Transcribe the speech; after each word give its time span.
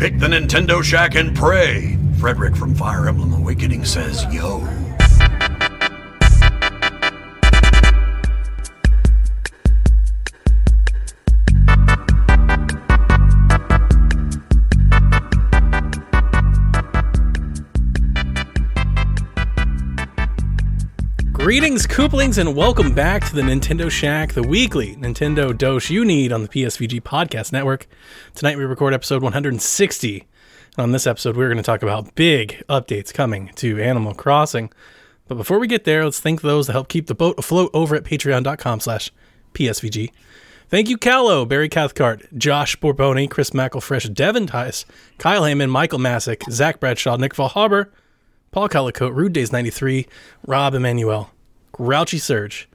Pick 0.00 0.18
the 0.18 0.28
Nintendo 0.28 0.82
Shack 0.82 1.14
and 1.14 1.36
pray. 1.36 1.98
Frederick 2.20 2.56
from 2.56 2.74
Fire 2.74 3.06
Emblem 3.06 3.34
Awakening 3.34 3.84
says, 3.84 4.24
yo. 4.32 4.66
Greetings, 21.50 21.84
Kooplings, 21.84 22.38
and 22.38 22.54
welcome 22.54 22.94
back 22.94 23.26
to 23.26 23.34
the 23.34 23.42
Nintendo 23.42 23.90
Shack, 23.90 24.34
the 24.34 24.42
weekly 24.44 24.94
Nintendo 24.94 25.52
dose 25.52 25.90
you 25.90 26.04
need 26.04 26.30
on 26.32 26.42
the 26.42 26.48
PSVG 26.48 27.00
Podcast 27.00 27.52
Network. 27.52 27.88
Tonight 28.36 28.56
we 28.56 28.62
record 28.62 28.94
episode 28.94 29.20
160. 29.20 30.28
And 30.76 30.78
on 30.78 30.92
this 30.92 31.08
episode, 31.08 31.36
we're 31.36 31.48
going 31.48 31.56
to 31.56 31.64
talk 31.64 31.82
about 31.82 32.14
big 32.14 32.62
updates 32.68 33.12
coming 33.12 33.50
to 33.56 33.82
Animal 33.82 34.14
Crossing. 34.14 34.70
But 35.26 35.34
before 35.34 35.58
we 35.58 35.66
get 35.66 35.82
there, 35.82 36.04
let's 36.04 36.20
thank 36.20 36.40
those 36.40 36.68
that 36.68 36.74
help 36.74 36.86
keep 36.86 37.08
the 37.08 37.16
boat 37.16 37.36
afloat 37.36 37.72
over 37.74 37.96
at 37.96 38.04
patreon.com 38.04 38.78
slash 38.78 39.10
PSVG. 39.52 40.12
Thank 40.68 40.88
you, 40.88 40.96
Callow, 40.96 41.44
Barry 41.44 41.68
Cathcart, 41.68 42.28
Josh 42.38 42.78
Borboni, 42.78 43.28
Chris 43.28 43.50
McElfresh, 43.50 44.14
Devin 44.14 44.46
Tice, 44.46 44.84
Kyle 45.18 45.42
Heyman, 45.42 45.68
Michael 45.70 45.98
Masick, 45.98 46.48
Zach 46.48 46.78
Bradshaw, 46.78 47.16
Nick 47.16 47.34
Valhaber, 47.34 47.86
Paul 48.52 48.68
Calicote, 48.68 49.16
Rude 49.16 49.32
Days 49.32 49.50
93, 49.50 50.06
Rob 50.46 50.74
Emanuel, 50.74 51.32
Grouchy 51.72 52.18
Surge, 52.18 52.68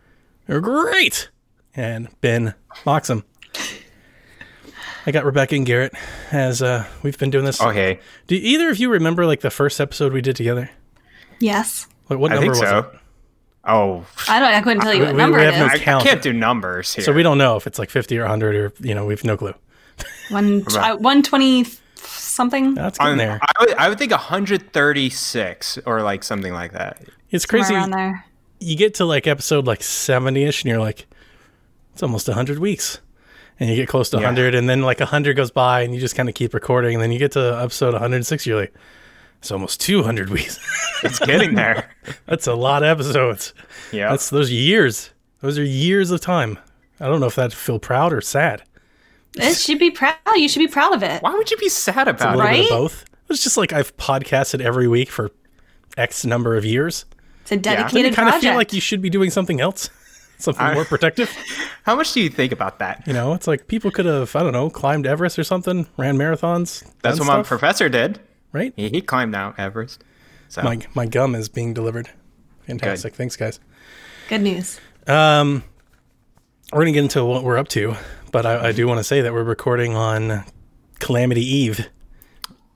great, 0.48 1.30
and 1.76 2.08
Ben 2.22 2.54
Moxham. 2.85 3.23
I 5.08 5.12
got 5.12 5.23
Rebecca 5.26 5.55
and 5.55 5.66
Garrett 5.66 5.94
as 6.31 6.62
uh, 6.63 6.85
we've 7.04 7.18
been 7.18 7.30
doing 7.30 7.45
this. 7.45 7.62
Okay. 7.62 7.99
Do 8.27 8.35
either 8.35 8.70
of 8.70 8.80
you 8.80 8.90
remember 8.90 9.26
like 9.26 9.41
the 9.41 9.52
first 9.52 9.80
episode 9.80 10.13
we 10.13 10.21
did 10.21 10.35
together? 10.35 10.70
Yes. 11.40 11.87
Like, 12.10 12.18
what 12.20 12.32
I 12.32 12.35
number 12.35 12.54
think 12.55 12.62
was 12.63 12.70
so. 12.70 12.79
it? 12.79 12.99
Oh, 13.65 14.05
I 14.27 14.40
don't. 14.40 14.54
I 14.54 14.62
couldn't 14.62 14.82
tell 14.82 14.93
you 14.93 14.99
We- 15.02 15.05
what 15.07 15.13
we- 15.15 15.18
number 15.21 15.37
we 15.37 15.43
it 15.46 15.54
have 15.54 15.59
no 15.59 15.65
is. 15.68 15.71
I, 15.74 15.76
I 15.76 15.80
count. 15.85 16.04
can't 16.04 16.21
do 16.21 16.34
numbers 16.34 16.93
here. 16.93 17.04
So 17.05 17.12
we 17.13 17.21
don't 17.24 17.37
know 17.37 17.55
if 17.55 17.68
it's 17.68 17.77
like 17.77 17.90
50 17.90 18.18
or 18.18 18.21
100 18.21 18.55
or, 18.55 18.74
you 18.80 18.96
know, 18.96 19.05
we've 19.05 19.24
no 19.24 19.37
clue. 19.37 19.54
One 20.30 20.63
uh, 20.76 20.98
one 20.98 21.21
twenty 21.24 21.65
something. 21.96 22.74
That's 22.74 22.98
getting 22.98 23.12
On- 23.13 23.18
there. 23.18 23.40
I 23.41 23.52
would, 23.59 23.74
I 23.76 23.90
would 23.90 23.98
think 23.99 24.12
136 24.12 25.80
or 25.85 26.02
like 26.02 26.24
something 26.24 26.52
like 26.54 26.74
that. 26.74 27.02
It's 27.30 27.46
somewhere 27.46 27.63
crazy. 27.82 27.91
Around 28.66 28.71
there. 28.71 28.71
You 28.71 28.77
get 28.77 28.94
to 28.96 29.05
like 29.05 29.27
episode 29.27 29.66
like 29.68 29.84
70 29.84 30.44
ish 30.44 30.63
and 30.63 30.70
you're 30.70 30.80
like, 30.80 31.05
it's 31.94 32.04
almost 32.04 32.27
100 32.27 32.60
weeks. 32.60 32.99
And 33.60 33.70
you 33.70 33.76
get 33.76 33.88
close 33.88 34.10
to 34.10 34.18
Yeah. 34.18 34.24
100 34.24 34.54
and 34.55 34.68
then 34.70 34.82
like 34.82 34.99
100 34.99 35.35
goes 35.35 35.52
by 35.52 35.82
and 35.82 35.94
you 35.94 35.99
just 35.99 36.16
kind 36.16 36.27
of 36.27 36.35
keep 36.35 36.54
recording. 36.54 36.96
And 36.96 37.02
then 37.04 37.12
you 37.12 37.20
get 37.20 37.32
to 37.34 37.58
episode 37.62 37.93
106, 37.93 38.46
you're 38.46 38.60
like, 38.60 38.74
it's 39.40 39.52
almost 39.52 39.80
200 39.82 40.30
weeks. 40.30 40.60
It's 41.04 41.20
getting 41.20 41.54
there. 41.55 41.91
That's 42.26 42.48
a 42.48 42.55
lot 42.55 42.82
of 42.82 42.88
episodes. 42.90 43.54
Yeah. 43.91 44.10
That's 44.10 44.30
those 44.32 44.49
years. 44.49 45.12
Those 45.41 45.60
are 45.60 45.63
years 45.63 46.10
of 46.10 46.20
time. 46.21 46.58
I 46.99 47.08
don't 47.08 47.20
know 47.20 47.27
if 47.27 47.36
that 47.36 47.54
feel 47.54 47.77
proud 47.77 48.12
or 48.12 48.21
sad. 48.21 48.63
Eh, 49.38 49.52
it 49.52 49.58
should 49.58 49.77
be 49.77 49.91
proud. 49.91 50.16
You 50.36 50.48
should 50.49 50.60
be 50.62 50.68
proud 50.68 50.93
of 50.96 51.04
it. 51.04 51.21
Why 51.21 51.36
would 51.36 51.52
you 51.52 51.58
be 51.58 51.70
sad 51.70 52.08
A 52.08 52.12
about 52.12 52.38
little 52.38 52.49
it? 52.52 52.54
bit 52.54 52.60
of 52.66 52.71
Right? 52.71 52.77
both. 52.80 53.05
It's 53.30 53.43
just 53.43 53.58
like 53.58 53.71
I've 53.74 53.96
podcasted 53.98 54.62
every 54.62 54.88
week 54.88 55.12
for 55.12 55.32
X 55.98 56.26
number 56.26 56.55
of 56.55 56.66
years. 56.66 57.05
It's 57.46 57.51
a 57.51 57.57
Then 57.57 57.71
you 57.74 57.77
dedicated 57.77 58.13
kind 58.15 58.29
of 58.29 58.41
feel 58.41 58.55
like 58.55 58.74
you 58.74 58.82
should 58.82 59.01
be 59.01 59.10
doing 59.10 59.29
something 59.29 59.62
else, 59.62 59.90
something 60.40 60.65
I- 60.65 60.74
more 60.74 60.85
protective. 60.85 61.29
How 61.84 61.96
much 61.96 62.13
do 62.13 62.20
you 62.21 62.29
think 62.29 62.52
about 62.52 62.79
that? 62.79 63.04
You 63.05 63.13
know, 63.13 63.34
it's 63.34 63.46
like 63.46 63.68
people 63.68 63.91
could 63.91 64.07
have, 64.07 64.35
I 64.35 64.41
don't 64.41 64.53
know, 64.53 64.72
climbed 64.72 65.06
Everest 65.06 65.38
or 65.38 65.44
something, 65.44 65.88
ran 65.97 66.18
marathons. 66.18 66.84
That's 67.03 67.19
done 67.19 67.28
what 67.28 67.38
my 67.38 67.44
professor 67.44 67.90
did. 67.90 68.19
right. 68.52 68.74
He, 68.75 68.90
he 68.90 69.02
climbed 69.02 69.31
Mount 69.31 69.59
Everest. 69.59 70.03
So 70.50 70.63
My 70.63 70.79
my 70.96 71.06
gum 71.06 71.35
is 71.35 71.47
being 71.50 71.74
delivered. 71.75 72.09
Fantastic. 72.66 73.13
Thanks, 73.13 73.35
guys. 73.35 73.59
Good 74.30 74.41
news. 74.41 74.80
Um, 75.06 75.64
we're 76.74 76.81
gonna 76.81 76.92
get 76.94 77.03
into 77.03 77.24
what 77.24 77.44
we're 77.44 77.58
up 77.58 77.68
to, 77.69 77.94
but 78.31 78.46
I, 78.48 78.69
I 78.69 78.72
do 78.72 78.88
want 78.88 78.98
to 78.98 79.03
say 79.03 79.22
that 79.22 79.31
we're 79.34 79.44
recording 79.44 79.96
on 79.96 80.44
Calamity 81.00 81.46
Eve. 81.46 81.88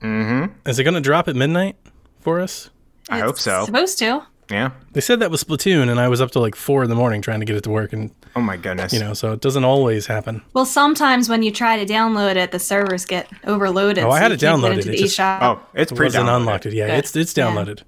Mm-hmm. 0.00 0.68
Is 0.68 0.78
it 0.78 0.84
gonna 0.84 1.00
drop 1.00 1.26
at 1.28 1.34
midnight 1.36 1.74
for 2.20 2.40
us? 2.40 2.70
I 3.08 3.18
hope 3.18 3.38
so. 3.38 3.64
Supposed 3.66 3.98
to. 3.98 4.24
Yeah. 4.50 4.70
They 4.92 5.00
said 5.00 5.20
that 5.20 5.30
was 5.30 5.44
Splatoon, 5.44 5.88
and 5.88 6.00
I 6.00 6.08
was 6.08 6.20
up 6.20 6.32
to 6.32 6.40
like 6.40 6.56
four 6.56 6.82
in 6.82 6.88
the 6.90 6.96
morning 6.96 7.22
trying 7.22 7.40
to 7.40 7.46
get 7.46 7.56
it 7.56 7.62
to 7.64 7.70
work, 7.70 7.92
and 7.92 8.10
Oh 8.34 8.40
my 8.40 8.56
goodness. 8.56 8.92
you 8.92 8.98
know, 9.00 9.14
so 9.14 9.32
it 9.32 9.40
doesn't 9.40 9.64
always 9.64 10.06
happen. 10.06 10.42
Well, 10.54 10.66
sometimes 10.66 11.28
when 11.28 11.42
you 11.42 11.50
try 11.52 11.82
to 11.82 11.90
download 11.90 12.36
it, 12.36 12.50
the 12.50 12.58
servers 12.58 13.04
get 13.04 13.28
overloaded. 13.46 14.02
Oh, 14.04 14.10
I 14.10 14.18
so 14.18 14.22
had 14.22 14.30
you 14.30 14.34
it 14.34 14.40
downloaded. 14.40 14.72
into 14.78 14.88
It 14.88 14.92
the 14.92 14.96
just- 14.98 15.18
eShop. 15.18 15.38
Oh, 15.42 15.60
it's 15.74 15.92
It 15.92 15.94
pre 15.94 16.06
wasn't 16.06 16.28
unlocked. 16.28 16.64
downloaded. 16.64 16.72
Yeah, 16.74 16.86
Good. 16.88 16.98
it's 16.98 17.16
it's 17.16 17.36
Yeah. 17.36 17.46
downloaded. 17.46 17.80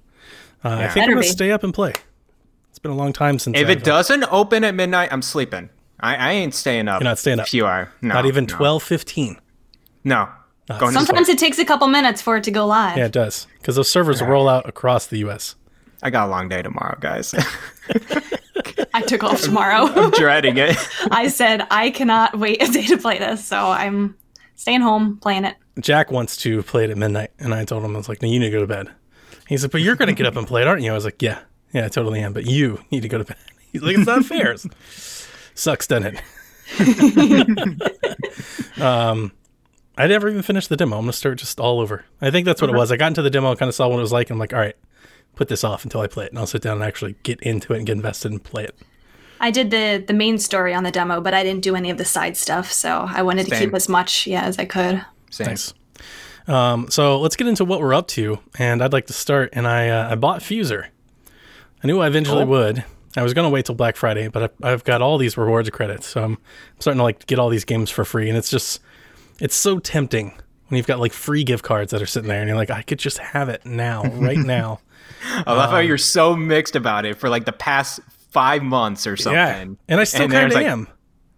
Uh, 0.63 0.69
I 0.69 0.79
Yeah. 0.81 0.89
think 0.93 1.03
I'm 1.05 1.09
gonna 1.11 1.21
be. 1.21 1.27
stay 1.27 1.51
up 1.51 1.63
and 1.63 1.73
play. 1.73 1.93
It's 2.69 2.79
been 2.79 2.91
a 2.91 2.95
long 2.95 3.13
time 3.13 3.39
since. 3.39 3.57
If 3.57 3.63
I've, 3.67 3.77
it 3.77 3.83
doesn't 3.83 4.23
open 4.31 4.63
at 4.63 4.73
midnight, 4.73 5.09
I'm 5.11 5.21
sleeping. 5.21 5.69
I, 5.99 6.15
I 6.15 6.31
ain't 6.31 6.53
staying 6.53 6.87
up. 6.87 7.01
You're 7.01 7.09
not 7.09 7.19
staying 7.19 7.39
up. 7.39 7.45
A 7.45 7.49
few 7.49 7.65
hours. 7.65 7.87
No. 8.01 8.13
not 8.15 8.25
even 8.25 8.45
no. 8.45 8.55
12, 8.55 8.83
15. 8.83 9.37
No. 10.03 10.27
Going 10.79 10.93
to 10.93 10.99
Sometimes 10.99 11.27
it 11.29 11.37
takes 11.37 11.59
a 11.59 11.65
couple 11.65 11.87
minutes 11.87 12.21
for 12.21 12.37
it 12.37 12.43
to 12.45 12.51
go 12.51 12.65
live. 12.65 12.97
Yeah, 12.97 13.05
it 13.05 13.11
does 13.11 13.47
because 13.59 13.75
those 13.75 13.91
servers 13.91 14.21
roll 14.21 14.47
out 14.49 14.67
across 14.67 15.05
the 15.05 15.17
U.S. 15.19 15.55
I 16.03 16.09
got 16.09 16.27
a 16.27 16.29
long 16.31 16.49
day 16.49 16.61
tomorrow, 16.61 16.97
guys. 16.99 17.33
I 18.93 19.01
took 19.01 19.23
off 19.23 19.41
tomorrow. 19.41 19.87
I'm 19.95 20.11
dreading 20.11 20.57
it. 20.57 20.75
I 21.11 21.29
said 21.29 21.65
I 21.71 21.89
cannot 21.91 22.37
wait 22.37 22.61
a 22.61 22.69
day 22.71 22.85
to 22.87 22.97
play 22.97 23.17
this, 23.17 23.43
so 23.43 23.57
I'm 23.57 24.15
staying 24.55 24.81
home 24.81 25.17
playing 25.17 25.45
it. 25.45 25.55
Jack 25.79 26.11
wants 26.11 26.35
to 26.37 26.61
play 26.63 26.83
it 26.83 26.89
at 26.89 26.97
midnight, 26.97 27.31
and 27.39 27.53
I 27.53 27.63
told 27.63 27.83
him 27.83 27.95
I 27.95 27.97
was 27.97 28.09
like, 28.09 28.21
"No, 28.21 28.27
you 28.27 28.39
need 28.39 28.47
to 28.47 28.51
go 28.51 28.59
to 28.59 28.67
bed." 28.67 28.89
He 29.47 29.57
said, 29.57 29.71
"But 29.71 29.81
you're 29.81 29.95
going 29.95 30.09
to 30.09 30.13
get 30.13 30.27
up 30.27 30.35
and 30.35 30.45
play 30.45 30.61
it, 30.61 30.67
aren't 30.67 30.83
you?" 30.83 30.91
I 30.91 30.93
was 30.93 31.05
like, 31.05 31.21
"Yeah, 31.21 31.39
yeah, 31.71 31.85
I 31.85 31.87
totally 31.87 32.19
am, 32.19 32.33
but 32.33 32.45
you 32.45 32.83
need 32.91 33.01
to 33.01 33.07
go 33.07 33.17
to 33.17 33.23
bed." 33.23 33.37
He's 33.71 33.81
like, 33.81 33.97
"It's 33.97 34.05
not 34.05 34.25
fair." 34.25 34.55
Sucks, 35.55 35.87
doesn't 35.87 36.17
it? 36.17 36.21
um, 38.81 39.31
I 39.97 40.07
never 40.07 40.29
even 40.29 40.41
finished 40.41 40.69
the 40.69 40.75
demo. 40.77 40.97
I'm 40.97 41.03
gonna 41.03 41.13
start 41.13 41.39
just 41.39 41.59
all 41.59 41.79
over. 41.79 42.03
I 42.21 42.29
think 42.29 42.45
that's 42.45 42.61
what 42.61 42.69
it 42.69 42.75
was. 42.75 42.91
I 42.91 42.97
got 42.97 43.07
into 43.07 43.21
the 43.21 43.29
demo, 43.29 43.55
kind 43.55 43.69
of 43.69 43.75
saw 43.75 43.87
what 43.87 43.97
it 43.97 44.01
was 44.01 44.11
like, 44.11 44.29
and 44.29 44.35
I'm 44.35 44.39
like, 44.39 44.53
"All 44.53 44.59
right, 44.59 44.75
put 45.35 45.47
this 45.47 45.63
off 45.63 45.83
until 45.83 46.01
I 46.01 46.07
play 46.07 46.25
it, 46.25 46.31
and 46.31 46.39
I'll 46.39 46.47
sit 46.47 46.61
down 46.61 46.77
and 46.77 46.83
actually 46.83 47.15
get 47.23 47.39
into 47.41 47.73
it 47.73 47.77
and 47.77 47.85
get 47.85 47.93
invested 47.97 48.31
and 48.31 48.43
play 48.43 48.63
it." 48.65 48.75
I 49.39 49.51
did 49.51 49.71
the 49.71 50.03
the 50.05 50.13
main 50.13 50.37
story 50.37 50.73
on 50.73 50.83
the 50.83 50.91
demo, 50.91 51.19
but 51.21 51.33
I 51.33 51.43
didn't 51.43 51.63
do 51.63 51.75
any 51.75 51.89
of 51.89 51.97
the 51.97 52.05
side 52.05 52.37
stuff, 52.37 52.71
so 52.71 53.05
I 53.09 53.23
wanted 53.23 53.47
to 53.47 53.57
keep 53.59 53.73
as 53.73 53.89
much 53.89 54.25
yeah 54.27 54.43
as 54.43 54.57
I 54.57 54.65
could. 54.65 55.03
Same. 55.31 55.47
Nice. 55.47 55.73
Um, 56.47 56.89
so 56.89 57.19
let's 57.21 57.35
get 57.35 57.47
into 57.47 57.63
what 57.65 57.79
we're 57.79 57.93
up 57.93 58.07
to, 58.09 58.39
and 58.59 58.83
I'd 58.83 58.93
like 58.93 59.07
to 59.07 59.13
start. 59.13 59.49
And 59.53 59.67
I 59.67 59.89
uh, 59.89 60.11
I 60.11 60.15
bought 60.15 60.41
Fuser. 60.41 60.87
I 61.83 61.87
knew 61.87 61.99
I 61.99 62.07
eventually 62.07 62.43
Oh. 62.43 62.47
would. 62.47 62.83
I 63.15 63.21
was 63.23 63.33
gonna 63.33 63.49
wait 63.49 63.65
till 63.65 63.75
Black 63.75 63.95
Friday, 63.95 64.27
but 64.27 64.51
I, 64.63 64.71
I've 64.71 64.83
got 64.83 65.01
all 65.01 65.17
these 65.17 65.37
rewards 65.37 65.69
credits, 65.69 66.07
so 66.07 66.23
I'm 66.23 66.37
starting 66.79 66.97
to 66.99 67.03
like 67.03 67.25
get 67.27 67.37
all 67.39 67.49
these 67.49 67.65
games 67.65 67.89
for 67.89 68.03
free, 68.05 68.27
and 68.29 68.37
it's 68.37 68.49
just 68.49 68.81
it's 69.39 69.55
so 69.55 69.79
tempting 69.79 70.31
when 70.67 70.77
you've 70.77 70.87
got 70.87 70.99
like 70.99 71.13
free 71.13 71.43
gift 71.43 71.63
cards 71.63 71.91
that 71.91 72.01
are 72.01 72.05
sitting 72.07 72.27
there, 72.29 72.39
and 72.39 72.47
you're 72.47 72.57
like, 72.57 72.71
I 72.71 72.81
could 72.81 72.99
just 72.99 73.17
have 73.19 73.49
it 73.49 73.65
now, 73.65 74.03
right 74.03 74.37
now. 74.57 74.79
I 75.45 75.53
love 75.53 75.69
how 75.71 75.79
you're 75.79 75.97
so 75.97 76.35
mixed 76.35 76.75
about 76.75 77.05
it 77.05 77.17
for 77.17 77.29
like 77.29 77.45
the 77.45 77.51
past 77.53 77.99
five 78.31 78.63
months 78.63 79.05
or 79.07 79.15
something. 79.17 79.35
yeah, 79.37 79.75
and 79.87 79.99
I 79.99 80.03
still 80.03 80.27
kind 80.27 80.47
of 80.47 80.53
like- 80.53 80.65
am. 80.65 80.87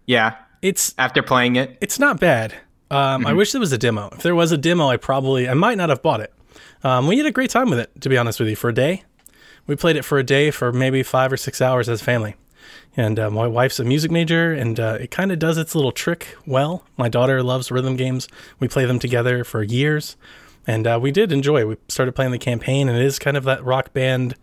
Yeah. 0.06 0.36
It's 0.62 0.94
After 0.98 1.22
playing 1.22 1.56
it. 1.56 1.76
it's 1.80 1.98
not 1.98 2.18
bad. 2.18 2.54
Um, 2.90 3.26
I 3.26 3.32
wish 3.34 3.52
there 3.52 3.60
was 3.60 3.72
a 3.72 3.78
demo. 3.78 4.08
If 4.12 4.22
there 4.22 4.34
was 4.34 4.52
a 4.52 4.56
demo, 4.58 4.88
I 4.88 4.96
probably 4.96 5.48
I 5.48 5.54
might 5.54 5.76
not 5.76 5.90
have 5.90 6.02
bought 6.02 6.20
it. 6.20 6.32
Um, 6.82 7.06
we 7.06 7.18
had 7.18 7.26
a 7.26 7.30
great 7.32 7.50
time 7.50 7.68
with 7.70 7.78
it, 7.78 7.90
to 8.00 8.08
be 8.08 8.16
honest 8.16 8.40
with 8.40 8.48
you, 8.48 8.56
for 8.56 8.70
a 8.70 8.74
day. 8.74 9.02
We 9.66 9.76
played 9.76 9.96
it 9.96 10.04
for 10.04 10.18
a 10.18 10.22
day 10.24 10.50
for 10.50 10.72
maybe 10.72 11.02
five 11.02 11.32
or 11.32 11.36
six 11.36 11.60
hours 11.60 11.88
as 11.88 12.00
a 12.00 12.04
family. 12.04 12.36
And 12.96 13.18
uh, 13.18 13.30
my 13.30 13.46
wife's 13.46 13.78
a 13.78 13.84
music 13.84 14.10
major, 14.10 14.52
and 14.52 14.80
uh, 14.80 14.96
it 15.00 15.10
kind 15.10 15.30
of 15.30 15.38
does 15.38 15.58
its 15.58 15.74
little 15.74 15.92
trick 15.92 16.36
well. 16.46 16.84
My 16.96 17.08
daughter 17.08 17.42
loves 17.42 17.70
rhythm 17.70 17.96
games. 17.96 18.26
We 18.58 18.68
play 18.68 18.86
them 18.86 18.98
together 18.98 19.44
for 19.44 19.62
years, 19.62 20.16
and 20.66 20.86
uh, 20.86 20.98
we 21.00 21.10
did 21.10 21.32
enjoy. 21.32 21.66
We 21.66 21.76
started 21.88 22.12
playing 22.12 22.32
the 22.32 22.38
campaign, 22.38 22.88
and 22.88 22.98
it 22.98 23.04
is 23.04 23.18
kind 23.18 23.36
of 23.36 23.44
that 23.44 23.64
rock 23.64 23.92
band 23.92 24.34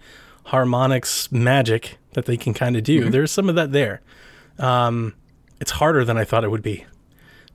Harmonix 0.47 1.31
magic 1.31 1.97
that 2.13 2.25
they 2.25 2.37
can 2.37 2.53
kind 2.53 2.75
of 2.75 2.83
do. 2.83 3.09
There's 3.09 3.31
some 3.31 3.49
of 3.49 3.55
that 3.55 3.71
there. 3.71 4.01
Um, 4.59 5.15
it's 5.59 5.71
harder 5.71 6.05
than 6.05 6.17
I 6.17 6.23
thought 6.23 6.43
it 6.43 6.51
would 6.51 6.61
be, 6.61 6.85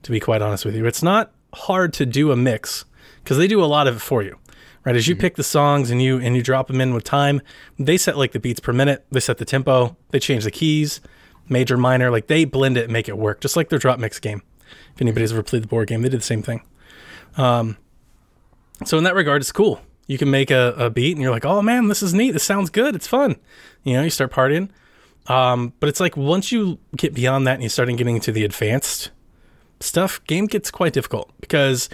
to 0.03 0.11
be 0.11 0.19
quite 0.19 0.41
honest 0.41 0.65
with 0.65 0.75
you. 0.75 0.85
It's 0.85 1.03
not 1.03 1.31
hard 1.53 1.93
to 1.93 2.05
do 2.05 2.31
a 2.31 2.35
mix 2.35 2.85
because 3.23 3.37
they 3.37 3.47
do 3.47 3.63
a 3.63 3.65
lot 3.65 3.87
of 3.87 3.97
it 3.97 3.99
for 3.99 4.21
you. 4.21 4.37
Right, 4.85 4.95
as 4.95 5.09
you 5.09 5.15
pick 5.15 5.35
the 5.35 5.43
songs 5.43 5.91
and 5.91 6.01
you 6.01 6.19
and 6.19 6.37
you 6.37 6.41
drop 6.41 6.67
them 6.67 6.79
in 6.79 6.93
with 6.93 7.03
time, 7.03 7.41
they 7.77 7.97
set 7.97 8.17
like 8.17 8.31
the 8.31 8.39
beats 8.39 8.61
per 8.61 8.71
minute. 8.71 9.05
They 9.11 9.19
set 9.19 9.37
the 9.37 9.45
tempo. 9.45 9.97
They 10.11 10.19
change 10.19 10.45
the 10.45 10.51
keys, 10.51 11.01
major, 11.49 11.75
minor. 11.75 12.09
Like 12.09 12.27
they 12.27 12.45
blend 12.45 12.77
it 12.77 12.85
and 12.85 12.93
make 12.93 13.09
it 13.09 13.17
work, 13.17 13.41
just 13.41 13.57
like 13.57 13.67
their 13.67 13.77
drop 13.77 13.99
mix 13.99 14.19
game. 14.19 14.41
If 14.95 15.01
anybody's 15.01 15.33
ever 15.33 15.43
played 15.43 15.63
the 15.63 15.67
board 15.67 15.89
game, 15.89 16.01
they 16.01 16.09
did 16.09 16.21
the 16.21 16.25
same 16.25 16.41
thing. 16.41 16.61
Um, 17.35 17.77
so 18.85 18.97
in 18.97 19.03
that 19.03 19.15
regard, 19.15 19.41
it's 19.41 19.51
cool. 19.51 19.81
You 20.07 20.17
can 20.17 20.31
make 20.31 20.49
a, 20.49 20.73
a 20.77 20.89
beat 20.89 21.13
and 21.13 21.21
you're 21.21 21.31
like, 21.31 21.45
oh 21.45 21.61
man, 21.61 21.87
this 21.87 22.01
is 22.01 22.13
neat. 22.13 22.31
This 22.31 22.43
sounds 22.43 22.69
good. 22.69 22.95
It's 22.95 23.07
fun. 23.07 23.35
You 23.83 23.93
know, 23.93 24.03
you 24.03 24.09
start 24.09 24.31
partying. 24.31 24.69
Um, 25.27 25.73
but 25.79 25.89
it's 25.89 25.99
like 25.99 26.17
once 26.17 26.51
you 26.51 26.79
get 26.97 27.13
beyond 27.13 27.45
that 27.45 27.55
and 27.55 27.63
you 27.63 27.69
start 27.69 27.89
getting 27.89 28.15
into 28.15 28.31
the 28.31 28.43
advanced 28.43 29.11
stuff, 29.79 30.23
game 30.25 30.47
gets 30.47 30.71
quite 30.71 30.93
difficult 30.93 31.31
because 31.39 31.89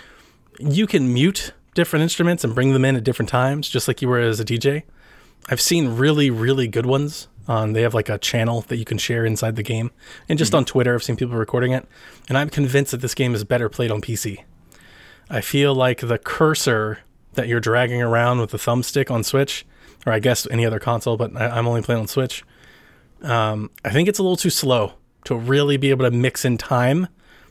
you 0.60 0.88
can 0.88 1.14
mute 1.14 1.54
different 1.74 2.04
instruments 2.04 2.44
and 2.44 2.56
bring 2.56 2.72
them 2.72 2.86
in 2.86 2.96
at 2.96 3.04
different 3.04 3.30
times, 3.30 3.68
just 3.68 3.88
like 3.88 4.02
you 4.02 4.08
were 4.08 4.20
as 4.20 4.40
a 4.40 4.46
DJ. 4.46 4.84
I've 5.50 5.62
seen 5.62 5.98
really, 5.98 6.30
really 6.30 6.68
good 6.68 6.86
ones. 6.86 7.28
Um, 7.48 7.74
they 7.74 7.82
have 7.82 7.94
like 7.94 8.10
a 8.10 8.18
channel 8.18 8.62
that 8.62 8.78
you 8.78 8.86
can 8.86 8.98
share 8.98 9.26
inside 9.26 9.56
the 9.56 9.62
game, 9.62 9.92
and 10.28 10.40
just 10.40 10.56
on 10.56 10.66
Twitter, 10.66 10.96
I've 10.96 11.04
seen 11.04 11.16
people 11.16 11.36
recording 11.36 11.74
it, 11.74 11.88
and 12.28 12.40
I'm 12.40 12.50
convinced 12.50 12.92
that 12.92 13.02
this 13.02 13.14
game 13.14 13.36
is 13.36 13.44
better 13.44 13.70
played 13.70 13.92
on 13.92 14.02
PC. 14.02 14.44
I 15.30 15.42
feel 15.42 15.74
like 15.74 16.02
the 16.02 16.18
cursor 16.18 17.00
that 17.34 17.48
you're 17.48 17.60
dragging 17.60 18.02
around 18.02 18.40
with 18.40 18.52
the 18.52 18.58
thumbstick 18.58 19.12
on 19.12 19.24
Switch, 19.24 19.66
or 20.06 20.14
I 20.14 20.20
guess 20.20 20.48
any 20.50 20.66
other 20.66 20.80
console, 20.80 21.18
but 21.18 21.36
I, 21.36 21.48
I'm 21.48 21.68
only 21.68 21.82
playing 21.82 22.02
on 22.02 22.08
Switch. 22.08 22.44
Um, 23.22 23.72
I 23.84 23.90
think 23.90 24.08
it's 24.08 24.20
a 24.20 24.24
little 24.24 24.38
too 24.38 24.50
slow 24.50 24.94
to 25.26 25.36
really 25.36 25.78
be 25.78 25.90
able 25.90 26.06
to 26.06 26.12
mix 26.12 26.46
in 26.46 26.58
time 26.58 27.08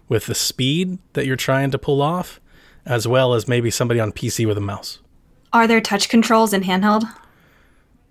with 0.08 0.26
the 0.26 0.34
speed 0.34 0.98
that 1.14 1.26
you're 1.26 1.36
trying 1.36 1.70
to 1.72 1.78
pull 1.78 2.00
off, 2.00 2.40
as 2.86 3.08
well 3.08 3.34
as 3.34 3.48
maybe 3.48 3.70
somebody 3.70 3.98
on 3.98 4.12
PC 4.12 4.46
with 4.46 4.56
a 4.58 4.60
mouse. 4.60 5.00
Are 5.52 5.66
there 5.66 5.80
touch 5.80 6.08
controls 6.08 6.52
in 6.52 6.62
handheld? 6.62 7.04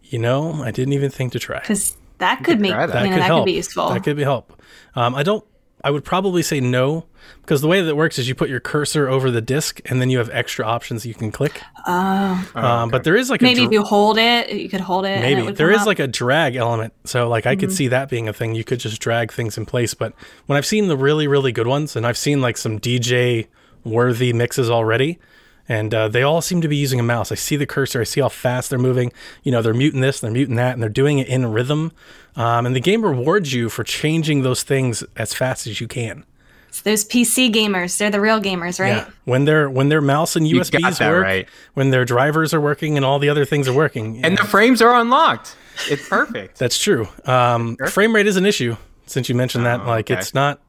You 0.03 0.19
know, 0.19 0.61
I 0.63 0.71
didn't 0.71 0.93
even 0.93 1.09
think 1.09 1.31
to 1.33 1.39
try. 1.39 1.59
Because 1.59 1.95
that 2.17 2.43
could 2.43 2.59
make 2.59 2.71
that. 2.71 2.87
you 2.87 2.93
That 2.93 3.03
know 3.05 3.11
could 3.11 3.21
that 3.21 3.29
could 3.29 3.45
be 3.45 3.51
useful. 3.53 3.89
That 3.89 4.03
could 4.03 4.17
be 4.17 4.23
help. 4.23 4.61
Um, 4.95 5.15
I 5.15 5.23
don't. 5.23 5.43
I 5.83 5.91
would 5.91 6.05
probably 6.05 6.43
say 6.43 6.59
no 6.61 7.05
because 7.41 7.61
the 7.61 7.67
way 7.67 7.81
that 7.81 7.89
it 7.89 7.97
works 7.97 8.17
is 8.17 8.27
you 8.29 8.35
put 8.35 8.49
your 8.49 8.59
cursor 8.61 9.09
over 9.09 9.29
the 9.29 9.41
disc 9.41 9.81
and 9.85 9.99
then 10.01 10.09
you 10.09 10.17
have 10.19 10.29
extra 10.31 10.65
options 10.65 11.05
you 11.05 11.13
can 11.13 11.31
click. 11.31 11.61
Oh, 11.85 12.49
um, 12.55 12.89
But 12.89 13.03
there 13.03 13.15
is 13.17 13.29
like 13.29 13.41
maybe 13.41 13.63
a 13.63 13.65
if 13.65 13.71
you 13.71 13.83
hold 13.83 14.17
it, 14.17 14.49
you 14.51 14.69
could 14.69 14.79
hold 14.81 15.05
it. 15.05 15.09
and 15.09 15.25
it 15.25 15.35
maybe 15.35 15.41
would 15.45 15.57
there 15.57 15.67
come 15.69 15.75
is 15.75 15.81
up. 15.81 15.87
like 15.87 15.99
a 15.99 16.07
drag 16.07 16.55
element. 16.55 16.93
So 17.05 17.27
like 17.27 17.45
I 17.45 17.55
could 17.55 17.69
Mm-hmm. 17.69 17.75
see 17.75 17.87
that 17.89 18.09
being 18.09 18.27
a 18.29 18.33
thing. 18.33 18.55
You 18.55 18.63
could 18.63 18.79
just 18.79 19.01
drag 19.01 19.31
things 19.33 19.57
in 19.57 19.65
place. 19.65 19.93
But 19.93 20.13
when 20.45 20.55
I've 20.57 20.65
seen 20.65 20.87
the 20.87 20.95
really 20.97 21.27
really 21.27 21.51
good 21.51 21.67
ones 21.67 21.95
and 21.95 22.05
I've 22.07 22.17
seen 22.17 22.39
like 22.41 22.55
some 22.57 22.79
DJ 22.79 23.47
worthy 23.83 24.31
mixes 24.31 24.69
already. 24.69 25.19
And 25.69 25.93
uh, 25.93 26.07
they 26.09 26.23
all 26.23 26.41
seem 26.41 26.61
to 26.61 26.67
be 26.67 26.75
using 26.75 26.99
a 26.99 27.03
mouse. 27.03 27.31
I 27.31 27.35
see 27.35 27.55
the 27.55 27.65
cursor. 27.65 28.01
I 28.01 28.03
see 28.03 28.19
how 28.21 28.29
fast 28.29 28.69
they're 28.69 28.79
moving. 28.79 29.13
You 29.43 29.51
know, 29.51 29.61
they're 29.61 29.73
muting 29.73 30.01
this, 30.01 30.19
they're 30.19 30.31
muting 30.31 30.55
that, 30.55 30.73
and 30.73 30.81
they're 30.81 30.89
doing 30.89 31.19
it 31.19 31.27
in 31.27 31.51
rhythm. 31.51 31.93
Um, 32.35 32.65
and 32.65 32.75
the 32.75 32.81
game 32.81 33.03
rewards 33.03 33.53
you 33.53 33.69
for 33.69 33.83
changing 33.83 34.41
those 34.41 34.63
things 34.63 35.03
as 35.15 35.33
fast 35.33 35.65
as 35.67 35.79
you 35.79 35.87
can. 35.87 36.25
It's 36.67 36.81
those 36.81 37.05
PC 37.05 37.53
gamers. 37.53 37.97
They're 37.97 38.09
the 38.09 38.19
real 38.19 38.41
gamers, 38.41 38.79
right? 38.79 38.97
Yeah. 38.97 39.09
When 39.25 39.45
their 39.45 39.69
when 39.69 39.89
their 39.89 40.01
mouse 40.01 40.35
and 40.35 40.47
USBs 40.47 41.07
work, 41.07 41.23
right. 41.23 41.47
when 41.75 41.91
their 41.91 42.03
drivers 42.03 42.51
are 42.51 42.59
working, 42.59 42.97
and 42.97 43.05
all 43.05 43.19
the 43.19 43.29
other 43.29 43.45
things 43.45 43.67
are 43.67 43.73
working. 43.73 44.25
And 44.25 44.35
the 44.35 44.43
frames 44.43 44.81
are 44.81 44.99
unlocked. 44.99 45.55
It's 45.87 46.09
perfect. 46.09 46.57
That's 46.59 46.79
true. 46.79 47.07
Um, 47.25 47.77
frame 47.89 48.15
rate 48.15 48.25
is 48.25 48.37
an 48.37 48.45
issue 48.47 48.75
since 49.05 49.29
you 49.29 49.35
mentioned 49.35 49.67
that. 49.67 49.81
Oh, 49.81 49.85
Like 49.85 50.09
okay. 50.09 50.19
it's 50.19 50.33
not 50.33 50.61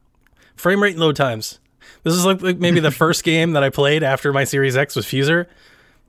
frame 0.55 0.83
rate 0.83 0.91
and 0.91 0.99
load 0.99 1.15
times. 1.15 1.59
This 2.05 2.13
is 2.13 2.23
like, 2.25 2.41
like 2.41 2.57
maybe 2.59 2.79
the 2.79 2.91
first 3.03 3.25
game 3.25 3.51
that 3.53 3.63
I 3.63 3.69
played 3.69 4.01
after 4.03 4.31
my 4.31 4.45
Series 4.45 4.77
X 4.77 4.95
was 4.95 5.05
Fuser. 5.05 5.47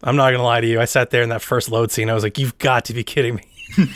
I'm 0.05 0.15
not 0.15 0.31
gonna 0.31 0.45
lie 0.45 0.61
to 0.61 0.67
you. 0.67 0.79
I 0.81 0.85
sat 0.85 1.11
there 1.11 1.23
in 1.23 1.31
that 1.31 1.43
first 1.43 1.71
load 1.71 1.91
scene. 1.91 2.09
I 2.11 2.15
was 2.15 2.23
like, 2.23 2.39
"You've 2.39 2.57
got 2.59 2.85
to 2.85 2.95
be 2.95 3.03
kidding 3.03 3.35
me." 3.37 3.43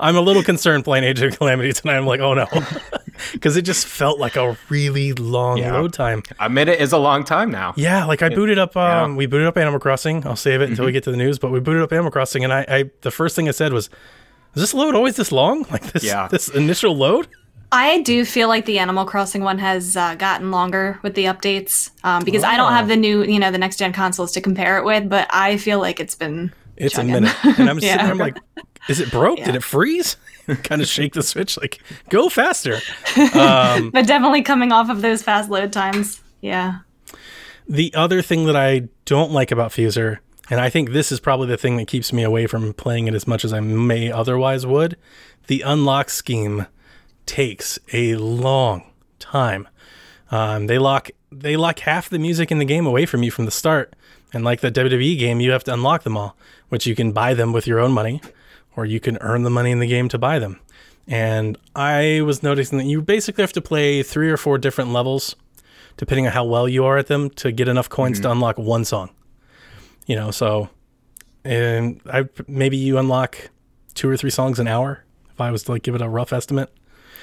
I'm 0.00 0.16
a 0.16 0.20
little 0.20 0.42
concerned 0.42 0.84
playing 0.84 1.04
Age 1.04 1.20
of 1.20 1.36
Calamity 1.36 1.72
tonight. 1.72 1.96
I'm 1.96 2.06
like, 2.06 2.20
"Oh 2.20 2.32
no," 2.34 2.46
because 3.32 3.56
it 3.56 3.62
just 3.62 3.86
felt 3.86 4.18
like 4.20 4.36
a 4.36 4.56
really 4.68 5.12
long 5.14 5.58
Yeah. 5.58 5.72
load 5.74 5.92
time. 5.92 6.22
A 6.38 6.48
minute 6.48 6.80
is 6.80 6.92
a 6.92 6.98
long 6.98 7.24
time 7.24 7.50
now. 7.50 7.74
Yeah, 7.76 8.04
like 8.04 8.22
I 8.22 8.28
booted 8.28 8.58
up. 8.58 8.76
Um, 8.76 8.82
Yeah. 8.88 9.02
Mm-hmm. 9.06 9.16
We 9.16 9.26
booted 9.26 9.46
up 9.48 9.58
Animal 9.58 9.80
Crossing. 9.80 10.24
I'll 10.26 10.36
save 10.36 10.60
it 10.60 10.70
until 10.70 10.86
we 10.86 10.92
get 10.92 11.02
to 11.04 11.10
the 11.10 11.16
news. 11.16 11.38
But 11.38 11.50
we 11.50 11.60
booted 11.60 11.82
up 11.82 11.92
Animal 11.92 12.10
Crossing, 12.12 12.44
and 12.44 12.52
I, 12.52 12.64
I, 12.68 12.90
the 13.02 13.10
first 13.10 13.34
thing 13.36 13.48
I 13.48 13.52
said 13.52 13.72
was, 13.72 13.86
"Is 14.54 14.62
this 14.62 14.74
load 14.74 14.94
always 14.94 15.16
this 15.16 15.32
long? 15.32 15.66
Like 15.70 15.82
this, 15.92 16.04
Yeah. 16.04 16.28
this 16.28 16.48
initial 16.48 16.96
load?" 16.96 17.26
I 17.74 18.00
do 18.02 18.24
feel 18.24 18.48
like 18.48 18.66
the 18.66 18.78
Animal 18.78 19.04
Crossing 19.04 19.42
one 19.42 19.58
has 19.58 19.96
uh, 19.96 20.14
gotten 20.14 20.50
longer 20.50 20.98
with 21.02 21.14
the 21.14 21.24
updates 21.24 21.90
um, 22.04 22.22
because 22.24 22.44
I 22.44 22.56
don't 22.56 22.70
Oh. 22.72 22.74
have 22.76 22.88
the 22.88 22.96
new, 22.96 23.24
you 23.24 23.38
know, 23.40 23.50
the 23.50 23.58
next 23.58 23.78
gen 23.78 23.92
consoles 23.92 24.30
to 24.32 24.40
compare 24.40 24.78
it 24.78 24.84
with. 24.84 25.08
But 25.08 25.26
I 25.30 25.56
feel 25.56 25.80
like 25.80 25.98
it's 26.00 26.14
been 26.14 26.52
It's 26.76 26.94
chugging. 26.94 27.10
a 27.10 27.20
minute, 27.20 27.36
and 27.58 27.68
I'm 27.68 27.76
sitting 27.80 27.96
Yeah. 27.96 28.02
there. 28.02 28.10
I'm 28.12 28.18
like, 28.18 28.38
"Is 28.88 29.00
it 29.00 29.10
broke? 29.10 29.38
Did 29.38 29.56
it 29.56 29.62
freeze?" 29.64 30.16
kind 30.62 30.80
of 30.82 30.86
shake 30.88 31.14
the 31.14 31.22
switch, 31.22 31.56
like, 31.58 31.80
"Go 32.10 32.28
faster." 32.28 32.78
but 33.16 34.06
definitely 34.06 34.42
coming 34.42 34.70
off 34.72 34.88
of 34.90 35.02
those 35.02 35.22
fast 35.22 35.50
load 35.50 35.72
times. 35.72 36.20
Yeah. 36.40 36.78
The 37.68 37.92
other 37.94 38.20
thing 38.22 38.44
that 38.44 38.56
I 38.56 38.88
don't 39.06 39.32
like 39.32 39.50
about 39.50 39.70
Fuser, 39.72 40.18
and 40.50 40.60
I 40.60 40.68
think 40.68 40.90
this 40.90 41.10
is 41.10 41.18
probably 41.18 41.48
the 41.48 41.56
thing 41.56 41.76
that 41.78 41.88
keeps 41.88 42.12
me 42.12 42.22
away 42.22 42.46
from 42.46 42.72
playing 42.74 43.08
it 43.08 43.14
as 43.14 43.26
much 43.26 43.44
as 43.44 43.52
I 43.54 43.60
may 43.60 44.12
otherwise 44.12 44.66
would, 44.66 44.96
the 45.46 45.62
unlock 45.62 46.10
scheme 46.10 46.66
takes 47.26 47.78
a 47.92 48.16
long 48.16 48.90
time. 49.18 49.68
Um, 50.30 50.66
they 50.66 50.78
lock 50.78 51.10
they 51.30 51.56
lock 51.56 51.80
half 51.80 52.08
the 52.08 52.18
music 52.18 52.50
in 52.50 52.58
the 52.58 52.64
game 52.64 52.86
away 52.86 53.06
from 53.06 53.22
you 53.22 53.30
from 53.30 53.44
the 53.44 53.50
start, 53.50 53.94
and 54.32 54.44
like 54.44 54.60
the 54.60 54.70
WWE 54.70 55.18
game, 55.18 55.40
you 55.40 55.50
have 55.52 55.64
to 55.64 55.72
unlock 55.72 56.02
them 56.02 56.16
all, 56.16 56.36
which 56.68 56.86
you 56.86 56.94
can 56.94 57.12
buy 57.12 57.34
them 57.34 57.52
with 57.52 57.66
your 57.66 57.80
own 57.80 57.92
money, 57.92 58.20
or 58.76 58.84
you 58.84 59.00
can 59.00 59.18
earn 59.20 59.42
the 59.42 59.50
money 59.50 59.70
in 59.70 59.80
the 59.80 59.86
game 59.86 60.08
to 60.08 60.18
buy 60.18 60.38
them. 60.38 60.60
And 61.06 61.58
I 61.76 62.22
was 62.22 62.42
noticing 62.42 62.78
that 62.78 62.84
you 62.84 63.02
basically 63.02 63.42
have 63.42 63.52
to 63.52 63.60
play 63.60 64.02
three 64.02 64.30
or 64.30 64.36
four 64.36 64.56
different 64.56 64.90
levels 64.92 65.36
depending 65.96 66.26
on 66.26 66.32
how 66.32 66.44
well 66.44 66.68
you 66.68 66.84
are 66.84 66.98
at 66.98 67.06
them, 67.06 67.30
to 67.30 67.52
get 67.52 67.68
enough 67.68 67.88
coins 67.88 68.20
to 68.20 68.30
unlock 68.30 68.58
one 68.58 68.84
song. 68.84 69.10
You 70.06 70.16
know, 70.16 70.30
so 70.30 70.68
and 71.44 72.00
I 72.12 72.28
maybe 72.46 72.76
you 72.76 72.98
unlock 72.98 73.50
two 73.94 74.08
or 74.08 74.16
three 74.16 74.30
songs 74.30 74.58
an 74.58 74.68
hour. 74.68 75.04
If 75.30 75.40
I 75.40 75.50
was 75.50 75.64
to 75.64 75.72
like 75.72 75.82
give 75.82 75.94
it 75.94 76.02
a 76.02 76.08
rough 76.08 76.32
estimate, 76.32 76.72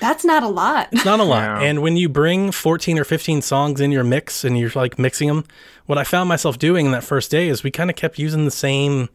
That's 0.01 0.25
not 0.25 0.41
a 0.41 0.47
lot. 0.47 0.89
It's 0.91 1.05
not 1.05 1.19
a 1.19 1.23
lot. 1.23 1.43
Yeah. 1.43 1.61
And 1.61 1.83
when 1.83 1.95
you 1.95 2.09
bring 2.09 2.51
14 2.51 2.97
or 2.97 3.03
15 3.03 3.43
songs 3.43 3.79
in 3.79 3.91
your 3.91 4.03
mix 4.03 4.43
and 4.43 4.57
you're 4.57 4.71
like 4.73 4.97
mixing 4.97 5.27
them, 5.27 5.45
what 5.85 5.99
I 5.99 6.03
found 6.03 6.27
myself 6.27 6.57
doing 6.57 6.87
in 6.87 6.91
that 6.91 7.03
first 7.03 7.29
day 7.29 7.47
is 7.47 7.63
we 7.63 7.69
kind 7.69 7.89
of 7.91 7.95
kept 7.95 8.17
using 8.17 8.43
the 8.45 8.51
same 8.51 9.09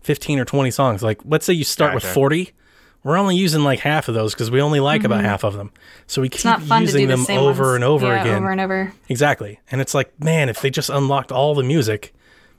15 0.00 0.38
or 0.38 0.46
20 0.46 0.70
songs. 0.70 1.02
Like, 1.02 1.20
let's 1.26 1.44
say 1.44 1.52
you 1.52 1.62
start 1.62 1.94
with 1.94 2.04
40. 2.04 2.52
We're 3.02 3.18
only 3.18 3.36
using 3.36 3.64
like 3.64 3.80
half 3.80 4.08
of 4.08 4.14
those 4.14 4.32
because 4.32 4.50
we 4.50 4.62
only 4.62 4.80
like 4.80 5.04
about 5.04 5.22
half 5.22 5.44
of 5.44 5.54
them. 5.58 5.70
So 6.06 6.22
we 6.22 6.30
keep 6.30 6.46
not 6.46 6.62
fun 6.62 6.80
using 6.80 7.06
do 7.06 7.16
the 7.16 7.22
them 7.22 7.38
over 7.38 7.64
ones. 7.64 7.74
and 7.74 7.84
over 7.84 8.06
yeah, 8.06 8.22
again. 8.22 8.36
Over 8.38 8.50
and 8.50 8.60
over. 8.62 8.92
Exactly. 9.10 9.60
And 9.70 9.82
it's 9.82 9.92
like, 9.92 10.18
man, 10.18 10.48
if 10.48 10.62
they 10.62 10.70
just 10.70 10.88
unlocked 10.88 11.30
all 11.30 11.54
the 11.54 11.62
music, 11.62 12.14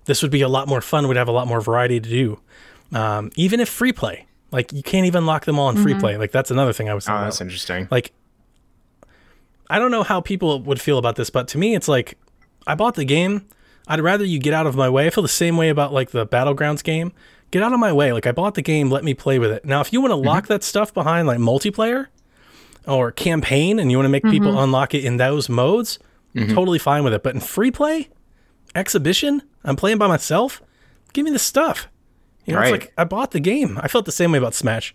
this 0.06 0.22
would 0.22 0.30
be 0.30 0.42
a 0.42 0.48
lot 0.48 0.68
more 0.68 0.82
fun. 0.82 1.08
We'd 1.08 1.18
have 1.18 1.28
a 1.28 1.32
lot 1.32 1.48
more 1.48 1.62
variety 1.62 2.00
to 2.00 2.10
do. 2.10 2.40
Um, 2.94 3.32
even 3.36 3.60
if 3.60 3.70
free 3.70 3.92
play, 3.92 4.28
like 4.52 4.72
you 4.72 4.84
can't 4.84 5.06
even 5.06 5.26
lock 5.26 5.46
them 5.46 5.60
all 5.60 5.70
in 5.70 5.78
free 5.78 5.94
mm-hmm. 5.94 6.02
play. 6.02 6.18
Like 6.18 6.32
that's 6.32 6.52
another 6.52 6.74
thing 6.74 6.90
I 6.90 6.94
was 6.94 7.06
Oh, 7.06 7.12
thinking. 7.12 7.24
that's 7.24 7.38
about. 7.38 7.46
interesting. 7.46 7.88
Like, 7.92 8.14
I 9.70 9.80
don't 9.80 9.92
know 9.92 10.04
how 10.04 10.22
people 10.22 10.62
would 10.62 10.82
feel 10.82 10.98
about 10.98 11.16
this, 11.16 11.30
but 11.30 11.48
to 11.50 11.58
me, 11.58 11.76
it's 11.76 11.88
like 11.88 12.18
I 12.68 12.76
bought 12.76 12.96
the 12.96 13.06
game. 13.06 13.46
I'd 13.88 14.00
rather 14.02 14.26
you 14.26 14.40
get 14.40 14.54
out 14.54 14.66
of 14.66 14.76
my 14.76 14.90
way. 14.90 15.08
I 15.08 15.10
feel 15.10 15.22
the 15.22 15.28
same 15.28 15.58
way 15.58 15.70
about 15.70 15.94
like 15.94 16.12
the 16.12 16.26
Battlegrounds 16.26 16.84
game. 16.84 17.12
Get 17.52 17.62
out 17.62 17.74
of 17.74 17.80
my 17.80 17.94
way. 17.94 18.12
Like 18.14 18.26
I 18.26 18.32
bought 18.32 18.56
the 18.56 18.62
game, 18.62 18.90
let 18.90 19.04
me 19.04 19.14
play 19.14 19.38
with 19.40 19.52
it. 19.52 19.66
Now, 19.66 19.82
if 19.82 19.94
you 19.94 20.02
want 20.02 20.12
to 20.12 20.16
mm-hmm. 20.16 20.26
lock 20.26 20.48
that 20.48 20.64
stuff 20.64 20.94
behind 20.94 21.28
like 21.28 21.38
multiplayer 21.38 22.08
or 22.88 23.12
campaign 23.12 23.80
and 23.80 23.92
you 23.92 23.98
want 23.98 24.06
to 24.06 24.10
make 24.10 24.24
people 24.24 24.50
mm-hmm. 24.50 24.64
unlock 24.64 24.94
it 24.94 25.06
in 25.06 25.18
those 25.18 25.50
modes, 25.50 26.00
totally 26.36 26.80
fine 26.80 27.04
with 27.04 27.14
it. 27.14 27.24
But 27.24 27.36
in 27.36 27.42
free 27.42 27.72
play, 27.72 28.10
exhibition, 28.74 29.42
I'm 29.64 29.76
playing 29.76 29.98
by 29.98 30.08
myself. 30.08 30.62
Give 31.14 31.24
me 31.24 31.32
the 31.32 31.40
stuff. 31.40 31.88
You 32.46 32.54
know, 32.54 32.60
Right. 32.60 32.74
it's 32.74 32.84
like 32.86 32.94
I 32.98 33.04
bought 33.04 33.32
the 33.32 33.40
game. 33.40 33.80
I 33.82 33.88
felt 33.88 34.06
the 34.06 34.12
same 34.12 34.32
way 34.32 34.38
about 34.38 34.54
Smash. 34.54 34.94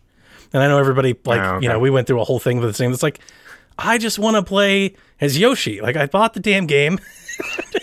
And 0.52 0.62
I 0.62 0.69
know 0.69 0.78
everybody 0.78 1.14
like, 1.25 1.40
Oh, 1.40 1.59
you 1.61 1.69
know, 1.69 1.78
we 1.78 1.90
went 1.90 2.07
through 2.07 2.21
a 2.21 2.25
whole 2.25 2.38
thing 2.40 2.59
with 2.59 2.69
the 2.69 2.75
same. 2.75 2.92
It's 2.92 3.02
like 3.02 3.21
I 3.78 3.99
just 3.99 4.19
want 4.19 4.37
to 4.37 4.42
play 4.42 4.95
as 5.21 5.38
Yoshi. 5.38 5.80
Like 5.80 5.97
I 5.97 6.07
bought 6.07 6.35
the 6.35 6.40
damn 6.40 6.66
game. 6.66 6.99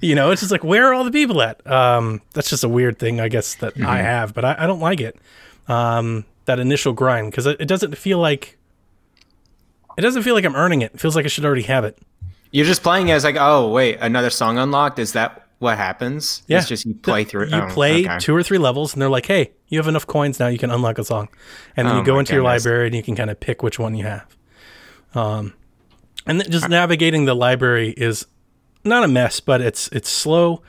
you 0.00 0.14
know, 0.14 0.30
it's 0.30 0.40
just 0.40 0.50
like 0.52 0.64
where 0.64 0.88
are 0.88 0.94
all 0.94 1.04
the 1.04 1.10
people 1.10 1.40
at? 1.42 1.64
Um, 1.66 2.20
that's 2.34 2.50
just 2.50 2.64
a 2.64 2.68
weird 2.68 2.98
thing, 2.98 3.20
I 3.20 3.28
guess 3.28 3.54
that 3.56 3.74
Mm-hmm. 3.74 3.86
I 3.86 3.98
have, 3.98 4.34
but 4.34 4.44
I, 4.44 4.56
I 4.60 4.66
don't 4.66 4.80
like 4.80 5.00
it. 5.00 5.16
Um, 5.68 6.24
that 6.46 6.58
initial 6.58 6.92
grind 6.92 7.30
because 7.30 7.46
it, 7.46 7.56
it 7.60 7.66
doesn't 7.66 7.96
feel 7.96 8.18
like 8.18 8.56
it 9.96 10.00
doesn't 10.02 10.22
feel 10.22 10.34
like 10.34 10.44
I'm 10.44 10.56
earning 10.56 10.82
it. 10.82 10.92
It 10.94 11.00
feels 11.00 11.14
like 11.14 11.24
I 11.24 11.28
should 11.28 11.44
already 11.44 11.62
have 11.62 11.84
it. 11.84 11.98
You're 12.50 12.66
just 12.66 12.82
playing 12.82 13.10
as 13.12 13.22
like, 13.22 13.36
oh 13.38 13.70
wait, 13.70 13.98
another 14.00 14.30
song 14.30 14.58
unlocked. 14.58 14.98
Is 14.98 15.12
that 15.12 15.46
what 15.60 15.76
happens? 15.76 16.42
Yeah. 16.46 16.58
It's 16.58 16.68
just 16.68 16.86
you 16.86 16.94
play 16.94 17.22
through. 17.22 17.48
You 17.48 17.56
oh, 17.56 17.68
play 17.68 18.06
okay. 18.06 18.18
two 18.18 18.34
or 18.34 18.42
three 18.42 18.56
levels, 18.56 18.94
and 18.94 19.00
they're 19.00 19.10
like, 19.10 19.26
"Hey, 19.26 19.52
you 19.68 19.78
have 19.78 19.88
enough 19.88 20.06
coins 20.06 20.40
now. 20.40 20.48
You 20.48 20.58
can 20.58 20.70
unlock 20.70 20.98
a 20.98 21.04
song." 21.04 21.28
And 21.76 21.86
then 21.86 21.96
Oh 21.96 21.98
you 21.98 22.04
go 22.04 22.18
into 22.18 22.32
your 22.32 22.42
library, 22.42 22.86
and 22.86 22.96
you 22.96 23.02
can 23.02 23.14
kind 23.14 23.30
of 23.30 23.38
pick 23.38 23.62
which 23.62 23.78
one 23.78 23.94
you 23.94 24.04
have. 24.04 24.26
Um, 25.14 25.52
and 26.26 26.40
then 26.40 26.50
just 26.50 26.68
navigating 26.70 27.26
the 27.26 27.34
library 27.34 27.90
is 27.90 28.26
not 28.84 29.04
a 29.04 29.08
mess, 29.08 29.38
but 29.40 29.60
it's 29.60 29.88
it's 29.88 30.08
slow, 30.08 30.62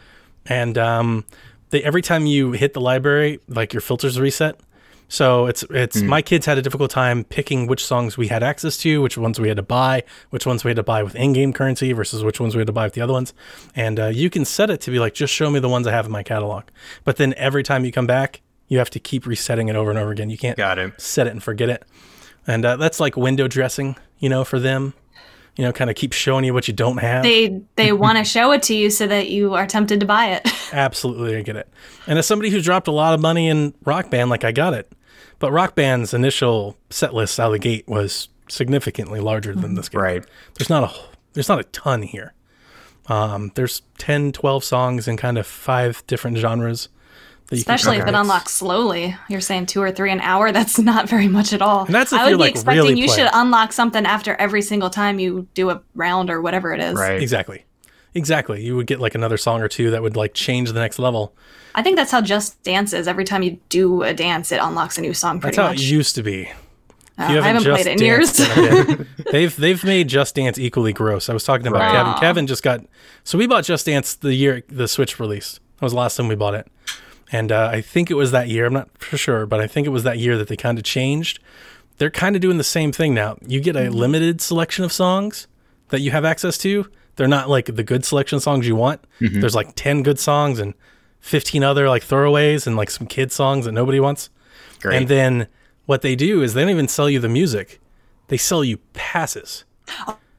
and 0.45 0.77
um, 0.77 1.25
they 1.69 1.81
every 1.83 2.01
time 2.01 2.25
you 2.25 2.51
hit 2.51 2.73
the 2.73 2.81
library, 2.81 3.39
like 3.47 3.73
your 3.73 3.81
filters 3.81 4.19
reset. 4.19 4.59
So 5.11 5.45
it's 5.47 5.63
it's 5.71 5.99
Hmm. 5.99 6.07
my 6.07 6.21
kids 6.21 6.45
had 6.45 6.57
a 6.57 6.61
difficult 6.61 6.89
time 6.89 7.25
picking 7.25 7.67
which 7.67 7.85
songs 7.85 8.17
we 8.17 8.27
had 8.29 8.43
access 8.43 8.77
to, 8.77 9.01
which 9.01 9.17
ones 9.17 9.41
we 9.41 9.49
had 9.49 9.57
to 9.57 9.63
buy, 9.63 10.03
which 10.29 10.45
ones 10.45 10.63
we 10.63 10.69
had 10.69 10.77
to 10.77 10.83
buy 10.83 11.03
with 11.03 11.15
in-game 11.15 11.51
currency 11.51 11.91
versus 11.91 12.23
which 12.23 12.39
ones 12.39 12.55
we 12.55 12.59
had 12.61 12.67
to 12.67 12.71
buy 12.73 12.85
with 12.85 12.93
the 12.93 13.01
other 13.01 13.11
ones. 13.11 13.33
And 13.75 13.99
uh, 13.99 14.07
you 14.07 14.29
can 14.29 14.45
set 14.45 14.69
it 14.69 14.79
to 14.81 14.91
be 14.91 14.99
like 14.99 15.13
just 15.13 15.33
show 15.33 15.49
me 15.51 15.59
the 15.59 15.67
ones 15.67 15.85
I 15.85 15.91
have 15.91 16.05
in 16.05 16.13
my 16.13 16.23
catalog. 16.23 16.63
But 17.03 17.17
then 17.17 17.33
every 17.35 17.61
time 17.61 17.83
you 17.83 17.91
come 17.91 18.07
back, 18.07 18.39
you 18.69 18.77
have 18.77 18.89
to 18.91 18.99
keep 19.01 19.25
resetting 19.25 19.67
it 19.67 19.75
over 19.75 19.89
and 19.89 19.99
over 19.99 20.11
again. 20.11 20.29
You 20.29 20.37
can't 20.37 20.55
Got 20.55 20.79
it. 20.79 20.99
set 21.01 21.27
it 21.27 21.31
and 21.31 21.43
forget 21.43 21.67
it. 21.69 21.83
And 22.47 22.63
uh, 22.63 22.77
that's 22.77 23.01
like 23.01 23.17
window 23.17 23.49
dressing, 23.49 23.97
you 24.19 24.29
know, 24.29 24.45
for 24.45 24.59
them. 24.61 24.93
you 25.57 25.65
know, 25.65 25.73
kind 25.73 25.89
of 25.89 25.97
keep 25.97 26.13
showing 26.13 26.45
you 26.45 26.53
what 26.53 26.69
you 26.69 26.73
don't 26.73 26.99
have. 26.99 27.23
They 27.23 27.61
they 27.75 27.91
want 28.05 28.17
to 28.17 28.23
show 28.23 28.53
it 28.53 28.63
to 28.63 28.73
you 28.73 28.89
so 28.89 29.07
that 29.07 29.29
you 29.29 29.55
are 29.55 29.67
tempted 29.67 29.99
to 29.99 30.05
buy 30.05 30.27
it. 30.27 30.47
Absolutely, 30.73 31.35
I 31.35 31.41
get 31.41 31.57
it. 31.57 31.67
And 32.07 32.17
as 32.17 32.25
somebody 32.25 32.49
who's 32.49 32.63
dropped 32.63 32.87
a 32.87 32.91
lot 32.93 33.13
of 33.13 33.19
money 33.19 33.49
in 33.49 33.73
Rock 33.83 34.09
Band, 34.09 34.29
like 34.29 34.45
I 34.45 34.53
got 34.53 34.73
it. 34.73 34.89
But 35.41 35.51
Rock 35.51 35.75
Band's 35.75 36.13
initial 36.13 36.77
set 36.91 37.15
list 37.15 37.39
out 37.39 37.47
of 37.47 37.53
the 37.53 37.59
gate 37.59 37.87
was 37.87 38.29
significantly 38.47 39.19
larger 39.19 39.55
than 39.55 39.73
this 39.73 39.89
game. 39.89 40.01
Right. 40.01 40.25
There's 40.53 40.69
not 40.69 40.83
a 40.83 41.01
there's 41.33 41.49
not 41.49 41.59
a 41.59 41.63
ton 41.63 42.03
here. 42.03 42.33
Um, 43.07 43.51
there's 43.55 43.81
10, 43.97 44.33
12 44.33 44.63
songs 44.63 45.07
in 45.07 45.17
kind 45.17 45.37
of 45.37 45.47
five 45.47 46.05
different 46.05 46.37
genres. 46.37 46.89
That 47.47 47.57
you 47.57 47.63
can 47.63 47.73
Especially 47.73 47.97
if 47.97 48.07
it 48.07 48.13
unlocks 48.13 48.53
slowly. 48.53 49.15
You're 49.29 49.41
saying 49.41 49.65
two 49.65 49.81
or 49.81 49.91
three 49.91 50.11
an 50.11 50.21
hour. 50.21 50.51
That's 50.53 50.77
not 50.77 51.09
very 51.09 51.27
much 51.27 51.53
at 51.53 51.61
all. 51.61 51.85
And 51.85 51.95
that's 51.95 52.13
if 52.13 52.19
I 52.19 52.25
would 52.25 52.29
you're, 52.29 52.37
be 52.37 52.43
like, 52.43 52.51
expecting 52.51 52.83
really 52.83 52.99
you 52.99 53.07
playing. 53.07 53.19
should 53.19 53.29
unlock 53.33 53.73
something 53.73 54.05
after 54.05 54.35
every 54.35 54.61
single 54.61 54.91
time 54.91 55.19
you 55.19 55.47
do 55.55 55.71
a 55.71 55.81
round 55.95 56.29
or 56.29 56.39
whatever 56.39 56.71
it 56.73 56.79
is. 56.79 56.93
Right. 56.93 57.21
Exactly. 57.21 57.65
Exactly. 58.13 58.63
You 58.63 58.75
would 58.75 58.87
get 58.87 58.99
like 58.99 59.15
another 59.15 59.37
song 59.37 59.61
or 59.61 59.67
two 59.67 59.91
that 59.91 60.01
would 60.01 60.15
like 60.17 60.33
change 60.33 60.71
the 60.71 60.79
next 60.79 60.99
level. 60.99 61.33
I 61.73 61.81
think 61.81 61.95
that's 61.95 62.11
how 62.11 62.21
Just 62.21 62.61
Dance 62.63 62.91
is. 62.93 63.07
Every 63.07 63.23
time 63.23 63.43
you 63.43 63.57
do 63.69 64.03
a 64.03 64.13
dance, 64.13 64.51
it 64.51 64.59
unlocks 64.61 64.97
a 64.97 65.01
new 65.01 65.13
song. 65.13 65.39
Pretty 65.39 65.55
That's 65.55 65.65
how 65.65 65.71
much. 65.73 65.81
it 65.81 65.89
used 65.89 66.15
to 66.15 66.23
be. 66.23 66.47
Uh, 67.17 67.23
I 67.23 67.31
haven't 67.47 67.63
played 67.63 67.87
it 67.87 67.99
in 68.01 68.05
years. 68.05 68.39
in 68.39 69.07
they've 69.31 69.55
they've 69.55 69.83
made 69.83 70.07
Just 70.09 70.35
Dance 70.35 70.57
equally 70.57 70.91
gross. 70.91 71.29
I 71.29 71.33
was 71.33 71.43
talking 71.43 71.67
about 71.67 71.79
Right. 71.81 71.91
Kevin. 71.93 72.13
Kevin 72.19 72.47
just 72.47 72.63
got 72.63 72.81
so 73.23 73.37
we 73.37 73.47
bought 73.47 73.63
Just 73.63 73.85
Dance 73.85 74.15
the 74.15 74.33
year 74.33 74.63
the 74.67 74.87
Switch 74.87 75.19
released. 75.19 75.59
That 75.77 75.83
was 75.85 75.93
the 75.93 75.99
last 75.99 76.17
time 76.17 76.27
we 76.27 76.35
bought 76.35 76.53
it, 76.55 76.67
and 77.31 77.51
uh, 77.51 77.69
I 77.71 77.81
think 77.81 78.11
it 78.11 78.15
was 78.15 78.31
that 78.31 78.49
year. 78.49 78.65
I'm 78.65 78.73
not 78.73 78.89
for 78.97 79.17
sure, 79.17 79.45
but 79.45 79.59
I 79.61 79.67
think 79.67 79.87
it 79.87 79.91
was 79.91 80.03
that 80.03 80.17
year 80.19 80.37
that 80.37 80.47
they 80.47 80.57
kind 80.57 80.77
of 80.77 80.83
changed. 80.83 81.39
They're 81.97 82.09
kind 82.11 82.35
of 82.35 82.41
doing 82.41 82.57
the 82.57 82.63
same 82.63 82.91
thing 82.91 83.13
now. 83.13 83.37
You 83.45 83.61
get 83.61 83.75
a 83.75 83.79
Mm-hmm. 83.81 83.93
limited 83.95 84.41
selection 84.41 84.83
of 84.83 84.91
songs 84.91 85.47
that 85.89 86.01
you 86.01 86.11
have 86.11 86.25
access 86.25 86.57
to. 86.59 86.87
They're 87.15 87.27
not 87.27 87.49
like 87.49 87.65
the 87.65 87.83
good 87.83 88.05
selection 88.05 88.37
of 88.37 88.43
songs 88.43 88.67
you 88.67 88.75
want. 88.75 89.01
Mm-hmm. 89.19 89.39
There's 89.39 89.55
like 89.55 89.75
ten 89.75 90.03
good 90.03 90.19
songs 90.19 90.59
and 90.59 90.73
fifteen 91.19 91.63
other 91.63 91.87
like 91.89 92.03
throwaways 92.03 92.67
and 92.67 92.75
like 92.75 92.89
some 92.89 93.07
kid 93.07 93.31
songs 93.31 93.65
that 93.65 93.71
nobody 93.71 93.99
wants. 93.99 94.29
Great. 94.79 94.97
And 94.97 95.07
then 95.07 95.47
what 95.85 96.01
they 96.01 96.15
do 96.15 96.41
is 96.41 96.53
they 96.53 96.61
don't 96.61 96.69
even 96.69 96.87
sell 96.87 97.09
you 97.09 97.19
the 97.19 97.29
music; 97.29 97.79
they 98.27 98.37
sell 98.37 98.63
you 98.63 98.77
passes. 98.93 99.65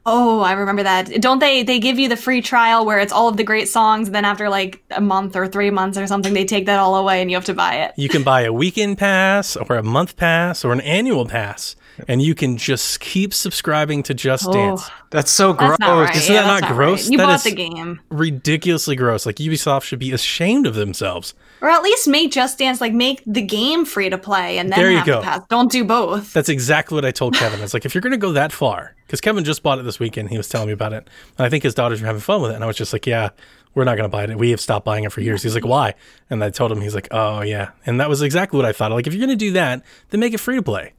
Oh, 0.05 0.41
I 0.41 0.51
remember 0.51 0.83
that. 0.83 1.21
Don't 1.21 1.39
they? 1.39 1.63
They 1.63 1.79
give 1.79 1.97
you 1.97 2.09
the 2.09 2.17
free 2.17 2.41
trial 2.41 2.85
where 2.85 2.99
it's 2.99 3.13
all 3.13 3.29
of 3.29 3.37
the 3.37 3.43
great 3.43 3.69
songs, 3.69 4.07
and 4.09 4.15
then 4.15 4.25
after 4.25 4.49
like 4.49 4.83
a 4.91 4.99
month 4.99 5.35
or 5.35 5.47
three 5.47 5.69
months 5.69 5.97
or 5.97 6.07
something, 6.07 6.33
they 6.33 6.43
take 6.45 6.65
that 6.65 6.77
all 6.79 6.95
away, 6.95 7.21
and 7.21 7.31
you 7.31 7.37
have 7.37 7.45
to 7.45 7.53
buy 7.53 7.75
it. 7.75 7.93
You 7.95 8.09
can 8.09 8.21
buy 8.23 8.41
a 8.41 8.51
weekend 8.51 8.97
pass, 8.97 9.55
or 9.55 9.77
a 9.77 9.83
month 9.83 10.17
pass, 10.17 10.65
or 10.65 10.73
an 10.73 10.81
annual 10.81 11.25
pass, 11.25 11.77
and 12.09 12.21
you 12.21 12.35
can 12.35 12.57
just 12.57 12.99
keep 12.99 13.33
subscribing 13.33 14.03
to 14.03 14.13
Just 14.13 14.45
oh. 14.49 14.51
Dance. 14.53 14.89
That's 15.09 15.31
so 15.31 15.53
gross. 15.53 15.69
That's 15.71 15.79
not 15.79 16.01
right. 16.01 16.15
Isn't 16.17 16.33
Yeah, 16.35 16.41
that 16.41 16.47
that's 16.47 16.61
not 16.63 16.69
right. 16.71 16.75
gross? 16.75 17.09
You 17.09 17.17
That 17.19 17.25
bought 17.27 17.35
is- 17.35 17.43
the 17.43 17.51
game, 17.53 18.01
Ridiculously 18.09 18.95
gross. 18.97 19.25
Like 19.25 19.35
Ubisoft 19.37 19.83
should 19.83 19.99
be 19.99 20.11
ashamed 20.11 20.65
of 20.67 20.75
themselves. 20.75 21.33
or 21.61 21.69
at 21.69 21.81
least 21.81 22.09
make 22.09 22.29
Just 22.31 22.57
Dance 22.59 22.81
like 22.81 22.91
make 22.93 23.21
the 23.25 23.41
game 23.41 23.85
free 23.85 24.09
to 24.09 24.17
play, 24.17 24.57
and 24.57 24.69
then 24.69 24.79
There 24.79 24.91
you 24.91 24.97
have 24.97 25.05
go. 25.05 25.19
the 25.19 25.25
pass. 25.25 25.41
Don't 25.49 25.71
do 25.71 25.85
both. 25.85 26.33
That's 26.33 26.49
exactly 26.49 26.95
what 26.95 27.05
I 27.05 27.11
told 27.11 27.35
Kevin. 27.35 27.59
I 27.59 27.61
was 27.61 27.73
like, 27.73 27.85
if 27.85 27.93
you're 27.95 28.01
going 28.01 28.11
to 28.11 28.17
go 28.17 28.33
that 28.33 28.51
far, 28.51 28.95
because 29.05 29.21
Kevin 29.21 29.43
just 29.43 29.63
bought 29.63 29.79
it 29.79 29.83
this 29.83 29.99
weekend, 29.99 30.29
he 30.29 30.37
was 30.37 30.49
telling 30.49 30.67
me 30.67 30.73
about 30.73 30.93
it, 30.93 31.09
and 31.37 31.45
I 31.45 31.49
think 31.49 31.63
his 31.63 31.73
daughters 31.73 32.01
were 32.01 32.07
having 32.07 32.21
fun 32.21 32.41
with 32.41 32.51
it, 32.51 32.55
and 32.55 32.63
I 32.63 32.67
was 32.67 32.77
just 32.77 32.93
like, 32.93 33.05
yeah, 33.05 33.29
we're 33.75 33.83
not 33.83 33.97
going 33.97 34.09
to 34.09 34.15
buy 34.15 34.23
it. 34.23 34.37
We 34.37 34.51
have 34.51 34.61
stopped 34.61 34.85
buying 34.85 35.03
it 35.03 35.11
for 35.11 35.21
years. 35.21 35.43
He's 35.43 35.55
like, 35.55 35.65
why? 35.65 35.95
And 36.29 36.43
I 36.43 36.49
told 36.49 36.71
him, 36.71 36.81
he's 36.81 36.95
like, 36.95 37.07
oh 37.11 37.41
yeah, 37.41 37.71
and 37.85 37.99
that 37.99 38.09
was 38.09 38.21
exactly 38.21 38.57
what 38.57 38.65
I 38.65 38.71
thought. 38.71 38.91
Like, 38.91 39.07
if 39.07 39.13
you're 39.13 39.25
going 39.25 39.37
to 39.37 39.45
do 39.45 39.53
that, 39.53 39.83
then 40.09 40.19
make 40.19 40.33
it 40.33 40.39
free 40.39 40.55
to 40.55 40.63
play. 40.63 40.93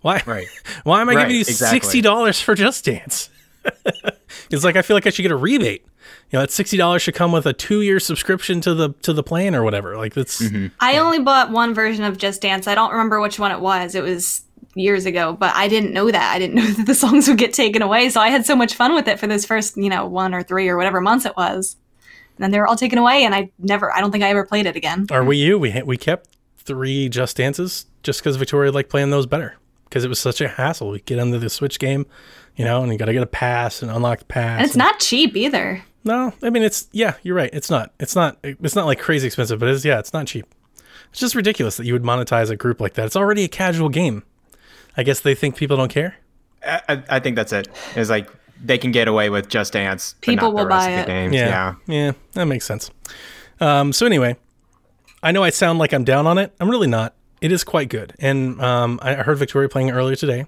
Why? 0.00 0.22
Right. 0.26 0.46
Why 0.84 1.00
am 1.00 1.08
I 1.08 1.14
Right, 1.14 1.22
giving 1.22 1.36
you 1.36 1.40
exactly. 1.40 1.80
sixty 1.80 2.00
dollars 2.00 2.40
for 2.40 2.54
Just 2.54 2.84
Dance? 2.84 3.30
it's 4.50 4.64
like 4.64 4.76
I 4.76 4.82
feel 4.82 4.96
like 4.96 5.06
I 5.06 5.10
should 5.10 5.22
get 5.22 5.32
a 5.32 5.36
rebate. 5.36 5.84
You 6.30 6.38
know, 6.38 6.40
that 6.40 6.50
sixty 6.50 6.76
dollars 6.76 7.02
should 7.02 7.14
come 7.14 7.32
with 7.32 7.46
a 7.46 7.52
two 7.52 7.82
year 7.82 8.00
subscription 8.00 8.60
to 8.62 8.74
the 8.74 8.90
to 9.02 9.12
the 9.12 9.22
plan 9.22 9.54
or 9.54 9.64
whatever. 9.64 9.96
Like 9.96 10.14
that's 10.14 10.40
mm-hmm. 10.40 10.68
I 10.80 10.98
only 10.98 11.18
bought 11.18 11.50
one 11.50 11.74
version 11.74 12.04
of 12.04 12.16
Just 12.16 12.42
Dance. 12.42 12.66
I 12.66 12.74
don't 12.74 12.92
remember 12.92 13.20
which 13.20 13.38
one 13.38 13.50
it 13.50 13.60
was. 13.60 13.94
It 13.94 14.02
was 14.02 14.42
years 14.74 15.06
ago, 15.06 15.32
but 15.32 15.54
I 15.54 15.68
didn't 15.68 15.92
know 15.92 16.10
that. 16.10 16.34
I 16.34 16.38
didn't 16.38 16.54
know 16.56 16.66
that 16.66 16.86
the 16.86 16.94
songs 16.94 17.28
would 17.28 17.38
get 17.38 17.52
taken 17.52 17.82
away. 17.82 18.10
So 18.10 18.20
I 18.20 18.28
had 18.28 18.46
so 18.46 18.54
much 18.56 18.74
fun 18.74 18.94
with 18.94 19.08
it 19.08 19.18
for 19.18 19.26
those 19.26 19.44
first, 19.44 19.76
you 19.76 19.88
know, 19.88 20.06
one 20.06 20.34
or 20.34 20.42
three 20.42 20.68
or 20.68 20.76
whatever 20.76 21.00
months 21.00 21.24
it 21.26 21.36
was. 21.36 21.76
And 22.36 22.44
then 22.44 22.50
they 22.52 22.58
were 22.60 22.68
all 22.68 22.76
taken 22.76 22.98
away, 22.98 23.24
and 23.24 23.34
I 23.34 23.50
never, 23.58 23.92
I 23.92 24.00
don't 24.00 24.12
think 24.12 24.22
I 24.22 24.28
ever 24.28 24.46
played 24.46 24.66
it 24.66 24.76
again. 24.76 25.06
Are 25.10 25.24
we 25.24 25.36
you? 25.38 25.58
We 25.58 25.82
we 25.82 25.96
kept 25.96 26.28
three 26.58 27.08
Just 27.08 27.36
Dances 27.36 27.86
just 28.04 28.20
because 28.20 28.36
Victoria 28.36 28.70
liked 28.70 28.90
playing 28.90 29.10
those 29.10 29.26
better 29.26 29.56
because 29.84 30.04
it 30.04 30.08
was 30.08 30.20
such 30.20 30.40
a 30.40 30.46
hassle. 30.48 30.90
We 30.90 31.00
get 31.00 31.18
into 31.18 31.38
the 31.38 31.50
Switch 31.50 31.78
game, 31.80 32.06
you 32.56 32.64
know, 32.64 32.82
and 32.82 32.92
you 32.92 32.98
got 32.98 33.06
to 33.06 33.12
get 33.12 33.22
a 33.22 33.26
pass 33.26 33.82
and 33.82 33.90
unlock 33.90 34.20
the 34.20 34.24
pass. 34.26 34.58
And 34.58 34.66
it's 34.66 34.76
not 34.76 35.00
cheap 35.00 35.34
either. 35.36 35.82
no, 36.04 36.32
I 36.42 36.50
mean 36.50 36.62
it's 36.62 36.88
yeah, 36.92 37.14
you're 37.24 37.34
right. 37.34 37.50
It's 37.52 37.70
not. 37.70 37.92
It's 37.98 38.14
not. 38.14 38.38
It's 38.44 38.76
not 38.76 38.86
like 38.86 39.00
crazy 39.00 39.26
expensive, 39.26 39.58
but 39.58 39.68
it's 39.68 39.84
yeah, 39.84 39.98
it's 39.98 40.12
not 40.12 40.26
cheap. 40.28 40.46
It's 41.10 41.20
just 41.20 41.34
ridiculous 41.34 41.76
that 41.78 41.86
you 41.86 41.92
would 41.94 42.02
monetize 42.04 42.50
a 42.50 42.56
group 42.56 42.80
like 42.80 42.94
that. 42.94 43.06
It's 43.06 43.16
already 43.16 43.42
a 43.44 43.48
casual 43.48 43.88
game. 43.88 44.22
I 44.98 45.02
guess 45.04 45.20
they 45.20 45.34
think 45.34 45.56
people 45.56 45.76
don't 45.78 45.90
care. 45.90 46.16
I, 46.66 46.80
I- 46.88 47.02
I 47.08 47.20
think 47.20 47.36
that's 47.36 47.52
it. 47.54 47.68
It's 47.96 48.10
like 48.10 48.28
they 48.62 48.76
can 48.76 48.90
get 48.92 49.08
away 49.08 49.30
with 49.30 49.48
Just 49.48 49.72
Dance. 49.72 50.14
People 50.20 50.52
will 50.52 50.66
buy 50.66 50.90
it. 50.90 51.06
games. 51.06 51.34
Yeah, 51.34 51.74
Yeah. 51.86 52.06
yeah, 52.06 52.12
that 52.34 52.44
makes 52.46 52.66
sense. 52.66 52.90
Um, 53.60 53.92
so 53.92 54.04
anyway, 54.04 54.36
I 55.22 55.32
know 55.32 55.42
I 55.42 55.50
sound 55.50 55.78
like 55.78 55.92
I'm 55.94 56.04
down 56.04 56.26
on 56.26 56.36
it. 56.38 56.52
I'm 56.60 56.68
really 56.68 56.86
not. 56.88 57.14
It 57.40 57.52
is 57.52 57.62
quite 57.64 57.88
good, 57.88 58.14
and 58.18 58.60
um, 58.60 58.98
I 59.00 59.14
heard 59.14 59.38
Victoria 59.38 59.68
playing 59.68 59.88
it 59.88 59.92
earlier 59.92 60.16
today, 60.16 60.46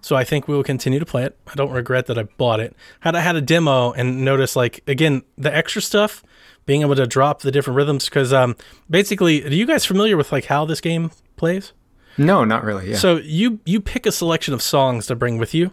so 0.00 0.16
I 0.16 0.24
think 0.24 0.48
we 0.48 0.54
will 0.54 0.64
continue 0.64 0.98
to 0.98 1.04
play 1.04 1.24
it. 1.24 1.36
I 1.46 1.54
don't 1.54 1.70
regret 1.70 2.06
that 2.06 2.16
I 2.18 2.22
bought 2.22 2.60
it. 2.60 2.74
Had 3.00 3.14
I 3.14 3.20
had 3.20 3.36
a 3.36 3.42
demo 3.42 3.92
and 3.92 4.24
noticed 4.24 4.56
like 4.56 4.82
again 4.86 5.22
the 5.36 5.54
extra 5.54 5.82
stuff, 5.82 6.22
being 6.64 6.80
able 6.80 6.94
to 6.96 7.06
drop 7.06 7.42
the 7.42 7.50
different 7.50 7.76
rhythms 7.76 8.06
because 8.06 8.32
um, 8.32 8.56
basically, 8.88 9.44
are 9.44 9.48
you 9.50 9.66
guys 9.66 9.84
familiar 9.84 10.16
with 10.16 10.32
like 10.32 10.46
how 10.46 10.64
this 10.64 10.80
game 10.80 11.10
plays? 11.36 11.74
No, 12.18 12.44
not 12.44 12.64
really. 12.64 12.90
Yeah. 12.90 12.96
So 12.96 13.16
you 13.18 13.60
you 13.64 13.80
pick 13.80 14.06
a 14.06 14.12
selection 14.12 14.54
of 14.54 14.62
songs 14.62 15.06
to 15.06 15.14
bring 15.16 15.38
with 15.38 15.54
you, 15.54 15.72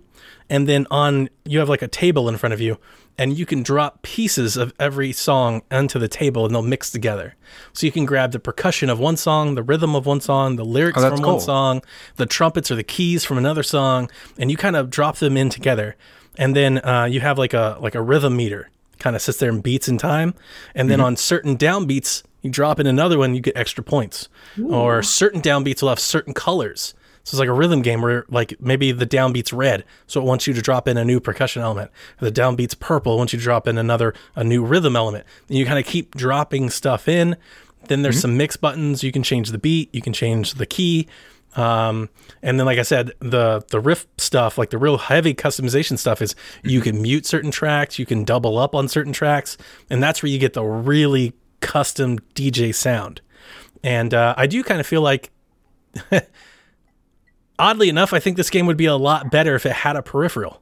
and 0.50 0.67
then 0.67 0.88
on 0.91 1.29
you 1.46 1.60
have 1.60 1.70
like 1.70 1.82
a 1.82 1.88
table 1.88 2.29
in 2.29 2.38
front 2.38 2.53
of 2.53 2.62
you, 2.62 2.77
and 3.17 3.38
you 3.38 3.46
can 3.46 3.63
drop 3.63 4.01
pieces 4.01 4.56
of 4.58 4.74
every 4.79 5.12
song 5.12 5.62
onto 5.72 6.00
the 6.00 6.08
table, 6.08 6.46
and 6.46 6.53
they'll 6.53 6.62
mix 6.62 6.91
together. 6.91 7.36
So 7.74 7.86
you 7.86 7.91
can 7.91 8.06
grab 8.06 8.32
the 8.32 8.39
percussion 8.39 8.89
of 8.89 9.00
one 9.00 9.17
song, 9.17 9.56
the 9.56 9.63
rhythm 9.63 9.96
of 9.96 10.06
one 10.06 10.22
song, 10.22 10.56
the 10.56 10.65
lyrics 10.65 11.01
Oh, 11.03 11.10
from 11.10 11.20
cool. 11.24 11.34
one 11.34 11.41
song, 11.41 11.82
the 12.15 12.25
trumpets 12.25 12.70
or 12.72 12.75
the 12.75 12.84
keys 12.84 13.25
from 13.25 13.38
another 13.38 13.63
song, 13.63 14.10
and 14.38 14.50
you 14.51 14.58
kind 14.58 14.75
of 14.75 14.89
drop 14.89 15.17
them 15.17 15.38
in 15.38 15.50
together. 15.50 15.96
And 16.38 16.56
then 16.56 16.77
uh, 16.86 17.06
you 17.06 17.20
have 17.22 17.38
like 17.38 17.53
a 17.53 17.77
like 17.82 17.96
a 17.96 18.01
rhythm 18.01 18.38
meter, 18.38 18.70
kind 19.00 19.15
of 19.15 19.22
sits 19.22 19.39
there 19.39 19.50
and 19.50 19.63
beats 19.63 19.88
in 19.88 19.98
time, 19.98 20.34
and 20.75 20.89
then 20.89 21.01
on 21.01 21.15
certain 21.17 21.58
downbeats, 21.58 22.22
you 22.48 22.51
drop 22.54 22.80
in 22.80 22.88
another 22.88 23.18
one, 23.18 23.36
you 23.36 23.42
get 23.42 23.56
extra 23.56 23.84
points. 23.84 24.30
Or 24.74 25.04
certain 25.04 25.42
downbeats 25.42 25.82
will 25.82 25.89
have 25.89 26.00
certain 26.00 26.34
colors. 26.34 26.94
So 27.24 27.36
it's 27.36 27.39
like 27.39 27.50
a 27.50 27.54
rhythm 27.54 27.82
game 27.82 28.01
where 28.01 28.25
like 28.30 28.60
maybe 28.62 28.94
the 28.94 29.06
downbeat's 29.06 29.51
red, 29.51 29.84
so 30.08 30.22
it 30.22 30.24
wants 30.24 30.48
you 30.48 30.54
to 30.54 30.62
drop 30.62 30.88
in 30.88 30.96
a 30.96 31.04
new 31.04 31.20
percussion 31.20 31.62
element. 31.62 31.92
Or 32.22 32.30
the 32.30 32.42
downbeat's 32.42 32.74
purple, 32.74 33.18
wants 33.18 33.34
you 33.34 33.39
to 33.39 33.44
drop 33.44 33.68
in 33.68 33.77
another 33.77 34.13
a 34.36 34.46
new 34.46 34.63
rhythm 34.63 34.96
element. 34.96 35.25
And 35.50 35.58
you 35.58 35.66
kind 35.66 35.77
of 35.77 35.86
keep 35.86 36.16
dropping 36.16 36.70
stuff 36.70 37.10
in. 37.10 37.36
Then 37.89 38.01
there's 38.01 38.22
some 38.22 38.38
mix 38.38 38.56
buttons. 38.56 39.04
You 39.04 39.12
can 39.12 39.24
change 39.24 39.51
the 39.51 39.58
beat, 39.58 39.94
you 39.94 40.01
can 40.01 40.13
change 40.13 40.54
the 40.54 40.66
key. 40.66 41.08
Um, 41.58 42.10
and 42.42 42.60
then, 42.60 42.66
like 42.66 42.80
I 42.80 42.84
said, 42.84 43.12
the 43.20 43.63
the 43.70 43.80
riff 43.80 44.08
stuff, 44.18 44.58
like 44.58 44.70
the 44.70 44.77
real 44.77 44.98
heavy 44.98 45.34
customization 45.34 45.98
stuff, 45.98 46.22
is 46.22 46.36
you 46.63 46.82
can 46.82 47.01
mute 47.01 47.25
certain 47.25 47.51
tracks, 47.51 47.98
you 48.00 48.06
can 48.06 48.24
double 48.24 48.58
up 48.58 48.75
on 48.75 48.88
certain 48.88 49.12
tracks, 49.12 49.58
and 49.89 50.01
that's 50.01 50.22
where 50.22 50.32
you 50.32 50.39
get 50.39 50.54
the 50.54 50.63
really 50.63 51.34
custom 51.60 52.20
DJ 52.36 52.74
sound. 52.74 53.22
And 53.84 54.14
uh, 54.14 54.34
I 54.38 54.48
do 54.48 54.64
kind 54.64 54.80
of 54.80 54.88
feel 54.88 55.02
like, 55.02 55.32
oddly 57.60 57.90
enough, 57.90 58.14
I 58.14 58.20
think 58.20 58.38
this 58.38 58.50
game 58.50 58.66
would 58.66 58.78
be 58.78 58.86
a 58.86 58.96
lot 58.96 59.32
better 59.32 59.56
if 59.56 59.66
it 59.66 59.72
had 59.72 59.96
a 59.96 60.02
peripheral, 60.02 60.62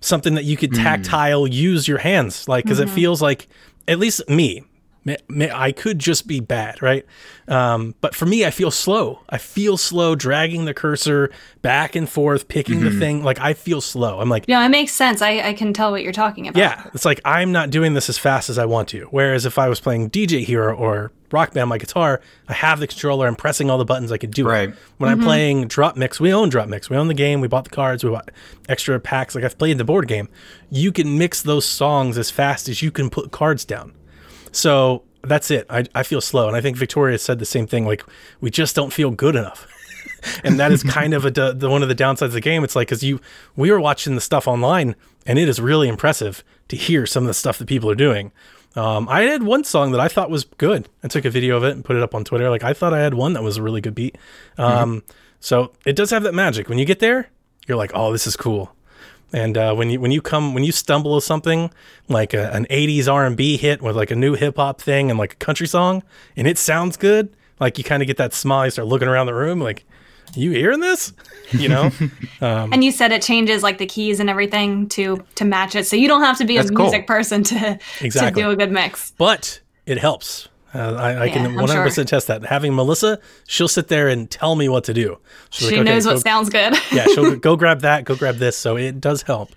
something 0.00 0.34
that 0.34 0.44
you 0.44 0.56
could 0.56 0.72
tactile 0.74 1.46
use 1.46 1.88
your 1.88 1.98
hands, 1.98 2.48
like 2.48 2.64
because 2.64 2.80
it 2.80 2.88
feels 2.88 3.20
like 3.20 3.48
at 3.88 3.98
least 3.98 4.28
me. 4.28 4.64
I 5.06 5.72
could 5.72 5.98
just 5.98 6.26
be 6.26 6.40
bad, 6.40 6.82
right? 6.82 7.06
Um, 7.48 7.94
but 8.00 8.14
for 8.14 8.26
me, 8.26 8.44
I 8.44 8.50
feel 8.50 8.70
slow. 8.70 9.20
I 9.30 9.38
feel 9.38 9.76
slow 9.76 10.14
dragging 10.14 10.66
the 10.66 10.74
cursor 10.74 11.30
back 11.62 11.96
and 11.96 12.08
forth, 12.08 12.48
picking 12.48 12.80
the 12.80 12.90
thing. 12.90 13.24
Like 13.24 13.40
I 13.40 13.54
feel 13.54 13.80
slow. 13.80 14.20
I'm 14.20 14.28
like, 14.28 14.44
Yeah, 14.46 14.64
it 14.64 14.68
makes 14.68 14.92
sense. 14.92 15.22
I, 15.22 15.40
I 15.40 15.52
can 15.54 15.72
tell 15.72 15.90
what 15.90 16.02
you're 16.02 16.12
talking 16.12 16.46
about. 16.48 16.58
yeah, 16.60 16.90
it's 16.94 17.04
like 17.06 17.20
I'm 17.24 17.50
not 17.50 17.70
doing 17.70 17.94
this 17.94 18.08
as 18.08 18.18
fast 18.18 18.50
as 18.50 18.58
I 18.58 18.66
want 18.66 18.88
to. 18.90 19.06
Whereas 19.10 19.46
if 19.46 19.58
I 19.58 19.68
was 19.68 19.80
playing 19.80 20.10
DJ 20.10 20.44
Hero 20.44 20.76
or 20.76 21.10
Rock 21.32 21.54
Band, 21.54 21.68
my 21.70 21.78
guitar, 21.78 22.20
I 22.48 22.52
have 22.54 22.78
the 22.80 22.86
controller, 22.86 23.26
I'm 23.26 23.36
pressing 23.36 23.70
all 23.70 23.78
the 23.78 23.84
buttons, 23.84 24.12
I 24.12 24.18
could 24.18 24.32
do 24.32 24.46
Right. 24.46 24.68
it. 24.70 24.74
When 24.98 25.08
I'm 25.10 25.20
playing 25.22 25.68
Drop 25.68 25.96
Mix, 25.96 26.20
we 26.20 26.32
own 26.34 26.50
Drop 26.50 26.68
Mix. 26.68 26.90
We 26.90 26.96
own 26.96 27.08
the 27.08 27.14
game. 27.14 27.40
We 27.40 27.48
bought 27.48 27.64
the 27.64 27.70
cards. 27.70 28.04
We 28.04 28.10
bought 28.10 28.30
extra 28.68 28.98
packs. 29.00 29.34
Like 29.34 29.44
I've 29.44 29.56
played 29.56 29.78
the 29.78 29.84
board 29.84 30.08
game. 30.08 30.28
You 30.70 30.92
can 30.92 31.16
mix 31.16 31.40
those 31.42 31.64
songs 31.64 32.18
as 32.18 32.30
fast 32.30 32.68
as 32.68 32.82
you 32.82 32.90
can 32.90 33.08
put 33.10 33.30
cards 33.30 33.64
down. 33.64 33.92
So 34.52 35.02
that's 35.22 35.50
it. 35.50 35.66
I, 35.70 35.84
I 35.94 36.02
feel 36.02 36.20
slow. 36.20 36.48
And 36.48 36.56
I 36.56 36.60
think 36.60 36.76
Victoria 36.76 37.18
said 37.18 37.38
the 37.38 37.44
same 37.44 37.66
thing. 37.66 37.86
Like, 37.86 38.04
we 38.40 38.50
just 38.50 38.74
don't 38.74 38.92
feel 38.92 39.10
good 39.10 39.36
enough. 39.36 39.66
and 40.44 40.58
that 40.58 40.72
is 40.72 40.82
kind 40.82 41.14
of 41.14 41.24
a, 41.24 41.30
the, 41.30 41.68
one 41.68 41.82
of 41.82 41.88
the 41.88 41.94
downsides 41.94 42.22
of 42.22 42.32
the 42.32 42.40
game. 42.40 42.64
It's 42.64 42.74
like, 42.76 42.88
because 42.88 43.02
you, 43.02 43.20
we 43.56 43.70
were 43.70 43.80
watching 43.80 44.14
the 44.14 44.20
stuff 44.20 44.48
online 44.48 44.96
and 45.26 45.38
it 45.38 45.48
is 45.48 45.60
really 45.60 45.88
impressive 45.88 46.42
to 46.68 46.76
hear 46.76 47.06
some 47.06 47.24
of 47.24 47.28
the 47.28 47.34
stuff 47.34 47.58
that 47.58 47.66
people 47.66 47.90
are 47.90 47.94
doing. 47.94 48.32
Um, 48.76 49.08
I 49.08 49.22
had 49.22 49.42
one 49.42 49.64
song 49.64 49.90
that 49.92 50.00
I 50.00 50.08
thought 50.08 50.30
was 50.30 50.44
good. 50.44 50.88
I 51.02 51.08
took 51.08 51.24
a 51.24 51.30
video 51.30 51.56
of 51.56 51.64
it 51.64 51.72
and 51.72 51.84
put 51.84 51.96
it 51.96 52.02
up 52.02 52.14
on 52.14 52.24
Twitter. 52.24 52.48
Like 52.48 52.62
I 52.62 52.72
thought 52.72 52.94
I 52.94 53.00
had 53.00 53.14
one 53.14 53.32
that 53.32 53.42
was 53.42 53.56
a 53.56 53.62
really 53.62 53.80
good 53.80 53.94
beat. 53.94 54.16
Um, 54.58 55.02
So 55.40 55.72
it 55.84 55.96
does 55.96 56.10
have 56.10 56.22
that 56.22 56.34
magic. 56.34 56.68
When 56.68 56.78
you 56.78 56.84
get 56.84 57.00
there, 57.00 57.28
you're 57.66 57.76
like, 57.78 57.90
oh, 57.94 58.12
this 58.12 58.26
is 58.26 58.36
cool. 58.36 58.74
And 59.32 59.56
uh, 59.56 59.74
when 59.74 59.90
you 59.90 60.00
when 60.00 60.10
you 60.10 60.20
come 60.20 60.54
when 60.54 60.64
you 60.64 60.72
stumble 60.72 61.14
with 61.14 61.24
something 61.24 61.70
like 62.08 62.34
a, 62.34 62.50
an 62.52 62.66
'80s 62.68 63.06
R&B 63.06 63.56
hit 63.56 63.80
with 63.80 63.96
like 63.96 64.10
a 64.10 64.16
new 64.16 64.34
hip 64.34 64.56
hop 64.56 64.80
thing 64.80 65.08
and 65.10 65.18
like 65.18 65.34
a 65.34 65.36
country 65.36 65.66
song, 65.66 66.02
and 66.36 66.48
it 66.48 66.58
sounds 66.58 66.96
good, 66.96 67.32
like 67.60 67.78
you 67.78 67.84
kind 67.84 68.02
of 68.02 68.06
get 68.06 68.16
that 68.16 68.34
smile. 68.34 68.64
You 68.64 68.70
start 68.72 68.88
looking 68.88 69.08
around 69.08 69.26
the 69.26 69.34
room, 69.34 69.60
like, 69.60 69.84
you 70.34 70.50
hearing 70.50 70.80
this? 70.80 71.12
You 71.52 71.68
know? 71.68 71.90
and 72.40 72.82
you 72.82 72.90
said 72.92 73.12
it 73.12 73.22
changes 73.22 73.62
like 73.62 73.78
the 73.78 73.86
keys 73.86 74.18
and 74.20 74.28
everything 74.28 74.88
to 74.90 75.24
to 75.36 75.44
match 75.44 75.74
it, 75.76 75.86
so 75.86 75.94
you 75.96 76.08
don't 76.08 76.22
have 76.22 76.38
to 76.38 76.44
be 76.44 76.56
a 76.56 76.64
cool. 76.64 76.86
music 76.86 77.06
person 77.06 77.44
to 77.44 77.78
Exactly. 78.00 78.42
to 78.42 78.48
do 78.48 78.50
a 78.52 78.56
good 78.56 78.72
mix. 78.72 79.12
but 79.16 79.60
it 79.86 79.98
helps. 79.98 80.48
Uh, 80.74 80.94
I, 80.94 81.10
I 81.12 81.24
Yeah, 81.26 81.32
can 81.32 81.54
100% 81.54 81.94
sure. 81.94 82.04
test 82.04 82.26
that. 82.28 82.44
Having 82.44 82.74
Melissa, 82.76 83.18
she'll 83.48 83.66
sit 83.68 83.88
there 83.88 84.08
and 84.08 84.30
tell 84.30 84.54
me 84.54 84.68
what 84.68 84.84
to 84.84 84.94
do. 84.94 85.18
She's 85.50 85.68
She 85.68 85.74
like, 85.76 85.82
"Okay, 85.82 85.94
knows 85.94 86.06
what 86.06 86.12
go- 86.14 86.18
sounds 86.20 86.48
good. 86.48 86.74
yeah, 86.92 87.06
she'll 87.06 87.34
go 87.48 87.56
grab 87.56 87.80
that, 87.80 88.04
go 88.04 88.14
grab 88.14 88.36
this. 88.36 88.56
So 88.56 88.76
it 88.76 89.00
does 89.00 89.22
help. 89.22 89.50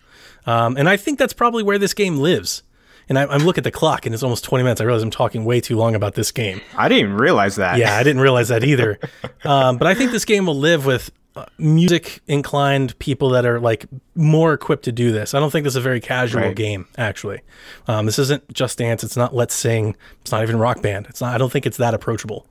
Um, 0.45 0.75
and 0.75 0.89
I 0.89 0.97
think 0.97 1.19
that's 1.19 1.33
probably 1.33 1.63
where 1.63 1.77
this 1.77 1.93
game 1.93 2.17
lives. 2.17 2.63
And 3.09 3.19
I, 3.19 3.25
I'm 3.25 3.43
looking 3.43 3.61
at 3.61 3.65
the 3.65 3.71
clock, 3.71 4.05
and 4.05 4.13
it's 4.13 4.23
almost 4.23 4.43
20 4.45 4.63
minutes. 4.63 4.79
I 4.81 4.85
realize 4.85 5.03
I'm 5.03 5.11
talking 5.11 5.43
way 5.45 5.59
too 5.61 5.75
long 5.77 5.93
about 5.95 6.15
this 6.15 6.31
game. 6.31 6.61
I 6.77 6.87
didn't 6.87 7.01
even 7.05 7.17
realize 7.17 7.57
that. 7.57 7.77
Yeah, 7.77 7.95
I 7.97 8.03
didn't 8.03 8.21
realize 8.21 8.47
that 8.49 8.63
either. 8.63 8.99
Um, 9.45 9.77
but 9.77 9.87
I 9.87 9.93
think 9.93 10.11
this 10.11 10.23
game 10.23 10.45
will 10.45 10.57
live 10.57 10.85
with 10.85 11.11
uh, 11.35 11.45
music 11.57 12.21
inclined 12.27 12.97
people 12.99 13.29
that 13.31 13.45
are 13.45 13.59
like 13.59 13.85
more 14.15 14.53
equipped 14.53 14.85
to 14.85 14.91
do 14.93 15.11
this. 15.11 15.33
I 15.33 15.39
don't 15.41 15.51
think 15.51 15.65
this 15.65 15.73
is 15.73 15.77
a 15.77 15.81
very 15.81 15.99
casual 15.99 16.43
Right. 16.43 16.55
game, 16.55 16.87
actually. 16.97 17.41
Um, 17.89 18.05
this 18.05 18.17
isn't 18.19 18.53
Just 18.53 18.77
Dance. 18.77 19.03
It's 19.03 19.17
not 19.17 19.35
Let's 19.35 19.53
Sing. 19.53 19.97
It's 20.21 20.31
not 20.31 20.43
even 20.43 20.57
Rock 20.59 20.81
Band. 20.81 21.07
It's 21.09 21.19
not. 21.19 21.33
I 21.35 21.37
don't 21.37 21.51
think 21.51 21.65
it's 21.65 21.75
that 21.75 21.93
approachable. 21.93 22.47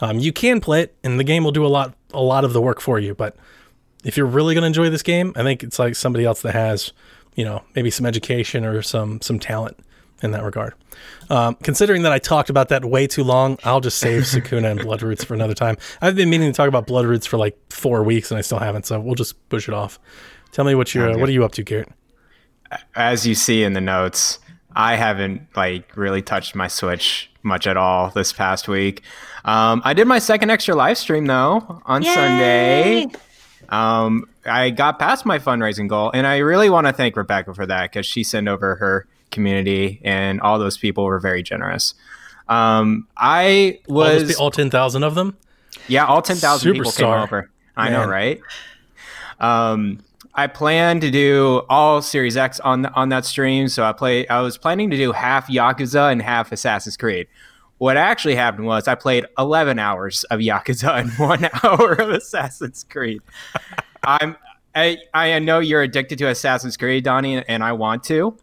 Um, 0.00 0.20
you 0.20 0.32
can 0.32 0.60
play 0.60 0.82
it, 0.82 0.94
and 1.02 1.18
the 1.18 1.24
game 1.24 1.42
will 1.42 1.50
do 1.50 1.66
a 1.66 1.68
lot, 1.68 1.94
a 2.12 2.22
lot 2.22 2.44
of 2.44 2.52
the 2.52 2.60
work 2.62 2.80
for 2.80 3.00
you. 3.00 3.12
But 3.12 3.34
if 4.04 4.16
you're 4.16 4.24
really 4.26 4.54
going 4.54 4.62
to 4.62 4.68
enjoy 4.68 4.88
this 4.88 5.02
game, 5.02 5.32
I 5.34 5.42
think 5.42 5.64
it's 5.64 5.80
like 5.80 5.96
somebody 5.96 6.24
else 6.24 6.42
that 6.42 6.52
has, 6.54 6.92
you 7.34 7.44
know, 7.44 7.62
maybe 7.74 7.90
some 7.90 8.06
education 8.06 8.64
or 8.64 8.82
some 8.82 9.20
some 9.20 9.40
talent 9.40 9.78
in 10.22 10.30
that 10.32 10.42
regard. 10.42 10.74
Um, 11.28 11.56
considering 11.62 12.02
that 12.02 12.12
I 12.12 12.18
talked 12.18 12.50
about 12.50 12.68
that 12.68 12.84
way 12.84 13.06
too 13.06 13.24
long, 13.24 13.58
I'll 13.64 13.80
just 13.80 13.98
save 13.98 14.22
Sakuna 14.24 14.70
and 14.70 14.80
Bloodroots 14.80 15.24
for 15.24 15.34
another 15.34 15.54
time. 15.54 15.76
I've 16.00 16.16
been 16.16 16.30
meaning 16.30 16.52
to 16.52 16.56
talk 16.56 16.68
about 16.68 16.86
Bloodroots 16.86 17.26
for 17.26 17.36
like 17.36 17.58
four 17.70 18.02
weeks 18.02 18.30
and 18.30 18.38
I 18.38 18.40
still 18.40 18.58
haven't, 18.58 18.86
so 18.86 18.98
we'll 19.00 19.14
just 19.14 19.48
push 19.48 19.68
it 19.68 19.74
off. 19.74 19.98
Tell 20.52 20.64
me 20.64 20.74
what 20.74 20.94
you're, 20.94 21.10
uh, 21.10 21.18
what 21.18 21.28
are 21.28 21.32
you 21.32 21.44
up 21.44 21.52
to, 21.52 21.62
Garrett? 21.62 21.90
As 22.94 23.26
you 23.26 23.34
see 23.34 23.62
in 23.62 23.74
the 23.74 23.80
notes, 23.80 24.38
I 24.74 24.96
haven't 24.96 25.46
like 25.54 25.96
really 25.96 26.22
touched 26.22 26.54
my 26.54 26.68
Switch 26.68 27.30
much 27.42 27.66
at 27.66 27.76
all 27.76 28.10
this 28.10 28.32
past 28.32 28.68
week. 28.68 29.02
Um, 29.44 29.80
I 29.84 29.94
did 29.94 30.06
my 30.06 30.18
second 30.18 30.50
Extra 30.50 30.74
Life 30.74 30.98
stream 30.98 31.26
though 31.26 31.80
on 31.86 32.02
Sunday. 32.02 33.06
Um, 33.68 34.28
I 34.44 34.70
got 34.70 34.98
past 34.98 35.26
my 35.26 35.38
fundraising 35.38 35.88
goal, 35.88 36.10
and 36.12 36.26
I 36.26 36.38
really 36.38 36.70
want 36.70 36.86
to 36.86 36.92
thank 36.92 37.16
Rebecca 37.16 37.54
for 37.54 37.66
that 37.66 37.90
because 37.90 38.06
she 38.06 38.22
sent 38.22 38.48
over 38.48 38.76
her 38.76 39.06
community, 39.30 40.00
and 40.04 40.40
all 40.40 40.58
those 40.58 40.78
people 40.78 41.04
were 41.04 41.20
very 41.20 41.42
generous. 41.42 41.94
Um, 42.48 43.08
I 43.16 43.80
All, 43.88 43.96
those 43.96 44.22
was 44.22 44.36
pe- 44.36 44.40
all 44.40 44.50
10,000 44.50 45.02
of 45.02 45.14
them? 45.14 45.36
Yeah, 45.88 46.06
all 46.06 46.22
10,000 46.22 46.72
people 46.72 46.92
came 46.92 47.06
over. 47.06 47.50
I 47.76 47.90
know, 47.90 48.06
right? 48.06 48.40
Um, 49.40 50.00
I 50.34 50.46
plan 50.46 51.00
to 51.00 51.10
do 51.10 51.62
all 51.68 52.02
Series 52.02 52.36
X 52.36 52.60
on 52.60 52.86
on 52.86 53.08
that 53.08 53.24
stream. 53.24 53.68
So 53.68 53.84
I 53.84 53.92
play. 53.92 54.28
I 54.28 54.40
was 54.40 54.58
planning 54.58 54.90
to 54.90 54.96
do 54.96 55.12
half 55.12 55.48
Yakuza 55.48 56.12
and 56.12 56.20
half 56.20 56.52
Assassin's 56.52 56.96
Creed. 56.96 57.26
What 57.78 57.96
actually 57.96 58.34
happened 58.34 58.66
was 58.66 58.88
I 58.88 58.94
played 58.94 59.26
11 59.38 59.78
hours 59.78 60.24
of 60.24 60.40
Yakuza 60.40 61.00
and 61.00 61.10
one 61.18 61.48
hour 61.62 61.92
of 61.92 62.10
Assassin's 62.10 62.84
Creed. 62.88 63.20
I'm. 64.04 64.36
I, 64.74 64.98
I 65.14 65.38
know 65.38 65.58
you're 65.58 65.80
addicted 65.80 66.18
to 66.18 66.26
Assassin's 66.28 66.76
Creed, 66.76 67.02
Donnie, 67.02 67.42
and 67.48 67.64
I 67.64 67.72
want 67.72 68.04
to, 68.04 68.36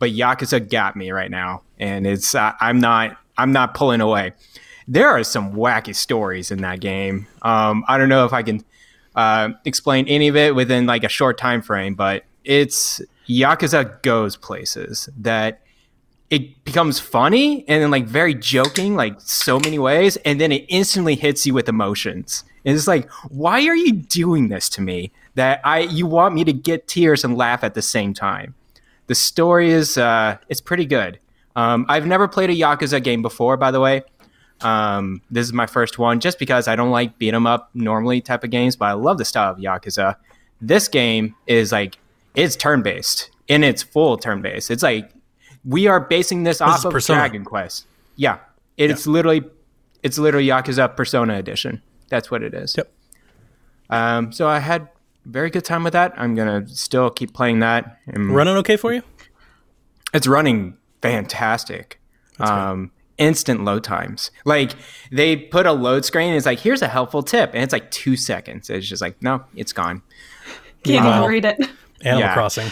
but 0.00 0.10
Yakuza 0.10 0.68
got 0.68 0.96
me 0.96 1.12
right 1.12 1.30
now, 1.30 1.62
and 1.78 2.04
it's 2.08 2.34
uh, 2.34 2.52
I'm 2.60 2.80
not 2.80 3.16
I'm 3.38 3.52
not 3.52 3.74
pulling 3.74 4.00
away 4.00 4.32
there 4.90 5.08
are 5.08 5.22
some 5.22 5.54
wacky 5.54 5.94
stories 5.94 6.50
in 6.50 6.62
that 6.62 6.80
game. 6.80 7.28
Um, 7.42 7.84
I 7.86 7.96
don't 7.96 8.08
know 8.08 8.24
if 8.24 8.32
I 8.32 8.42
can 8.42 8.64
uh, 9.14 9.50
explain 9.64 10.08
any 10.08 10.26
of 10.26 10.34
it 10.34 10.56
within 10.56 10.84
like 10.86 11.04
a 11.04 11.08
short 11.08 11.38
time 11.38 11.62
frame, 11.62 11.94
but 11.94 12.24
it's 12.44 13.00
Yakuza 13.28 14.02
goes 14.02 14.36
places 14.36 15.08
that 15.16 15.62
it 16.28 16.64
becomes 16.64 16.98
funny 16.98 17.64
and 17.68 17.80
then 17.80 17.92
like 17.92 18.06
very 18.06 18.34
joking, 18.34 18.96
like 18.96 19.20
so 19.20 19.60
many 19.60 19.78
ways, 19.78 20.16
and 20.18 20.40
then 20.40 20.50
it 20.50 20.64
instantly 20.68 21.14
hits 21.14 21.46
you 21.46 21.54
with 21.54 21.68
emotions. 21.68 22.42
And 22.64 22.76
it's 22.76 22.88
like, 22.88 23.08
why 23.28 23.64
are 23.66 23.76
you 23.76 23.92
doing 23.92 24.48
this 24.48 24.68
to 24.70 24.80
me? 24.80 25.12
That 25.36 25.60
I 25.64 25.80
you 25.80 26.06
want 26.06 26.34
me 26.34 26.42
to 26.42 26.52
get 26.52 26.88
tears 26.88 27.24
and 27.24 27.36
laugh 27.36 27.62
at 27.62 27.74
the 27.74 27.82
same 27.82 28.12
time. 28.12 28.56
The 29.10 29.16
story 29.16 29.70
is 29.72 29.98
uh, 29.98 30.36
it's 30.48 30.60
pretty 30.60 30.86
good. 30.86 31.18
Um, 31.56 31.84
I've 31.88 32.06
never 32.06 32.28
played 32.28 32.48
a 32.48 32.54
Yakuza 32.54 33.02
game 33.02 33.22
before, 33.22 33.56
by 33.56 33.72
the 33.72 33.80
way. 33.80 34.04
Um, 34.60 35.20
this 35.32 35.44
is 35.44 35.52
my 35.52 35.66
first 35.66 35.98
one, 35.98 36.20
just 36.20 36.38
because 36.38 36.68
I 36.68 36.76
don't 36.76 36.92
like 36.92 37.18
beat 37.18 37.34
'em 37.34 37.44
up 37.44 37.70
normally 37.74 38.20
type 38.20 38.44
of 38.44 38.50
games, 38.50 38.76
but 38.76 38.84
I 38.84 38.92
love 38.92 39.18
the 39.18 39.24
style 39.24 39.50
of 39.50 39.58
Yakuza. 39.58 40.14
This 40.60 40.86
game 40.86 41.34
is 41.48 41.72
like 41.72 41.98
it's 42.36 42.54
turn 42.54 42.82
based, 42.82 43.30
in 43.48 43.64
it's 43.64 43.82
full 43.82 44.16
turn 44.16 44.42
based. 44.42 44.70
It's 44.70 44.84
like 44.84 45.10
we 45.64 45.88
are 45.88 45.98
basing 45.98 46.44
this 46.44 46.58
is 46.58 46.60
off 46.60 46.84
of 46.84 46.92
Persona. 46.92 47.18
Dragon 47.18 47.44
Quest. 47.44 47.86
Yeah, 48.14 48.38
it's 48.76 49.08
literally 49.08 49.42
it's 50.04 50.18
literally 50.18 50.46
Yakuza 50.46 50.94
Persona 50.94 51.34
Edition. 51.34 51.82
That's 52.10 52.30
what 52.30 52.44
it 52.44 52.54
is. 52.54 52.76
Yep. 52.76 52.92
Um, 53.90 54.30
so 54.30 54.46
I 54.46 54.60
had 54.60 54.88
very 55.24 55.50
good 55.50 55.64
time 55.64 55.84
with 55.84 55.92
that. 55.92 56.12
I'm 56.16 56.34
gonna 56.34 56.66
still 56.68 57.10
keep 57.10 57.32
playing 57.34 57.60
that. 57.60 57.98
And 58.06 58.34
Running 58.34 58.56
okay 58.58 58.76
for 58.76 58.92
you? 58.92 59.02
it's 60.12 60.26
running 60.26 60.76
fantastic. 61.02 62.00
Um, 62.40 62.90
instant 63.18 63.64
load 63.64 63.84
times. 63.84 64.30
Like 64.44 64.72
they 65.12 65.36
put 65.36 65.66
a 65.66 65.72
load 65.72 66.04
screen. 66.04 66.28
And 66.28 66.36
it's 66.36 66.46
like 66.46 66.58
here's 66.58 66.82
a 66.82 66.88
helpful 66.88 67.22
tip, 67.22 67.50
and 67.54 67.62
it's 67.62 67.72
like 67.72 67.90
two 67.90 68.16
seconds. 68.16 68.70
It's 68.70 68.86
just 68.86 69.02
like 69.02 69.20
no, 69.22 69.44
it's 69.54 69.72
gone. 69.72 70.02
Can't 70.84 71.04
Wow. 71.04 71.18
even 71.18 71.28
read 71.30 71.44
it. 71.44 71.60
Animal 72.02 72.20
Yeah. 72.20 72.34
Crossing. 72.34 72.70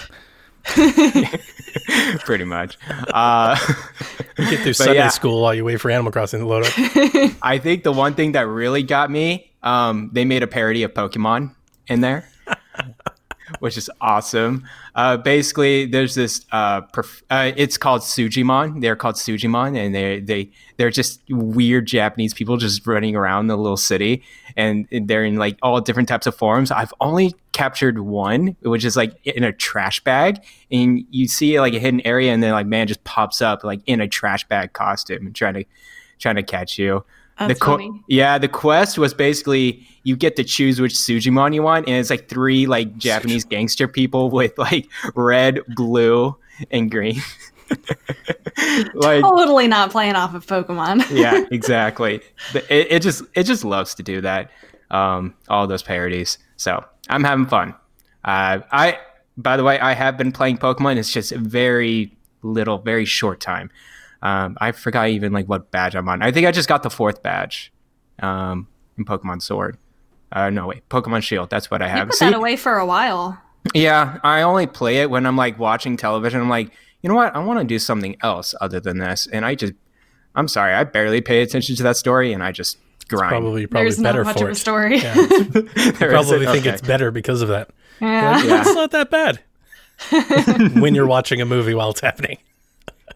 Pretty 2.21 2.45
much. 2.45 2.79
Uh, 3.13 3.57
You 4.39 4.51
get 4.51 4.61
through 4.61 4.73
Sunday 4.75 4.95
yeah. 4.95 5.09
school 5.09 5.43
while 5.43 5.55
you 5.55 5.65
wait 5.65 5.81
for 5.81 5.91
Animal 5.91 6.13
Crossing 6.13 6.41
to 6.41 6.47
load 6.47 6.65
up. 6.67 6.73
I 7.43 7.59
think 7.63 7.83
the 7.85 7.93
one 7.93 8.15
thing 8.15 8.33
that 8.33 8.47
really 8.47 8.83
got 8.83 9.11
me, 9.11 9.51
um, 9.63 10.11
they 10.13 10.25
made 10.25 10.43
a 10.43 10.47
parody 10.47 10.83
of 10.83 10.95
Pokemon 10.95 11.55
in 11.89 12.01
there, 12.01 12.29
which 13.61 13.77
is 13.77 13.91
awesome. 14.01 14.67
Uh, 14.95 15.17
basically, 15.17 15.87
there's 15.87 16.15
this. 16.15 16.45
Uh, 16.53 16.83
perf- 16.83 17.23
uh, 17.31 17.53
it's 17.57 17.77
called 17.77 18.03
Sujimon. 18.03 18.81
They're 18.81 18.97
called 18.97 19.17
Sujimon, 19.17 19.77
and 19.77 19.95
they 19.95 20.21
they 20.21 20.51
they're 20.77 20.91
just 20.91 21.23
weird 21.29 21.87
Japanese 21.87 22.35
people 22.35 22.57
just 22.57 22.87
running 22.87 23.17
around 23.17 23.47
the 23.47 23.57
little 23.57 23.77
city, 23.77 24.23
and 24.57 24.87
they're 24.91 25.25
in 25.25 25.37
like 25.37 25.59
all 25.63 25.81
different 25.81 26.09
types 26.09 26.27
of 26.27 26.35
forms. 26.35 26.71
I've 26.71 26.95
only 27.01 27.35
captured 27.53 27.99
one, 28.01 28.57
which 28.63 28.85
is 28.85 28.97
like 28.97 29.15
in 29.27 29.45
a 29.45 29.53
trash 29.53 30.01
bag, 30.05 30.45
and 30.71 31.05
you 31.11 31.29
see 31.29 31.59
like 31.61 31.75
a 31.75 31.79
hidden 31.79 32.03
area, 32.07 32.33
and 32.33 32.43
then 32.43 32.53
like 32.53 32.67
man 32.67 32.87
just 32.87 33.05
pops 33.05 33.41
up 33.41 33.65
like 33.65 33.81
in 33.87 34.01
a 34.01 34.09
trash 34.09 34.47
bag 34.49 34.73
costume 34.73 35.33
trying 35.33 35.55
to 35.55 35.65
trying 36.19 36.37
to 36.37 36.43
catch 36.43 36.79
you. 36.79 37.05
That's 37.39 37.55
the 37.55 37.65
co- 37.65 38.01
yeah, 38.09 38.39
the 38.39 38.49
quest 38.49 38.99
was 38.99 39.15
basically 39.15 39.87
you 40.03 40.17
get 40.17 40.37
to 40.37 40.45
choose 40.45 40.81
which 40.81 40.95
Sujimon 40.95 41.55
you 41.55 41.63
want, 41.63 41.87
and 41.87 41.97
it's 41.97 42.11
like 42.11 42.29
three 42.29 42.67
like 42.67 42.97
Japanese 42.97 43.45
gangster 43.45 43.87
people 43.87 44.31
with 44.33 44.59
like 44.59 44.89
red, 45.15 45.61
blue, 45.69 46.37
and 46.71 46.91
green. 46.91 47.21
like 48.95 49.23
Totally 49.23 49.69
not 49.69 49.91
playing 49.91 50.15
off 50.15 50.35
of 50.35 50.47
Pokemon. 50.47 51.09
yeah, 51.17 51.45
exactly. 51.51 52.21
It, 52.55 52.87
it 52.91 53.03
just 53.03 53.23
it 53.35 53.45
just 53.45 53.65
loves 53.65 53.95
to 53.97 54.03
do 54.03 54.21
that. 54.23 54.51
Um, 54.91 55.35
all 55.49 55.67
those 55.67 55.83
parodies. 55.83 56.39
So 56.57 56.85
I'm 57.09 57.23
having 57.23 57.47
fun. 57.47 57.75
Uh, 58.25 58.61
I 58.73 58.99
by 59.37 59.57
the 59.57 59.63
way, 59.63 59.79
I 59.79 59.93
have 59.93 60.17
been 60.17 60.33
playing 60.33 60.59
Pokemon. 60.59 60.97
It's 60.97 61.13
just 61.13 61.33
very 61.33 62.17
little, 62.43 62.79
very 62.79 63.05
short 63.05 63.41
time. 63.41 63.71
Um, 64.23 64.57
I 64.61 64.73
forgot 64.73 65.09
even 65.11 65.33
like 65.33 65.47
what 65.47 65.71
badge 65.71 65.95
I'm 65.95 66.09
on. 66.09 66.23
I 66.23 66.33
think 66.33 66.47
I 66.47 66.51
just 66.51 66.69
got 66.69 66.83
the 66.83 66.91
fourth 66.91 67.23
badge 67.23 67.73
um, 68.21 68.67
in 68.97 69.05
Pokemon 69.05 69.43
Sword. 69.43 69.79
Uh, 70.33 70.51
no 70.51 70.67
wait, 70.67 70.89
Pokemon 70.89 71.23
Shield. 71.23 71.51
That's 71.51 71.71
what 71.71 71.81
I 71.83 71.87
You 71.87 71.93
have. 71.93 72.09
put 72.09 72.17
See? 72.19 72.25
that 72.27 72.35
away 72.35 72.57
for 72.57 72.79
a 72.79 72.85
while. 72.87 73.41
Yeah, 73.75 74.19
I 74.23 74.43
only 74.43 74.67
play 74.67 74.99
it 74.99 75.11
when 75.11 75.25
I'm 75.27 75.37
like 75.37 75.59
watching 75.59 75.97
television. 75.97 76.41
I'm 76.41 76.49
like, 76.49 76.71
you 77.03 77.09
know 77.09 77.15
what? 77.15 77.35
I 77.35 77.39
want 77.39 77.61
to 77.61 77.65
do 77.65 77.79
something 77.79 78.17
else 78.23 78.55
other 78.61 78.81
than 78.81 78.99
this. 78.99 79.27
And 79.33 79.45
I 79.45 79.55
just, 79.55 79.73
I'm 80.35 80.49
sorry, 80.49 80.75
I 80.75 80.85
barely 80.85 81.21
pay 81.21 81.43
attention 81.43 81.77
to 81.77 81.83
that 81.85 81.97
story, 81.97 82.33
and 82.33 82.43
I 82.43 82.51
just 82.53 82.77
grind. 83.09 83.31
Probably 83.31 83.67
probably 83.67 83.85
There's 83.87 84.01
better 84.03 84.25
not 84.25 84.27
much 84.35 84.39
for 84.39 84.45
of 84.45 84.49
a 84.49 84.53
it. 84.53 84.57
story. 84.57 84.99
Yeah. 84.99 85.15
There 85.99 86.11
Probably 86.11 86.37
isn't? 86.39 86.53
think 86.53 86.67
Okay. 86.67 86.71
it's 86.71 86.83
better 86.83 87.11
because 87.11 87.41
of 87.43 87.49
that. 87.49 87.71
Yeah. 88.01 88.43
Yeah. 88.43 88.61
It's 88.61 88.75
not 88.75 88.91
that 88.91 89.11
bad. 89.11 89.41
when 90.81 90.95
you're 90.95 91.07
watching 91.07 91.41
a 91.41 91.45
movie 91.47 91.75
while 91.75 91.91
it's 91.91 92.01
happening. 92.01 92.39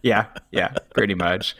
Yeah, 0.01 0.25
yeah, 0.51 0.73
pretty 0.93 1.13
much. 1.15 1.55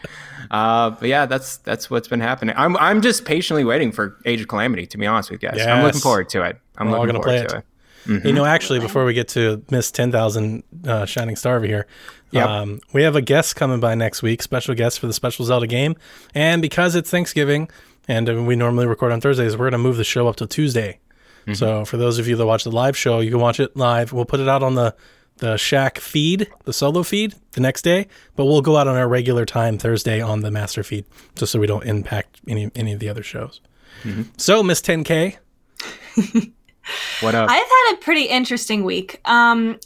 Uh, 0.52 0.91
but 0.91 1.08
yeah, 1.10 1.26
that's 1.26 1.58
that's 1.58 1.89
what's 1.89 2.08
been 2.08 2.19
happening. 2.19 2.56
I'm 2.58 2.76
I'm 2.78 3.02
just 3.02 3.26
patiently 3.26 3.63
waiting 3.63 3.91
for 3.91 4.17
Age 4.26 4.41
of 4.41 4.48
Calamity. 4.48 4.86
To 4.88 4.98
be 4.98 5.06
honest 5.06 5.32
with 5.32 5.41
you 5.43 5.50
guys, 5.50 5.65
I'm 5.65 5.84
looking 5.84 6.02
forward 6.02 6.30
to 6.30 6.43
it. 6.43 6.58
I'm 6.78 6.89
We're 6.89 6.98
all 6.98 7.06
looking 7.06 7.22
forward 7.22 7.50
to 7.50 7.58
it. 7.58 7.63
it. 8.06 8.26
You 8.26 8.34
know, 8.34 8.43
actually, 8.46 8.80
before 8.80 9.06
we 9.06 9.13
get 9.13 9.30
to 9.30 9.63
Miss 9.72 9.89
10,000 9.89 10.63
uh, 10.86 11.06
Shining 11.06 11.38
Star 11.38 11.56
over 11.56 11.65
here, 11.65 11.88
Yep. 12.32 12.48
um, 12.50 12.80
we 12.91 13.04
have 13.04 13.15
a 13.15 13.22
guest 13.22 13.56
coming 13.56 13.80
by 13.80 13.96
next 13.96 14.22
week, 14.22 14.41
special 14.41 14.74
guest 14.76 15.00
for 15.00 15.08
the 15.08 15.13
special 15.13 15.46
Zelda 15.46 15.67
game. 15.67 15.96
And 16.36 16.62
because 16.62 16.96
it's 16.96 17.10
Thanksgiving 17.10 17.69
and 18.10 18.30
uh, 18.30 18.41
we 18.43 18.56
normally 18.58 18.88
record 18.88 19.12
on 19.13 19.22
Thursdays, 19.22 19.54
we're 19.56 19.65
going 19.69 19.72
to 19.74 19.78
move 19.78 19.96
the 19.98 20.04
show 20.04 20.28
up 20.28 20.36
to 20.38 20.48
Tuesday. 20.48 21.00
Mm-hmm. 21.43 21.54
So 21.54 21.86
for 21.86 21.96
those 21.98 22.19
of 22.19 22.28
you 22.28 22.36
that 22.36 22.46
watch 22.46 22.63
the 22.65 22.72
live 22.72 22.98
show, 22.98 23.19
you 23.19 23.30
can 23.32 23.39
watch 23.39 23.60
it 23.62 23.78
live. 23.78 24.12
We'll 24.12 24.26
put 24.26 24.39
it 24.41 24.50
out 24.50 24.63
on 24.63 24.76
the 24.76 24.96
the 25.43 25.58
Shack 25.58 25.99
feed, 25.99 26.49
the 26.63 26.71
solo 26.71 27.03
feed, 27.03 27.36
the 27.51 27.60
next 27.60 27.82
day, 27.82 28.08
but 28.38 28.45
we'll 28.45 28.62
go 28.62 28.77
out 28.77 28.88
on 28.88 28.95
our 28.95 29.10
regular 29.10 29.45
time 29.45 29.77
Thursday 29.77 30.21
on 30.21 30.39
the 30.39 30.49
master 30.49 30.84
feed, 30.84 31.03
just 31.36 31.51
so 31.51 31.60
we 31.60 31.67
don't 31.67 31.84
impact 31.84 32.39
any 32.47 32.71
any 32.75 32.93
of 32.93 32.99
the 33.01 33.10
other 33.10 33.23
shows. 33.23 33.60
Mm-hmm. 34.03 34.21
So 34.38 34.63
Miss 34.63 34.79
10K, 34.79 35.36
What 37.19 37.36
up? 37.36 37.49
I've 37.49 37.67
had 37.67 37.93
a 37.93 37.97
pretty 37.97 38.23
interesting 38.23 38.86
week. 38.86 39.19
Um, 39.25 39.79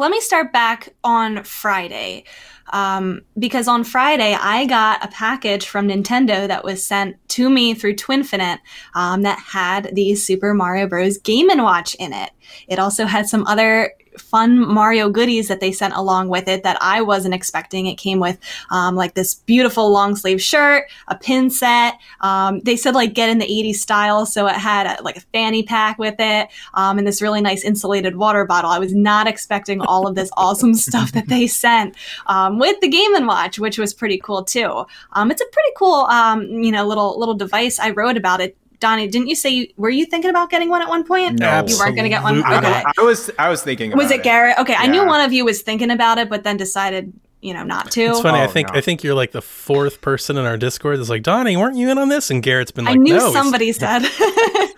let 0.00 0.10
me 0.10 0.20
start 0.20 0.52
back 0.52 0.92
on 1.04 1.44
Friday. 1.44 2.24
Um, 2.72 3.20
because 3.38 3.68
on 3.68 3.84
Friday, 3.84 4.34
I 4.34 4.66
got 4.66 5.04
a 5.04 5.08
package 5.08 5.66
from 5.66 5.88
Nintendo 5.88 6.48
that 6.48 6.64
was 6.64 6.84
sent 6.84 7.16
to 7.30 7.50
me 7.50 7.74
through 7.74 7.96
Twinfinite 7.96 8.58
um, 8.94 9.22
that 9.22 9.38
had 9.38 9.94
the 9.94 10.14
Super 10.16 10.54
Mario 10.54 10.88
Bros. 10.88 11.18
Game 11.18 11.48
& 11.52 11.56
Watch 11.56 11.94
in 11.96 12.12
it. 12.12 12.30
It 12.68 12.78
also 12.78 13.04
had 13.04 13.28
some 13.28 13.46
other 13.46 13.92
fun 14.18 14.58
Mario 14.58 15.10
goodies 15.10 15.48
that 15.48 15.60
they 15.60 15.72
sent 15.72 15.94
along 15.94 16.28
with 16.28 16.48
it 16.48 16.62
that 16.62 16.78
I 16.80 17.02
wasn't 17.02 17.34
expecting. 17.34 17.86
It 17.86 17.96
came 17.96 18.20
with 18.20 18.38
um, 18.70 18.94
like 18.96 19.14
this 19.14 19.34
beautiful 19.34 19.90
long 19.90 20.16
sleeve 20.16 20.40
shirt, 20.40 20.84
a 21.08 21.16
pin 21.16 21.50
set. 21.50 21.98
Um, 22.20 22.60
they 22.60 22.76
said 22.76 22.94
like 22.94 23.14
get 23.14 23.30
in 23.30 23.38
the 23.38 23.46
80s 23.46 23.76
style, 23.76 24.26
so 24.26 24.46
it 24.46 24.54
had 24.54 24.86
a, 24.86 25.02
like 25.02 25.16
a 25.16 25.20
fanny 25.32 25.62
pack 25.62 25.98
with 25.98 26.16
it 26.18 26.48
um, 26.74 26.98
and 26.98 27.06
this 27.06 27.22
really 27.22 27.40
nice 27.40 27.64
insulated 27.64 28.16
water 28.16 28.44
bottle. 28.44 28.70
I 28.70 28.78
was 28.78 28.94
not 28.94 29.26
expecting 29.26 29.80
all 29.80 30.06
of 30.06 30.14
this 30.14 30.30
awesome 30.36 30.74
stuff 30.74 31.12
that 31.12 31.28
they 31.28 31.46
sent 31.46 31.96
um, 32.26 32.58
with 32.58 32.80
the 32.80 32.88
Game 32.88 33.14
and 33.14 33.26
Watch, 33.26 33.58
which 33.58 33.78
was 33.78 33.94
pretty 33.94 34.18
cool 34.18 34.44
too. 34.44 34.84
Um, 35.12 35.30
it's 35.30 35.40
a 35.40 35.46
pretty 35.52 35.70
cool, 35.76 36.06
um, 36.10 36.44
you 36.46 36.72
know, 36.72 36.86
little 36.86 37.18
little 37.18 37.34
device. 37.34 37.78
I 37.78 37.90
wrote 37.90 38.16
about 38.16 38.40
it. 38.40 38.56
Donnie, 38.82 39.06
didn't 39.06 39.28
you 39.28 39.36
say 39.36 39.48
you, 39.48 39.68
were 39.76 39.90
you 39.90 40.04
thinking 40.04 40.28
about 40.28 40.50
getting 40.50 40.68
one 40.68 40.82
at 40.82 40.88
one 40.88 41.04
point? 41.04 41.38
No. 41.38 41.64
you 41.66 41.78
weren't 41.78 41.94
going 41.96 42.02
to 42.02 42.08
get 42.08 42.22
one. 42.22 42.40
Okay. 42.40 42.82
I, 42.84 42.92
I 42.98 43.02
was 43.02 43.30
I 43.38 43.48
was 43.48 43.62
thinking. 43.62 43.92
Was 43.96 44.06
about 44.06 44.14
it 44.18 44.22
Garrett? 44.24 44.58
Okay, 44.58 44.74
I 44.76 44.88
knew 44.88 45.06
one 45.06 45.20
of 45.20 45.32
you 45.32 45.44
was 45.44 45.62
thinking 45.62 45.90
about 45.90 46.18
it, 46.18 46.28
but 46.28 46.42
then 46.42 46.56
decided, 46.56 47.12
you 47.40 47.54
know, 47.54 47.62
not 47.62 47.92
to. 47.92 48.02
It's 48.02 48.20
funny. 48.20 48.40
I 48.40 48.46
Oh, 48.46 48.48
think 48.48 48.72
no. 48.72 48.78
I 48.78 48.80
think 48.80 49.04
you're 49.04 49.14
like 49.14 49.30
the 49.30 49.40
fourth 49.40 50.00
person 50.00 50.36
in 50.36 50.44
our 50.44 50.56
Discord 50.56 50.98
that's 50.98 51.08
like, 51.08 51.22
Donnie, 51.22 51.56
weren't 51.56 51.76
you 51.76 51.90
in 51.90 51.96
on 51.98 52.08
this? 52.08 52.28
And 52.30 52.42
Garrett's 52.42 52.72
been 52.72 52.84
like, 52.86 52.94
I 52.94 52.96
knew 52.96 53.16
no. 53.16 53.32
somebody 53.32 53.72
said. 53.84 54.02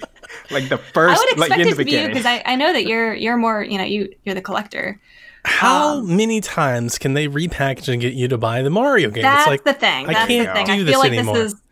Like 0.51 0.69
the 0.69 0.77
first. 0.77 1.23
I 1.23 1.25
first, 1.25 1.27
would 1.31 1.39
like 1.39 1.51
expect 1.51 1.61
in 1.61 1.69
it 1.69 1.77
to 1.77 1.85
be 1.85 1.91
you 1.93 2.09
because 2.09 2.27
I, 2.27 2.43
I 2.45 2.55
know 2.57 2.73
that 2.73 2.87
you're 2.87 3.15
you're 3.15 3.37
more 3.39 3.63
you 3.63 3.79
know 3.79 3.85
you 3.85 4.15
you're 4.25 4.35
the 4.35 4.43
collector. 4.43 5.01
How 5.47 5.99
um, 5.99 6.17
many 6.17 6.41
times 6.43 6.99
can 6.99 7.15
they 7.15 7.29
repackage 7.29 7.89
and 7.89 8.01
get 8.01 8.13
you 8.13 8.29
to 8.29 8.37
buy 8.37 8.61
the 8.63 8.69
Mario 8.71 9.11
game? 9.11 9.23
That's 9.23 9.43
it's 9.43 9.49
like 9.49 9.65
the 9.65 9.73
thing. 9.73 10.07
I 10.07 10.27
can't 10.27 10.49
the 10.49 10.53
thing. 10.55 10.67
do 10.67 10.73
I 10.73 10.83
this 10.83 10.97
like 10.99 11.13
anymore. 11.13 11.35
this 11.37 11.55
is 11.55 11.63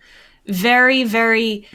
very 0.47 1.05
very 1.05 1.69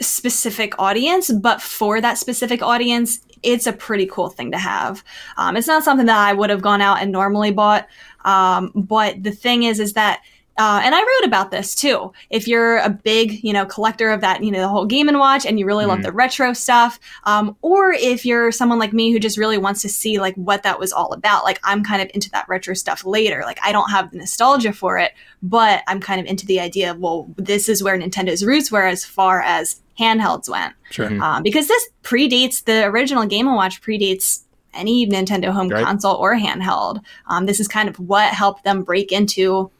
specific 0.00 0.74
audience, 0.78 1.32
but 1.32 1.60
for 1.60 2.00
that 2.00 2.18
specific 2.18 2.62
audience, 2.62 3.20
it's 3.42 3.66
a 3.66 3.72
pretty 3.72 4.06
cool 4.06 4.28
thing 4.28 4.52
to 4.52 4.58
have. 4.58 5.02
Um, 5.36 5.56
it's 5.56 5.66
not 5.66 5.82
something 5.82 6.06
that 6.06 6.18
I 6.18 6.32
would 6.32 6.50
have 6.50 6.62
gone 6.62 6.80
out 6.80 7.02
and 7.02 7.10
normally 7.10 7.50
bought. 7.50 7.88
Um, 8.24 8.70
but 8.74 9.22
the 9.22 9.32
thing 9.32 9.64
is, 9.64 9.80
is 9.80 9.94
that 9.94 10.22
uh, 10.58 10.80
and 10.84 10.94
I 10.94 11.00
wrote 11.00 11.24
about 11.26 11.50
this 11.50 11.74
too. 11.74 12.12
If 12.30 12.46
you're 12.46 12.78
a 12.78 12.90
big, 12.90 13.42
you 13.42 13.52
know, 13.52 13.64
collector 13.64 14.10
of 14.10 14.20
that, 14.20 14.42
you 14.44 14.50
know, 14.50 14.60
the 14.60 14.68
whole 14.68 14.84
Game 14.86 15.08
and 15.08 15.18
Watch, 15.18 15.46
and 15.46 15.58
you 15.58 15.66
really 15.66 15.86
love 15.86 16.02
the 16.02 16.12
retro 16.12 16.52
stuff, 16.52 17.00
um, 17.24 17.56
or 17.62 17.92
if 17.92 18.26
you're 18.26 18.52
someone 18.52 18.78
like 18.78 18.92
me 18.92 19.12
who 19.12 19.18
just 19.18 19.38
really 19.38 19.58
wants 19.58 19.82
to 19.82 19.88
see 19.88 20.18
like 20.20 20.34
what 20.36 20.62
that 20.64 20.78
was 20.78 20.92
all 20.92 21.12
about, 21.12 21.44
like 21.44 21.58
I'm 21.64 21.82
kind 21.82 22.02
of 22.02 22.10
into 22.14 22.30
that 22.30 22.48
retro 22.48 22.74
stuff 22.74 23.04
later. 23.04 23.42
Like 23.44 23.58
I 23.62 23.72
don't 23.72 23.90
have 23.90 24.10
the 24.10 24.18
nostalgia 24.18 24.72
for 24.72 24.98
it, 24.98 25.12
but 25.42 25.82
I'm 25.86 26.00
kind 26.00 26.20
of 26.20 26.26
into 26.26 26.46
the 26.46 26.60
idea 26.60 26.90
of 26.90 26.98
well, 26.98 27.28
this 27.36 27.68
is 27.68 27.82
where 27.82 27.98
Nintendo's 27.98 28.44
roots 28.44 28.70
were 28.70 28.84
as 28.86 29.04
far 29.04 29.40
as 29.40 29.80
handhelds 29.98 30.48
went, 30.48 30.74
sure. 30.90 31.12
um, 31.22 31.42
because 31.42 31.68
this 31.68 31.88
predates 32.02 32.64
the 32.64 32.84
original 32.84 33.26
Game 33.26 33.46
and 33.46 33.56
Watch 33.56 33.80
predates 33.82 34.42
any 34.74 35.06
Nintendo 35.06 35.50
home 35.50 35.68
Right. 35.68 35.84
console 35.84 36.16
or 36.16 36.34
handheld. 36.34 37.02
Um, 37.26 37.46
this 37.46 37.60
is 37.60 37.68
kind 37.68 37.88
of 37.88 37.98
what 37.98 38.32
helped 38.32 38.64
them 38.64 38.82
break 38.82 39.12
into 39.12 39.70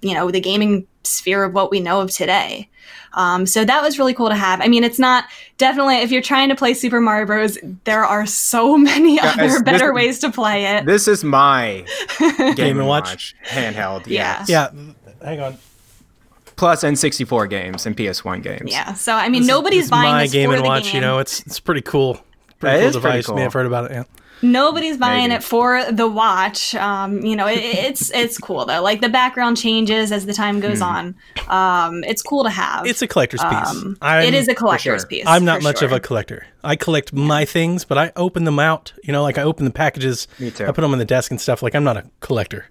the 0.00 0.06
you 0.08 0.14
know 0.14 0.30
the 0.30 0.40
gaming 0.40 0.86
sphere 1.04 1.44
of 1.44 1.54
what 1.54 1.70
we 1.70 1.80
know 1.80 2.00
of 2.00 2.10
today. 2.10 2.68
Um, 3.14 3.46
so 3.46 3.64
that 3.64 3.82
was 3.82 3.98
really 3.98 4.12
cool 4.14 4.28
to 4.28 4.34
have. 4.34 4.60
I 4.60 4.68
mean, 4.68 4.84
it's 4.84 4.98
not 4.98 5.24
definitely 5.56 5.96
if 5.96 6.10
you're 6.12 6.20
trying 6.22 6.50
to 6.50 6.54
play 6.54 6.74
Super 6.74 7.00
Mario 7.00 7.24
Bros. 7.26 7.58
There 7.84 8.04
are 8.04 8.26
so 8.26 8.76
many 8.90 9.16
Guys, 9.16 9.34
other 9.38 9.48
this- 9.48 9.62
better 9.62 9.94
ways 9.94 10.18
to 10.20 10.30
play 10.30 10.66
it. 10.76 10.84
This 10.86 11.08
is 11.08 11.24
my 11.24 11.84
Game, 12.18 12.34
and 12.38 12.58
and 12.58 12.86
Watch? 12.86 13.08
Watch, 13.10 13.34
handheld. 13.46 14.06
Yeah. 14.06 14.44
Yes. 14.46 14.48
Yeah. 14.48 14.70
Hang 15.24 15.40
on. 15.40 15.58
Plus 16.56 16.82
N64 16.82 17.48
games 17.48 17.86
and 17.86 17.96
PS1 17.96 18.42
games. 18.42 18.70
yeah. 18.72 18.92
So 18.94 19.14
I 19.14 19.24
mean, 19.28 19.42
This 19.42 19.42
is- 19.42 19.48
nobody's 19.48 19.82
this 19.84 19.90
buying 19.90 20.10
my 20.12 20.22
this 20.24 20.32
game 20.32 20.50
for 20.50 20.56
and 20.56 20.64
the 20.64 20.68
watch. 20.68 20.84
game. 20.84 20.96
You 20.96 21.00
know, 21.00 21.18
it's 21.18 21.40
it's 21.46 21.60
pretty 21.60 21.82
cool. 21.82 22.14
Pretty 22.58 22.76
That 22.76 22.78
cool 22.80 22.88
is 22.88 22.96
pretty 22.96 23.18
device. 23.18 23.28
You 23.28 23.34
may 23.34 23.38
cool. 23.38 23.42
have 23.44 23.52
heard 23.54 23.66
about 23.66 23.90
it. 23.90 23.94
Yeah. 23.94 24.04
Nobody's 24.42 24.96
buying 24.96 25.30
Maybe. 25.30 25.38
it 25.38 25.42
for 25.42 25.84
the 25.90 26.08
watch. 26.08 26.74
Um, 26.74 27.24
you 27.24 27.36
know, 27.36 27.46
it, 27.46 27.58
it's 27.58 28.10
it's 28.10 28.38
cool 28.38 28.64
though. 28.66 28.82
Like 28.82 29.00
the 29.00 29.08
background 29.08 29.56
changes 29.56 30.12
as 30.12 30.26
the 30.26 30.32
time 30.32 30.60
goes 30.60 30.80
on. 30.80 31.14
Um, 31.48 32.04
it's 32.04 32.22
cool 32.22 32.44
to 32.44 32.50
have. 32.50 32.86
It's 32.86 33.02
a 33.02 33.06
collector's 33.06 33.42
piece. 33.42 33.68
um, 33.68 33.96
I'm, 34.00 34.24
it 34.24 34.34
is 34.34 34.48
a 34.48 34.54
collector's 34.54 35.02
sure. 35.02 35.08
piece. 35.08 35.24
I'm 35.26 35.44
not 35.44 35.58
for 35.58 35.64
much 35.64 35.82
of 35.82 35.92
a 35.92 36.00
collector. 36.00 36.46
I 36.62 36.76
collect 36.76 37.12
my 37.12 37.44
things, 37.44 37.84
but 37.84 37.98
I 37.98 38.12
open 38.16 38.44
them 38.44 38.58
out. 38.58 38.92
You 39.02 39.12
know, 39.12 39.22
like 39.22 39.38
I 39.38 39.42
open 39.42 39.64
the 39.64 39.70
packages. 39.70 40.28
Me 40.38 40.50
too. 40.50 40.64
I 40.64 40.68
put 40.68 40.82
them 40.82 40.92
on 40.92 40.98
the 40.98 41.04
desk 41.04 41.30
and 41.30 41.40
stuff. 41.40 41.62
Like 41.62 41.74
I'm 41.74 41.84
not 41.84 41.96
a 41.96 42.04
collector. 42.20 42.66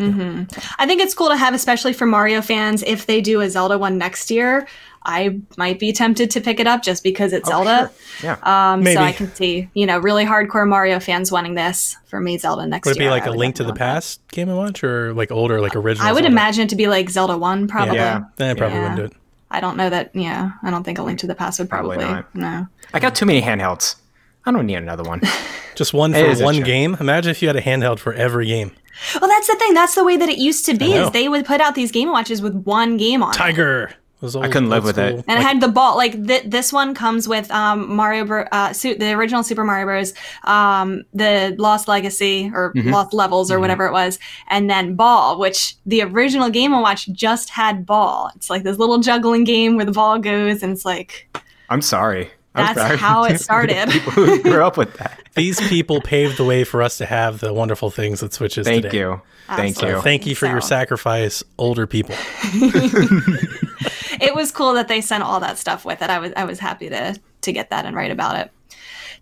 I 0.00 0.86
think 0.86 1.00
it's 1.02 1.14
cool 1.14 1.28
to 1.28 1.36
have, 1.36 1.54
especially 1.54 1.92
for 1.92 2.06
Mario 2.06 2.40
fans. 2.42 2.82
If 2.82 3.06
they 3.06 3.20
do 3.20 3.40
a 3.40 3.48
Zelda 3.50 3.78
one 3.78 3.98
next 3.98 4.30
year, 4.30 4.66
I 5.04 5.40
might 5.56 5.78
be 5.78 5.92
tempted 5.92 6.30
to 6.32 6.40
pick 6.40 6.60
it 6.60 6.66
up 6.66 6.82
just 6.82 7.02
because 7.02 7.32
it's 7.32 7.48
Zelda. 7.48 7.90
Yeah. 8.22 8.36
Um, 8.42 8.82
Maybe. 8.82 8.96
so 8.96 9.02
I 9.02 9.12
can 9.12 9.34
see, 9.34 9.68
you 9.74 9.86
know, 9.86 9.98
really 9.98 10.24
hardcore 10.24 10.68
Mario 10.68 11.00
fans 11.00 11.32
wanting 11.32 11.54
this 11.54 11.96
for 12.06 12.20
me, 12.20 12.36
Zelda 12.38 12.66
next 12.66 12.86
Would 12.86 12.96
it 12.96 13.00
year. 13.00 13.08
be 13.08 13.10
like 13.10 13.22
I 13.22 13.26
a 13.26 13.30
would 13.30 13.38
Link 13.38 13.54
to 13.56 13.62
the 13.62 13.72
definitely 13.72 13.86
want 13.92 13.94
Past 13.96 14.28
game 14.28 14.48
and 14.48 14.58
watch, 14.58 14.84
or 14.84 15.14
like 15.14 15.30
older, 15.30 15.60
like 15.60 15.74
original? 15.76 16.06
I 16.06 16.12
would 16.12 16.24
Zelda? 16.24 16.32
imagine 16.32 16.64
it 16.64 16.68
to 16.70 16.76
be 16.76 16.86
like 16.86 17.08
Zelda 17.08 17.38
One, 17.38 17.66
probably. 17.68 17.96
Yeah. 17.96 18.22
Then 18.36 18.50
I 18.50 18.54
probably 18.58 18.76
Yeah. 18.76 18.80
wouldn't 18.82 18.96
do 18.98 19.04
it. 19.06 19.12
I 19.50 19.60
don't 19.60 19.76
know 19.76 19.90
that. 19.90 20.14
Yeah, 20.14 20.50
I 20.62 20.70
don't 20.70 20.84
think 20.84 20.98
a 20.98 21.02
Link 21.02 21.18
to 21.20 21.26
the 21.26 21.34
Past 21.34 21.58
would 21.58 21.68
Probably 21.68 21.96
probably. 21.98 22.22
No. 22.34 22.66
I 22.94 23.00
got 23.00 23.14
too 23.16 23.26
many 23.26 23.40
handhelds. 23.42 23.96
I 24.46 24.52
don't 24.52 24.64
need 24.66 24.76
another 24.76 25.02
one. 25.02 25.20
Just 25.74 25.92
one 25.94 26.12
for 26.12 26.34
one 26.44 26.60
game. 26.62 26.96
Imagine 27.00 27.30
if 27.30 27.40
you 27.42 27.48
had 27.48 27.56
a 27.56 27.62
handheld 27.62 27.98
for 27.98 28.12
every 28.12 28.46
game. 28.46 28.72
Well, 29.20 29.28
that's 29.30 29.46
the 29.46 29.56
thing. 29.56 29.74
That's 29.74 29.94
the 29.94 30.04
way 30.04 30.16
that 30.16 30.28
it 30.28 30.38
used 30.38 30.66
to 30.66 30.74
be. 30.74 30.92
Is 30.92 31.10
they 31.10 31.28
would 31.28 31.44
put 31.44 31.60
out 31.60 31.74
these 31.74 31.90
Game 31.90 32.10
Watches 32.10 32.42
with 32.42 32.54
one 32.64 32.96
game 32.96 33.22
on. 33.22 33.30
it. 33.30 33.36
Tiger. 33.36 33.94
Those 34.20 34.36
old, 34.36 34.44
couldn't 34.52 34.68
live 34.68 34.84
old 34.84 34.96
with 34.96 34.98
it. 34.98 35.14
And 35.14 35.26
like, 35.28 35.38
it 35.38 35.42
had 35.42 35.60
the 35.62 35.68
ball. 35.68 35.96
Like 35.96 36.12
th- 36.26 36.42
this 36.44 36.74
one 36.74 36.92
comes 36.94 37.26
with 37.26 37.50
um, 37.50 37.96
Mario, 37.96 38.26
Bro- 38.26 38.48
uh, 38.52 38.74
su- 38.74 38.94
the 38.96 39.12
original 39.12 39.42
Super 39.42 39.64
Mario 39.64 39.86
Bros. 39.86 40.12
Um, 40.44 41.04
the 41.14 41.54
Lost 41.58 41.88
Legacy 41.88 42.50
or 42.54 42.74
Mm-hmm. 42.74 42.90
Lost 42.90 43.14
Levels 43.14 43.50
or 43.50 43.58
whatever 43.58 43.86
it 43.86 43.92
was, 43.92 44.18
and 44.48 44.68
then 44.68 44.94
Ball, 44.94 45.38
which 45.38 45.74
the 45.86 46.02
original 46.02 46.50
Game 46.50 46.74
and 46.74 46.82
Watch 46.82 47.06
just 47.12 47.48
had 47.48 47.86
Ball. 47.86 48.30
It's 48.36 48.50
like 48.50 48.62
this 48.62 48.76
little 48.76 48.98
juggling 48.98 49.44
game 49.44 49.76
where 49.76 49.86
the 49.86 49.92
ball 49.92 50.18
goes, 50.18 50.62
and 50.62 50.72
it's 50.72 50.84
like 50.84 51.34
I'm 51.70 51.80
sorry. 51.80 52.30
I'm 52.54 52.74
That's 52.74 53.00
how 53.00 53.24
it 53.24 53.38
started. 53.40 53.90
People 53.90 54.12
who 54.12 54.42
grew 54.42 54.64
up 54.64 54.76
with 54.76 54.94
that. 54.94 55.20
these 55.34 55.60
people 55.68 56.00
paved 56.00 56.36
the 56.36 56.44
way 56.44 56.64
for 56.64 56.82
us 56.82 56.98
to 56.98 57.06
have 57.06 57.40
the 57.40 57.52
wonderful 57.52 57.90
things 57.90 58.20
that 58.20 58.32
Switch 58.32 58.58
is 58.58 58.66
Thank 58.66 58.82
today. 58.82 58.98
you. 58.98 59.22
Thank 59.46 59.76
Absolutely. 59.76 59.96
you. 59.96 60.02
Thank 60.02 60.26
you 60.26 60.34
for 60.34 60.46
your 60.46 60.60
sacrifice, 60.60 61.42
older 61.58 61.86
people. 61.86 62.14
it 64.20 64.34
was 64.34 64.52
cool 64.52 64.74
that 64.74 64.88
they 64.88 65.00
sent 65.00 65.24
all 65.24 65.40
that 65.40 65.58
stuff 65.58 65.84
with 65.84 66.02
it. 66.02 66.10
I 66.10 66.18
was 66.18 66.32
I 66.36 66.44
was 66.44 66.58
happy 66.58 66.88
to 66.88 67.18
to 67.42 67.52
get 67.52 67.70
that 67.70 67.84
and 67.84 67.96
write 67.96 68.12
about 68.12 68.36
it. 68.36 68.50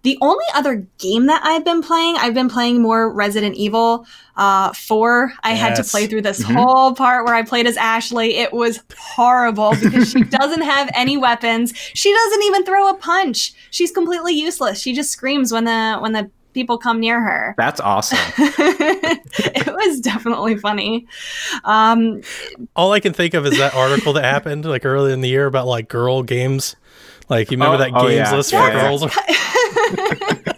The 0.02 0.16
only 0.20 0.44
other 0.54 0.86
game 0.98 1.26
that 1.26 1.42
I've 1.44 1.64
been 1.64 1.82
playing, 1.82 2.16
I've 2.16 2.34
been 2.34 2.48
playing 2.48 2.80
more 2.82 3.12
Resident 3.12 3.56
Evil 3.56 4.06
uh, 4.36 4.72
4. 4.72 5.32
I 5.42 5.50
had 5.54 5.74
to 5.74 5.84
play 5.84 6.06
through 6.06 6.22
this 6.22 6.40
whole 6.42 6.94
part 6.94 7.24
where 7.26 7.34
I 7.34 7.42
played 7.42 7.66
as 7.66 7.76
Ashley. 7.76 8.36
It 8.36 8.52
was 8.52 8.80
horrible 8.96 9.74
because 9.80 10.10
she 10.10 10.22
doesn't 10.24 10.62
have 10.62 10.88
any 10.94 11.16
weapons. 11.16 11.76
She 11.76 12.12
doesn't 12.12 12.42
even 12.44 12.64
throw 12.64 12.88
a 12.88 12.94
punch. 12.94 13.52
She's 13.70 13.90
completely 13.90 14.32
useless. 14.34 14.80
She 14.80 14.94
just 14.94 15.10
screams 15.10 15.52
when 15.52 15.64
the 15.64 15.98
when 15.98 16.12
the 16.12 16.30
people 16.54 16.78
come 16.78 17.00
near 17.00 17.20
her. 17.20 17.54
That's 17.56 17.80
awesome. 17.80 18.18
it 18.38 19.66
was 19.66 20.00
definitely 20.00 20.56
funny. 20.56 21.06
Um, 21.64 22.22
All 22.74 22.92
I 22.92 23.00
can 23.00 23.12
think 23.12 23.34
of 23.34 23.46
is 23.46 23.58
that 23.58 23.74
article 23.74 24.12
that 24.14 24.24
happened 24.24 24.64
like 24.64 24.84
early 24.84 25.12
in 25.12 25.20
the 25.20 25.28
year 25.28 25.46
about 25.46 25.66
like 25.66 25.88
girl 25.88 26.22
games. 26.22 26.76
Like 27.28 27.50
you 27.50 27.56
remember 27.58 27.74
Oh, 27.76 27.78
that 27.78 27.90
oh, 27.94 28.08
games 28.08 28.30
yeah. 28.30 28.34
list 28.34 28.50
for 28.50 28.56
yeah. 28.56 28.80
girls? 28.80 29.02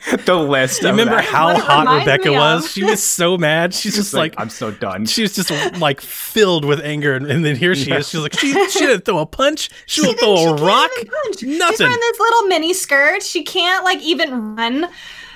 the 0.24 0.34
list. 0.34 0.82
You 0.82 0.88
remember 0.88 1.16
that. 1.16 1.24
how 1.24 1.54
hot 1.58 1.98
Rebecca 1.98 2.32
was? 2.32 2.70
She 2.70 2.84
was 2.84 3.02
so 3.02 3.36
mad. 3.36 3.74
She's 3.74 3.94
just 3.96 4.14
like, 4.14 4.34
I'm 4.38 4.48
so 4.50 4.70
done. 4.70 5.06
she 5.06 5.22
was 5.22 5.34
just 5.34 5.50
like 5.78 6.00
filled 6.00 6.64
with 6.64 6.80
anger, 6.80 7.14
and, 7.14 7.26
and 7.26 7.44
then 7.44 7.56
here 7.56 7.74
she 7.74 7.90
is. 7.92 8.08
She's 8.08 8.20
like, 8.20 8.38
she 8.38 8.52
she 8.70 8.80
didn't 8.80 9.04
throw 9.04 9.18
a 9.18 9.26
punch. 9.26 9.70
She 9.86 10.02
won't 10.02 10.18
throw 10.18 10.36
She 10.36 10.44
a 10.44 10.54
rock. 10.54 10.90
even 11.00 11.12
punch. 11.12 11.38
She's 11.40 11.58
Nothing. 11.58 11.86
wearing 11.86 12.00
this 12.00 12.18
little 12.20 12.42
mini 12.46 12.74
skirt. 12.74 13.22
She 13.22 13.42
can't 13.42 13.84
like 13.84 14.00
even 14.02 14.56
run. 14.56 14.88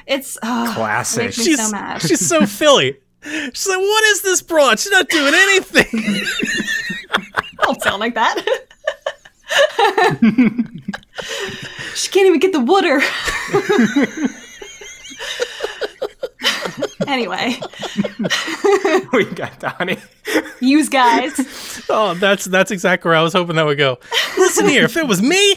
It's 0.07 0.39
oh, 0.43 0.73
Classic. 0.75 1.25
Makes 1.25 1.39
me 1.39 1.45
She's 1.45 1.65
so 1.67 1.71
mad. 1.73 2.03
she's 2.03 2.27
so 2.27 2.47
Philly. 2.47 2.97
She's 3.23 3.67
like, 3.69 3.79
what 3.79 4.05
is 4.05 4.23
this 4.23 4.43
broad? 4.43 4.79
She's 4.79 4.93
not 4.93 5.09
doing 5.09 5.33
anything. 5.35 6.25
Don't 7.63 7.81
sound 7.83 8.01
like 8.01 8.15
that. 8.15 8.45
she 11.95 12.11
can't 12.11 12.27
even 12.27 12.39
get 12.41 12.53
the 12.53 12.61
water. 12.61 13.01
anyway, 17.07 17.57
we 19.13 19.25
got 19.27 19.59
Donnie. 19.61 19.99
use 20.61 20.89
guys. 20.89 21.85
oh, 21.89 22.15
that's 22.15 22.45
that's 22.47 22.71
exactly 22.71 23.09
where 23.09 23.19
I 23.19 23.23
was 23.23 23.33
hoping 23.33 23.57
that 23.57 23.67
would 23.67 23.79
go. 23.79 23.99
Listen 24.37 24.69
here, 24.69 24.85
if 24.85 24.97
it 24.97 25.07
was 25.07 25.23
me, 25.23 25.57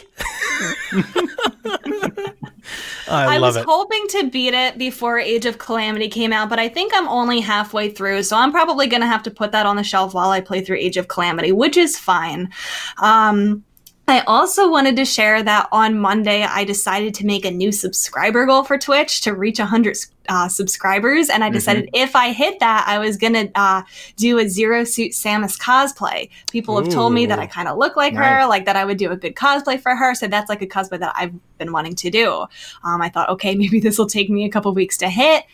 I, 3.08 3.36
I 3.36 3.40
was 3.40 3.56
it. 3.56 3.64
hoping 3.66 4.06
to 4.08 4.30
beat 4.30 4.54
it 4.54 4.78
before 4.78 5.18
Age 5.18 5.46
of 5.46 5.58
Calamity 5.58 6.08
came 6.08 6.32
out, 6.32 6.48
but 6.48 6.58
I 6.58 6.68
think 6.68 6.92
I'm 6.94 7.08
only 7.08 7.40
halfway 7.40 7.90
through, 7.90 8.22
so 8.22 8.36
I'm 8.36 8.52
probably 8.52 8.86
going 8.86 9.00
to 9.00 9.06
have 9.06 9.22
to 9.24 9.30
put 9.30 9.52
that 9.52 9.66
on 9.66 9.76
the 9.76 9.84
shelf 9.84 10.14
while 10.14 10.30
I 10.30 10.40
play 10.40 10.60
through 10.62 10.76
Age 10.76 10.96
of 10.96 11.08
Calamity, 11.08 11.52
which 11.52 11.76
is 11.76 11.98
fine. 11.98 12.50
Um, 12.98 13.64
I 14.08 14.20
also 14.20 14.70
wanted 14.70 14.96
to 14.96 15.04
share 15.04 15.42
that 15.42 15.68
on 15.70 15.98
Monday, 15.98 16.42
I 16.42 16.64
decided 16.64 17.12
to 17.14 17.26
make 17.26 17.44
a 17.44 17.50
new 17.50 17.70
subscriber 17.70 18.46
goal 18.46 18.64
for 18.64 18.78
Twitch 18.78 19.20
to 19.20 19.34
reach 19.34 19.58
100 19.58 19.98
uh, 20.30 20.48
subscribers. 20.48 21.28
And 21.28 21.44
I 21.44 21.50
decided 21.50 21.90
if 21.92 22.16
I 22.16 22.32
hit 22.32 22.58
that, 22.60 22.86
I 22.88 22.98
was 22.98 23.18
going 23.18 23.34
to 23.34 23.50
uh, 23.54 23.82
do 24.16 24.38
a 24.38 24.48
Zero 24.48 24.84
Suit 24.84 25.12
Samus 25.12 25.58
cosplay. 25.58 26.30
People 26.50 26.82
have 26.82 26.88
told 26.88 27.12
me 27.12 27.26
that 27.26 27.38
I 27.38 27.46
kind 27.46 27.68
of 27.68 27.76
look 27.76 27.96
like 27.96 28.14
her, 28.14 28.46
like 28.46 28.64
that 28.64 28.76
I 28.76 28.86
would 28.86 28.96
do 28.96 29.10
a 29.10 29.16
good 29.16 29.34
cosplay 29.34 29.78
for 29.78 29.94
her. 29.94 30.14
So 30.14 30.26
that's 30.26 30.48
like 30.48 30.62
a 30.62 30.66
cosplay 30.66 31.00
that 31.00 31.12
I've 31.14 31.34
been 31.58 31.72
wanting 31.72 31.94
to 31.96 32.10
do. 32.10 32.46
Um, 32.84 33.02
I 33.02 33.10
thought, 33.10 33.28
okay, 33.28 33.54
maybe 33.56 33.78
this 33.78 33.98
will 33.98 34.06
take 34.06 34.30
me 34.30 34.46
a 34.46 34.48
couple 34.48 34.72
weeks 34.72 34.96
to 34.98 35.10
hit. 35.10 35.44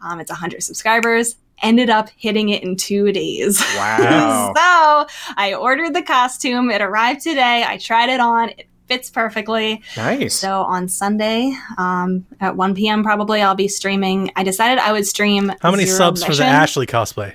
Um, 0.00 0.20
it's 0.20 0.30
100 0.30 0.62
subscribers. 0.62 1.36
Ended 1.64 1.90
up 1.90 2.10
hitting 2.16 2.50
it 2.50 2.62
in 2.62 2.76
two 2.76 3.10
days. 3.12 3.60
Wow. 3.76 4.52
so 4.56 5.32
I 5.36 5.54
ordered 5.54 5.94
the 5.94 6.02
costume. 6.02 6.70
It 6.70 6.80
arrived 6.80 7.22
today. 7.22 7.64
I 7.66 7.78
tried 7.78 8.08
it 8.10 8.20
on. 8.20 8.50
It 8.50 8.68
fits 8.86 9.10
perfectly. 9.10 9.82
nice. 9.96 10.34
So 10.34 10.62
on 10.62 10.88
Sunday 10.88 11.52
um, 11.78 12.24
at 12.40 12.56
1 12.56 12.74
p.m., 12.74 13.02
probably 13.02 13.40
I'll 13.40 13.54
be 13.54 13.68
streaming. 13.68 14.30
I 14.36 14.44
decided 14.44 14.78
I 14.78 14.92
would 14.92 15.06
stream. 15.06 15.52
How 15.60 15.70
many 15.70 15.86
Zero 15.86 15.96
subs 15.96 16.22
for 16.24 16.34
the 16.34 16.44
Ashley 16.44 16.86
cosplay? 16.86 17.32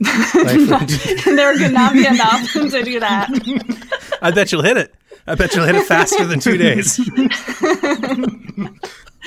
Like, 0.00 1.24
there 1.24 1.56
could 1.56 1.72
not 1.72 1.92
be 1.92 2.06
enough 2.06 2.52
to 2.52 2.82
do 2.82 3.00
that. 3.00 3.28
I 4.22 4.30
bet 4.30 4.50
you'll 4.52 4.62
hit 4.62 4.76
it. 4.76 4.94
I 5.26 5.34
bet 5.34 5.54
you'll 5.54 5.66
hit 5.66 5.76
it 5.76 5.86
faster 5.86 6.24
than 6.24 6.40
two 6.40 6.56
days. 6.56 6.98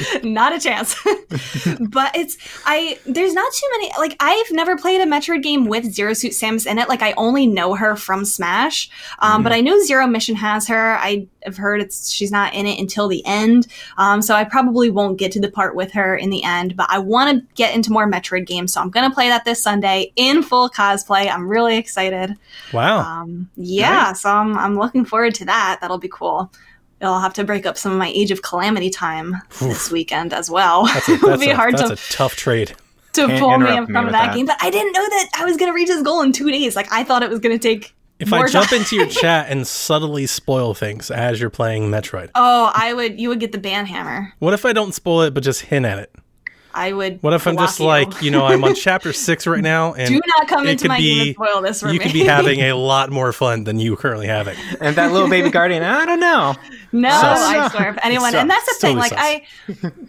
not 0.23 0.56
a 0.56 0.60
chance. 0.60 0.95
but 1.79 2.15
it's 2.15 2.38
I 2.65 2.99
there's 3.06 3.34
not 3.34 3.53
too 3.53 3.67
many 3.71 3.91
like 3.97 4.15
I've 4.19 4.51
never 4.51 4.77
played 4.77 5.01
a 5.01 5.06
Metroid 5.06 5.43
game 5.43 5.65
with 5.65 5.86
Zero 5.86 6.13
Suit 6.13 6.32
Samus 6.32 6.65
in 6.65 6.79
it. 6.79 6.89
Like 6.89 7.01
I 7.01 7.13
only 7.13 7.47
know 7.47 7.75
her 7.75 7.95
from 7.95 8.25
Smash. 8.25 8.89
Um, 9.19 9.43
but 9.43 9.51
I 9.51 9.62
know 9.62 9.79
Zero 9.84 10.08
Mission 10.08 10.36
has 10.36 10.67
her. 10.67 10.97
I 10.97 11.27
have 11.43 11.58
heard 11.58 11.82
it's 11.82 12.12
she's 12.12 12.32
not 12.32 12.53
in 12.53 12.65
it 12.65 12.79
until 12.79 13.08
the 13.08 13.25
end. 13.25 13.67
Um, 13.97 14.21
so 14.21 14.36
I 14.36 14.43
probably 14.43 14.89
won't 14.89 15.17
get 15.17 15.32
to 15.34 15.39
the 15.39 15.51
part 15.51 15.75
with 15.75 15.91
her 15.93 16.15
in 16.15 16.29
the 16.29 16.43
end, 16.43 16.75
but 16.75 16.88
I 16.89 16.99
want 16.99 17.38
to 17.38 17.53
get 17.56 17.75
into 17.75 17.91
more 17.91 18.10
Metroid 18.10 18.45
games, 18.45 18.73
so 18.73 18.82
I'm 18.82 18.89
gonna 18.89 19.13
play 19.13 19.29
that 19.29 19.45
this 19.45 19.62
Sunday 19.62 20.12
in 20.15 20.43
full 20.43 20.69
cosplay. 20.69 21.29
I'm 21.29 21.47
really 21.47 21.77
excited. 21.77 22.36
Wow. 22.71 22.99
Um, 22.99 23.49
yeah, 23.56 24.13
so 24.13 24.29
I'm, 24.29 24.58
I'm 24.58 24.77
looking 24.77 25.06
forward 25.06 25.36
to 25.36 25.45
that. 25.45 25.79
That'll 25.82 25.97
be 25.97 26.10
cool. 26.10 26.51
I'll 27.05 27.19
have 27.19 27.33
to 27.35 27.43
break 27.43 27.65
up 27.65 27.77
some 27.77 27.91
of 27.91 27.97
my 27.97 28.07
Age 28.09 28.31
of 28.31 28.41
Calamity 28.41 28.89
time 28.89 29.35
this 29.59 29.91
weekend 29.91 30.33
as 30.33 30.49
well. 30.49 30.85
That's 30.87 31.09
a, 31.09 31.13
It'll 31.13 31.37
be 31.37 31.49
a- 31.49 31.55
hard 31.55 31.77
that's 31.77 31.87
to, 31.89 31.93
a 31.93 32.15
tough 32.15 32.35
trade. 32.35 32.75
to 33.13 33.27
Can't 33.27 33.39
pull 33.39 33.57
me 33.57 33.67
interrupt 33.69 33.91
from 33.91 34.03
with 34.05 34.13
that, 34.13 34.27
that. 34.27 34.35
game, 34.35 34.45
but 34.45 34.57
I 34.61 34.69
didn't 34.69 34.93
know 34.93 35.05
that 35.07 35.29
I 35.37 35.45
was 35.45 35.57
going 35.57 35.71
to 35.71 35.75
reach 35.75 35.87
this 35.89 36.01
goal 36.01 36.21
in 36.21 36.31
two 36.31 36.49
days. 36.51 36.75
Like, 36.75 36.91
I 36.91 37.03
thought 37.03 37.23
it 37.23 37.29
was 37.29 37.39
going 37.39 37.57
to 37.57 37.61
take 37.61 37.93
If 38.19 38.29
more 38.29 38.45
I 38.45 38.49
jump 38.49 38.69
time. 38.69 38.79
into 38.79 38.95
your 38.95 39.05
chat 39.21 39.47
and 39.49 39.67
subtly 39.67 40.25
spoil 40.25 40.73
things 40.73 41.11
as 41.11 41.39
you're 41.39 41.49
playing 41.49 41.89
Metroid, 41.91 42.29
Oh, 42.35 42.71
I 42.73 42.93
would, 42.93 43.19
you 43.19 43.29
would 43.29 43.39
get 43.39 43.51
the 43.51 43.57
ban 43.57 43.85
hammer. 43.85 44.33
what 44.39 44.53
if 44.53 44.65
I 44.65 44.73
don't 44.73 44.93
spoil 44.93 45.21
it 45.21 45.33
but 45.33 45.43
just 45.43 45.61
hint 45.61 45.85
at 45.85 45.99
it? 45.99 46.15
I 46.75 46.91
would. 46.93 47.21
What 47.21 47.33
if 47.33 47.45
I'm 47.47 47.55
just 47.57 47.79
you. 47.79 47.86
like, 47.86 48.21
you 48.21 48.31
know, 48.31 48.45
I'm 48.45 48.63
on 48.63 48.73
chapter 48.88 49.13
six 49.13 49.45
right 49.45 49.62
now, 49.62 49.93
and 49.93 50.09
Do 50.09 50.19
not 50.25 50.47
come 50.47 50.65
it 50.67 50.71
into 50.71 50.83
could 50.83 50.89
my 50.89 50.99
game 50.99 51.23
be- 51.23 51.27
and 51.29 51.36
spoil 51.36 51.62
this 51.62 51.81
for 51.81 51.88
you 51.88 51.93
me. 51.93 51.99
could 51.99 52.13
be 52.13 52.23
having 52.23 52.62
a 52.63 52.73
lot 52.73 53.09
more 53.12 53.31
fun 53.31 53.63
than 53.63 53.79
you 53.79 53.95
currently 53.95 54.27
having. 54.27 54.55
and 54.81 54.95
that 54.95 55.12
little 55.12 55.29
baby 55.29 55.49
guardian, 55.49 55.83
I 55.83 56.05
don't 56.05 56.19
know. 56.19 56.55
No, 56.91 57.09
Sus. 57.09 57.39
I 57.41 57.67
swear. 57.69 57.89
If 57.91 57.99
anyone, 58.03 58.36
and 58.36 58.49
that's 58.49 58.65
the 58.65 58.71
It's 58.71 58.79
thing. 58.81 58.97
totally 58.97 59.15
Like, 59.17 59.45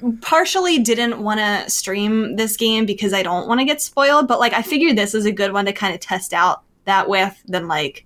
I 0.04 0.12
partially 0.22 0.78
didn't 0.78 1.18
want 1.22 1.40
to 1.40 1.70
stream 1.70 2.36
this 2.36 2.56
game 2.56 2.86
because 2.86 3.12
I 3.12 3.22
don't 3.22 3.48
want 3.48 3.60
to 3.60 3.64
get 3.64 3.80
spoiled, 3.80 4.28
but 4.28 4.38
like, 4.40 4.52
I 4.52 4.62
figured 4.62 4.96
this 4.96 5.14
is 5.14 5.24
a 5.26 5.32
good 5.32 5.52
one 5.52 5.64
to 5.66 5.72
kind 5.72 5.94
of 5.94 6.00
test 6.00 6.32
out 6.32 6.62
that 6.84 7.08
with 7.08 7.34
than 7.46 7.68
like 7.68 8.04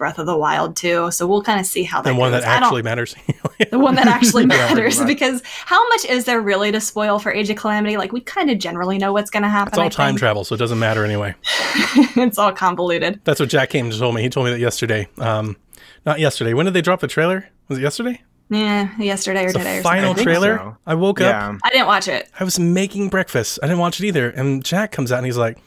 Breath 0.00 0.18
of 0.18 0.26
the 0.26 0.36
Wild 0.36 0.74
too. 0.74 1.12
So 1.12 1.28
we'll 1.28 1.42
kind 1.44 1.60
of 1.60 1.66
see 1.66 1.84
how 1.84 2.02
that 2.02 2.08
And 2.08 2.18
one 2.18 2.32
goes. 2.32 2.42
that 2.42 2.62
actually 2.62 2.82
matters. 2.82 3.14
the 3.70 3.78
one 3.78 3.94
that 3.94 4.08
actually 4.08 4.42
Yeah, 4.50 4.56
matters 4.74 4.98
right. 4.98 5.06
because 5.06 5.42
how 5.44 5.86
much 5.90 6.04
is 6.06 6.24
there 6.24 6.40
really 6.40 6.72
to 6.72 6.80
spoil 6.80 7.18
for 7.20 7.30
Age 7.32 7.50
of 7.50 7.56
Calamity? 7.58 7.96
Like, 7.96 8.10
we 8.10 8.20
kind 8.20 8.50
of 8.50 8.58
generally 8.58 8.98
know 8.98 9.12
what's 9.12 9.30
going 9.30 9.44
to 9.44 9.48
happen. 9.48 9.68
it's 9.74 9.78
all 9.78 9.84
I 9.84 9.88
time 9.90 10.08
think. 10.14 10.18
travel, 10.18 10.42
so 10.42 10.56
it 10.56 10.58
doesn't 10.58 10.78
matter 10.80 11.04
anyway. 11.04 11.34
it's 12.16 12.38
all 12.38 12.50
convoluted. 12.52 13.20
That's 13.24 13.38
what 13.38 13.48
Jack 13.50 13.70
came 13.70 13.86
and 13.86 13.94
told 13.96 14.14
me. 14.16 14.22
He 14.22 14.28
told 14.30 14.46
me 14.46 14.52
that 14.52 14.58
yesterday. 14.58 15.06
Um, 15.18 15.56
not 16.04 16.18
yesterday. 16.18 16.54
When 16.54 16.64
did 16.64 16.72
they 16.74 16.82
drop 16.82 17.00
the 17.00 17.06
trailer? 17.06 17.46
Was 17.68 17.78
it 17.78 17.82
yesterday? 17.82 18.22
Yeah, 18.48 18.88
yesterday 18.98 19.44
or 19.44 19.52
The 19.52 19.58
today 19.58 19.78
or 19.78 19.82
final 19.82 20.08
something. 20.08 20.24
think 20.24 20.38
trailer. 20.40 20.56
so. 20.56 20.76
I 20.86 20.94
woke 20.94 21.20
up. 21.20 21.56
I 21.62 21.70
didn't 21.70 21.86
watch 21.86 22.08
it. 22.08 22.28
I 22.40 22.42
was 22.42 22.58
making 22.58 23.08
breakfast. 23.10 23.58
I 23.62 23.66
didn't 23.66 23.78
watch 23.78 24.00
it 24.00 24.06
either. 24.06 24.30
And 24.30 24.64
Jack 24.64 24.90
comes 24.90 25.12
out 25.12 25.18
and 25.18 25.26
he's 25.26 25.36
like, 25.36 25.58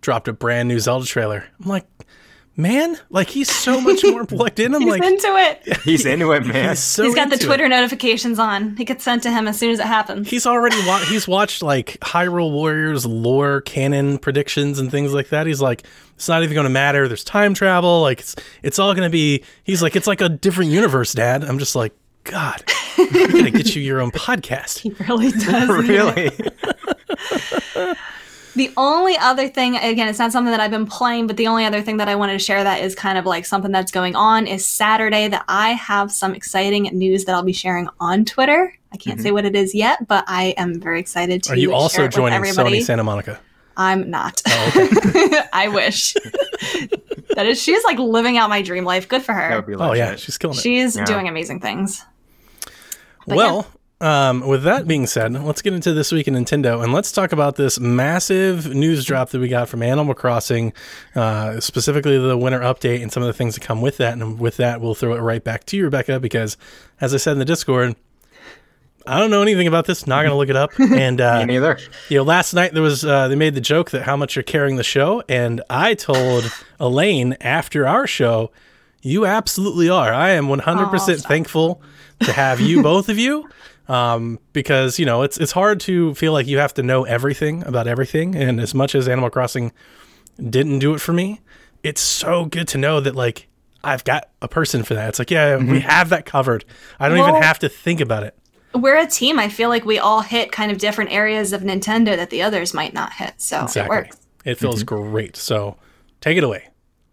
dropped 0.00 0.26
a 0.26 0.32
brand 0.32 0.68
new 0.68 0.78
Zelda 0.80 1.04
trailer. 1.06 1.44
I'm 1.62 1.68
like, 1.68 1.84
man, 2.56 2.98
like 3.10 3.28
he's 3.28 3.50
so 3.50 3.80
much 3.80 4.02
more 4.04 4.24
plugged 4.26 4.60
in. 4.60 4.74
I'm 4.74 4.82
He's 4.82 4.90
like, 4.90 5.02
into 5.04 5.26
it. 5.28 5.76
He's 5.84 6.04
into 6.06 6.32
it, 6.32 6.46
man. 6.46 6.70
he's 6.70 6.78
so 6.80 7.04
He's 7.04 7.14
got 7.14 7.28
the 7.28 7.34
into 7.34 7.44
it. 7.44 7.48
Twitter 7.48 7.68
notifications 7.68 8.38
on. 8.38 8.76
He 8.76 8.84
gets 8.84 9.04
sent 9.04 9.22
to 9.24 9.30
him 9.30 9.48
as 9.48 9.58
soon 9.58 9.70
as 9.70 9.78
it 9.78 9.86
happens. 9.86 10.28
He's 10.28 10.46
already 10.46 10.76
wa- 10.86 10.98
he's 10.98 11.26
watched 11.26 11.62
like 11.62 11.98
Hyrule 12.00 12.52
Warriors 12.52 13.06
lore 13.06 13.60
canon 13.62 14.18
predictions 14.18 14.78
and 14.78 14.90
things 14.90 15.12
like 15.14 15.30
that. 15.30 15.46
He's 15.46 15.60
like, 15.60 15.84
it's 16.14 16.28
not 16.28 16.42
even 16.42 16.54
going 16.54 16.64
to 16.66 16.70
matter. 16.70 17.08
There's 17.08 17.24
time 17.24 17.54
travel. 17.54 18.02
Like 18.02 18.20
it's 18.20 18.36
it's 18.62 18.78
all 18.78 18.94
going 18.94 19.06
to 19.06 19.12
be. 19.12 19.42
He's 19.64 19.82
like, 19.82 19.96
it's 19.96 20.06
like 20.06 20.20
a 20.20 20.28
different 20.28 20.70
universe, 20.70 21.12
Dad. 21.12 21.44
I'm 21.44 21.58
just 21.58 21.74
like, 21.74 21.92
God, 22.24 22.62
we're 22.96 23.26
gonna 23.28 23.50
get 23.50 23.74
you 23.74 23.82
your 23.82 24.00
own 24.00 24.10
podcast. 24.12 24.78
He 24.78 24.90
really 25.08 25.32
does. 25.32 25.68
really? 25.88 26.30
The 28.54 28.70
only 28.76 29.16
other 29.16 29.48
thing, 29.48 29.76
again, 29.76 30.08
it's 30.08 30.18
not 30.18 30.30
something 30.32 30.50
that 30.50 30.60
I've 30.60 30.70
been 30.70 30.86
playing, 30.86 31.26
but 31.26 31.36
the 31.38 31.46
only 31.46 31.64
other 31.64 31.80
thing 31.80 31.96
that 31.96 32.08
I 32.08 32.14
wanted 32.16 32.34
to 32.34 32.38
share 32.38 32.62
that 32.62 32.82
is 32.82 32.94
kind 32.94 33.16
of 33.16 33.24
like 33.24 33.46
something 33.46 33.72
that's 33.72 33.90
going 33.90 34.14
on 34.14 34.46
is 34.46 34.66
Saturday 34.66 35.28
that 35.28 35.44
I 35.48 35.70
have 35.70 36.12
some 36.12 36.34
exciting 36.34 36.82
news 36.92 37.24
that 37.24 37.34
I'll 37.34 37.42
be 37.42 37.54
sharing 37.54 37.88
on 37.98 38.24
Twitter. 38.26 38.76
I 38.92 38.98
can't 38.98 39.20
say 39.22 39.30
what 39.30 39.46
it 39.46 39.56
is 39.56 39.74
yet, 39.74 40.06
but 40.06 40.24
I 40.26 40.54
am 40.58 40.78
very 40.80 41.00
excited 41.00 41.42
to. 41.44 41.48
Mm-hmm. 41.50 41.54
Are 41.54 41.60
you 41.60 41.68
share 41.68 41.74
also 41.76 42.04
it 42.04 42.12
joining 42.12 42.34
everybody. 42.34 42.80
Sony 42.80 42.84
Santa 42.84 43.04
Monica? 43.04 43.40
I'm 43.74 44.10
not. 44.10 44.42
Oh, 44.46 45.42
I 45.54 45.68
wish. 45.68 46.12
that 47.34 47.46
is, 47.46 47.60
she's 47.62 47.82
like 47.84 47.98
living 47.98 48.36
out 48.36 48.50
my 48.50 48.60
dream 48.60 48.84
life. 48.84 49.08
Good 49.08 49.22
for 49.22 49.32
her. 49.32 49.48
That 49.48 49.56
would 49.56 49.66
be 49.66 49.74
Oh 49.82 49.94
yeah, 49.94 50.16
she's 50.16 50.36
killing 50.36 50.58
it. 50.58 50.60
She's 50.60 50.94
Yeah. 50.94 51.04
doing 51.06 51.26
amazing 51.26 51.60
things. 51.60 52.04
But 53.26 53.36
well, 53.36 53.66
um, 54.02 54.40
with 54.40 54.64
that 54.64 54.86
being 54.86 55.06
said, 55.06 55.32
let's 55.32 55.62
get 55.62 55.72
into 55.72 55.92
this 55.94 56.10
week 56.12 56.26
in 56.28 56.34
Nintendo 56.34 56.82
and 56.82 56.92
let's 56.92 57.12
talk 57.12 57.32
about 57.32 57.56
this 57.56 57.78
massive 57.78 58.74
news 58.74 59.04
drop 59.04 59.30
that 59.30 59.40
we 59.40 59.48
got 59.48 59.68
from 59.68 59.82
Animal 59.82 60.14
Crossing, 60.14 60.72
uh, 61.14 61.60
specifically 61.60 62.18
the 62.18 62.36
winter 62.36 62.60
update 62.60 63.00
and 63.02 63.12
some 63.12 63.22
of 63.22 63.28
the 63.28 63.32
things 63.32 63.54
that 63.54 63.60
come 63.60 63.80
with 63.80 63.96
that. 63.98 64.14
And 64.14 64.38
with 64.40 64.56
that, 64.58 64.80
we'll 64.80 64.94
throw 64.94 65.14
it 65.14 65.20
right 65.20 65.42
back 65.42 65.64
to 65.66 65.76
you, 65.76 65.84
Rebecca, 65.84 66.18
because 66.20 66.56
as 67.00 67.14
I 67.14 67.16
said 67.16 67.32
in 67.32 67.38
the 67.38 67.44
Discord, 67.44 67.94
I 69.06 69.18
don't 69.18 69.30
know 69.30 69.42
anything 69.42 69.66
about 69.66 69.86
this. 69.86 70.06
Not 70.06 70.22
gonna 70.22 70.36
look 70.36 70.48
it 70.48 70.56
up. 70.56 70.72
And 70.78 71.20
uh, 71.20 71.40
Me 71.40 71.54
neither. 71.54 71.78
you 72.08 72.18
know, 72.18 72.22
last 72.24 72.54
night 72.54 72.72
there 72.72 72.82
was 72.82 73.04
uh, 73.04 73.26
they 73.28 73.34
made 73.34 73.54
the 73.54 73.60
joke 73.60 73.90
that 73.92 74.02
how 74.02 74.16
much 74.16 74.36
you're 74.36 74.42
carrying 74.44 74.76
the 74.76 74.84
show, 74.84 75.22
and 75.28 75.60
I 75.70 75.94
told 75.94 76.52
Elaine 76.80 77.36
after 77.40 77.86
our 77.86 78.06
show, 78.06 78.52
you 79.00 79.26
absolutely 79.26 79.88
are. 79.88 80.12
I 80.12 80.30
am 80.30 80.48
100 80.48 80.84
Oh, 80.84 80.88
percent 80.88 81.20
thankful 81.20 81.82
to 82.20 82.32
have 82.32 82.60
you, 82.60 82.80
both 82.82 83.08
of 83.08 83.18
you, 83.18 83.48
um, 83.88 84.38
because 84.52 84.98
you 84.98 85.06
know 85.06 85.22
it's 85.22 85.38
it's 85.38 85.52
hard 85.52 85.80
to 85.80 86.14
feel 86.14 86.32
like 86.32 86.46
you 86.46 86.58
have 86.58 86.74
to 86.74 86.82
know 86.82 87.04
everything 87.04 87.64
about 87.66 87.86
everything, 87.86 88.34
and 88.36 88.60
as 88.60 88.74
much 88.74 88.94
as 88.94 89.08
Animal 89.08 89.30
Crossing 89.30 89.72
didn't 90.38 90.78
do 90.78 90.94
it 90.94 91.00
for 91.00 91.12
me, 91.12 91.40
it's 91.82 92.00
so 92.00 92.44
good 92.44 92.68
to 92.68 92.78
know 92.78 93.00
that 93.00 93.14
like 93.14 93.48
I've 93.84 94.04
got 94.04 94.28
a 94.40 94.48
person 94.48 94.82
for 94.82 94.94
that. 94.94 95.08
It's 95.10 95.18
like 95.18 95.30
yeah, 95.30 95.56
we 95.56 95.80
have 95.80 96.08
that 96.10 96.24
covered. 96.26 96.64
I 97.00 97.08
don't 97.08 97.18
Well- 97.18 97.28
even 97.30 97.42
have 97.42 97.58
to 97.60 97.68
think 97.68 98.00
about 98.00 98.22
it. 98.22 98.36
we're 98.74 98.96
a 98.96 99.06
team. 99.06 99.38
I 99.38 99.48
feel 99.48 99.68
like 99.68 99.84
we 99.84 99.98
all 99.98 100.20
hit 100.22 100.50
kind 100.52 100.72
of 100.72 100.78
different 100.78 101.10
areas 101.12 101.52
of 101.52 101.60
Nintendo 101.62 102.16
that 102.16 102.30
the 102.30 102.42
others 102.42 102.72
might 102.72 102.94
not 102.94 103.12
hit. 103.12 103.34
So 103.38 103.66
it 103.76 103.88
works. 103.88 104.16
It 104.44 104.54
feels 104.58 104.82
great. 104.82 105.36
So 105.36 105.76
take 106.20 106.38
it 106.38 106.44
away. 106.44 106.68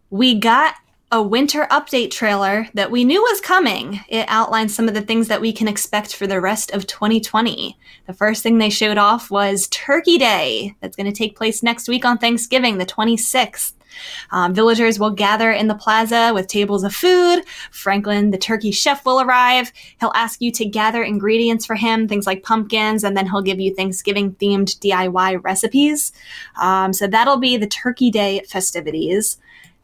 We 0.10 0.36
got 0.40 0.76
a 1.12 1.22
winter 1.22 1.66
update 1.72 2.12
trailer 2.12 2.68
that 2.76 2.92
we 2.92 3.04
knew 3.04 3.22
was 3.22 3.42
coming. 3.42 4.00
It 4.10 4.26
outlines 4.28 4.76
some 4.76 4.88
of 4.88 4.94
the 4.94 5.02
things 5.02 5.28
that 5.28 5.42
we 5.42 5.52
can 5.52 5.68
expect 5.68 6.16
for 6.16 6.28
the 6.28 6.40
rest 6.40 6.72
of 6.72 6.86
2020. 6.86 7.78
The 8.06 8.14
first 8.14 8.44
thing 8.44 8.58
they 8.58 8.70
showed 8.70 9.00
off 9.00 9.32
was 9.32 9.68
Turkey 9.70 10.20
Day, 10.20 10.76
that's 10.82 10.96
going 10.96 11.12
to 11.12 11.18
take 11.18 11.36
place 11.36 11.64
next 11.64 11.88
week 11.88 12.06
on 12.06 12.20
Thanksgiving, 12.20 12.78
the 12.78 12.86
26th. 12.86 13.74
Um, 14.30 14.54
villagers 14.54 15.00
will 15.00 15.10
gather 15.10 15.52
in 15.52 15.68
the 15.68 15.76
plaza 15.76 16.32
with 16.34 16.48
tables 16.48 16.84
of 16.84 16.94
food. 16.94 17.44
Franklin, 17.72 18.30
the 18.30 18.38
turkey 18.38 18.72
chef, 18.72 19.04
will 19.04 19.20
arrive. 19.20 19.74
He'll 20.00 20.14
ask 20.14 20.42
you 20.42 20.52
to 20.54 20.66
gather 20.66 21.02
ingredients 21.02 21.66
for 21.66 21.76
him, 21.76 22.08
things 22.08 22.28
like 22.28 22.44
pumpkins, 22.44 23.04
and 23.04 23.18
then 23.18 23.28
he'll 23.28 23.42
give 23.42 23.60
you 23.60 23.74
Thanksgiving 23.74 24.34
themed 24.36 24.78
DIY 24.78 25.44
recipes. 25.44 26.12
Um, 26.62 26.94
so 26.94 27.08
that'll 27.08 27.38
be 27.38 27.58
the 27.58 27.68
Turkey 27.68 28.12
Day 28.12 28.44
festivities. 28.48 29.40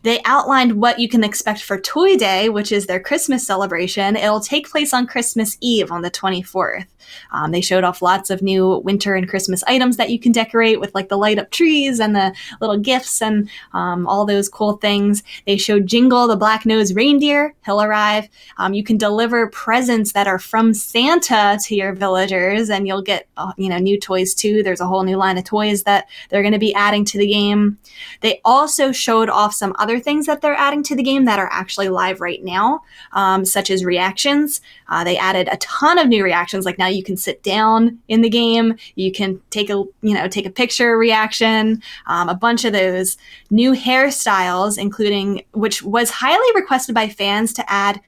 They 0.06 0.22
outlined 0.24 0.74
what 0.74 1.00
you 1.00 1.10
can 1.10 1.24
expect 1.24 1.64
for 1.64 1.80
Toy 1.80 2.16
Day, 2.16 2.48
which 2.48 2.72
is 2.72 2.86
their 2.86 3.00
Christmas 3.00 3.44
celebration. 3.44 4.16
It'll 4.16 4.40
take 4.40 4.70
place 4.70 4.94
on 4.94 5.08
Christmas 5.08 5.58
Eve 5.62 5.92
on 5.92 6.04
the 6.04 6.12
24th. 6.12 6.86
Um, 7.32 7.52
they 7.52 7.62
showed 7.62 7.84
off 7.84 8.02
lots 8.02 8.30
of 8.30 8.42
new 8.42 8.78
winter 8.80 9.16
and 9.16 9.28
Christmas 9.28 9.64
items 9.64 9.98
that 9.98 10.10
you 10.10 10.20
can 10.20 10.32
decorate 10.32 10.80
with, 10.80 10.94
like 10.94 11.10
the 11.10 11.18
light 11.18 11.40
up 11.40 11.52
trees 11.52 12.00
and 12.00 12.16
the 12.16 12.34
little 12.62 12.78
gifts 12.78 13.22
and 13.22 13.50
um, 13.74 14.08
all 14.08 14.26
those 14.26 14.50
cool 14.50 14.74
things. 14.74 15.24
They 15.46 15.58
showed 15.58 15.88
Jingle, 15.88 16.28
the 16.28 16.36
black 16.36 16.66
nosed 16.66 16.96
reindeer. 16.96 17.54
He'll 17.66 17.82
arrive. 17.82 18.30
Um, 18.58 18.74
you 18.74 18.84
can 18.84 18.98
deliver 18.98 19.48
presents 19.50 20.14
that 20.14 20.28
are 20.28 20.40
from 20.40 20.74
Santa 20.74 21.58
to 21.64 21.76
your 21.76 21.94
villagers, 21.94 22.70
and 22.70 22.88
you'll 22.88 23.02
get 23.02 23.28
uh, 23.38 23.54
you 23.58 23.70
know 23.70 23.78
new 23.78 24.00
toys 24.00 24.34
too. 24.34 24.64
There's 24.64 24.82
a 24.82 24.88
whole 24.88 25.04
new 25.04 25.18
line 25.18 25.38
of 25.38 25.46
toys 25.46 25.84
that 25.84 26.08
they're 26.30 26.44
going 26.44 26.54
to 26.54 26.60
be 26.60 26.74
adding 26.76 27.06
to 27.06 27.18
the 27.18 27.28
game. 27.28 27.78
They 28.22 28.42
also 28.46 28.92
showed 28.92 29.30
off 29.30 29.54
some 29.54 29.76
other 29.80 29.95
things 30.00 30.26
that 30.26 30.42
they're 30.42 30.56
adding 30.56 30.84
to 30.84 30.96
the 30.96 31.04
game 31.04 31.26
that 31.26 31.40
are 31.40 31.50
actually 31.52 31.90
live 31.90 32.22
right 32.22 32.44
now, 32.44 32.82
um, 33.14 33.46
such 33.46 33.70
as 33.70 33.86
reactions. 33.86 34.62
Uh, 34.88 35.04
they 35.04 35.18
added 35.18 35.48
a 35.52 35.58
ton 35.58 35.98
of 35.98 36.08
new 36.08 36.24
reactions. 36.24 36.66
Like 36.66 36.78
now 36.78 36.88
you 36.88 37.04
can 37.04 37.18
sit 37.18 37.44
down 37.44 38.00
in 38.08 38.22
the 38.22 38.30
game. 38.30 38.76
You 38.96 39.12
can 39.12 39.42
take 39.50 39.70
a 39.70 39.84
you 40.02 40.14
know 40.14 40.28
take 40.28 40.46
a 40.46 40.52
picture 40.52 40.98
reaction. 40.98 41.82
Um, 42.08 42.30
a 42.30 42.36
bunch 42.36 42.66
of 42.66 42.74
those 42.74 43.18
new 43.50 43.74
hairstyles, 43.74 44.78
including 44.78 45.44
which 45.54 45.84
was 45.84 46.10
highly 46.10 46.48
requested 46.56 46.96
by 46.96 47.10
fans 47.10 47.54
to 47.54 47.72
add 47.72 48.02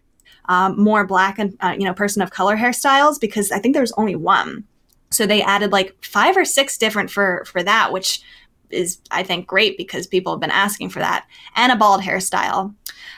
um, 0.49 0.79
more 0.79 1.05
black 1.05 1.39
and 1.39 1.55
uh, 1.61 1.75
you 1.77 1.85
know 1.85 1.93
person 1.93 2.21
of 2.21 2.31
color 2.31 2.57
hairstyles 2.57 3.19
because 3.19 3.51
I 3.51 3.59
think 3.59 3.75
there's 3.75 3.91
only 3.93 4.15
one. 4.15 4.63
So 5.09 5.25
they 5.25 5.41
added 5.41 5.71
like 5.71 5.95
five 6.03 6.35
or 6.35 6.45
six 6.45 6.77
different 6.77 7.09
for 7.09 7.43
for 7.45 7.63
that, 7.63 7.91
which 7.91 8.21
is 8.69 8.99
I 9.11 9.23
think 9.23 9.47
great 9.47 9.77
because 9.77 10.07
people 10.07 10.33
have 10.33 10.39
been 10.39 10.51
asking 10.51 10.89
for 10.89 10.99
that, 10.99 11.25
and 11.55 11.71
a 11.71 11.75
bald 11.75 12.01
hairstyle. 12.01 12.73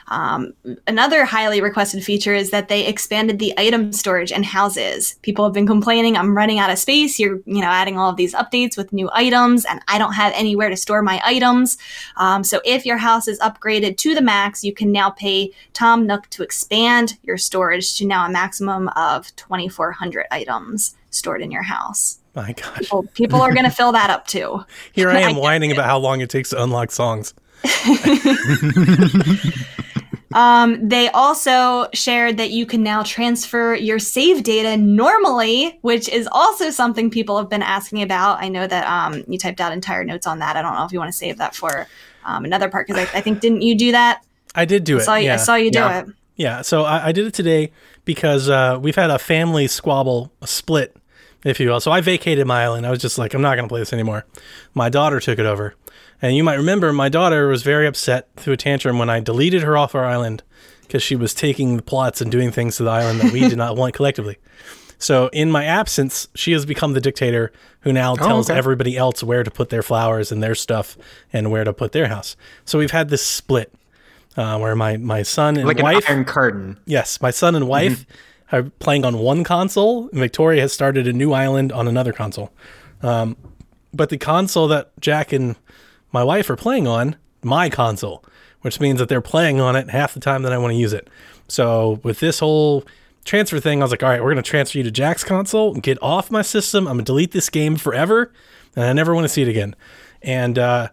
Um, 0.08 0.54
another 0.86 1.24
highly 1.24 1.60
requested 1.60 2.04
feature 2.04 2.34
is 2.34 2.50
that 2.50 2.68
they 2.68 2.86
expanded 2.86 3.38
the 3.38 3.54
item 3.56 3.92
storage 3.92 4.32
in 4.32 4.42
houses. 4.42 5.16
People 5.22 5.44
have 5.44 5.54
been 5.54 5.66
complaining, 5.66 6.16
I'm 6.16 6.36
running 6.36 6.58
out 6.58 6.70
of 6.70 6.78
space. 6.78 7.18
You're, 7.18 7.40
you 7.46 7.60
know, 7.60 7.68
adding 7.68 7.96
all 7.96 8.10
of 8.10 8.16
these 8.16 8.34
updates 8.34 8.76
with 8.76 8.92
new 8.92 9.08
items, 9.12 9.64
and 9.64 9.80
I 9.88 9.98
don't 9.98 10.14
have 10.14 10.32
anywhere 10.34 10.68
to 10.68 10.76
store 10.76 11.02
my 11.02 11.20
items. 11.24 11.78
Um, 12.16 12.42
so 12.42 12.60
if 12.64 12.84
your 12.84 12.98
house 12.98 13.28
is 13.28 13.38
upgraded 13.40 13.96
to 13.98 14.14
the 14.14 14.22
max, 14.22 14.64
you 14.64 14.72
can 14.72 14.90
now 14.90 15.10
pay 15.10 15.52
Tom 15.72 16.06
Nook 16.06 16.28
to 16.30 16.42
expand 16.42 17.18
your 17.22 17.36
storage 17.36 17.96
to 17.98 18.06
now 18.06 18.26
a 18.26 18.30
maximum 18.30 18.88
of 18.96 19.34
2,400 19.36 20.26
items 20.30 20.96
stored 21.10 21.42
in 21.42 21.50
your 21.50 21.62
house. 21.62 22.19
My 22.34 22.52
gosh. 22.52 22.78
People, 22.78 23.02
people 23.14 23.40
are 23.42 23.52
going 23.52 23.64
to 23.64 23.70
fill 23.70 23.92
that 23.92 24.10
up 24.10 24.26
too. 24.26 24.64
Here 24.92 25.10
I 25.10 25.20
am 25.20 25.36
I 25.36 25.38
whining 25.38 25.72
about 25.72 25.86
how 25.86 25.98
long 25.98 26.20
it 26.20 26.30
takes 26.30 26.50
to 26.50 26.62
unlock 26.62 26.90
songs. 26.90 27.34
Um, 30.32 30.88
they 30.88 31.08
also 31.08 31.88
shared 31.92 32.36
that 32.36 32.50
you 32.50 32.64
can 32.64 32.84
now 32.84 33.02
transfer 33.02 33.74
your 33.74 33.98
save 33.98 34.44
data 34.44 34.76
normally, 34.76 35.76
which 35.82 36.08
is 36.08 36.28
also 36.30 36.70
something 36.70 37.10
people 37.10 37.36
have 37.36 37.48
been 37.48 37.62
asking 37.62 38.02
about. 38.02 38.40
I 38.40 38.48
know 38.48 38.64
that 38.64 38.86
um, 38.86 39.24
you 39.26 39.38
typed 39.38 39.60
out 39.60 39.72
entire 39.72 40.04
notes 40.04 40.28
on 40.28 40.38
that. 40.38 40.54
I 40.54 40.62
don't 40.62 40.74
know 40.74 40.84
if 40.84 40.92
you 40.92 41.00
want 41.00 41.10
to 41.10 41.16
save 41.18 41.38
that 41.38 41.56
for 41.56 41.88
um, 42.24 42.44
another 42.44 42.68
part 42.68 42.86
because 42.86 43.08
I, 43.12 43.18
I 43.18 43.20
think 43.22 43.40
didn't 43.40 43.62
you 43.62 43.76
do 43.76 43.90
that? 43.90 44.24
I 44.54 44.66
did 44.66 44.84
do 44.84 44.98
I 44.98 45.00
it. 45.00 45.04
saw 45.04 45.14
you, 45.16 45.24
yeah. 45.26 45.34
I 45.34 45.36
saw 45.36 45.54
you 45.56 45.70
do 45.72 45.78
Yeah. 45.80 45.98
it. 46.02 46.06
Yeah, 46.36 46.62
so 46.62 46.84
I, 46.84 47.08
I 47.08 47.12
did 47.12 47.26
it 47.26 47.34
today 47.34 47.72
because 48.04 48.48
uh, 48.48 48.78
we've 48.80 48.94
had 48.94 49.10
a 49.10 49.18
family 49.18 49.66
squabble, 49.66 50.32
a 50.40 50.46
split, 50.46 50.96
if 51.44 51.60
you 51.60 51.68
will. 51.68 51.80
So 51.80 51.90
I 51.90 52.00
vacated 52.00 52.46
my 52.46 52.64
island. 52.64 52.86
I 52.86 52.90
was 52.90 53.00
just 53.00 53.18
like, 53.18 53.34
I'm 53.34 53.42
not 53.42 53.56
going 53.56 53.68
to 53.68 53.72
play 53.72 53.80
this 53.80 53.92
anymore. 53.92 54.26
My 54.74 54.88
daughter 54.88 55.20
took 55.20 55.38
it 55.38 55.46
over. 55.46 55.74
And 56.22 56.36
you 56.36 56.44
might 56.44 56.56
remember 56.56 56.92
my 56.92 57.08
daughter 57.08 57.48
was 57.48 57.62
very 57.62 57.86
upset 57.86 58.28
through 58.36 58.54
a 58.54 58.56
tantrum 58.58 58.98
when 58.98 59.08
I 59.08 59.20
deleted 59.20 59.62
her 59.62 59.76
off 59.76 59.94
our 59.94 60.04
island 60.04 60.42
because 60.82 61.02
she 61.02 61.16
was 61.16 61.32
taking 61.32 61.76
the 61.76 61.82
plots 61.82 62.20
and 62.20 62.30
doing 62.30 62.50
things 62.50 62.76
to 62.76 62.82
the 62.82 62.90
island 62.90 63.20
that 63.20 63.32
we 63.32 63.40
did 63.40 63.56
not 63.56 63.76
want 63.76 63.94
collectively. 63.94 64.36
So 64.98 65.28
in 65.32 65.50
my 65.50 65.64
absence, 65.64 66.28
she 66.34 66.52
has 66.52 66.66
become 66.66 66.92
the 66.92 67.00
dictator 67.00 67.52
who 67.80 67.92
now 67.92 68.16
tells 68.16 68.50
okay. 68.50 68.58
everybody 68.58 68.98
else 68.98 69.22
where 69.22 69.42
to 69.42 69.50
put 69.50 69.70
their 69.70 69.82
flowers 69.82 70.30
and 70.30 70.42
their 70.42 70.54
stuff 70.54 70.98
and 71.32 71.50
where 71.50 71.64
to 71.64 71.72
put 71.72 71.92
their 71.92 72.08
house. 72.08 72.36
So 72.66 72.78
we've 72.78 72.90
had 72.90 73.08
this 73.08 73.24
split 73.24 73.72
uh, 74.36 74.58
where 74.58 74.76
my, 74.76 74.98
my 74.98 75.22
son 75.22 75.56
and 75.56 75.66
Like 75.66 75.78
wife 75.78 76.06
an 76.08 76.16
iron 76.16 76.24
curtain. 76.26 76.78
Yes, 76.84 77.20
my 77.22 77.30
son 77.30 77.54
and 77.54 77.66
wife 77.66 78.04
are 78.52 78.64
playing 78.64 79.04
on 79.04 79.18
one 79.18 79.44
console. 79.44 80.08
And 80.10 80.18
Victoria 80.20 80.60
has 80.62 80.72
started 80.72 81.06
a 81.06 81.12
new 81.12 81.32
island 81.32 81.72
on 81.72 81.86
another 81.88 82.12
console. 82.12 82.52
Um, 83.02 83.36
but 83.92 84.08
the 84.08 84.18
console 84.18 84.68
that 84.68 84.92
Jack 85.00 85.32
and 85.32 85.56
my 86.12 86.22
wife 86.24 86.50
are 86.50 86.56
playing 86.56 86.86
on, 86.86 87.16
my 87.42 87.70
console, 87.70 88.24
which 88.60 88.80
means 88.80 88.98
that 88.98 89.08
they're 89.08 89.20
playing 89.20 89.60
on 89.60 89.76
it 89.76 89.90
half 89.90 90.14
the 90.14 90.20
time 90.20 90.42
that 90.42 90.52
I 90.52 90.58
want 90.58 90.72
to 90.72 90.76
use 90.76 90.92
it. 90.92 91.08
So 91.48 92.00
with 92.04 92.20
this 92.20 92.38
whole 92.38 92.84
transfer 93.24 93.58
thing, 93.60 93.80
I 93.80 93.84
was 93.84 93.90
like, 93.90 94.02
all 94.02 94.08
right, 94.10 94.20
we're 94.22 94.32
going 94.32 94.42
to 94.42 94.48
transfer 94.48 94.78
you 94.78 94.84
to 94.84 94.90
Jack's 94.90 95.24
console, 95.24 95.74
get 95.74 95.98
off 96.02 96.30
my 96.30 96.42
system. 96.42 96.86
I'm 96.86 96.94
going 96.94 97.04
to 97.04 97.10
delete 97.10 97.32
this 97.32 97.48
game 97.48 97.76
forever, 97.76 98.32
and 98.76 98.84
I 98.84 98.92
never 98.92 99.14
want 99.14 99.24
to 99.24 99.28
see 99.28 99.42
it 99.42 99.48
again. 99.48 99.74
And 100.22 100.58
uh, 100.58 100.88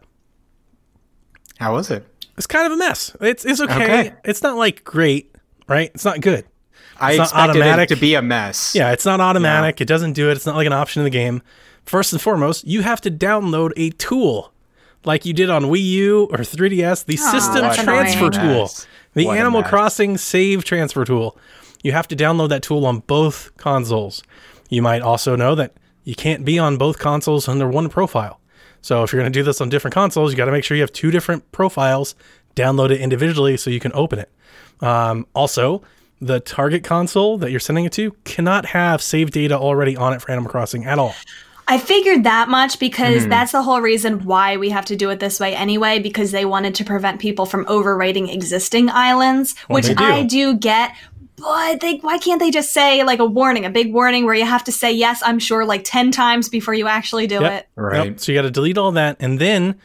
How 1.60 1.74
was 1.74 1.92
it? 1.92 2.06
it's 2.38 2.48
kind 2.48 2.66
of 2.68 2.72
a 2.74 2.78
mess. 2.78 3.16
It's 3.20 3.46
it's 3.46 3.60
okay. 3.60 3.84
Okay. 3.84 4.14
It's 4.24 4.42
not 4.44 4.58
like 4.58 4.84
great, 4.84 5.36
right? 5.68 5.92
It's 5.94 6.06
not 6.06 6.22
good. 6.22 6.46
I 7.00 7.12
It's 7.12 7.18
not 7.20 7.24
expected 7.26 7.50
automatic. 7.62 7.92
it 7.92 7.96
to 7.96 8.02
be 8.02 8.14
a 8.16 8.22
mess. 8.22 8.74
Yeah, 8.76 8.92
it's 8.92 9.06
not 9.06 9.20
automatic. 9.22 9.82
It 9.82 9.86
doesn't 9.86 10.14
do 10.14 10.30
it. 10.30 10.34
It's 10.38 10.46
not 10.46 10.56
like 10.56 10.68
an 10.68 10.74
option 10.74 11.02
in 11.02 11.04
the 11.06 11.10
game. 11.10 11.42
First 11.86 12.12
and 12.14 12.22
foremost, 12.22 12.68
you 12.68 12.82
have 12.82 13.00
to 13.02 13.12
download 13.12 13.72
a 13.78 13.90
tool 13.92 14.52
like 15.06 15.26
you 15.26 15.34
did 15.34 15.50
on 15.50 15.66
Wii 15.66 15.84
U 15.86 16.24
or 16.32 16.40
3DS, 16.40 17.06
the 17.06 17.16
system 17.18 17.72
transfer 17.84 18.30
tool, 18.30 18.44
Yes. 18.44 18.88
the 19.14 19.26
What 19.26 19.38
Animal. 19.38 19.64
Crossing 19.64 20.18
save 20.18 20.64
transfer 20.66 21.06
tool. 21.06 21.38
You 21.84 21.92
have 21.94 22.08
to 22.10 22.16
download 22.16 22.50
that 22.50 22.62
tool 22.64 22.86
on 22.86 23.00
both 23.00 23.56
consoles. 23.58 24.22
You 24.70 24.82
might 24.82 25.02
also 25.02 25.36
know 25.36 25.56
that 25.56 25.74
you 26.04 26.16
can't 26.16 26.44
be 26.44 26.60
on 26.60 26.76
both 26.78 27.00
consoles 27.00 27.48
under 27.48 27.68
one 27.70 27.88
profile. 27.90 28.40
So 28.82 29.04
if 29.04 29.14
you're 29.14 29.22
going 29.22 29.32
to 29.32 29.40
do 29.40 29.44
this 29.44 29.62
on 29.62 29.70
different 29.70 29.94
consoles, 29.94 30.32
you 30.32 30.38
got 30.38 30.46
to 30.46 30.52
make 30.52 30.64
sure 30.64 30.76
you 30.76 30.84
have 30.84 30.92
two 30.92 31.12
different 31.12 31.50
profiles, 31.52 32.16
download 32.56 32.90
it 32.92 33.00
individually 33.00 33.56
so 33.58 33.70
you 33.70 33.80
can 33.80 33.92
open 33.94 34.20
it. 34.20 34.30
Um, 34.82 35.26
also, 35.34 35.82
the 36.22 36.40
target 36.40 36.84
console 36.84 37.38
that 37.38 37.52
you're 37.52 37.60
sending 37.60 37.86
it 37.86 37.92
to 37.94 38.12
cannot 38.24 38.68
have 38.68 39.02
save 39.02 39.32
data 39.32 39.58
already 39.58 39.96
on 39.96 40.14
it 40.14 40.22
for 40.22 40.32
Animal 40.32 40.50
Crossing 40.50 40.86
at 40.86 40.98
all. 41.00 41.14
I 41.70 41.78
figured 41.78 42.24
that 42.24 42.48
much 42.48 42.80
because 42.80 43.24
Hmm. 43.24 43.30
that's 43.30 43.52
the 43.52 43.62
whole 43.62 43.82
reason 43.82 44.24
why 44.24 44.56
we 44.58 44.70
have 44.70 44.86
to 44.86 44.96
do 44.96 45.10
it 45.10 45.20
this 45.20 45.40
way 45.40 45.54
anyway, 45.56 46.00
because 46.00 46.32
they 46.32 46.46
wanted 46.46 46.74
to 46.76 46.86
prevent 46.86 47.20
people 47.20 47.46
from 47.46 47.66
overwriting 47.66 48.34
existing 48.34 48.90
islands, 48.90 49.54
which 49.68 49.88
do. 49.88 49.96
I 49.98 50.24
do 50.24 50.56
get. 50.56 50.92
But 51.36 51.82
they, 51.82 51.98
why 51.98 52.18
can't 52.18 52.40
they 52.40 52.50
just 52.52 52.72
say 52.74 53.04
like 53.04 53.20
a 53.20 53.26
warning, 53.26 53.64
a 53.66 53.70
big 53.70 53.94
warning 53.94 54.26
where 54.26 54.34
you 54.34 54.46
have 54.46 54.64
to 54.64 54.72
say 54.72 54.92
yes, 54.92 55.22
I'm 55.24 55.38
sure, 55.40 55.66
like 55.66 55.84
ten 55.84 56.10
times 56.10 56.50
before 56.50 56.74
you 56.74 56.88
actually 56.88 57.28
do 57.28 57.42
Yep. 57.42 57.52
it? 57.54 57.68
Right. 57.76 58.06
Yep. 58.08 58.20
So 58.22 58.32
you 58.32 58.38
got 58.38 58.42
to 58.44 58.50
delete 58.52 58.78
all 58.78 58.92
that, 58.94 59.18
and 59.20 59.38
then 59.38 59.76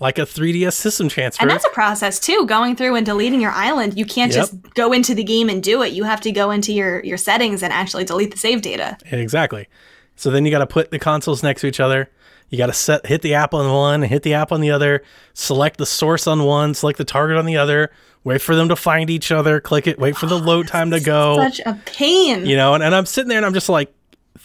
like 0.00 0.18
a 0.18 0.22
3DS 0.22 0.72
system 0.72 1.08
transfer. 1.08 1.42
And 1.42 1.50
that's 1.50 1.64
a 1.64 1.70
process 1.70 2.18
too. 2.18 2.46
Going 2.46 2.76
through 2.76 2.96
and 2.96 3.04
deleting 3.06 3.40
your 3.40 3.50
island, 3.52 3.98
you 3.98 4.04
can't 4.06 4.32
Yep. 4.32 4.40
just 4.40 4.74
go 4.74 4.92
into 4.92 5.14
the 5.14 5.22
game 5.24 5.48
and 5.48 5.62
do 5.62 5.82
it. 5.82 5.92
You 5.92 6.04
have 6.04 6.20
to 6.22 6.32
go 6.32 6.50
into 6.50 6.72
your 6.72 7.04
your 7.04 7.18
settings 7.18 7.62
and 7.62 7.72
actually 7.72 8.04
delete 8.04 8.30
the 8.30 8.38
save 8.38 8.62
data. 8.62 8.96
Exactly. 9.10 9.68
So 10.16 10.30
then 10.30 10.44
you 10.44 10.50
got 10.50 10.58
to 10.60 10.66
put 10.66 10.90
the 10.90 10.98
consoles 10.98 11.42
next 11.42 11.60
to 11.62 11.66
each 11.66 11.80
other. 11.80 12.10
You 12.48 12.58
got 12.58 12.66
to 12.66 12.72
set 12.74 13.06
hit 13.06 13.22
the 13.22 13.34
app 13.34 13.54
on 13.54 13.72
one, 13.72 14.02
hit 14.02 14.22
the 14.22 14.34
app 14.34 14.52
on 14.52 14.60
the 14.60 14.70
other, 14.70 15.02
select 15.34 15.78
the 15.78 15.86
source 15.86 16.26
on 16.26 16.44
one, 16.44 16.74
select 16.74 16.98
the 16.98 17.04
target 17.04 17.38
on 17.38 17.46
the 17.46 17.56
other, 17.56 17.90
wait 18.24 18.42
for 18.42 18.54
them 18.54 18.68
to 18.68 18.76
find 18.76 19.08
each 19.08 19.32
other, 19.32 19.58
click 19.60 19.86
it, 19.86 19.98
wait 19.98 20.16
for 20.16 20.26
the 20.26 20.38
load 20.38 20.68
time 20.68 20.90
to 20.90 21.00
go. 21.00 21.36
Such 21.36 21.60
a 21.64 21.74
pain. 21.86 22.44
You 22.44 22.56
know, 22.56 22.74
and, 22.74 22.82
and 22.82 22.94
I'm 22.94 23.06
sitting 23.06 23.28
there 23.28 23.38
and 23.38 23.46
I'm 23.46 23.54
just 23.54 23.68
like, 23.70 23.92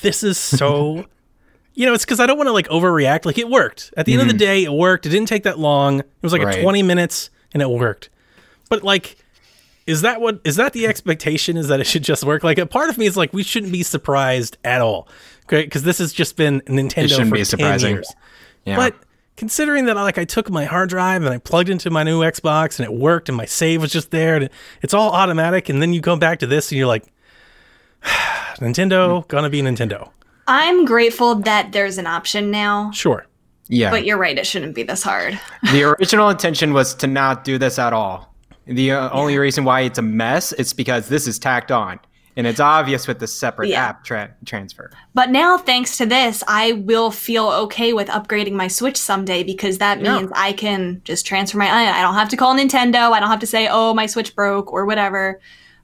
this 0.02 0.24
is 0.24 0.38
so 0.38 1.06
you 1.78 1.86
know, 1.86 1.94
it's 1.94 2.04
because 2.04 2.20
I 2.20 2.26
don't 2.26 2.38
want 2.38 2.48
to 2.48 2.54
like 2.54 2.68
overreact. 2.70 3.26
Like 3.26 3.38
it 3.38 3.48
worked. 3.48 3.94
At 3.96 4.06
the 4.06 4.14
end 4.14 4.24
of 4.24 4.28
the 4.28 4.34
mm-hmm. 4.34 4.40
day, 4.40 4.64
it 4.64 4.74
worked. 4.74 5.06
It 5.06 5.10
didn't 5.10 5.28
take 5.28 5.44
that 5.44 5.60
long. 5.60 6.00
It 6.00 6.08
was 6.22 6.34
like 6.34 6.42
a 6.42 6.62
20 6.62 6.84
minutes 6.84 7.30
and 7.54 7.62
it 7.62 7.70
worked. 7.70 8.10
But 8.70 8.84
like 8.84 9.16
is 9.88 10.02
that 10.02 10.20
what 10.20 10.42
is 10.44 10.58
that 10.58 10.74
the 10.74 10.84
mm. 10.84 10.90
expectation? 10.90 11.56
Is 11.56 11.70
that 11.70 11.80
it 11.80 11.86
should 11.86 12.04
just 12.04 12.24
work? 12.26 12.44
Like 12.44 12.58
a 12.58 12.66
part 12.66 12.90
of 12.90 12.98
me 12.98 13.06
is 13.06 13.16
like 13.16 13.32
we 13.32 13.42
shouldn't 13.42 13.72
be 13.72 13.84
surprised 13.84 14.58
at 14.64 14.82
all, 14.82 15.08
okay? 15.46 15.64
Because 15.64 15.84
this 15.84 16.00
has 16.00 16.12
just 16.12 16.36
been 16.36 16.62
Nintendo 16.62 17.06
it 17.06 17.10
shouldn't 17.10 17.30
for 17.30 17.36
be 17.36 17.40
10 17.40 17.46
surprising. 17.46 17.94
years. 17.96 18.14
Yeah. 18.66 18.76
But 18.76 18.96
considering 19.38 19.86
that, 19.86 19.96
like, 19.96 20.18
I 20.18 20.26
took 20.26 20.50
my 20.50 20.66
hard 20.66 20.90
drive 20.90 21.24
and 21.24 21.34
I 21.34 21.38
plugged 21.38 21.70
into 21.70 21.90
my 21.90 22.04
new 22.04 22.20
Xbox 22.20 22.80
and 22.80 22.86
it 22.86 22.94
worked 22.94 23.30
and 23.30 23.38
my 23.38 23.46
save 23.46 23.82
was 23.82 23.92
just 23.92 24.12
there 24.12 24.36
and 24.36 24.46
it, 24.46 24.52
it's 24.82 24.94
all 24.94 25.12
automatic, 25.12 25.70
and 25.70 25.82
then 25.82 25.94
you 25.94 26.02
come 26.02 26.20
back 26.20 26.40
to 26.40 26.48
this 26.48 26.70
and 26.70 26.78
you're 26.78 26.88
like, 26.88 27.06
Nintendo 28.58 29.24
mm. 29.24 29.28
gonna 29.30 29.50
be 29.50 29.62
Nintendo. 29.62 30.12
I'm 30.48 30.86
grateful 30.86 31.36
that 31.36 31.72
there's 31.74 31.98
an 31.98 32.08
option 32.08 32.50
now, 32.52 32.92
Sure. 32.92 33.26
yeah. 33.68 33.92
but 33.92 34.06
you're 34.06 34.18
right, 34.18 34.38
it 34.38 34.48
shouldn't 34.48 34.76
be 34.76 34.84
this 34.84 35.04
hard. 35.04 35.40
the 35.72 35.84
original 35.84 36.30
intention 36.30 36.74
was 36.74 36.94
to 36.96 37.08
not 37.08 37.44
do 37.44 37.58
this 37.58 37.78
at 37.78 37.94
all. 37.94 38.34
The 38.66 38.92
uh, 38.92 39.10
only 39.12 39.38
reason 39.38 39.64
why 39.66 39.82
it's 39.82 39.98
a 39.98 40.02
mess 40.02 40.52
is 40.54 40.74
because 40.74 41.08
this 41.10 41.28
is 41.28 41.40
tacked 41.40 41.72
on, 41.72 42.00
and 42.36 42.46
it's 42.46 42.60
obvious 42.60 43.08
with 43.08 43.20
the 43.20 43.28
separate 43.28 43.70
Yeah. 43.70 43.84
app 43.86 44.04
tra- 44.04 44.34
transfer. 44.46 44.92
But 45.14 45.30
now, 45.32 45.58
thanks 45.58 45.98
to 45.98 46.06
this, 46.06 46.44
I 46.48 46.74
will 46.74 47.10
feel 47.12 47.48
okay 47.50 47.94
with 47.94 48.08
upgrading 48.10 48.54
my 48.54 48.68
Switch 48.68 48.98
someday 48.98 49.44
because 49.44 49.78
that 49.80 50.02
Yeah. 50.02 50.18
means 50.20 50.32
I 50.36 50.52
can 50.54 51.02
just 51.06 51.26
transfer 51.26 51.58
my. 51.58 51.70
I 51.70 52.02
don't 52.02 52.14
have 52.16 52.30
to 52.30 52.38
call 52.38 52.56
Nintendo. 52.56 53.12
I 53.12 53.20
don't 53.20 53.30
have 53.30 53.40
to 53.40 53.48
say, 53.48 53.68
"Oh, 53.72 53.94
my 53.94 54.06
Switch 54.06 54.36
broke" 54.36 54.72
or 54.74 54.86
whatever. 54.86 55.40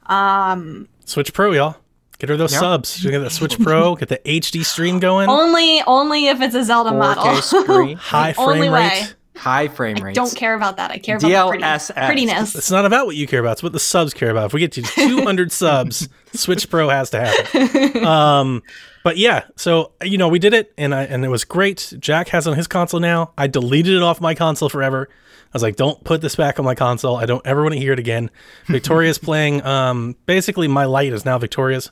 Um, 0.07 0.88
Switch 1.05 1.34
Pro, 1.34 1.51
y'all. 1.53 1.78
Get 2.20 2.30
her 2.30 2.38
those 2.38 2.53
Yeah. 2.53 2.59
subs. 2.59 3.03
Get 3.03 3.20
that 3.20 3.32
Switch 3.32 3.59
Pro. 3.59 3.95
Get 3.95 4.09
the 4.09 4.20
HD 4.26 4.64
stream 4.64 4.99
going. 4.99 5.30
only, 5.30 5.82
only 5.88 6.28
if 6.28 6.41
it's 6.41 6.55
a 6.55 6.64
Zelda 6.64 6.91
4K 6.91 6.97
model. 6.97 7.36
screen, 7.41 7.97
High 7.97 8.34
only 8.38 8.59
frame 8.59 8.72
way. 8.72 8.89
rate. 8.89 9.16
high 9.36 9.68
frame 9.68 9.97
I 10.03 10.14
don't 10.14 10.34
care 10.36 10.53
about 10.53 10.78
that. 10.78 10.91
I 10.91 10.99
care 10.99 11.18
about 11.18 11.28
the 11.28 11.47
pretty, 11.49 11.64
DLSS. 11.64 12.05
prettiness. 12.07 12.55
It's 12.55 12.72
not 12.72 12.86
about 12.86 13.07
what 13.07 13.16
you 13.16 13.28
care 13.28 13.39
about. 13.39 13.53
It's 13.53 13.64
what 13.64 13.74
the 13.74 13.80
subs 13.80 14.14
care 14.14 14.30
about. 14.30 14.45
If 14.45 14.53
we 14.53 14.59
get 14.59 14.72
to 14.74 14.84
200 14.84 15.51
subs, 15.51 16.07
Switch 16.34 16.70
Pro 16.70 16.88
has 16.89 17.09
to 17.09 17.20
happen. 17.20 18.05
Um, 18.05 18.61
but 19.03 19.18
yeah, 19.18 19.43
so 19.57 19.91
you 20.03 20.18
know 20.18 20.30
we 20.30 20.39
did 20.39 20.53
it, 20.53 20.72
and 20.78 20.95
I 20.95 21.03
and 21.03 21.26
it 21.26 21.30
was 21.30 21.43
great. 21.43 21.93
Jack 21.99 22.30
has 22.30 22.47
it 22.47 22.51
on 22.51 22.55
his 22.57 22.68
console 22.68 23.01
now. 23.01 23.34
I 23.38 23.47
deleted 23.47 23.95
it 23.95 24.01
off 24.03 24.22
my 24.22 24.34
console 24.34 24.70
forever. 24.70 25.09
I 25.11 25.49
was 25.55 25.61
like, 25.61 25.76
don't 25.76 26.01
put 26.03 26.22
this 26.22 26.36
back 26.36 26.57
on 26.57 26.66
my 26.66 26.74
console. 26.74 27.16
I 27.18 27.26
don't 27.26 27.45
ever 27.45 27.61
want 27.64 27.74
to 27.74 27.80
hear 27.80 27.91
it 27.93 27.99
again. 27.99 28.32
Victoria's 28.68 29.18
playing. 29.20 29.64
Um, 29.66 30.16
basically, 30.26 30.68
my 30.68 30.86
light 30.86 31.11
is 31.11 31.26
now 31.26 31.38
Victoria's. 31.38 31.91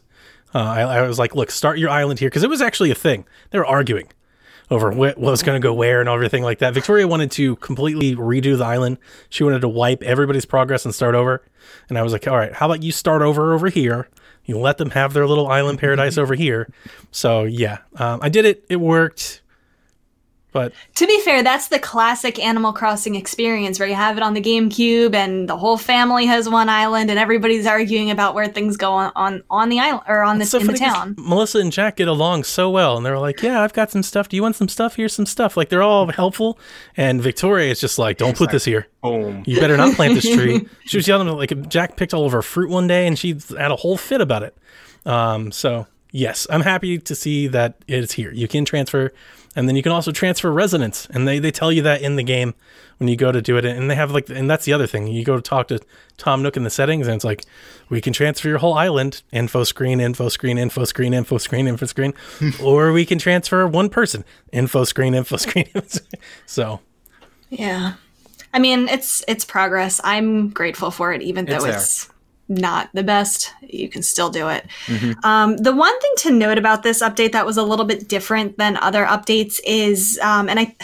Uh, 0.53 0.59
I, 0.59 0.81
I 0.81 1.07
was 1.07 1.19
like, 1.19 1.35
look, 1.35 1.51
start 1.51 1.79
your 1.79 1.89
island 1.89 2.19
here 2.19 2.29
because 2.29 2.43
it 2.43 2.49
was 2.49 2.61
actually 2.61 2.91
a 2.91 2.95
thing. 2.95 3.25
They 3.51 3.59
were 3.59 3.65
arguing 3.65 4.09
over 4.69 4.91
wh- 4.91 4.97
what 4.97 5.17
was 5.17 5.43
going 5.43 5.61
to 5.61 5.65
go 5.65 5.73
where 5.73 5.99
and 5.99 6.09
everything 6.09 6.43
like 6.43 6.59
that. 6.59 6.73
Victoria 6.73 7.07
wanted 7.07 7.31
to 7.31 7.55
completely 7.57 8.15
redo 8.15 8.57
the 8.57 8.65
island. 8.65 8.97
She 9.29 9.43
wanted 9.43 9.61
to 9.61 9.69
wipe 9.69 10.01
everybody's 10.03 10.45
progress 10.45 10.85
and 10.85 10.95
start 10.95 11.15
over. 11.15 11.43
And 11.89 11.97
I 11.97 12.01
was 12.03 12.13
like, 12.13 12.27
all 12.27 12.37
right, 12.37 12.53
how 12.53 12.65
about 12.67 12.81
you 12.83 12.91
start 12.91 13.21
over 13.21 13.53
over 13.53 13.69
here? 13.69 14.07
You 14.45 14.57
let 14.57 14.77
them 14.77 14.91
have 14.91 15.13
their 15.13 15.27
little 15.27 15.47
island 15.47 15.79
paradise 15.79 16.17
over 16.19 16.33
here. 16.33 16.71
So 17.11 17.43
yeah, 17.43 17.79
um, 17.95 18.19
I 18.23 18.29
did 18.29 18.45
it. 18.45 18.65
It 18.69 18.77
worked. 18.77 19.41
But 20.51 20.73
To 20.95 21.07
be 21.07 21.19
fair, 21.21 21.43
that's 21.43 21.69
the 21.69 21.79
classic 21.79 22.37
Animal 22.37 22.73
Crossing 22.73 23.15
experience 23.15 23.79
where 23.79 23.87
you 23.87 23.95
have 23.95 24.17
it 24.17 24.23
on 24.23 24.33
the 24.33 24.41
GameCube 24.41 25.15
and 25.15 25.47
the 25.47 25.55
whole 25.57 25.77
family 25.77 26.25
has 26.25 26.49
one 26.49 26.67
island 26.67 27.09
and 27.09 27.17
everybody's 27.17 27.65
arguing 27.65 28.11
about 28.11 28.35
where 28.35 28.47
things 28.47 28.75
go 28.75 28.91
on 28.91 29.11
on, 29.15 29.43
on 29.49 29.69
the 29.69 29.79
island 29.79 30.03
or 30.07 30.23
on 30.23 30.39
the 30.39 30.45
so 30.45 30.59
in 30.59 30.67
the 30.67 30.73
town. 30.73 31.15
Melissa 31.17 31.59
and 31.59 31.71
Jack 31.71 31.95
get 31.97 32.07
along 32.09 32.43
so 32.43 32.69
well, 32.69 32.97
and 32.97 33.05
they're 33.05 33.19
like, 33.19 33.41
"Yeah, 33.41 33.61
I've 33.61 33.73
got 33.73 33.91
some 33.91 34.03
stuff. 34.03 34.27
Do 34.27 34.35
you 34.35 34.41
want 34.41 34.55
some 34.55 34.67
stuff? 34.67 34.95
Here's 34.95 35.13
some 35.13 35.25
stuff." 35.25 35.55
Like 35.55 35.69
they're 35.69 35.83
all 35.83 36.07
helpful, 36.11 36.59
and 36.97 37.21
Victoria 37.21 37.71
is 37.71 37.79
just 37.79 37.97
like, 37.97 38.17
"Don't 38.17 38.35
put 38.35 38.51
this 38.51 38.65
here. 38.65 38.87
Boom. 39.01 39.43
You 39.45 39.59
better 39.59 39.77
not 39.77 39.95
plant 39.95 40.15
this 40.15 40.29
tree." 40.29 40.67
She 40.85 40.97
was 40.97 41.07
yelling 41.07 41.27
like 41.29 41.69
Jack 41.69 41.95
picked 41.95 42.13
all 42.13 42.25
of 42.25 42.33
her 42.33 42.41
fruit 42.41 42.69
one 42.69 42.87
day, 42.87 43.07
and 43.07 43.17
she 43.17 43.37
had 43.57 43.71
a 43.71 43.75
whole 43.77 43.97
fit 43.97 44.19
about 44.19 44.43
it. 44.43 44.57
Um, 45.05 45.51
so 45.51 45.87
yes, 46.11 46.45
I'm 46.49 46.61
happy 46.61 46.99
to 46.99 47.15
see 47.15 47.47
that 47.47 47.75
it's 47.87 48.13
here. 48.13 48.31
You 48.33 48.47
can 48.47 48.65
transfer, 48.65 49.13
and 49.55 49.67
then 49.67 49.75
you 49.75 49.83
can 49.83 49.91
also 49.91 50.11
transfer 50.11 50.51
residence, 50.51 51.07
and 51.11 51.27
they 51.27 51.39
they 51.39 51.51
tell 51.51 51.71
you 51.71 51.81
that 51.81 52.01
in 52.01 52.15
the 52.15 52.23
game 52.23 52.53
when 52.97 53.07
you 53.07 53.15
go 53.15 53.31
to 53.31 53.41
do 53.41 53.57
it, 53.57 53.65
and 53.65 53.89
they 53.89 53.95
have 53.95 54.11
like, 54.11 54.29
and 54.29 54.49
that's 54.49 54.65
the 54.65 54.73
other 54.73 54.87
thing. 54.87 55.07
You 55.07 55.25
go 55.25 55.35
to 55.35 55.41
talk 55.41 55.67
to 55.69 55.79
Tom 56.17 56.43
Nook 56.43 56.55
in 56.55 56.63
the 56.63 56.69
settings, 56.69 57.07
and 57.07 57.15
it's 57.15 57.25
like, 57.25 57.43
we 57.89 57.99
can 57.99 58.13
transfer 58.13 58.47
your 58.47 58.59
whole 58.59 58.75
island, 58.75 59.23
info 59.31 59.63
screen, 59.63 59.99
info 59.99 60.29
screen, 60.29 60.57
info 60.57 60.85
screen, 60.85 61.13
info 61.13 61.37
screen, 61.37 61.67
info 61.67 61.85
screen, 61.85 62.13
or 62.63 62.91
we 62.91 63.05
can 63.05 63.17
transfer 63.17 63.65
one 63.67 63.89
person, 63.89 64.23
info 64.51 64.83
screen, 64.83 65.15
info 65.15 65.37
screen. 65.37 65.67
so 66.45 66.79
Yeah. 67.49 67.93
I 68.53 68.59
mean, 68.59 68.87
it's 68.89 69.23
it's 69.27 69.45
progress. 69.45 70.01
I'm 70.03 70.49
grateful 70.49 70.91
for 70.91 71.13
it, 71.13 71.21
even 71.21 71.45
though 71.45 71.65
It's 71.65 71.65
it's 71.65 72.09
not 72.51 72.89
the 72.93 73.03
best. 73.03 73.53
You 73.61 73.89
can 73.89 74.03
still 74.03 74.29
do 74.29 74.49
it. 74.49 74.67
Um, 75.23 75.57
the 75.57 75.73
one 75.73 75.99
thing 76.01 76.13
to 76.17 76.31
note 76.31 76.57
about 76.57 76.83
this 76.83 77.01
update 77.01 77.31
that 77.31 77.45
was 77.45 77.57
a 77.57 77.63
little 77.63 77.85
bit 77.85 78.07
different 78.07 78.57
than 78.57 78.77
other 78.77 79.05
updates 79.05 79.59
is, 79.65 80.19
um, 80.21 80.49
and 80.49 80.59
I. 80.59 80.75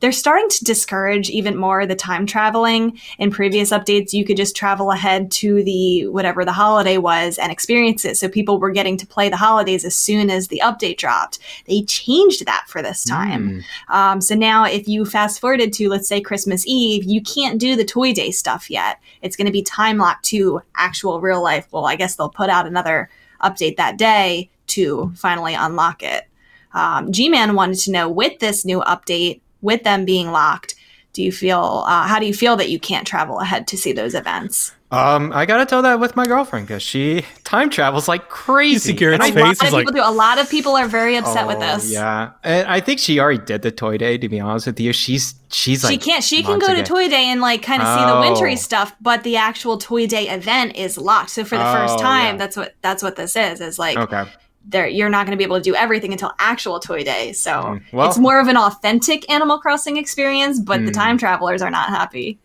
They're 0.00 0.12
starting 0.12 0.48
to 0.50 0.64
discourage 0.64 1.30
even 1.30 1.56
more 1.56 1.86
the 1.86 1.94
time 1.94 2.26
traveling. 2.26 2.98
In 3.18 3.30
previous 3.30 3.70
updates, 3.70 4.12
you 4.12 4.24
could 4.24 4.36
just 4.36 4.56
travel 4.56 4.90
ahead 4.90 5.30
to 5.32 5.62
the 5.64 6.06
whatever 6.08 6.44
the 6.44 6.52
holiday 6.52 6.98
was 6.98 7.38
and 7.38 7.50
experience 7.50 8.04
it. 8.04 8.16
So 8.16 8.28
people 8.28 8.58
were 8.58 8.70
getting 8.70 8.96
to 8.98 9.06
play 9.06 9.28
the 9.28 9.36
holidays 9.36 9.84
as 9.84 9.96
soon 9.96 10.30
as 10.30 10.48
the 10.48 10.62
update 10.64 10.98
dropped. 10.98 11.38
They 11.66 11.82
changed 11.82 12.46
that 12.46 12.64
for 12.68 12.82
this 12.82 13.04
time. 13.04 13.64
Um, 13.88 14.20
so 14.20 14.34
now, 14.34 14.64
if 14.64 14.86
you 14.86 15.04
fast 15.04 15.40
forwarded 15.40 15.72
to, 15.74 15.88
let's 15.88 16.08
say, 16.08 16.20
Christmas 16.20 16.64
Eve, 16.66 17.04
you 17.04 17.20
can't 17.22 17.58
do 17.58 17.76
the 17.76 17.84
Toy 17.84 18.12
Day 18.12 18.30
stuff 18.30 18.70
yet. 18.70 19.00
It's 19.22 19.36
going 19.36 19.46
to 19.46 19.52
be 19.52 19.62
time 19.62 19.98
locked 19.98 20.24
to 20.26 20.62
actual 20.74 21.20
real 21.20 21.42
life. 21.42 21.66
Well, 21.70 21.86
I 21.86 21.96
guess 21.96 22.16
they'll 22.16 22.28
put 22.28 22.50
out 22.50 22.66
another 22.66 23.10
update 23.42 23.76
that 23.76 23.98
day 23.98 24.50
to 24.68 25.12
finally 25.16 25.54
unlock 25.54 26.02
it. 26.02 26.24
Um, 26.72 27.12
G 27.12 27.28
Man 27.28 27.54
wanted 27.54 27.78
to 27.80 27.90
know 27.90 28.08
with 28.08 28.38
this 28.38 28.64
new 28.64 28.80
update, 28.82 29.40
with 29.62 29.82
them 29.84 30.04
being 30.04 30.30
locked, 30.30 30.74
do 31.12 31.22
you 31.22 31.32
feel, 31.32 31.84
uh, 31.86 32.06
how 32.06 32.18
do 32.18 32.26
you 32.26 32.34
feel 32.34 32.56
that 32.56 32.68
you 32.70 32.78
can't 32.78 33.06
travel 33.06 33.40
ahead 33.40 33.66
to 33.68 33.76
see 33.76 33.92
those 33.92 34.14
events? 34.14 34.72
Um, 34.90 35.32
I 35.34 35.44
gotta 35.44 35.66
tell 35.66 35.82
that 35.82 36.00
with 36.00 36.16
my 36.16 36.26
girlfriend 36.26 36.66
because 36.66 36.82
she 36.82 37.22
time 37.44 37.68
travels 37.68 38.08
like 38.08 38.30
crazy. 38.30 38.78
see 38.78 38.92
Garrett's 38.94 39.22
And 39.26 39.36
A 39.36 39.40
I- 39.40 39.44
face 39.44 39.60
lot 39.60 39.66
is 39.66 39.72
of 39.72 39.72
like- 39.74 39.86
people 39.86 40.02
do. 40.02 40.08
A 40.08 40.10
lot 40.10 40.38
of 40.38 40.48
people 40.48 40.76
are 40.78 40.86
very 40.88 41.16
upset 41.16 41.46
with 41.46 41.58
Oh, 41.58 41.60
this. 41.60 41.92
Yeah, 41.92 42.30
and 42.42 42.66
I 42.66 42.80
think 42.80 42.98
she 42.98 43.20
already 43.20 43.44
did 43.44 43.60
the 43.60 43.70
toy 43.70 43.98
day. 43.98 44.16
To 44.16 44.28
be 44.30 44.40
honest 44.40 44.66
with 44.66 44.80
you, 44.80 44.94
she's 44.94 45.34
she's 45.52 45.84
like 45.84 45.92
she 45.92 45.98
can't. 45.98 46.24
She 46.24 46.42
can 46.42 46.52
months 46.52 46.68
go 46.68 46.74
to. 46.74 46.82
Toy 46.82 47.06
Day 47.06 47.26
and 47.26 47.42
like 47.42 47.60
kind 47.62 47.82
of 47.82 47.88
see 47.98 48.06
the 48.06 48.18
wintry 48.20 48.54
Oh. 48.54 48.56
stuff, 48.56 48.94
but 48.98 49.24
the 49.24 49.36
actual 49.36 49.76
Toy 49.76 50.06
Day 50.06 50.26
event 50.30 50.74
is 50.74 50.96
locked. 50.96 51.30
So 51.30 51.44
for 51.44 51.58
the 51.58 51.64
first 51.64 51.96
Oh, 51.98 52.00
time, 52.02 52.36
yeah. 52.36 52.38
that's 52.38 52.56
what 52.56 52.74
that's 52.80 53.02
what 53.02 53.16
this 53.16 53.36
is. 53.36 53.60
Is 53.60 53.78
like 53.78 53.98
Okay, 53.98 54.24
there 54.68 54.86
you're 54.86 55.08
not 55.08 55.26
going 55.26 55.36
to 55.36 55.38
be 55.38 55.44
able 55.44 55.56
to 55.56 55.62
do 55.62 55.74
everything 55.74 56.12
until 56.12 56.32
actual 56.38 56.78
Toy 56.78 57.02
Day. 57.02 57.32
So 57.32 57.50
Mm, 57.50 57.82
well- 57.92 58.08
it's 58.08 58.18
more 58.18 58.38
of 58.40 58.48
an 58.48 58.56
authentic 58.56 59.28
Animal 59.30 59.58
Crossing 59.58 59.96
experience, 59.96 60.60
but 60.60 60.84
the 60.84 60.90
Mm. 60.92 60.94
time 60.94 61.18
travelers 61.18 61.62
are 61.62 61.70
not 61.70 61.88
happy. 61.88 62.38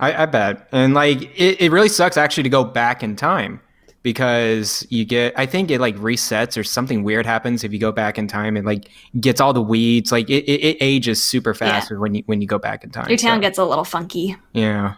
I, 0.00 0.22
I 0.22 0.26
bet, 0.26 0.68
and 0.72 0.94
like 0.94 1.22
it, 1.38 1.60
it 1.60 1.70
really 1.72 1.88
sucks 1.88 2.16
actually 2.16 2.42
to 2.44 2.48
go 2.48 2.64
back 2.64 3.02
in 3.02 3.14
time 3.16 3.60
because 4.02 4.84
you 4.90 5.04
get 5.04 5.32
I 5.36 5.46
think 5.46 5.70
it 5.70 5.80
like 5.80 5.96
resets 5.96 6.58
or 6.58 6.64
something 6.64 7.04
weird 7.04 7.24
happens 7.24 7.62
if 7.62 7.72
you 7.72 7.78
go 7.78 7.92
back 7.92 8.18
in 8.18 8.26
time 8.26 8.56
and 8.56 8.66
like 8.66 8.88
gets 9.20 9.40
all 9.40 9.52
the 9.52 9.62
weeds 9.62 10.10
like 10.10 10.28
it, 10.28 10.44
it, 10.44 10.60
it 10.60 10.76
ages 10.80 11.22
super 11.22 11.54
fast 11.54 11.90
when 11.96 12.16
you 12.16 12.22
when 12.26 12.40
you 12.40 12.48
go 12.48 12.58
back 12.58 12.82
in 12.82 12.90
time. 12.90 13.08
Your 13.08 13.16
town 13.18 13.38
so, 13.38 13.40
gets 13.42 13.58
a 13.58 13.64
little 13.64 13.84
funky. 13.84 14.36
yeah. 14.52 14.94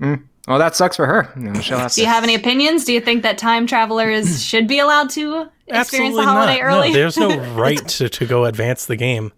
Mm. 0.00 0.22
Well, 0.46 0.58
that 0.58 0.76
sucks 0.76 0.96
for 0.96 1.06
her. 1.06 1.32
You 1.36 1.42
know, 1.50 1.60
she'll 1.60 1.88
Do 1.88 2.00
you 2.00 2.06
have 2.06 2.22
any 2.22 2.34
opinions? 2.34 2.84
Do 2.84 2.92
you 2.92 3.00
think 3.00 3.22
that 3.22 3.38
time 3.38 3.66
travelers 3.66 4.42
should 4.50 4.68
be 4.68 4.78
allowed 4.78 5.10
to 5.10 5.48
experience 5.68 6.16
the 6.16 6.22
holiday 6.22 6.60
not. 6.60 6.66
early? 6.66 6.88
No, 6.88 6.94
there's 6.94 7.16
no 7.16 7.38
right 7.54 7.86
to, 7.88 8.08
to 8.08 8.26
go 8.26 8.44
advance 8.44 8.86
the 8.86 8.96
game. 8.96 9.32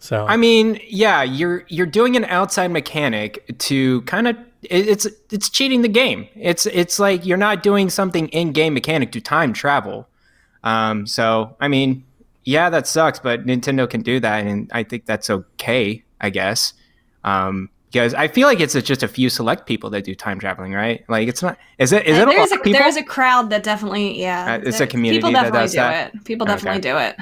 So 0.00 0.26
I 0.26 0.36
mean, 0.36 0.80
yeah, 0.88 1.22
you're 1.22 1.64
you're 1.68 1.86
doing 1.86 2.16
an 2.16 2.24
outside 2.24 2.72
mechanic 2.72 3.56
to 3.58 4.02
kind 4.02 4.26
of 4.26 4.36
it's 4.62 5.06
it's 5.30 5.48
cheating 5.48 5.82
the 5.82 5.88
game. 5.88 6.26
It's 6.34 6.66
it's 6.66 6.98
like 6.98 7.24
you're 7.24 7.36
not 7.36 7.62
doing 7.62 7.88
something 7.88 8.26
in 8.28 8.50
game 8.50 8.74
mechanic 8.74 9.12
to 9.12 9.20
time 9.20 9.52
travel. 9.52 10.08
Um, 10.64 11.06
so 11.06 11.56
I 11.60 11.68
mean, 11.68 12.04
yeah, 12.42 12.68
that 12.70 12.88
sucks, 12.88 13.20
but 13.20 13.46
Nintendo 13.46 13.88
can 13.88 14.02
do 14.02 14.18
that, 14.18 14.44
and 14.44 14.68
I 14.72 14.82
think 14.82 15.06
that's 15.06 15.30
okay, 15.30 16.02
I 16.20 16.30
guess. 16.30 16.74
Um, 17.22 17.70
because 17.92 18.14
I 18.14 18.26
feel 18.26 18.48
like 18.48 18.58
it's 18.58 18.72
just 18.82 19.02
a 19.02 19.08
few 19.08 19.28
select 19.28 19.66
people 19.66 19.90
that 19.90 20.04
do 20.04 20.14
time 20.14 20.40
traveling, 20.40 20.72
right? 20.72 21.04
Like 21.08 21.28
it's 21.28 21.42
not. 21.42 21.58
Is 21.78 21.92
it? 21.92 22.06
Is 22.06 22.16
it 22.16 22.22
a 22.22 22.24
lot 22.30 22.34
there's 22.36 22.52
of 22.52 22.58
a, 22.60 22.62
people? 22.62 22.80
there's 22.80 22.96
a 22.96 23.02
crowd 23.02 23.50
that 23.50 23.62
definitely 23.62 24.18
yeah. 24.20 24.54
Uh, 24.54 24.68
it's 24.68 24.80
a 24.80 24.86
community 24.86 25.18
People 25.20 25.32
that 25.32 25.52
does 25.52 25.72
do 25.72 25.76
that? 25.76 26.14
it. 26.14 26.24
People 26.24 26.46
Okay. 26.46 26.54
definitely 26.54 26.80
do 26.80 26.96
it. 26.96 27.16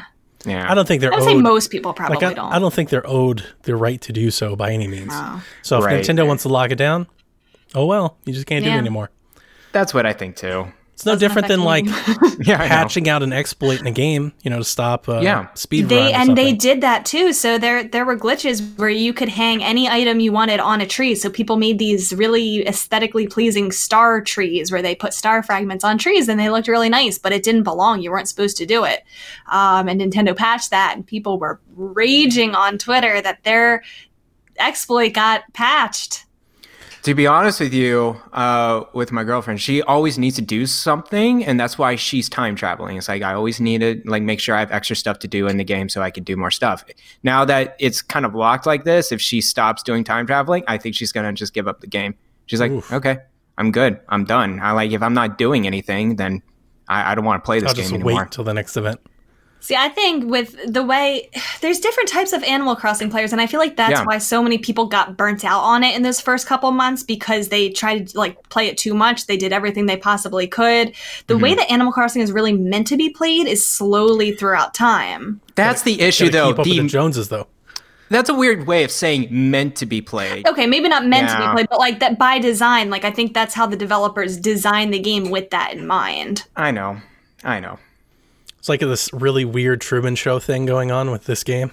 yeah. 0.47 0.71
I 0.71 0.75
don't 0.75 0.87
think 0.87 1.01
they're 1.01 1.13
I 1.13 1.17
would 1.17 1.25
say 1.25 1.35
most 1.35 1.71
people 1.73 1.93
probably 1.93 2.17
like 2.19 2.25
I, 2.25 2.35
don't. 2.35 2.53
I 2.53 2.59
don't 2.61 2.73
think 2.73 2.89
they're 2.89 3.07
owed 3.07 3.45
the 3.65 3.75
right 3.75 4.01
to 4.03 4.13
do 4.13 4.31
so 4.31 4.55
by 4.55 4.71
any 4.71 4.87
means. 4.87 5.11
Oh. 5.13 5.43
So 5.63 5.79
if 5.79 5.85
Right. 5.85 6.03
Nintendo 6.05 6.27
wants 6.27 6.45
to 6.45 6.49
lock 6.49 6.71
it 6.71 6.77
down, 6.77 7.09
oh 7.75 7.87
well, 7.87 8.17
you 8.25 8.33
just 8.33 8.47
can't 8.47 8.65
do 8.65 8.71
it 8.71 8.75
anymore. 8.75 9.11
That's 9.73 9.93
what 9.93 10.07
I 10.07 10.13
think 10.13 10.37
too. 10.37 10.73
It's 11.01 11.07
no 11.07 11.17
different 11.17 11.49
than 11.49 11.63
like 11.65 11.87
Yeah, 12.41 12.59
patching 12.59 13.09
out 13.09 13.23
an 13.23 13.33
exploit 13.33 13.81
in 13.81 13.87
a 13.87 13.91
game, 13.91 14.33
you 14.43 14.51
know, 14.51 14.59
to 14.59 14.65
stop 14.65 15.09
uh, 15.09 15.21
Yeah. 15.21 15.53
speed 15.55 15.89
they 15.89 15.97
run 15.97 16.15
and 16.15 16.37
they 16.37 16.53
did 16.53 16.83
that 16.83 17.07
too. 17.07 17.33
So 17.33 17.57
there 17.57 17.85
there 17.85 18.05
were 18.05 18.17
glitches 18.19 18.77
where 18.79 18.91
you 18.91 19.15
could 19.15 19.31
hang 19.31 19.63
any 19.65 19.89
item 19.89 20.21
you 20.21 20.31
wanted 20.31 20.61
on 20.61 20.83
a 20.83 20.87
tree. 20.87 21.15
So 21.15 21.31
people 21.31 21.57
made 21.57 21.79
these 21.79 22.13
really 22.13 22.67
aesthetically 22.67 23.27
pleasing 23.27 23.73
star 23.73 24.21
trees 24.21 24.71
where 24.71 24.83
they 24.83 24.95
put 24.95 25.15
star 25.15 25.43
fragments 25.43 25.85
on 25.85 25.97
trees 25.97 26.29
and 26.29 26.39
they 26.39 26.51
looked 26.51 26.69
really 26.69 26.91
nice 26.91 27.19
but 27.19 27.33
it 27.33 27.43
didn't 27.43 27.63
belong. 27.63 28.03
You 28.03 28.11
weren't 28.11 28.29
supposed 28.29 28.59
to 28.59 28.67
do 28.67 28.85
it. 28.85 29.03
Um, 29.51 29.89
and 29.89 30.01
nintendo 30.01 30.37
patched 30.37 30.71
that 30.71 30.93
and 30.97 31.07
people 31.07 31.39
were 31.39 31.61
raging 31.75 32.55
on 32.55 32.77
twitter 32.77 33.21
that 33.23 33.43
their 33.45 33.83
exploit 34.59 35.15
got 35.15 35.43
patched 35.55 36.27
To 37.03 37.15
be 37.15 37.27
honest 37.27 37.61
with 37.61 37.73
you, 37.73 38.21
uh, 38.35 38.85
with 38.93 39.11
my 39.11 39.25
girlfriend, 39.25 39.61
she 39.61 39.81
always 39.81 40.19
needs 40.19 40.37
to 40.37 40.43
do 40.43 40.67
something, 40.67 41.43
and 41.45 41.59
that's 41.59 41.79
why 41.79 41.97
she's 41.97 42.29
time 42.29 42.57
traveling. 42.57 42.99
It's 42.99 43.09
like 43.09 43.23
I 43.23 43.33
always 43.33 43.59
need 43.59 43.81
to 43.81 44.03
like 44.05 44.23
make 44.23 44.39
sure 44.39 44.55
I 44.55 44.61
have 44.61 44.71
extra 44.71 44.95
stuff 44.95 45.19
to 45.21 45.29
do 45.29 45.47
in 45.47 45.57
the 45.57 45.65
game 45.65 45.89
so 45.89 46.03
I 46.03 46.11
can 46.11 46.25
do 46.25 46.37
more 46.37 46.51
stuff. 46.51 46.85
Now 47.23 47.47
that 47.47 47.75
it's 47.79 48.03
kind 48.03 48.27
of 48.27 48.35
locked 48.35 48.67
like 48.67 48.85
this, 48.85 49.13
if 49.13 49.21
she 49.21 49.41
stops 49.41 49.83
doing 49.83 50.05
time 50.05 50.27
traveling, 50.27 50.63
I 50.69 50.77
think 50.77 50.95
she's 50.95 51.11
gonna 51.11 51.33
just 51.33 51.55
give 51.55 51.67
up 51.67 51.81
the 51.81 51.87
game. 51.87 52.17
She's 52.47 52.61
like, 52.61 52.71
Oof. 52.71 52.93
okay, 52.93 53.19
I'm 53.57 53.73
good, 53.73 53.99
I'm 54.11 54.25
done. 54.25 54.61
I 54.61 54.73
like 54.73 54.91
if 54.91 55.03
I'm 55.03 55.15
not 55.15 55.39
doing 55.39 55.67
anything, 55.67 56.17
then 56.17 56.43
I, 56.87 57.13
I 57.13 57.15
don't 57.15 57.25
want 57.25 57.43
to 57.43 57.47
play 57.47 57.61
this 57.61 57.71
I'll 57.71 57.75
game 57.75 57.83
just 57.85 57.95
anymore. 57.95 58.15
wait 58.15 58.23
until 58.23 58.45
the 58.45 58.53
next 58.53 58.77
event. 58.77 59.01
See, 59.63 59.77
I 59.77 59.89
think 59.91 60.31
with 60.31 60.57
the 60.73 60.83
way 60.83 61.31
there's 61.61 61.81
different 61.81 62.09
types 62.09 62.33
of 62.33 62.43
Animal 62.45 62.75
Crossing 62.75 63.11
players, 63.11 63.31
and 63.33 63.41
I 63.41 63.47
feel 63.47 63.61
like 63.61 63.77
that's 63.77 63.93
Yeah. 64.01 64.05
why 64.05 64.19
so 64.19 64.43
many 64.43 64.57
people 64.59 64.87
got 64.87 65.17
burnt 65.19 65.45
out 65.45 65.61
on 65.63 65.85
it 65.85 65.95
in 65.95 66.03
those 66.03 66.19
first 66.21 66.47
couple 66.47 66.71
months 66.73 67.03
because 67.03 67.49
they 67.49 67.69
tried 67.69 68.09
to 68.09 68.19
like 68.19 68.37
play 68.49 68.69
it 68.69 68.79
too 68.79 68.95
much. 68.95 69.27
They 69.27 69.37
did 69.37 69.53
everything 69.53 69.85
they 69.87 69.97
possibly 69.99 70.47
could. 70.47 70.93
The 71.27 71.35
Mm-hmm. 71.35 71.43
way 71.43 71.55
that 71.57 71.71
Animal 71.71 71.93
Crossing 71.93 72.23
is 72.23 72.33
really 72.33 72.53
meant 72.55 72.87
to 72.89 72.97
be 72.97 73.11
played 73.11 73.47
is 73.47 73.65
slowly 73.67 74.33
throughout 74.33 74.73
time. 74.75 75.41
That's 75.57 75.83
the 75.83 76.01
issue, 76.01 76.31
though. 76.31 76.49
keep 76.49 76.59
up 76.61 76.67
with 76.67 76.77
The- 76.77 76.81
the 76.83 76.89
Joneses, 76.89 77.29
though. 77.29 77.47
that's 78.09 78.29
a 78.31 78.35
weird 78.35 78.67
way 78.67 78.83
of 78.83 78.91
saying 78.91 79.29
meant 79.31 79.77
to 79.77 79.87
be 79.87 80.01
played. 80.01 80.49
Okay, 80.49 80.67
maybe 80.67 80.89
not 80.89 81.07
meant 81.07 81.29
to 81.29 81.37
be 81.37 81.47
played, 81.53 81.69
but 81.71 81.79
like 81.79 82.01
that 82.01 82.19
by 82.19 82.39
design. 82.39 82.89
Like 82.91 83.05
I 83.05 83.11
think 83.11 83.35
that's 83.35 83.55
how 83.55 83.67
the 83.67 83.77
developers 83.77 84.37
design 84.39 84.91
the 84.91 84.99
game 84.99 85.31
with 85.31 85.51
that 85.51 85.75
in 85.75 85.87
mind. 85.87 86.45
I 86.57 86.71
know, 86.73 86.97
I 87.45 87.61
know. 87.61 87.79
It's 88.61 88.69
like 88.69 88.81
this 88.81 89.13
really 89.13 89.45
weird 89.45 89.81
Truman 89.81 90.15
Show 90.15 90.39
thing 90.39 90.65
going 90.67 90.91
on 90.93 91.11
with 91.11 91.25
this 91.25 91.43
game. 91.43 91.71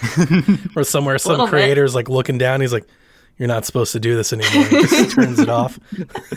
Where 0.74 0.84
somewhere 0.84 1.18
some 1.18 1.30
Little 1.32 1.46
bit. 1.46 1.50
creator's 1.50 1.94
like 1.94 2.08
looking 2.08 2.36
down, 2.38 2.60
he's 2.60 2.72
like, 2.72 2.86
You're 3.38 3.48
not 3.48 3.64
supposed 3.64 3.92
to 3.92 4.00
do 4.00 4.14
this 4.16 4.32
anymore. 4.32 4.64
He 4.64 4.82
just 4.82 5.10
turns 5.14 5.38
it 5.38 5.48
off. 5.48 5.78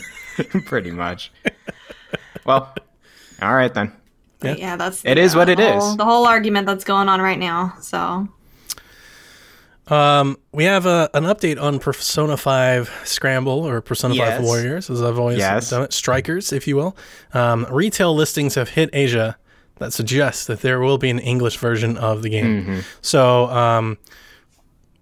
Pretty 0.65 0.91
much. 0.91 1.31
well, 2.45 2.73
all 3.41 3.53
right 3.53 3.73
then. 3.73 3.91
But 4.39 4.59
yeah, 4.59 4.75
that's 4.75 5.03
It 5.05 5.17
is 5.17 5.33
yeah, 5.33 5.37
what 5.39 5.49
it 5.49 5.57
the 5.57 5.75
is. 5.75 5.83
whole- 5.83 5.95
The 5.95 6.05
whole 6.05 6.25
argument 6.27 6.67
that's 6.67 6.83
going 6.83 7.09
on 7.09 7.21
right 7.21 7.39
now. 7.39 7.75
So 7.81 8.27
Um, 9.87 10.37
we 10.51 10.63
have 10.65 10.85
a, 10.85 11.09
an 11.13 11.23
update 11.23 11.61
on 11.61 11.79
Persona 11.79 12.37
5 12.37 13.01
Scramble 13.05 13.67
or 13.67 13.81
Persona 13.81 14.15
Yes. 14.15 14.37
5 14.37 14.45
Warriors, 14.45 14.89
as 14.89 15.01
I've 15.01 15.19
always 15.19 15.37
Yes. 15.39 15.69
done 15.69 15.83
it. 15.83 15.93
Strikers, 15.93 16.53
if 16.53 16.67
you 16.67 16.75
will. 16.75 16.95
Um, 17.33 17.65
retail 17.69 18.15
listings 18.15 18.55
have 18.55 18.69
hit 18.69 18.89
Asia 18.93 19.37
that 19.83 19.91
suggests 19.93 20.45
that 20.45 20.61
there 20.61 20.79
will 20.79 20.97
be 20.97 21.09
an 21.09 21.19
English 21.19 21.57
version 21.57 21.97
of 21.97 22.21
the 22.23 22.29
game. 22.29 22.83
So, 23.01 23.45
um, 23.47 23.97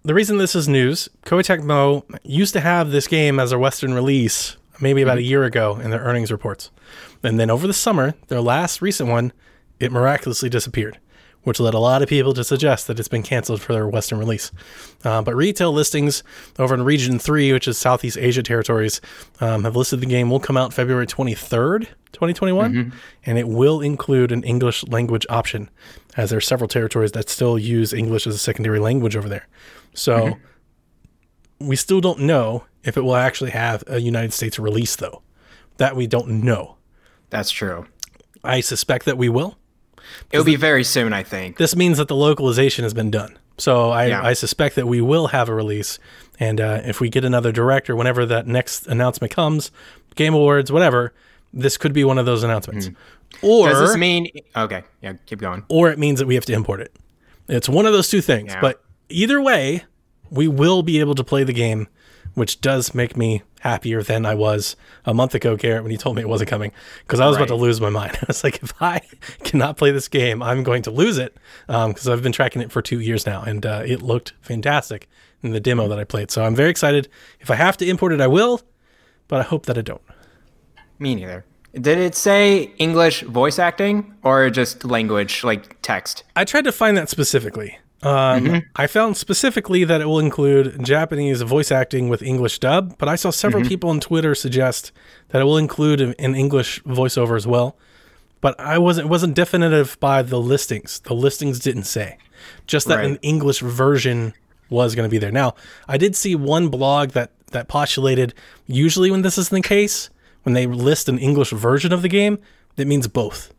the 0.03 0.15
reason 0.15 0.38
this 0.39 0.55
is 0.55 0.67
news, 0.67 1.07
Koei 1.25 1.43
Tecmo 1.43 2.03
used 2.23 2.53
to 2.53 2.59
have 2.59 2.89
this 2.89 3.07
game 3.07 3.39
as 3.39 3.51
a 3.51 3.59
Western 3.59 3.93
release 3.93 4.57
maybe 4.79 5.03
about 5.03 5.19
a 5.19 5.21
year 5.21 5.43
ago 5.43 5.79
in 5.79 5.91
their 5.91 5.99
earnings 5.99 6.32
reports. 6.32 6.71
And 7.21 7.39
then 7.39 7.51
over 7.51 7.67
the 7.67 7.73
summer, 7.73 8.15
their 8.29 8.41
last 8.41 8.82
recent 8.82 9.07
one, 9.09 9.32
it 9.79 9.91
miraculously 9.91 10.49
disappeared, 10.49 10.97
which 11.44 11.60
led 11.60 11.74
a 11.74 11.80
lot 11.80 12.02
of 12.02 12.10
people 12.10 12.34
to 12.34 12.44
suggest 12.44 12.88
that 12.88 13.00
it's 13.00 13.08
been 13.08 13.24
canceled 13.24 13.62
for 13.62 13.74
their 13.74 13.88
Western 13.88 14.20
release. 14.20 14.52
Uh, 15.04 15.22
but 15.22 15.36
retail 15.36 15.72
listings 15.72 16.24
over 16.60 16.74
in 16.76 16.84
Region 16.84 17.18
3, 17.18 17.52
which 17.54 17.68
is 17.68 17.78
Southeast 17.78 18.18
Asia 18.18 18.44
territories, 18.44 19.02
um, 19.39 19.64
have 19.64 19.76
listed 19.76 20.00
the 20.02 20.06
game 20.06 20.30
will 20.30 20.39
come 20.39 20.58
out 20.58 20.74
February 20.74 21.08
23rd, 21.08 21.88
2021, 22.14 22.94
and 23.26 23.38
it 23.38 23.48
will 23.48 23.82
include 23.82 24.32
an 24.32 24.44
English 24.44 24.84
language 24.88 25.26
option, 25.30 25.70
as 26.16 26.30
there 26.30 26.38
are 26.38 26.42
several 26.42 26.68
territories 26.68 27.14
that 27.14 27.30
still 27.30 27.58
use 27.58 27.94
English 27.94 28.28
as 28.28 28.36
a 28.36 28.39
secondary 28.39 28.80
language 28.80 29.16
over 29.16 29.28
there. 29.30 29.48
So 29.94 30.38
we 31.60 31.76
still 31.76 32.02
don't 32.02 32.20
know 32.20 32.66
if 32.84 32.98
it 32.98 33.02
will 33.02 33.16
actually 33.16 33.52
have 33.52 33.84
a 33.88 34.00
United 34.00 34.34
States 34.34 34.58
release, 34.60 34.96
though. 34.96 35.22
That 35.78 35.96
we 35.96 36.06
don't 36.08 36.44
know. 36.44 36.78
That's 37.30 37.50
true. 37.52 37.88
I 38.44 38.60
suspect 38.62 39.06
that 39.06 39.18
we 39.18 39.30
will. 39.30 39.58
It'll 40.32 40.45
be 40.45 40.55
very 40.55 40.84
soon, 40.84 41.14
I 41.14 41.24
think. 41.24 41.57
This 41.57 41.76
means 41.76 41.97
that 41.97 42.07
the 42.07 42.16
localization 42.16 42.84
has 42.84 42.93
been 42.93 43.12
done. 43.12 43.38
So 43.57 43.89
I, 43.91 44.07
Yeah. 44.07 44.22
I 44.24 44.34
suspect 44.34 44.76
that 44.76 44.88
we 44.88 45.01
will 45.01 45.28
have 45.28 45.49
a 45.49 45.53
release. 45.53 45.99
And 46.39 46.59
uh, 46.59 46.82
if 46.84 46.99
we 46.99 47.09
get 47.09 47.24
another 47.24 47.51
director, 47.51 47.95
whenever 47.95 48.26
that 48.26 48.47
next 48.47 48.88
announcement 48.88 49.34
comes, 49.34 49.72
Game 50.16 50.34
Awards, 50.34 50.72
whatever, 50.72 51.14
this 51.53 51.78
could 51.78 51.93
be 51.93 52.03
one 52.03 52.18
of 52.18 52.26
those 52.26 52.43
announcements. 52.43 52.89
Or, 53.41 53.68
Hmm. 53.68 53.74
Does 53.74 53.89
this 53.89 53.97
mean? 53.97 54.28
Okay, 54.55 54.84
yeah, 55.01 55.14
keep 55.26 55.39
going. 55.39 55.64
or 55.70 55.89
it 55.89 55.97
means 55.99 56.20
that 56.20 56.28
we 56.28 56.36
have 56.36 56.45
to 56.45 56.53
import 56.53 56.82
it. 56.82 56.93
It's 57.47 57.70
one 57.70 57.86
of 57.86 57.93
those 57.93 58.09
two 58.09 58.22
things. 58.22 58.51
Yeah. 58.53 58.62
But 58.62 58.84
either 59.09 59.41
way, 59.41 59.84
we 60.30 60.47
will 60.47 60.84
be 60.84 60.99
able 60.99 61.16
to 61.16 61.24
play 61.24 61.43
the 61.43 61.53
game, 61.53 61.88
which 62.34 62.62
does 62.62 62.93
make 62.95 63.16
me 63.16 63.41
happier 63.62 64.01
than 64.01 64.26
I 64.26 64.34
was 64.34 64.76
a 65.05 65.14
month 65.14 65.36
ago, 65.36 65.55
Garrett, 65.55 65.84
when 65.84 65.91
you 65.91 65.97
told 65.97 66.16
me 66.16 66.22
it 66.24 66.28
wasn't 66.28 66.49
coming, 66.49 66.72
because 67.05 67.20
I 67.20 67.28
was 67.28 67.38
about 67.38 67.47
to 67.49 67.55
lose 67.55 67.80
my 67.80 67.89
mind. 67.89 68.18
I 68.22 68.26
was 68.28 68.43
like, 68.43 68.62
if 68.62 68.74
I 68.82 69.01
cannot 69.43 69.78
play 69.78 69.91
this 69.91 70.07
game, 70.07 70.41
I'm 70.41 70.64
going 70.64 70.82
to 70.84 70.91
lose 70.91 71.18
it, 71.18 71.38
because 71.68 72.07
I've 72.07 72.24
been 72.24 72.32
tracking 72.32 72.62
it 72.62 72.72
for 72.72 72.82
two 72.82 72.99
years 72.99 73.26
now, 73.26 73.43
and 73.43 73.66
uh, 73.66 73.84
it 73.86 74.01
looked 74.01 74.34
fantastic 74.41 75.07
in 75.43 75.51
the 75.51 75.59
demo 75.59 75.88
that 75.88 75.99
I 75.99 76.03
played. 76.03 76.32
So 76.32 76.43
I'm 76.43 76.55
very 76.55 76.70
excited. 76.70 77.07
If 77.39 77.51
I 77.51 77.55
have 77.55 77.78
to 77.78 77.88
import 77.88 78.14
it, 78.14 78.22
I 78.22 78.28
will, 78.28 78.62
but 79.28 79.39
I 79.39 79.43
hope 79.43 79.68
that 79.68 79.78
I 79.78 79.82
don't. 79.82 80.01
Me 80.97 81.16
neither. 81.16 81.45
Did 81.74 81.99
it 81.99 82.16
say 82.16 82.74
English 82.80 83.22
voice 83.22 83.57
acting 83.57 84.16
or 84.24 84.49
just 84.49 84.84
language, 84.84 85.43
like 85.43 85.82
text? 85.82 86.24
I 86.36 86.45
tried 86.45 86.66
to 86.66 86.72
find 86.72 86.97
that 86.97 87.09
specifically. 87.09 87.78
Um, 88.04 88.64
I 88.76 88.88
found 88.88 89.16
specifically 89.16 89.84
that 89.84 90.02
it 90.02 90.06
will 90.06 90.20
include 90.20 90.84
Japanese 90.84 91.41
voice 91.43 91.72
acting 91.72 92.10
with 92.10 92.24
English 92.24 92.60
dub, 92.60 92.97
but 92.97 93.08
I 93.08 93.16
saw 93.16 93.30
several 93.30 93.64
people 93.64 93.89
on 93.91 93.99
Twitter 93.99 94.34
suggest 94.34 94.91
that 95.30 95.41
it 95.41 95.45
will 95.45 95.58
include 95.58 96.02
an 96.02 96.36
English 96.36 96.82
voiceover 96.84 97.38
as 97.38 97.45
well. 97.45 97.78
But 98.41 98.60
I 98.60 98.80
wasn't 98.80 99.06
it 99.06 99.10
wasn't 99.10 99.36
definitive 99.36 99.99
by 99.99 100.24
the 100.24 100.39
listings. 100.39 100.99
The 101.02 101.14
listings 101.14 101.60
didn't 101.60 101.84
say, 101.84 102.18
just 102.66 102.88
that 102.88 103.06
an 103.06 103.18
English 103.22 103.60
version 103.60 104.34
was 104.70 104.95
going 104.95 105.08
to 105.08 105.12
be 105.12 105.20
there. 105.20 105.32
Now, 105.32 105.54
I 105.88 105.97
did 105.97 106.16
see 106.16 106.34
one 106.34 106.70
blog 106.70 107.12
that 107.12 107.30
that 107.52 107.68
postulated 107.68 108.34
usually 108.66 109.12
when 109.12 109.22
this 109.22 109.38
is 109.38 109.49
the 109.49 109.62
case, 109.62 110.10
when 110.41 110.54
they 110.54 110.66
list 110.66 111.08
an 111.08 111.20
English 111.20 111.52
version 111.52 111.93
of 111.93 112.02
the 112.02 112.08
game, 112.08 112.39
that 112.78 112.88
means 112.88 113.08
both. 113.08 113.54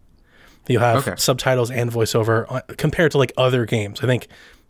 You'll 0.68 0.80
have 0.80 1.06
Okay. 1.06 1.14
subtitles 1.16 1.70
and 1.70 1.90
voiceover 1.90 2.46
uh, 2.50 2.60
compared 2.76 3.12
to 3.12 3.18
like 3.18 3.32
other 3.36 3.66
games. 3.66 4.00
I 4.02 4.06
think 4.06 4.28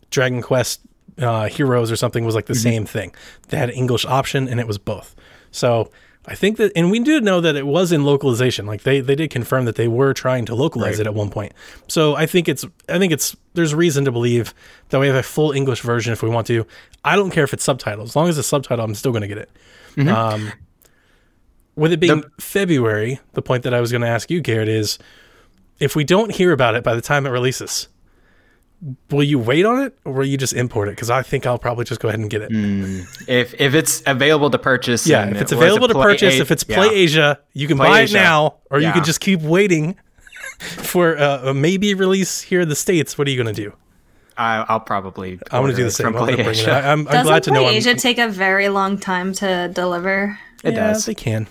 Dragon 0.09 0.41
Quest 0.41 0.81
uh, 1.19 1.47
Heroes 1.47 1.91
or 1.91 1.95
something 1.95 2.25
was 2.25 2.33
like 2.35 2.47
the 2.47 2.55
same 2.55 2.85
thing. 2.85 3.13
They 3.49 3.57
had 3.57 3.69
an 3.69 3.75
English 3.75 4.05
option 4.05 4.47
and 4.47 4.59
it 4.59 4.67
was 4.67 4.77
both. 4.79 5.15
So 5.51 5.91
I 6.25 6.35
think 6.35 6.57
that, 6.57 6.71
and 6.75 6.89
we 6.89 6.99
do 6.99 7.19
know 7.21 7.41
that 7.41 7.55
it 7.55 7.67
was 7.67 7.91
in 7.91 8.05
localization. 8.05 8.65
Like 8.65 8.83
they 8.83 9.01
they 9.01 9.13
did 9.13 9.29
confirm 9.29 9.65
that 9.65 9.75
they 9.75 9.87
were 9.87 10.13
trying 10.13 10.45
to 10.45 10.55
localize 10.55 10.99
it 10.99 11.05
at 11.05 11.13
one 11.13 11.29
point. 11.29 11.51
So 11.87 12.15
I 12.15 12.25
think 12.25 12.47
it's 12.47 12.65
I 12.89 12.97
think 12.97 13.11
it's 13.13 13.35
there's 13.53 13.75
reason 13.75 14.05
to 14.05 14.11
believe 14.11 14.53
that 14.89 14.99
we 14.99 15.07
have 15.07 15.15
a 15.17 15.21
full 15.23 15.51
English 15.51 15.81
version 15.81 16.13
if 16.13 16.23
we 16.23 16.29
want 16.29 16.47
to. 16.47 16.65
I 17.03 17.15
don't 17.17 17.29
care 17.29 17.43
if 17.43 17.53
it's 17.53 17.65
subtitled. 17.67 18.03
As 18.05 18.15
long 18.15 18.29
as 18.29 18.37
it's 18.37 18.49
subtitled, 18.49 18.83
I'm 18.83 18.95
still 18.95 19.11
going 19.11 19.21
to 19.21 19.27
get 19.27 19.37
it. 19.37 20.07
Um, 20.07 20.51
with 21.75 21.91
it 21.91 21.99
being 21.99 22.23
February, 22.39 23.19
the 23.33 23.41
point 23.41 23.63
that 23.63 23.73
I 23.73 23.81
was 23.81 23.91
going 23.91 24.01
to 24.01 24.07
ask 24.07 24.31
you, 24.31 24.41
Garrett, 24.41 24.69
is 24.69 24.97
if 25.83 25.95
we 25.95 26.03
don't 26.03 26.31
hear 26.33 26.51
about 26.51 26.75
it 26.75 26.83
by 26.83 26.95
the 26.95 27.01
time 27.01 27.25
it 27.25 27.29
releases, 27.29 27.87
will 29.11 29.23
you 29.23 29.39
wait 29.39 29.65
on 29.65 29.81
it 29.83 29.97
or 30.05 30.13
will 30.13 30.25
you 30.25 30.37
just 30.37 30.53
import 30.53 30.87
it? 30.87 30.91
Because 30.91 31.09
I 31.09 31.21
think 31.21 31.45
I'll 31.45 31.57
probably 31.59 31.85
just 31.85 31.99
go 32.01 32.07
ahead 32.09 32.19
and 32.19 32.29
get 32.29 32.41
it. 32.41 32.51
If 33.27 33.53
if 33.59 33.73
it's 33.75 34.01
available 34.05 34.49
to 34.49 34.59
purchase, 34.59 35.05
Yeah, 35.07 35.27
if 35.29 35.41
it's 35.41 35.51
it 35.51 35.57
available 35.57 35.87
to 35.87 35.93
Play 35.93 36.03
purchase, 36.03 36.35
A- 36.35 36.41
if 36.41 36.51
it's 36.51 36.65
yeah. 36.67 36.75
Play 36.77 36.89
Asia, 36.95 37.39
you 37.53 37.67
can 37.67 37.77
Play 37.77 37.87
buy 37.87 37.99
Asia. 38.01 38.17
it 38.17 38.21
now, 38.21 38.55
or 38.71 38.79
you 38.79 38.91
can 38.91 39.03
just 39.03 39.19
keep 39.19 39.41
waiting 39.41 39.97
for 40.59 41.17
uh, 41.17 41.49
a 41.49 41.53
maybe 41.53 41.93
release 41.93 42.41
here 42.41 42.61
in 42.61 42.69
the 42.69 42.75
states. 42.75 43.17
What 43.17 43.27
are 43.27 43.31
you 43.31 43.41
going 43.41 43.53
to 43.53 43.61
do? 43.61 43.73
I, 44.35 44.65
I'll 44.67 44.79
probably. 44.79 45.39
I'm 45.51 45.61
going 45.61 45.71
to 45.71 45.77
do 45.77 45.83
the 45.83 45.91
same. 45.91 46.07
from 46.07 46.15
I'm, 46.17 46.35
Play. 46.35 46.45
Asia. 46.45 46.71
I- 46.71 46.91
I'm, 46.91 46.99
I'm 47.01 47.05
doesn't 47.05 47.25
glad 47.27 47.43
to 47.43 47.51
know. 47.51 47.61
Play 47.63 47.69
I'm, 47.71 47.75
Asia 47.75 47.95
take 47.95 48.17
a 48.17 48.27
very 48.29 48.69
long 48.69 48.97
time 48.97 49.33
to 49.33 49.69
deliver? 49.73 50.39
It 50.63 50.73
yeah, 50.73 50.87
does. 50.93 51.05
they 51.05 51.13
can. 51.15 51.47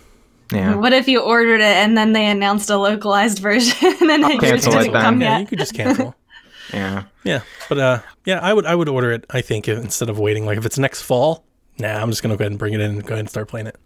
Yeah. 0.53 0.75
What 0.77 0.93
if 0.93 1.09
you 1.09 1.21
ordered 1.21 1.61
it 1.61 1.77
and 1.77 1.97
then 1.97 2.13
they 2.13 2.27
announced 2.27 2.69
a 2.71 2.77
localized 2.77 3.39
version 3.39 3.77
and 4.01 4.09
then 4.11 4.23
it 4.25 4.41
just 4.41 4.67
it 4.67 4.71
didn't 4.71 4.93
then. 4.93 5.03
come 5.03 5.21
Yeah, 5.21 5.31
yet? 5.33 5.41
you 5.43 5.47
could 5.49 5.59
just 5.59 5.75
cancel. 5.75 6.15
Yeah. 6.73 7.03
yeah, 7.25 7.41
but 7.69 7.79
uh, 7.79 7.99
yeah, 8.25 8.39
I 8.39 8.55
would 8.55 8.65
I 8.65 8.75
would 8.75 8.89
order 8.89 9.13
it. 9.13 9.27
I 9.29 9.43
think 9.43 9.69
instead 9.69 10.09
of 10.09 10.19
waiting, 10.19 10.47
like 10.47 10.57
if 10.57 10.65
it's 10.65 10.79
next 10.79 11.03
fall, 11.03 11.45
nah, 11.79 12.01
I'm 12.01 12.09
just 12.09 12.23
going 12.23 12.31
to 12.31 12.37
go 12.39 12.45
ahead 12.45 12.53
and 12.53 12.59
bring 12.59 12.73
it 12.73 12.81
in 12.81 12.93
and 12.93 13.03
go 13.03 13.09
ahead 13.09 13.19
and 13.21 13.29
start 13.29 13.49
playing 13.49 13.67
it. 13.67 13.77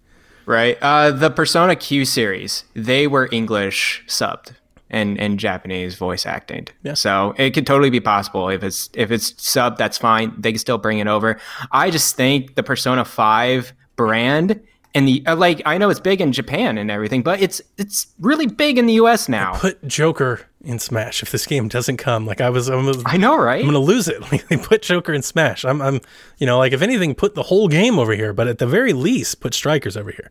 right? 0.44 0.78
Uh, 0.80 1.10
the 1.10 1.30
Persona 1.30 1.74
Q 1.74 2.04
series, 2.04 2.62
they 2.74 3.08
were 3.08 3.28
English 3.32 4.04
subbed 4.06 4.52
and 4.88 5.18
and 5.18 5.40
Japanese 5.40 5.96
voice 5.96 6.26
acting. 6.26 6.68
Yeah. 6.84 6.94
So 6.94 7.34
it 7.38 7.50
could 7.54 7.66
totally 7.66 7.90
be 7.90 7.98
possible 7.98 8.48
if 8.50 8.62
it's 8.62 8.88
if 8.94 9.10
it's 9.10 9.34
sub, 9.42 9.78
that's 9.78 9.98
fine. 9.98 10.34
They 10.38 10.52
can 10.52 10.58
still 10.60 10.78
bring 10.78 11.00
it 11.00 11.08
over. 11.08 11.40
I 11.72 11.90
just 11.90 12.14
think 12.14 12.54
the 12.54 12.62
Persona 12.62 13.04
Five 13.04 13.72
brand 13.96 14.60
and 14.96 15.06
the 15.06 15.22
uh, 15.26 15.36
like. 15.36 15.62
I 15.66 15.78
know 15.78 15.90
it's 15.90 16.00
big 16.00 16.20
in 16.20 16.32
Japan 16.32 16.78
and 16.78 16.90
everything, 16.90 17.22
but 17.22 17.40
it's 17.40 17.60
it's 17.78 18.06
really 18.18 18.46
big 18.46 18.78
in 18.78 18.86
the 18.86 18.94
U.S. 18.94 19.28
now. 19.28 19.54
Put 19.54 19.86
Joker 19.86 20.40
in 20.62 20.78
Smash 20.78 21.22
if 21.22 21.30
this 21.30 21.46
game 21.46 21.68
doesn't 21.68 21.98
come. 21.98 22.26
Like 22.26 22.40
I 22.40 22.50
was, 22.50 22.68
I'm, 22.68 22.90
I 23.06 23.16
know, 23.16 23.36
right? 23.38 23.60
I'm 23.60 23.66
gonna 23.66 23.78
lose 23.78 24.08
it. 24.08 24.20
Like 24.32 24.48
they 24.48 24.56
put 24.56 24.82
Joker 24.82 25.12
in 25.12 25.22
Smash. 25.22 25.64
I'm, 25.64 25.80
I'm, 25.80 26.00
you 26.38 26.46
know, 26.46 26.58
like 26.58 26.72
if 26.72 26.82
anything, 26.82 27.14
put 27.14 27.34
the 27.34 27.44
whole 27.44 27.68
game 27.68 27.98
over 27.98 28.12
here. 28.14 28.32
But 28.32 28.48
at 28.48 28.58
the 28.58 28.66
very 28.66 28.92
least, 28.92 29.40
put 29.40 29.54
Strikers 29.54 29.96
over 29.96 30.10
here. 30.10 30.30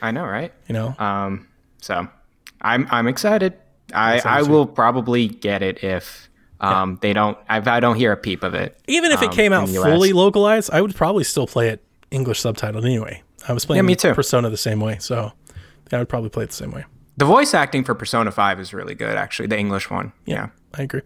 I 0.00 0.10
know, 0.12 0.24
right? 0.24 0.52
You 0.68 0.74
know, 0.74 0.94
Um, 0.98 1.48
so 1.80 2.06
I'm 2.60 2.86
I'm 2.90 3.08
excited. 3.08 3.54
I 3.94 4.20
I 4.24 4.42
will 4.42 4.66
probably 4.66 5.28
get 5.28 5.62
it 5.62 5.82
if 5.82 6.28
um 6.60 6.98
they 7.02 7.12
don't 7.12 7.36
if 7.50 7.66
I 7.66 7.80
don't 7.80 7.96
hear 7.96 8.12
a 8.12 8.16
peep 8.16 8.44
of 8.44 8.54
it. 8.54 8.78
even 8.86 9.10
if 9.10 9.20
it 9.22 9.30
um, 9.30 9.34
came 9.34 9.52
out 9.52 9.66
in 9.66 9.72
the 9.74 9.80
US. 9.80 9.86
fully 9.86 10.12
localized, 10.12 10.70
I 10.72 10.80
would 10.80 10.94
probably 10.94 11.24
still 11.24 11.46
play 11.46 11.68
it 11.68 11.82
English 12.12 12.40
subtitled 12.40 12.84
anyway. 12.84 13.22
I 13.48 13.52
was 13.52 13.64
playing 13.64 13.86
me 13.86 13.96
too. 13.96 14.14
Persona 14.14 14.50
the 14.50 14.56
same 14.56 14.80
way, 14.80 14.98
so 15.00 15.32
I 15.92 15.98
would 15.98 16.08
probably 16.08 16.30
play 16.30 16.44
it 16.44 16.48
the 16.48 16.54
same 16.54 16.72
way. 16.72 16.84
The 17.16 17.24
voice 17.24 17.54
acting 17.54 17.84
for 17.84 17.94
Persona 17.94 18.30
5 18.30 18.60
is 18.60 18.72
really 18.72 18.94
good 18.94 19.16
actually, 19.16 19.48
the 19.48 19.58
English 19.58 19.90
one. 19.90 20.12
Yeah. 20.24 20.48
I 20.74 20.82
agree. 20.82 21.02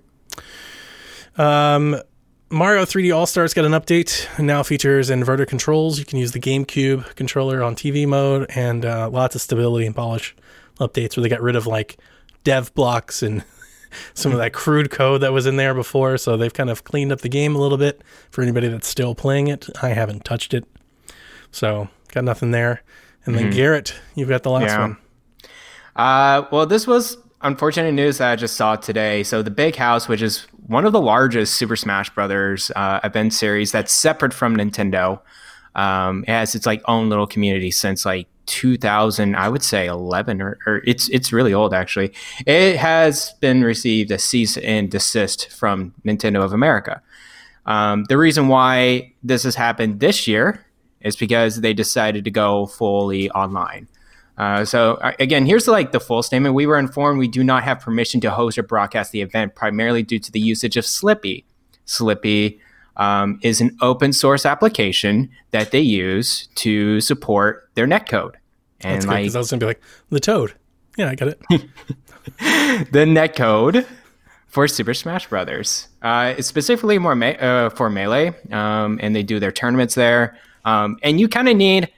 Um, 1.37 2.01
Mario 2.49 2.85
3D 2.85 3.15
All 3.15 3.27
Stars 3.27 3.55
got 3.55 3.65
an 3.65 3.73
update. 3.73 4.27
It 4.39 4.43
now 4.43 4.63
features 4.63 5.11
inverter 5.11 5.47
controls. 5.47 5.99
You 5.99 6.05
can 6.05 6.19
use 6.19 6.33
the 6.33 6.39
GameCube 6.39 7.17
controller 7.17 7.63
on 7.63 7.75
TV 7.75 8.07
mode, 8.07 8.47
and 8.55 8.85
uh, 8.85 9.11
lots 9.11 9.35
of 9.35 9.41
stability 9.41 9.87
and 9.87 9.97
polish 9.97 10.37
updates 10.79 11.17
where 11.17 11.23
they 11.23 11.29
got 11.29 11.43
rid 11.43 11.57
of 11.57 11.67
like 11.67 11.99
dev 12.45 12.73
blocks 12.75 13.23
and 13.23 13.45
some 14.15 14.31
of 14.31 14.39
that 14.39 14.53
crude 14.53 14.91
code 14.91 15.23
that 15.23 15.33
was 15.33 15.47
in 15.47 15.57
there 15.57 15.75
before. 15.75 16.17
So 16.19 16.37
they've 16.37 16.53
kind 16.53 16.71
of 16.71 16.85
cleaned 16.85 17.11
up 17.11 17.23
the 17.23 17.29
game 17.29 17.57
a 17.57 17.59
little 17.59 17.79
bit 17.79 18.03
for 18.31 18.43
anybody 18.43 18.69
that's 18.69 18.87
still 18.87 19.15
playing 19.15 19.49
it. 19.49 19.67
I 19.83 19.89
haven't 19.89 20.25
touched 20.25 20.55
it, 20.55 20.65
so 21.51 21.89
got 22.17 22.25
nothing 22.25 22.51
there. 22.51 22.83
And 23.27 23.35
then 23.37 23.51
Garrett, 23.51 23.95
you've 24.15 24.29
got 24.31 24.43
the 24.43 24.51
last 24.51 24.71
Yeah. 24.71 24.81
one. 24.81 24.97
Uh, 25.95 26.43
well, 26.51 26.65
this 26.67 26.87
was 26.87 27.19
unfortunate 27.43 27.93
news 27.93 28.19
that 28.19 28.31
I 28.33 28.37
just 28.37 28.57
saw 28.57 28.75
today. 28.77 29.23
So 29.23 29.43
the 29.43 29.51
Big 29.51 29.77
House, 29.77 30.09
which 30.09 30.23
is 30.23 30.47
one 30.67 30.87
of 30.87 30.93
the 30.93 31.01
largest 31.01 31.55
Super 31.57 31.77
Smash 31.77 32.09
Brothers 32.15 32.71
uh, 32.75 33.01
event 33.05 33.35
series 33.35 33.71
that's 33.71 33.93
separate 33.93 34.33
from 34.33 34.57
Nintendo, 34.57 35.21
um, 35.75 36.25
it 36.27 36.31
has 36.31 36.55
its 36.55 36.65
like 36.65 36.81
own 36.87 37.11
little 37.11 37.27
community 37.27 37.71
since 37.71 38.07
like 38.07 38.27
2000, 38.47 39.35
I 39.37 39.49
would 39.51 39.63
say 39.63 39.87
11, 39.87 40.41
or, 40.41 40.57
or 40.67 40.81
it's 40.87 41.09
it's 41.11 41.33
really 41.33 41.53
old 41.53 41.75
actually. 41.75 42.13
It 42.47 42.77
has 42.77 43.35
been 43.41 43.63
received 43.63 44.11
a 44.11 44.19
cease 44.19 44.57
and 44.57 44.91
desist 44.91 45.51
from 45.53 45.93
Nintendo 46.05 46.43
of 46.43 46.55
America. 46.55 47.03
Um, 47.67 48.05
the 48.09 48.17
reason 48.17 48.49
why 48.49 49.13
this 49.23 49.43
has 49.43 49.57
happened 49.57 50.01
this 50.01 50.27
year 50.27 50.65
is 51.07 51.17
because 51.17 51.61
they 51.61 51.73
decided 51.73 52.25
to 52.25 52.31
go 52.31 52.67
fully 52.67 53.31
online. 53.31 53.89
Uh, 54.37 54.65
so 54.65 54.95
uh, 54.95 55.13
again, 55.19 55.47
here's 55.47 55.67
like 55.67 55.93
the 55.93 56.01
full 56.01 56.23
statement. 56.23 56.55
We 56.55 56.67
were 56.67 56.79
informed 56.79 57.19
we 57.19 57.29
do 57.29 57.43
not 57.43 57.63
have 57.63 57.81
permission 57.81 58.21
to 58.23 58.31
host 58.31 58.59
or 58.59 58.63
broadcast 58.63 59.13
the 59.13 59.23
event, 59.23 59.55
primarily 59.55 60.03
due 60.03 60.19
to 60.19 60.31
the 60.31 60.41
usage 60.41 60.77
of 60.77 60.85
Slippi. 60.85 61.45
Slippi 61.87 62.59
um, 62.97 63.39
is 63.43 63.61
an 63.61 63.77
open 63.81 64.13
source 64.13 64.45
application 64.45 65.31
that 65.53 65.71
they 65.71 65.81
use 65.81 66.49
to 66.57 67.01
support 67.01 67.71
their 67.75 67.87
netcode. 67.87 68.35
And 68.81 68.97
That's 68.97 69.07
like 69.07 69.23
because 69.23 69.37
I 69.37 69.39
was 69.39 69.51
gonna 69.51 69.61
be 69.61 69.67
like 69.67 69.83
the 70.11 70.21
Toad. 70.21 70.55
Yeah, 70.99 71.11
I 71.11 71.15
got 71.15 71.29
it. 71.29 71.41
the 72.91 73.05
netcode 73.07 73.87
for 74.49 74.69
Super 74.69 74.95
Smash 74.95 75.29
Brothers. 75.29 75.89
Uh, 76.03 76.35
it's 76.37 76.49
specifically 76.49 76.99
more 76.99 77.15
me- 77.15 77.37
uh, 77.37 77.71
for 77.71 77.91
melee, 77.91 78.35
um, 78.51 78.99
and 79.03 79.15
they 79.15 79.23
do 79.23 79.39
their 79.39 79.53
tournaments 79.53 79.95
there. 79.95 80.39
Um, 80.67 80.99
and 81.03 81.19
you 81.19 81.29
kind 81.29 81.49
of 81.49 81.57
need 81.57 81.89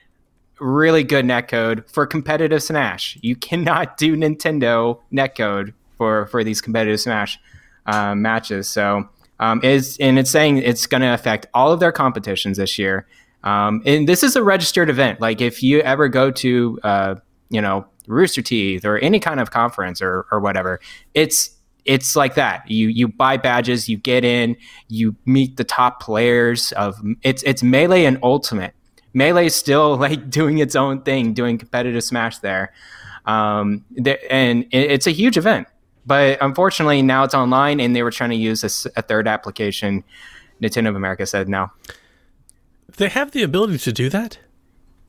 really 0.59 1.03
good 1.03 1.25
netcode 1.25 1.89
for 1.89 2.05
competitive 2.05 2.63
Smash. 2.63 3.17
You 3.21 3.35
cannot 3.35 3.97
do 3.97 4.15
Nintendo 4.15 4.99
netcode 5.11 5.73
for 5.97 6.27
for 6.27 6.43
these 6.43 6.61
competitive 6.61 7.01
Smash 7.01 7.37
uh, 7.85 8.15
matches. 8.15 8.69
So 8.69 9.09
um, 9.39 9.61
is 9.63 9.97
and 9.99 10.19
it's 10.19 10.29
saying 10.29 10.57
it's 10.57 10.85
going 10.85 11.01
to 11.01 11.13
affect 11.13 11.47
all 11.53 11.71
of 11.71 11.79
their 11.79 11.91
competitions 11.91 12.57
this 12.57 12.77
year. 12.77 13.07
Um, 13.43 13.81
and 13.85 14.07
this 14.07 14.21
is 14.21 14.35
a 14.35 14.43
registered 14.43 14.89
event. 14.89 15.21
Like 15.21 15.41
if 15.41 15.63
you 15.63 15.79
ever 15.79 16.07
go 16.09 16.29
to, 16.29 16.79
uh, 16.83 17.15
you 17.49 17.61
know, 17.61 17.85
Rooster 18.07 18.41
Teeth 18.41 18.85
or 18.85 18.97
any 18.97 19.19
kind 19.19 19.39
of 19.39 19.51
conference 19.51 20.01
or 20.01 20.25
or 20.31 20.39
whatever, 20.39 20.79
it's 21.13 21.51
it's 21.89 22.15
like 22.15 22.35
that. 22.35 22.69
You 22.69 22.87
you 22.87 23.07
buy 23.07 23.37
badges, 23.37 23.89
you 23.89 23.97
get 23.97 24.23
in, 24.23 24.55
you 24.89 25.15
meet 25.25 25.57
the 25.57 25.63
top 25.63 25.99
players 25.99 26.71
of 26.73 27.01
it's 27.23 27.41
it's 27.43 27.63
melee 27.63 28.05
and 28.05 28.19
ultimate. 28.21 28.73
Melee 29.15 29.47
is 29.47 29.55
still 29.55 29.97
like 30.05 30.29
doing 30.29 30.59
its 30.59 30.75
own 30.75 31.01
thing, 31.01 31.33
doing 31.33 31.57
competitive 31.57 32.03
Smash 32.03 32.37
there, 32.39 32.71
um, 33.25 33.83
there 33.89 34.19
and 34.29 34.65
it, 34.65 34.91
it's 34.91 35.07
a 35.07 35.11
huge 35.11 35.35
event. 35.35 35.67
But 36.05 36.37
unfortunately, 36.41 37.01
now 37.01 37.23
it's 37.23 37.33
online, 37.33 37.79
and 37.79 37.95
they 37.95 38.03
were 38.03 38.11
trying 38.11 38.29
to 38.31 38.35
use 38.35 38.63
a 38.63 39.01
third 39.01 39.27
application. 39.27 40.03
Nintendo 40.61 40.89
of 40.89 40.95
America 40.95 41.25
said 41.25 41.49
no. 41.49 41.71
They 42.97 43.09
have 43.09 43.31
the 43.31 43.43
ability 43.43 43.79
to 43.79 43.91
do 43.91 44.09
that. 44.09 44.37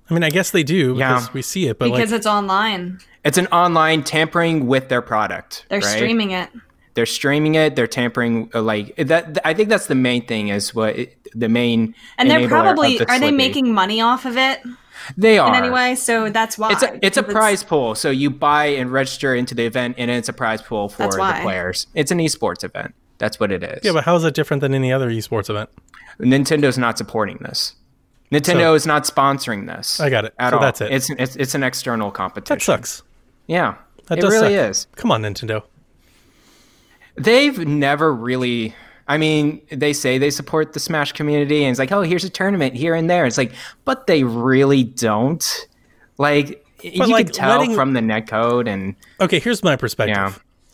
I 0.09 0.15
mean, 0.15 0.25
I 0.25 0.31
guess 0.31 0.51
they 0.51 0.63
do 0.63 0.97
Yeah. 0.97 1.15
because 1.15 1.35
we 1.35 1.43
see 1.43 1.69
it, 1.69 1.79
but 1.79 1.87
because 1.87 2.11
like, 2.11 2.19
it's 2.19 2.27
online. 2.27 3.01
It's 3.25 3.39
an 3.39 3.47
online 3.49 4.03
tampering 4.03 4.67
with 4.67 4.89
their 4.89 5.03
product. 5.03 5.67
They're 5.69 5.81
right? 5.81 5.97
streaming 5.97 6.31
it. 6.33 6.51
They're 6.95 7.07
streaming 7.07 7.55
it. 7.55 7.77
They're 7.77 7.87
tampering 7.87 8.51
uh, 8.55 8.63
like 8.63 8.95
that. 8.97 9.39
I 9.45 9.55
think 9.55 9.69
that's 9.69 9.87
the 9.87 9.95
main 9.95 10.27
thing. 10.27 10.49
Is 10.49 10.75
what 10.75 10.97
it, 10.97 11.17
the 11.35 11.49
main 11.49 11.95
And 12.19 12.31
they're 12.31 12.49
probably 12.49 12.99
the 12.99 13.11
are 13.11 13.19
they 13.19 13.31
making 13.31 13.73
money 13.73 14.01
off 14.01 14.25
of 14.25 14.37
it 14.37 14.61
They 15.17 15.39
are 15.39 15.49
in 15.49 15.55
any 15.55 15.71
way? 15.71 15.95
So 15.95 16.31
that's 16.31 16.59
why. 16.59 16.73
It's 16.73 16.83
a 16.83 17.07
it's 17.07 17.17
a 17.17 17.23
Because 17.23 17.35
prize 17.35 17.63
pool. 17.65 17.95
So 17.95 18.11
you 18.11 18.29
buy 18.31 18.67
and 18.67 18.91
register 18.93 19.35
into 19.35 19.55
the 19.55 19.65
event, 19.65 19.97
and 19.99 20.11
it's 20.11 20.29
a 20.29 20.33
prize 20.33 20.63
pool 20.63 20.89
for 20.89 21.05
the 21.11 21.39
players. 21.43 21.87
It's 21.95 22.11
an 22.11 22.19
esports 22.19 22.65
event. 22.65 22.95
That's 23.19 23.39
what 23.39 23.53
it 23.53 23.63
is. 23.63 23.81
yeah, 23.85 23.93
but 23.93 24.05
how 24.05 24.17
is 24.17 24.25
it 24.25 24.35
different 24.35 24.61
than 24.63 24.73
any 24.75 24.93
other 24.93 25.11
esports 25.11 25.51
event? 25.51 25.69
Nintendo's 26.19 26.79
not 26.79 26.99
supporting 26.99 27.39
this. 27.39 27.75
Nintendo 28.33 28.61
So- 28.71 28.75
is 28.75 28.87
not 28.87 29.05
sponsoring 29.05 29.67
this. 29.67 30.01
I 30.01 30.11
got 30.11 30.25
it. 30.25 30.35
At 30.39 30.51
So 30.51 30.57
all. 30.57 30.63
that's 30.63 30.81
it. 30.81 30.91
It's, 30.93 31.11
it's 31.11 31.37
it's 31.37 31.55
an 31.55 31.63
external 31.63 32.11
competition. 32.11 32.57
That 32.57 32.63
sucks. 32.63 33.03
Yeah, 33.47 33.75
That 34.07 34.19
it 34.19 34.23
does 34.23 34.33
really 34.33 34.55
suck. 34.57 34.71
is. 34.71 34.87
Come 34.97 35.11
on, 35.13 35.23
Nintendo. 35.23 35.63
They've 37.17 37.59
never 37.67 38.13
really. 38.15 38.75
I 39.09 39.19
mean, 39.19 39.61
they 39.73 39.93
say 39.93 40.19
they 40.19 40.31
support 40.31 40.73
the 40.73 40.79
Smash 40.79 41.13
community, 41.13 41.65
and 41.65 41.71
it's 41.71 41.81
like, 41.81 41.91
oh, 41.91 42.03
here's 42.03 42.23
a 42.23 42.31
tournament 42.31 42.77
here 42.77 42.95
and 42.95 43.11
there. 43.11 43.27
It's 43.27 43.39
like, 43.39 43.51
but 43.85 44.07
they 44.07 44.23
really 44.23 44.85
don't. 44.85 45.67
Like, 46.17 46.65
you 46.83 47.07
like, 47.07 47.27
can 47.27 47.35
tell 47.35 47.59
letting- 47.59 47.75
from 47.75 47.95
the 47.95 48.01
netcode, 48.01 48.69
and 48.69 48.95
Okay, 49.21 49.41
here's 49.41 49.65
my 49.65 49.75
perspective. 49.75 50.17
Yeah. 50.17 50.33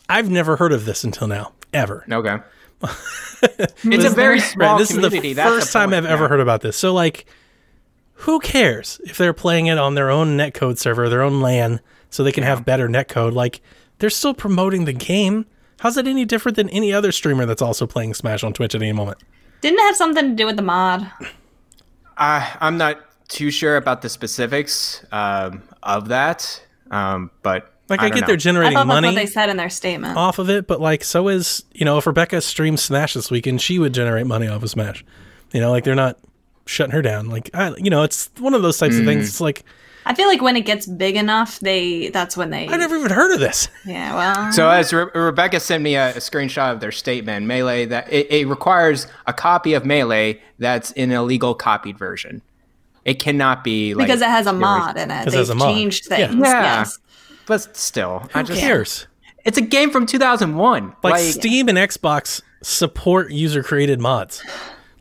I've 0.09 0.29
never 0.29 0.55
heard 0.55 0.71
of 0.71 0.85
this 0.85 1.03
until 1.03 1.27
now, 1.27 1.53
ever. 1.73 2.05
okay. 2.11 2.37
it's 2.83 4.05
a 4.05 4.09
very 4.09 4.39
small 4.39 4.73
Right, 4.73 4.79
this 4.79 4.91
is 4.91 4.97
the 4.97 5.33
first 5.33 5.73
time. 5.73 5.93
I've 5.93 6.05
ever 6.05 6.27
heard 6.27 6.39
about 6.39 6.61
this. 6.61 6.77
So, 6.77 6.93
like, 6.93 7.25
who 8.13 8.39
cares 8.39 9.01
if 9.05 9.17
they're 9.17 9.33
playing 9.33 9.67
it 9.67 9.77
on 9.77 9.95
their 9.95 10.09
own 10.09 10.37
netcode 10.37 10.77
server, 10.77 11.09
their 11.09 11.21
own 11.21 11.41
LAN, 11.41 11.81
so 12.09 12.23
they 12.23 12.31
can 12.31 12.43
have 12.43 12.65
better 12.65 12.87
netcode? 12.87 13.33
Like, 13.33 13.61
they're 13.99 14.09
still 14.09 14.33
promoting 14.33 14.85
the 14.85 14.93
game. 14.93 15.45
How's 15.79 15.97
it 15.97 16.07
any 16.07 16.25
different 16.25 16.55
than 16.55 16.69
any 16.69 16.91
other 16.93 17.11
streamer 17.11 17.45
that's 17.45 17.61
also 17.61 17.85
playing 17.87 18.13
Smash 18.15 18.43
on 18.43 18.53
Twitch 18.53 18.73
at 18.75 18.81
any 18.81 18.93
moment? 18.93 19.19
Didn't 19.61 19.79
it 19.79 19.83
have 19.83 19.95
something 19.95 20.29
to 20.29 20.35
do 20.35 20.45
with 20.45 20.55
the 20.55 20.61
mod? 20.63 21.09
Uh, 22.17 22.49
I'm 22.59 22.77
not 22.77 22.99
too 23.27 23.51
sure 23.51 23.77
about 23.77 24.01
the 24.01 24.09
specifics 24.09 25.05
um, 25.11 25.61
of 25.83 26.07
that, 26.07 26.61
um, 26.91 27.29
but 27.43 27.71
Like, 27.89 27.99
I, 27.99 28.03
don't 28.09 28.15
get 28.15 28.21
know. 28.21 28.27
they're 28.27 28.33
I 28.33 28.37
generating 28.37 28.73
thought 28.73 28.87
that's 28.87 28.95
money 28.95 29.07
what 29.09 29.15
they 29.15 29.25
said 29.25 29.49
in 29.49 29.57
their 29.57 29.69
statement. 29.69 30.17
off 30.17 30.39
of 30.39 30.49
it, 30.49 30.65
but 30.67 30.79
like, 30.81 31.03
so 31.03 31.27
is 31.27 31.63
you 31.73 31.85
know, 31.85 31.97
if 31.97 32.07
Rebecca 32.07 32.41
streams 32.41 32.81
Smash 32.83 33.13
this 33.13 33.29
weekend, 33.29 33.61
she 33.61 33.77
would 33.79 33.93
generate 33.93 34.25
money 34.25 34.47
off 34.47 34.63
of 34.63 34.69
Smash. 34.69 35.05
You 35.53 35.61
know, 35.61 35.69
like 35.71 35.83
they're 35.83 35.95
not 35.95 36.17
shutting 36.65 36.91
her 36.93 37.01
down. 37.01 37.27
Like, 37.27 37.49
I, 37.53 37.73
you 37.77 37.89
know, 37.89 38.03
it's 38.03 38.29
one 38.39 38.53
of 38.53 38.61
those 38.61 38.77
types 38.77 38.95
of 38.95 39.03
Mm. 39.03 39.07
things. 39.07 39.29
It's 39.29 39.41
like 39.41 39.63
I 40.09 40.13
feel 40.13 40.27
like 40.27 40.41
when 40.41 40.55
it 40.55 40.61
gets 40.65 40.85
big 40.85 41.15
enough, 41.15 41.59
they 41.59 42.09
that's 42.09 42.35
when 42.37 42.49
they. 42.49 42.67
I 42.67 42.77
never 42.77 42.95
even 42.97 43.11
heard 43.11 43.33
of 43.33 43.39
this. 43.39 43.67
Yeah, 43.85 44.15
well. 44.15 44.51
So 44.53 44.69
as 44.69 44.93
Re- 44.93 45.07
Rebecca 45.13 45.59
sent 45.59 45.83
me 45.83 45.95
a, 45.95 46.11
a 46.11 46.13
screenshot 46.19 46.71
of 46.71 46.79
their 46.79 46.91
statement, 46.91 47.45
Melee 47.45 47.85
that 47.85 48.11
it, 48.11 48.31
it 48.31 48.47
requires 48.47 49.07
a 49.27 49.33
copy 49.33 49.73
of 49.73 49.85
Melee 49.85 50.41
that's 50.59 50.91
in 50.91 51.11
an 51.11 51.17
illegal 51.17 51.53
copied 51.53 51.97
version. 51.97 52.41
It 53.05 53.19
cannot 53.19 53.63
be 53.63 53.93
like 53.93 54.07
because 54.07 54.21
it 54.21 54.29
has 54.29 54.47
a 54.47 54.53
mod 54.53 54.97
in 54.97 55.11
it 55.11 55.25
They've 55.25 55.33
has 55.35 55.49
a 55.49 55.55
mod. 55.55 55.75
changed 55.75 56.07
Yeah. 56.09 56.27
things. 56.27 56.39
Yeah. 56.39 56.61
Yes. 56.79 56.99
But 57.45 57.75
still, 57.77 58.27
I 58.33 58.39
Who 58.41 58.47
just 58.47 58.59
cares? 58.59 59.07
it's 59.45 59.57
a 59.57 59.61
game 59.61 59.91
from 59.91 60.05
2001. 60.05 60.87
Like, 61.03 61.13
Like, 61.13 61.21
Steam 61.21 61.69
and 61.69 61.77
Xbox 61.77 62.41
support 62.63 63.31
user 63.31 63.63
created 63.63 64.01
mods. 64.01 64.43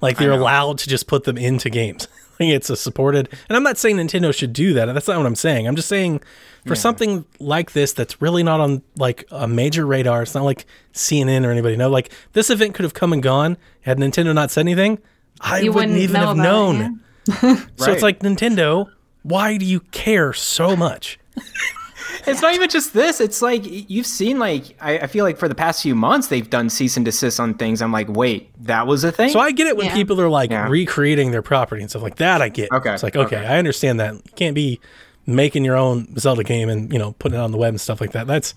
Like 0.00 0.18
they're 0.18 0.30
allowed 0.32 0.78
to 0.78 0.88
just 0.88 1.06
put 1.06 1.24
them 1.24 1.38
into 1.38 1.70
games. 1.70 2.06
Like 2.40 2.48
it's 2.50 2.70
a 2.70 2.76
supported, 2.76 3.28
and 3.48 3.56
I'm 3.56 3.62
not 3.62 3.78
saying 3.78 3.96
Nintendo 3.96 4.34
should 4.34 4.52
do 4.52 4.72
that. 4.74 4.86
That's 4.92 5.08
not 5.08 5.16
what 5.18 5.26
I'm 5.26 5.34
saying. 5.34 5.66
I'm 5.66 5.76
just 5.76 5.88
saying 5.88 6.20
for 6.66 6.74
something 6.74 7.24
like 7.38 7.72
this 7.72 7.92
that's 7.92 8.20
really 8.20 8.42
not 8.42 8.60
on 8.60 8.82
like 8.96 9.24
a 9.30 9.46
major 9.46 9.86
radar. 9.86 10.22
It's 10.22 10.34
not 10.34 10.44
like 10.44 10.66
CNN 10.94 11.46
or 11.46 11.50
anybody 11.50 11.76
know. 11.76 11.88
Like 11.88 12.10
this 12.32 12.50
event 12.50 12.74
could 12.74 12.82
have 12.84 12.94
come 12.94 13.12
and 13.12 13.22
gone 13.22 13.56
had 13.82 13.98
Nintendo 13.98 14.34
not 14.34 14.50
said 14.50 14.62
anything. 14.62 14.98
I 15.40 15.60
You 15.60 15.72
wouldn't 15.72 15.92
wouldn't 15.92 15.98
even 16.10 16.14
know 16.20 16.26
have 16.28 16.36
about 16.38 16.44
it, 16.44 16.48
known. 16.48 17.00
yeah. 17.28 17.56
So 17.76 17.86
Right. 17.86 17.92
it's 17.94 18.02
like 18.02 18.20
Nintendo. 18.20 18.90
Why 19.22 19.56
do 19.58 19.64
you 19.64 19.80
care 19.80 20.32
so 20.32 20.74
much? 20.76 21.18
It's 22.26 22.40
not 22.42 22.54
even 22.54 22.68
just 22.68 22.92
this. 22.94 23.20
It's 23.20 23.42
like 23.42 23.62
you've 23.90 24.06
seen 24.06 24.38
like 24.38 24.76
I, 24.80 24.98
I 25.00 25.06
feel 25.06 25.24
like 25.24 25.38
for 25.38 25.48
the 25.48 25.54
past 25.54 25.82
few 25.82 25.94
months 25.94 26.28
they've 26.28 26.48
done 26.48 26.70
cease 26.70 26.96
and 26.96 27.04
desist 27.04 27.38
on 27.40 27.54
things. 27.54 27.82
I'm 27.82 27.92
like, 27.92 28.08
wait, 28.08 28.50
that 28.64 28.86
was 28.86 29.04
a 29.04 29.12
thing. 29.12 29.30
So 29.30 29.40
I 29.40 29.52
get 29.52 29.66
it 29.66 29.76
when 29.76 29.86
Yeah. 29.86 29.94
people 29.94 30.20
are 30.20 30.28
like 30.28 30.50
Yeah. 30.50 30.68
recreating 30.68 31.30
their 31.30 31.42
property 31.42 31.82
and 31.82 31.90
stuff 31.90 32.02
like 32.02 32.16
that. 32.16 32.40
I 32.42 32.48
get. 32.48 32.70
Okay, 32.72 32.94
It's 32.94 33.02
like 33.02 33.16
okay, 33.16 33.36
okay. 33.36 33.46
I 33.46 33.58
understand 33.58 34.00
that. 34.00 34.14
You 34.14 34.32
can't 34.36 34.54
be 34.54 34.80
making 35.26 35.64
your 35.64 35.76
own 35.76 36.16
Zelda 36.18 36.44
game 36.44 36.68
and 36.68 36.92
you 36.92 36.98
know 36.98 37.12
putting 37.18 37.38
it 37.38 37.42
on 37.42 37.50
the 37.52 37.58
web 37.58 37.70
and 37.70 37.80
stuff 37.80 38.00
like 38.00 38.12
that. 38.12 38.26
That's 38.26 38.54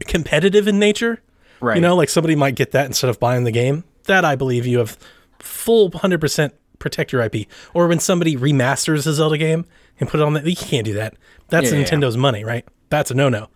competitive 0.00 0.68
in 0.68 0.78
nature. 0.78 1.20
right. 1.60 1.76
You 1.76 1.80
know, 1.80 1.96
like 1.96 2.08
somebody 2.08 2.36
might 2.36 2.54
get 2.54 2.72
that 2.72 2.86
instead 2.86 3.10
of 3.10 3.18
buying 3.18 3.44
the 3.44 3.50
game. 3.50 3.84
That 4.04 4.24
I 4.24 4.36
believe 4.36 4.66
you 4.66 4.78
have 4.78 4.96
full 5.38 5.90
hundred 5.90 6.20
percent 6.20 6.54
protect 6.78 7.12
your 7.12 7.22
IP. 7.22 7.46
Or 7.74 7.86
when 7.88 7.98
somebody 8.00 8.36
remasters 8.36 9.06
a 9.06 9.12
Zelda 9.12 9.38
game 9.38 9.64
and 10.00 10.08
put 10.08 10.20
it 10.20 10.22
on 10.24 10.34
that, 10.34 10.46
you 10.46 10.56
can't 10.56 10.84
do 10.84 10.94
that. 10.94 11.14
That's 11.48 11.70
Yeah, 11.72 11.78
yeah, 11.78 11.84
Nintendo's 11.84 12.16
money, 12.16 12.44
right? 12.44 12.64
That's 12.90 13.10
a 13.10 13.14
no 13.14 13.28
no. 13.28 13.48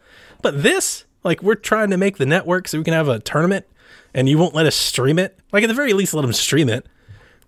But 0.42 0.62
this, 0.62 1.04
like, 1.24 1.42
we're 1.42 1.54
trying 1.54 1.90
to 1.90 1.96
make 1.96 2.16
the 2.18 2.26
network 2.26 2.66
so 2.68 2.78
we 2.78 2.84
can 2.84 2.94
have 2.94 3.08
a 3.08 3.20
tournament, 3.20 3.64
and 4.12 4.28
you 4.28 4.38
won't 4.38 4.54
let 4.54 4.66
us 4.66 4.74
stream 4.74 5.18
it. 5.18 5.38
Like 5.52 5.62
at 5.64 5.68
the 5.68 5.74
very 5.74 5.92
least, 5.92 6.14
let 6.14 6.22
them 6.22 6.32
stream 6.32 6.68
it. 6.68 6.86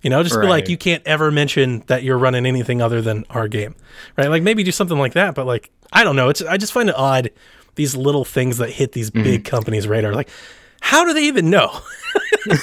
You 0.02 0.10
know, 0.10 0.22
just 0.22 0.38
be 0.38 0.46
like, 0.46 0.68
you 0.68 0.76
can't 0.76 1.02
ever 1.06 1.30
mention 1.30 1.82
that 1.86 2.02
you're 2.02 2.18
running 2.18 2.44
anything 2.44 2.82
other 2.82 3.00
than 3.00 3.24
our 3.30 3.48
game, 3.48 3.74
right? 4.18 4.28
Like 4.28 4.42
maybe 4.42 4.62
do 4.62 4.70
something 4.70 4.98
like 4.98 5.14
that. 5.14 5.34
But 5.34 5.46
like, 5.46 5.70
I 5.94 6.04
don't 6.04 6.14
know. 6.14 6.28
It's 6.28 6.42
I 6.42 6.58
just 6.58 6.74
find 6.74 6.90
it 6.90 6.94
odd 6.94 7.30
these 7.76 7.96
little 7.96 8.24
things 8.24 8.58
that 8.58 8.68
hit 8.70 8.92
these 8.92 9.10
Mm-hmm. 9.10 9.22
big 9.24 9.44
companies' 9.46 9.88
radar. 9.88 10.12
Like, 10.12 10.28
how 10.82 11.04
do 11.06 11.14
they 11.14 11.24
even 11.24 11.48
know? 11.48 11.80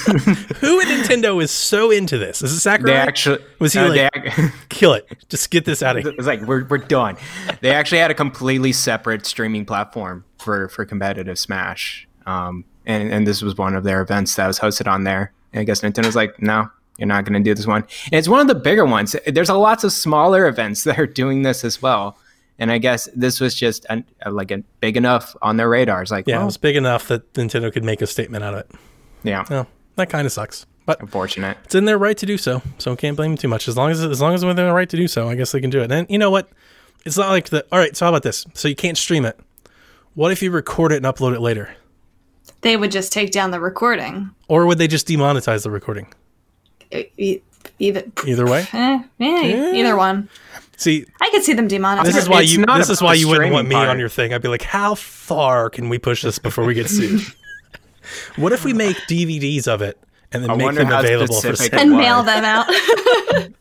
Who 0.60 0.80
at 0.80 0.86
Nintendo 0.86 1.42
is 1.42 1.50
so 1.50 1.90
into 1.90 2.18
this? 2.18 2.42
Is 2.42 2.52
it 2.52 2.60
Sakurai? 2.60 2.92
they 2.92 2.96
actually 2.98 3.38
Was 3.58 3.72
he 3.72 3.80
uh, 3.80 3.88
like- 3.88 4.12
ac- 4.38 4.48
Kill 4.68 4.92
it. 4.94 5.06
Just 5.28 5.50
get 5.50 5.64
this 5.64 5.82
out 5.82 5.96
of 5.96 6.04
here. 6.04 6.12
it's 6.16 6.26
like 6.26 6.42
we're 6.42 6.64
we're 6.66 6.78
done. 6.78 7.16
They 7.60 7.70
actually 7.72 7.98
had 7.98 8.10
a 8.10 8.14
completely 8.14 8.72
separate 8.72 9.26
streaming 9.26 9.64
platform 9.66 10.24
for 10.38 10.68
for 10.68 10.84
competitive 10.84 11.38
Smash. 11.38 12.06
Um, 12.26 12.64
and 12.86 13.12
and 13.12 13.26
this 13.26 13.42
was 13.42 13.56
one 13.56 13.74
of 13.74 13.84
their 13.84 14.00
events 14.02 14.36
that 14.36 14.46
was 14.46 14.58
hosted 14.58 14.90
on 14.90 15.04
there. 15.04 15.32
And 15.52 15.60
I 15.60 15.64
guess 15.64 15.80
Nintendo's 15.80 16.16
like, 16.16 16.40
no, 16.40 16.68
you're 16.98 17.08
not 17.08 17.24
going 17.24 17.34
to 17.34 17.40
do 17.48 17.54
this 17.54 17.66
one. 17.66 17.82
And 18.06 18.14
it's 18.14 18.28
one 18.28 18.40
of 18.40 18.46
the 18.48 18.54
bigger 18.54 18.84
ones. 18.84 19.14
There's 19.26 19.48
a 19.50 19.54
lots 19.54 19.84
of 19.84 19.92
smaller 19.92 20.46
events 20.46 20.84
that 20.84 20.98
are 20.98 21.06
doing 21.06 21.42
this 21.42 21.64
as 21.64 21.82
well. 21.82 22.16
And 22.58 22.70
I 22.70 22.78
guess 22.78 23.08
this 23.16 23.40
was 23.40 23.54
just 23.54 23.84
an, 23.90 24.04
a, 24.20 24.30
like 24.30 24.50
a 24.52 24.58
big 24.80 24.96
enough 24.96 25.34
on 25.42 25.56
their 25.56 25.68
radars. 25.68 26.10
Like, 26.12 26.28
Yeah, 26.28 26.40
it 26.42 26.44
was 26.44 26.56
big 26.58 26.76
enough 26.76 27.08
that 27.08 27.32
Nintendo 27.32 27.72
could 27.72 27.82
make 27.82 28.02
a 28.02 28.06
statement 28.06 28.44
out 28.44 28.54
of 28.54 28.60
it. 28.60 28.70
Yeah, 29.22 29.44
Well, 29.48 29.66
that 29.96 30.08
kind 30.10 30.26
of 30.26 30.32
sucks. 30.32 30.66
But 30.84 31.00
unfortunate. 31.00 31.56
it's 31.64 31.74
in 31.76 31.84
their 31.84 31.96
right 31.98 32.16
to 32.18 32.26
do 32.26 32.36
so, 32.36 32.60
so 32.78 32.96
can't 32.96 33.16
blame 33.16 33.32
them 33.32 33.38
too 33.38 33.46
much. 33.48 33.68
As 33.68 33.76
long 33.76 33.90
as 33.90 34.02
as 34.02 34.20
long 34.20 34.34
as 34.34 34.40
they're 34.40 34.50
in 34.50 34.56
their 34.56 34.74
right 34.74 34.88
to 34.88 34.96
do 34.96 35.06
so, 35.06 35.28
I 35.28 35.36
guess 35.36 35.52
they 35.52 35.60
can 35.60 35.70
do 35.70 35.80
it. 35.80 35.92
And 35.92 36.10
you 36.10 36.18
know 36.18 36.30
what? 36.30 36.48
It's 37.06 37.16
not 37.16 37.28
like 37.30 37.50
the. 37.50 37.64
All 37.70 37.78
right, 37.78 37.96
so 37.96 38.04
how 38.06 38.10
about 38.10 38.24
this? 38.24 38.44
So 38.54 38.66
you 38.66 38.74
can't 38.74 38.98
stream 38.98 39.24
it. 39.24 39.38
What 40.14 40.32
if 40.32 40.42
you 40.42 40.50
record 40.50 40.90
it 40.92 40.96
and 40.96 41.06
upload 41.06 41.34
it 41.34 41.40
later? 41.40 41.74
They 42.62 42.76
would 42.76 42.90
just 42.90 43.12
take 43.12 43.30
down 43.30 43.52
the 43.52 43.60
recording. 43.60 44.30
Or 44.48 44.66
would 44.66 44.78
they 44.78 44.88
just 44.88 45.06
demonetize 45.06 45.62
the 45.62 45.70
recording? 45.70 46.12
Either, 47.78 48.02
Either 48.26 48.46
way. 48.46 48.66
eh, 48.72 49.02
yeah, 49.18 49.72
either 49.72 49.96
one. 49.96 50.28
See, 50.76 51.06
I 51.20 51.30
could 51.30 51.42
see 51.44 51.52
them 51.52 51.68
demonetizing. 51.68 52.04
this 52.04 52.16
is 52.16 52.28
why 52.28 52.42
It's 52.42 52.52
you 52.52 52.66
not 52.66 52.78
this 52.78 52.90
is 52.90 53.00
why 53.00 53.14
you 53.14 53.28
wouldn't 53.28 53.52
want 53.52 53.68
me 53.68 53.74
streaming 53.74 53.90
on 53.90 53.98
your 53.98 54.08
thing. 54.08 54.34
I'd 54.34 54.42
be 54.42 54.48
like, 54.48 54.62
how 54.62 54.94
far 54.96 55.70
can 55.70 55.88
we 55.88 55.98
push 55.98 56.22
this 56.22 56.38
before 56.38 56.64
we 56.64 56.74
get 56.74 56.88
sued? 56.88 57.20
what 58.36 58.52
if 58.52 58.64
we 58.64 58.72
make 58.72 58.96
DVDs 59.08 59.68
of 59.68 59.82
it 59.82 59.98
and 60.32 60.42
then 60.42 60.50
I 60.50 60.56
make 60.56 60.74
them 60.74 60.90
available 60.92 61.40
for 61.40 61.56
sale? 61.56 61.78
and 61.78 61.90
mail 61.92 62.22
them 62.22 62.44
out. 62.44 62.66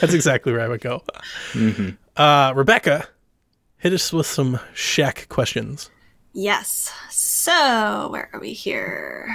That's 0.00 0.14
exactly 0.14 0.52
where 0.52 0.62
I 0.62 0.68
would 0.68 0.80
go. 0.80 1.02
Mm-hmm. 1.52 1.90
Uh, 2.16 2.52
Rebecca, 2.54 3.06
hit 3.78 3.92
us 3.92 4.12
with 4.12 4.26
some 4.26 4.58
Shaq 4.74 5.28
questions. 5.28 5.90
yes. 6.32 6.92
So, 7.10 8.08
where 8.12 8.30
are 8.32 8.38
we 8.40 8.52
here? 8.52 9.34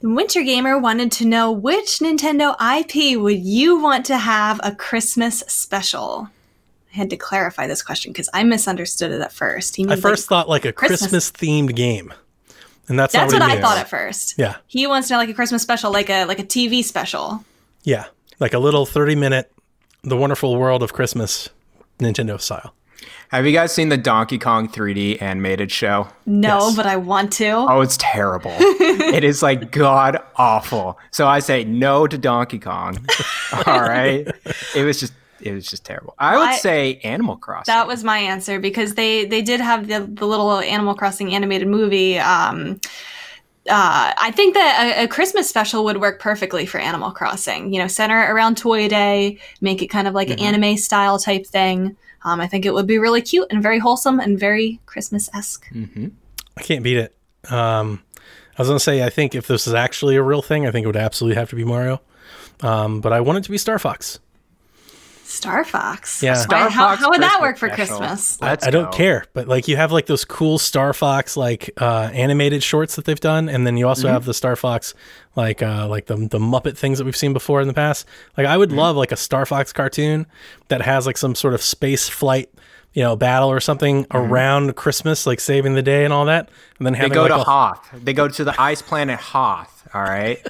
The 0.00 0.10
Winter 0.10 0.42
Gamer 0.42 0.78
wanted 0.78 1.10
to 1.12 1.24
know 1.24 1.50
which 1.50 2.00
Nintendo 2.00 2.54
IP 2.60 3.18
would 3.18 3.38
you 3.38 3.80
want 3.80 4.04
to 4.06 4.18
have 4.18 4.60
a 4.62 4.74
Christmas 4.74 5.38
special? 5.46 6.28
I 6.92 6.96
had 6.96 7.08
to 7.10 7.16
clarify 7.16 7.66
this 7.66 7.82
question 7.82 8.12
because 8.12 8.28
I 8.34 8.44
misunderstood 8.44 9.12
it 9.12 9.22
at 9.22 9.32
first. 9.32 9.76
He 9.76 9.86
I 9.88 9.96
first 9.96 10.24
like, 10.24 10.28
thought 10.28 10.48
like 10.50 10.64
a 10.66 10.72
Christmas. 10.72 11.00
Christmas 11.00 11.32
themed 11.32 11.74
game, 11.74 12.12
and 12.88 12.98
that's, 12.98 13.12
that's 13.12 13.32
not 13.32 13.40
what 13.40 13.48
what, 13.48 13.58
I 13.58 13.60
thought 13.60 13.78
at 13.78 13.88
first. 13.88 14.34
Yeah, 14.38 14.56
He 14.66 14.86
wants 14.86 15.08
to 15.08 15.14
know 15.14 15.18
like 15.18 15.28
a 15.28 15.34
Christmas 15.34 15.62
special, 15.62 15.92
like 15.92 16.10
a 16.10 16.24
like 16.24 16.38
a 16.38 16.44
TV 16.44 16.82
special. 16.84 17.44
yeah, 17.84 18.06
like 18.40 18.52
a 18.54 18.58
little 18.58 18.86
thirty-minute, 18.86 19.52
The 20.02 20.16
Wonderful 20.16 20.56
World 20.56 20.82
of 20.82 20.92
Christmas, 20.92 21.48
Nintendo 21.98 22.40
style. 22.40 22.74
Have 23.30 23.46
you 23.46 23.52
guys 23.52 23.72
seen 23.72 23.88
the 23.88 23.96
Donkey 23.96 24.38
Kong 24.38 24.68
3D 24.68 25.22
animated 25.22 25.72
show? 25.72 26.06
No, 26.26 26.66
Yes. 26.66 26.76
but 26.76 26.86
I 26.86 26.96
want 26.98 27.32
to. 27.34 27.48
Oh, 27.50 27.80
it's 27.80 27.96
terrible. 27.98 28.52
it 28.60 29.24
is 29.24 29.42
like 29.42 29.70
god 29.72 30.18
awful. 30.36 30.98
So 31.12 31.26
I 31.26 31.38
say 31.38 31.64
no 31.64 32.06
to 32.06 32.18
Donkey 32.18 32.58
Kong. 32.58 32.98
All 33.66 33.80
right. 33.80 34.28
It 34.76 34.84
was 34.84 35.00
just 35.00 35.14
it 35.42 35.52
was 35.52 35.66
just 35.66 35.84
terrible. 35.84 36.14
I 36.18 36.36
would 36.36 36.48
I- 36.48 36.56
say 36.56 37.00
Animal 37.02 37.36
Crossing. 37.36 37.72
That 37.72 37.86
was 37.86 38.04
my 38.04 38.18
answer 38.18 38.58
because 38.60 38.94
they 38.94 39.24
they 39.24 39.42
did 39.42 39.60
have 39.60 39.88
the 39.88 40.00
the 40.00 40.26
little 40.26 40.58
Animal 40.58 40.94
Crossing 40.94 41.34
animated 41.34 41.68
movie. 41.68 42.18
Um, 42.18 42.80
uh, 43.68 44.12
I 44.18 44.32
think 44.32 44.54
that 44.54 44.98
a, 44.98 45.04
a 45.04 45.08
Christmas 45.08 45.48
special 45.48 45.84
would 45.84 46.00
work 46.00 46.18
perfectly 46.20 46.66
for 46.66 46.78
Animal 46.78 47.12
Crossing. 47.12 47.72
You 47.72 47.80
know, 47.80 47.86
center 47.86 48.20
it 48.22 48.30
around 48.30 48.56
Toy 48.56 48.88
Day, 48.88 49.38
make 49.60 49.82
it 49.82 49.86
kind 49.86 50.08
of 50.08 50.14
like 50.14 50.30
an 50.30 50.40
anime 50.40 50.76
style 50.76 51.18
type 51.18 51.46
thing. 51.46 51.96
Um, 52.24 52.40
I 52.40 52.46
think 52.46 52.66
it 52.66 52.74
would 52.74 52.86
be 52.86 52.98
really 52.98 53.22
cute 53.22 53.46
and 53.50 53.62
very 53.62 53.78
wholesome 53.78 54.20
and 54.20 54.38
very 54.38 54.80
Christmas 54.86 55.28
esque. 55.34 55.68
I 56.56 56.62
can't 56.62 56.82
beat 56.82 56.96
it. 56.96 57.16
Um, 57.50 58.02
I 58.58 58.62
was 58.62 58.68
gonna 58.68 58.80
say 58.80 59.02
I 59.04 59.10
think 59.10 59.34
if 59.34 59.46
this 59.46 59.66
is 59.66 59.74
actually 59.74 60.16
a 60.16 60.22
real 60.22 60.42
thing, 60.42 60.66
I 60.66 60.70
think 60.70 60.84
it 60.84 60.86
would 60.86 60.96
absolutely 60.96 61.36
have 61.36 61.50
to 61.50 61.56
be 61.56 61.64
Mario. 61.64 62.00
Um, 62.60 63.00
but 63.00 63.12
I 63.12 63.20
want 63.20 63.38
it 63.38 63.44
to 63.44 63.50
be 63.50 63.58
Star 63.58 63.78
Fox. 63.78 64.18
Star 65.32 65.64
Fox. 65.64 66.22
Yeah. 66.22 66.34
Star 66.34 66.68
how, 66.68 66.88
Fox 66.88 67.00
how 67.02 67.10
would 67.10 67.22
that 67.22 67.40
work 67.40 67.56
for 67.58 67.68
special. 67.68 67.98
Christmas? 67.98 68.40
Let's 68.40 68.66
I 68.66 68.70
don't 68.70 68.90
go. 68.90 68.96
care, 68.96 69.24
but 69.32 69.48
like 69.48 69.66
you 69.68 69.76
have 69.76 69.90
like 69.92 70.06
those 70.06 70.24
cool 70.24 70.58
Star 70.58 70.92
Fox 70.92 71.36
like 71.36 71.70
uh, 71.78 72.10
animated 72.12 72.62
shorts 72.62 72.96
that 72.96 73.04
they've 73.04 73.18
done, 73.20 73.48
and 73.48 73.66
then 73.66 73.76
you 73.76 73.88
also 73.88 74.06
Mm-hmm. 74.06 74.12
have 74.14 74.24
the 74.24 74.34
Star 74.34 74.56
Fox 74.56 74.94
like 75.34 75.62
uh, 75.62 75.88
like 75.88 76.06
the 76.06 76.16
the 76.16 76.38
Muppet 76.38 76.76
things 76.76 76.98
that 76.98 77.04
we've 77.04 77.16
seen 77.16 77.32
before 77.32 77.60
in 77.60 77.68
the 77.68 77.74
past. 77.74 78.06
Like 78.36 78.46
I 78.46 78.56
would 78.56 78.68
Mm-hmm. 78.68 78.78
love 78.78 78.96
like 78.96 79.12
a 79.12 79.16
Star 79.16 79.46
Fox 79.46 79.72
cartoon 79.72 80.26
that 80.68 80.82
has 80.82 81.06
like 81.06 81.16
some 81.16 81.34
sort 81.34 81.54
of 81.54 81.62
space 81.62 82.08
flight, 82.08 82.50
you 82.92 83.02
know, 83.02 83.16
battle 83.16 83.50
or 83.50 83.60
something 83.60 84.06
around 84.12 84.76
Christmas, 84.76 85.26
like 85.26 85.40
saving 85.40 85.74
the 85.74 85.82
day 85.82 86.04
and 86.04 86.12
all 86.12 86.26
that, 86.26 86.50
and 86.78 86.86
then 86.86 86.94
Mm-hmm. 86.94 87.02
They 87.02 87.08
go 87.14 87.22
like 87.22 87.30
to 87.30 87.36
a, 87.40 87.44
Hoth. 87.44 87.88
They 87.94 88.12
go 88.12 88.28
to 88.28 88.44
the 88.44 88.60
ice 88.60 88.82
planet 88.82 89.18
Hoth. 89.18 89.81
All 89.94 90.02
right. 90.02 90.44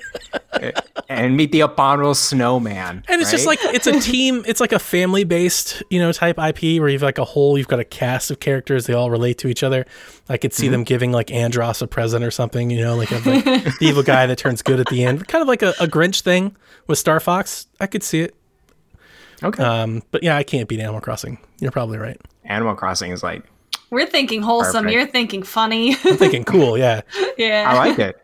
and 1.09 1.37
meet 1.37 1.51
the 1.53 1.61
abominable 1.61 2.15
snowman. 2.15 3.03
And 3.09 3.21
it's 3.21 3.31
just 3.31 3.47
like 3.47 3.59
it's 3.63 3.87
a 3.87 3.99
team. 4.01 4.45
It's 4.47 4.61
like 4.61 4.73
a 4.73 4.79
family 4.79 5.25
based, 5.25 5.83
you 5.91 5.99
know, 5.99 6.13
type 6.13 6.39
IP 6.39 6.81
where 6.81 6.89
you've 6.89 7.03
like 7.03 7.19
a 7.19 7.25
whole. 7.25 7.59
You've 7.59 7.69
got 7.69 7.81
a 7.81 7.85
cast 7.85 8.31
of 8.31 8.41
characters. 8.41 8.87
They 8.87 8.93
all 8.95 9.11
relate 9.11 9.39
to 9.39 9.49
each 9.49 9.63
other. 9.63 9.85
I 10.29 10.37
could 10.37 10.53
see 10.53 10.69
them 10.69 10.85
giving 10.85 11.11
like 11.13 11.27
Andross 11.29 11.83
a 11.83 11.87
present 11.87 12.25
or 12.25 12.31
something. 12.31 12.71
You 12.71 12.81
know, 12.81 12.97
like, 12.97 13.09
have, 13.09 13.27
like 13.27 13.45
the 13.45 13.77
evil 13.81 14.03
guy 14.03 14.27
that 14.27 14.39
turns 14.39 14.63
good 14.63 14.79
at 14.79 14.87
the 14.87 15.05
end. 15.05 15.27
Kind 15.27 15.43
of 15.43 15.49
like 15.49 15.63
a, 15.63 15.71
a 15.81 15.87
Grinch 15.87 16.21
thing 16.23 16.57
with 16.87 16.99
Star 16.99 17.19
Fox. 17.21 17.67
I 17.81 17.87
could 17.87 18.03
see 18.03 18.21
it. 18.21 18.35
okay. 19.43 19.63
Um, 19.63 20.03
but 20.13 20.23
yeah, 20.23 20.37
I 20.37 20.45
can't 20.45 20.69
beat 20.69 20.81
Animal 20.81 21.01
Crossing. 21.01 21.39
You're 21.61 21.73
probably 21.73 21.99
right. 21.99 22.21
Animal 22.45 22.75
Crossing 22.77 23.11
is 23.11 23.23
like 23.23 23.45
We're 23.91 24.07
thinking 24.07 24.43
wholesome. 24.43 24.85
Perfect. 24.85 24.93
You're 24.93 25.07
thinking 25.07 25.43
funny. 25.43 25.97
I'm 26.05 26.17
thinking 26.17 26.45
cool. 26.45 26.79
Yeah. 26.79 27.03
yeah. 27.39 27.65
I 27.69 27.77
like 27.77 27.99
it. 27.99 28.23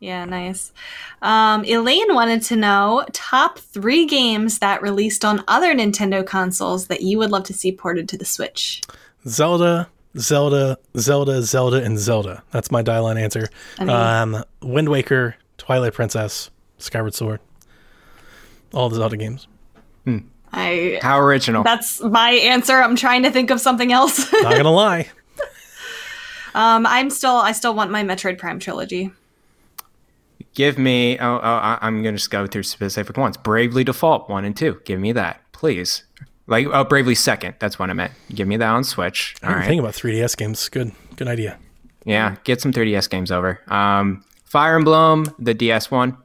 Yeah, 0.00 0.24
nice. 0.24 0.72
Um, 1.20 1.62
Elaine 1.66 2.14
wanted 2.14 2.40
to 2.44 2.56
know 2.56 3.04
top 3.12 3.58
three 3.58 4.06
games 4.06 4.58
that 4.60 4.80
released 4.80 5.24
on 5.26 5.44
other 5.46 5.74
Nintendo 5.74 6.26
consoles 6.26 6.86
that 6.86 7.02
you 7.02 7.18
would 7.18 7.30
love 7.30 7.44
to 7.44 7.52
see 7.52 7.70
ported 7.70 8.08
to 8.08 8.16
the 8.16 8.24
Switch. 8.24 8.80
Zelda, 9.28 9.90
Zelda, 10.16 10.78
Zelda, 10.96 11.42
Zelda, 11.42 11.82
and 11.84 11.98
Zelda. 11.98 12.42
That's 12.50 12.70
my 12.70 12.80
dial-in 12.80 13.18
answer. 13.18 13.48
I 13.78 13.84
mean- 13.84 13.94
um, 13.94 14.44
Wind 14.62 14.88
Waker, 14.88 15.36
Twilight 15.58 15.92
Princess, 15.92 16.50
Skyward 16.78 17.14
Sword. 17.14 17.40
All 18.72 18.88
the 18.88 18.96
Zelda 18.96 19.16
games. 19.18 19.46
I 20.52 20.98
How 21.00 21.20
original. 21.20 21.62
that's 21.62 22.00
my 22.02 22.30
answer. 22.30 22.74
I'm 22.82 22.96
trying 22.96 23.22
to 23.22 23.30
think 23.30 23.50
of 23.50 23.60
something 23.60 23.92
else. 23.92 24.32
Not 24.32 24.56
gonna 24.56 24.72
lie. 24.72 25.08
um, 26.56 26.86
I'm 26.86 27.08
still 27.10 27.36
I 27.36 27.52
still 27.52 27.72
want 27.74 27.92
my 27.92 28.02
Metroid 28.02 28.36
Prime 28.38 28.58
trilogy. 28.58 29.12
Give 30.54 30.78
me. 30.78 31.18
Oh, 31.18 31.36
oh 31.36 31.40
I- 31.40 31.78
I'm 31.80 32.02
gonna 32.02 32.16
just 32.16 32.30
go 32.30 32.46
through 32.46 32.64
specific 32.64 33.16
ones. 33.16 33.36
Bravely 33.36 33.84
Default 33.84 34.28
one 34.28 34.44
and 34.44 34.56
two. 34.56 34.80
Give 34.84 34.98
me 35.00 35.12
that, 35.12 35.40
please. 35.52 36.04
Like 36.46 36.66
oh, 36.66 36.84
Bravely 36.84 37.14
Second. 37.14 37.54
That's 37.60 37.78
what 37.78 37.90
I 37.90 37.92
meant. 37.92 38.12
Give 38.34 38.48
me 38.48 38.56
that 38.56 38.68
on 38.68 38.82
Switch. 38.84 39.36
I 39.42 39.46
All 39.46 39.52
didn't 39.52 39.60
right. 39.60 39.68
think 39.68 39.80
about 39.80 39.94
3DS 39.94 40.36
games. 40.36 40.68
Good, 40.68 40.92
good 41.16 41.28
idea. 41.28 41.58
Yeah, 42.04 42.36
get 42.44 42.60
some 42.60 42.72
3DS 42.72 43.08
games 43.08 43.30
over. 43.30 43.60
Um, 43.68 44.24
Fire 44.44 44.74
Emblem, 44.74 45.26
the 45.38 45.54
DS 45.54 45.90
one, 45.90 46.16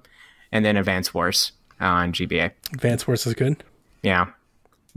and 0.51 0.65
then 0.65 0.77
Advance 0.77 1.13
Wars 1.13 1.51
on 1.79 2.11
GBA. 2.11 2.51
Advance 2.73 3.05
Wars 3.07 3.27
is 3.27 3.33
good. 3.35 3.63
Yeah. 4.01 4.27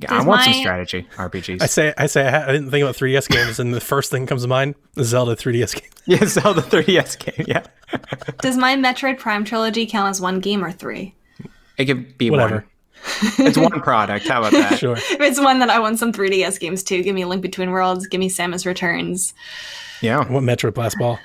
Yeah, 0.01 0.15
I 0.15 0.19
Does 0.19 0.27
want 0.27 0.43
some 0.45 0.53
strategy 0.55 1.09
RPGs. 1.17 1.61
I 1.61 1.67
say, 1.67 1.93
I 1.99 2.07
say, 2.07 2.25
I, 2.27 2.31
ha- 2.31 2.45
I 2.49 2.53
didn't 2.53 2.71
think 2.71 2.83
about 2.83 2.95
3DS 2.97 3.29
games, 3.29 3.59
and 3.59 3.75
the 3.75 3.81
first 3.81 4.11
thing 4.13 4.23
that 4.23 4.29
comes 4.29 4.43
to 4.43 4.49
mind 4.49 4.77
is 4.97 5.09
Zelda 5.09 5.35
3DS 5.35 5.75
game. 5.81 5.91
yeah, 6.07 6.25
Zelda 6.25 6.63
3DS 6.63 7.19
game. 7.37 7.47
Yeah, 7.49 7.65
Does 8.41 8.57
my 8.57 8.77
Metroid 8.77 9.19
Prime 9.19 9.45
trilogy 9.45 9.87
count 9.87 10.09
as 10.11 10.21
one 10.21 10.39
game 10.41 10.65
or 10.65 10.71
three? 10.71 11.15
it 11.77 11.87
could 11.87 12.17
be 12.19 12.31
Whatever. 12.31 12.55
one. 12.57 12.65
It's 13.47 13.57
one 13.59 13.81
product. 13.81 14.27
How 14.29 14.41
about 14.41 14.53
that? 14.53 14.79
Sure. 14.79 14.97
If 14.97 15.21
it's 15.21 15.41
one 15.41 15.61
that 15.61 15.71
I 15.71 15.79
want 15.79 15.99
some 16.01 16.13
3DS 16.13 16.59
games 16.61 16.83
too, 16.83 17.03
give 17.03 17.15
me 17.15 17.25
Link 17.25 17.43
Between 17.43 17.71
Worlds, 17.71 18.07
give 18.09 18.19
me 18.19 18.29
Samus 18.29 18.67
Returns, 18.67 19.35
Yeah. 20.01 20.25
What 20.31 20.43
Metro 20.43 20.71
Blast 20.73 20.97
Ball? 20.99 21.19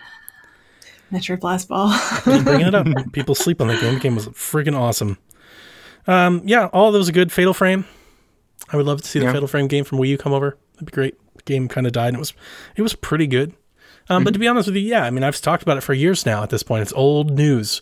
Metroid 1.11 1.39
Blast 1.41 1.67
Ball. 1.67 1.91
Keep 2.23 2.43
bringing 2.43 2.67
it 2.67 2.75
up. 2.75 2.87
People 3.11 3.35
sleep 3.35 3.61
on 3.61 3.67
that 3.67 3.79
game. 3.81 3.95
The 3.95 3.99
game 3.99 4.15
was 4.15 4.27
freaking 4.29 4.75
awesome. 4.77 5.17
Um, 6.07 6.41
yeah, 6.45 6.67
all 6.73 6.91
those 6.91 7.07
are 7.09 7.11
good. 7.11 7.31
Fatal 7.31 7.53
Frame. 7.53 7.85
I 8.69 8.77
would 8.77 8.85
love 8.85 9.01
to 9.01 9.07
see 9.07 9.19
the 9.19 9.25
Yeah. 9.25 9.33
Fatal 9.33 9.47
Frame 9.47 9.67
game 9.67 9.83
from 9.83 9.99
Wii 9.99 10.09
U 10.09 10.17
come 10.17 10.33
over. 10.33 10.57
That'd 10.73 10.87
be 10.87 10.91
great. 10.91 11.15
The 11.37 11.43
game 11.43 11.67
kind 11.67 11.85
of 11.85 11.93
died, 11.93 12.07
and 12.09 12.15
it 12.17 12.19
was 12.19 12.33
it 12.75 12.81
was 12.81 12.95
pretty 12.95 13.27
good. 13.27 13.53
Um, 14.09 14.23
But 14.23 14.33
to 14.33 14.39
be 14.39 14.47
honest 14.47 14.67
with 14.67 14.75
you, 14.75 14.81
yeah, 14.81 15.03
I 15.03 15.09
mean, 15.11 15.23
I've 15.23 15.39
talked 15.39 15.63
about 15.63 15.77
it 15.77 15.81
for 15.81 15.93
years 15.93 16.25
now. 16.25 16.43
At 16.43 16.49
this 16.49 16.63
point, 16.63 16.81
it's 16.81 16.93
old 16.93 17.31
news. 17.31 17.81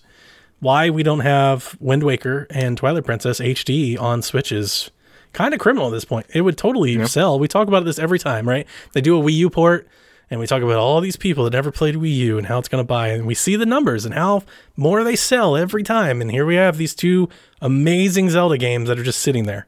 Why 0.59 0.89
we 0.91 1.01
don't 1.01 1.21
have 1.21 1.75
Wind 1.79 2.03
Waker 2.03 2.45
and 2.51 2.77
Twilight 2.77 3.05
Princess 3.05 3.39
HD 3.39 3.97
on 3.99 4.21
Switch 4.21 4.51
is 4.51 4.91
kind 5.33 5.53
of 5.53 5.59
criminal 5.59 5.87
at 5.87 5.91
this 5.93 6.05
point. 6.05 6.27
It 6.33 6.41
would 6.41 6.57
totally 6.57 7.03
sell. 7.07 7.39
We 7.39 7.47
talk 7.47 7.67
about 7.67 7.85
this 7.85 7.97
every 7.97 8.19
time, 8.19 8.47
right? 8.47 8.67
They 8.93 9.01
do 9.01 9.19
a 9.19 9.23
Wii 9.23 9.33
U 9.33 9.49
port, 9.49 9.87
and 10.29 10.39
we 10.39 10.45
talk 10.45 10.61
about 10.61 10.77
all 10.77 11.01
these 11.01 11.15
people 11.15 11.45
that 11.45 11.53
never 11.53 11.71
played 11.71 11.95
Wii 11.95 12.13
U 12.15 12.37
and 12.37 12.45
how 12.45 12.59
it's 12.59 12.67
going 12.67 12.83
to 12.83 12.87
buy, 12.87 13.07
and 13.07 13.25
we 13.25 13.33
see 13.33 13.55
the 13.55 13.65
numbers 13.65 14.05
and 14.05 14.13
how 14.13 14.43
more 14.77 15.03
they 15.03 15.15
sell 15.15 15.57
every 15.57 15.81
time. 15.81 16.21
And 16.21 16.29
here 16.29 16.45
we 16.45 16.55
have 16.55 16.77
these 16.77 16.93
two 16.93 17.27
amazing 17.61 18.29
Zelda 18.29 18.57
games 18.59 18.87
that 18.89 18.99
are 18.99 19.03
just 19.03 19.21
sitting 19.21 19.45
there. 19.45 19.65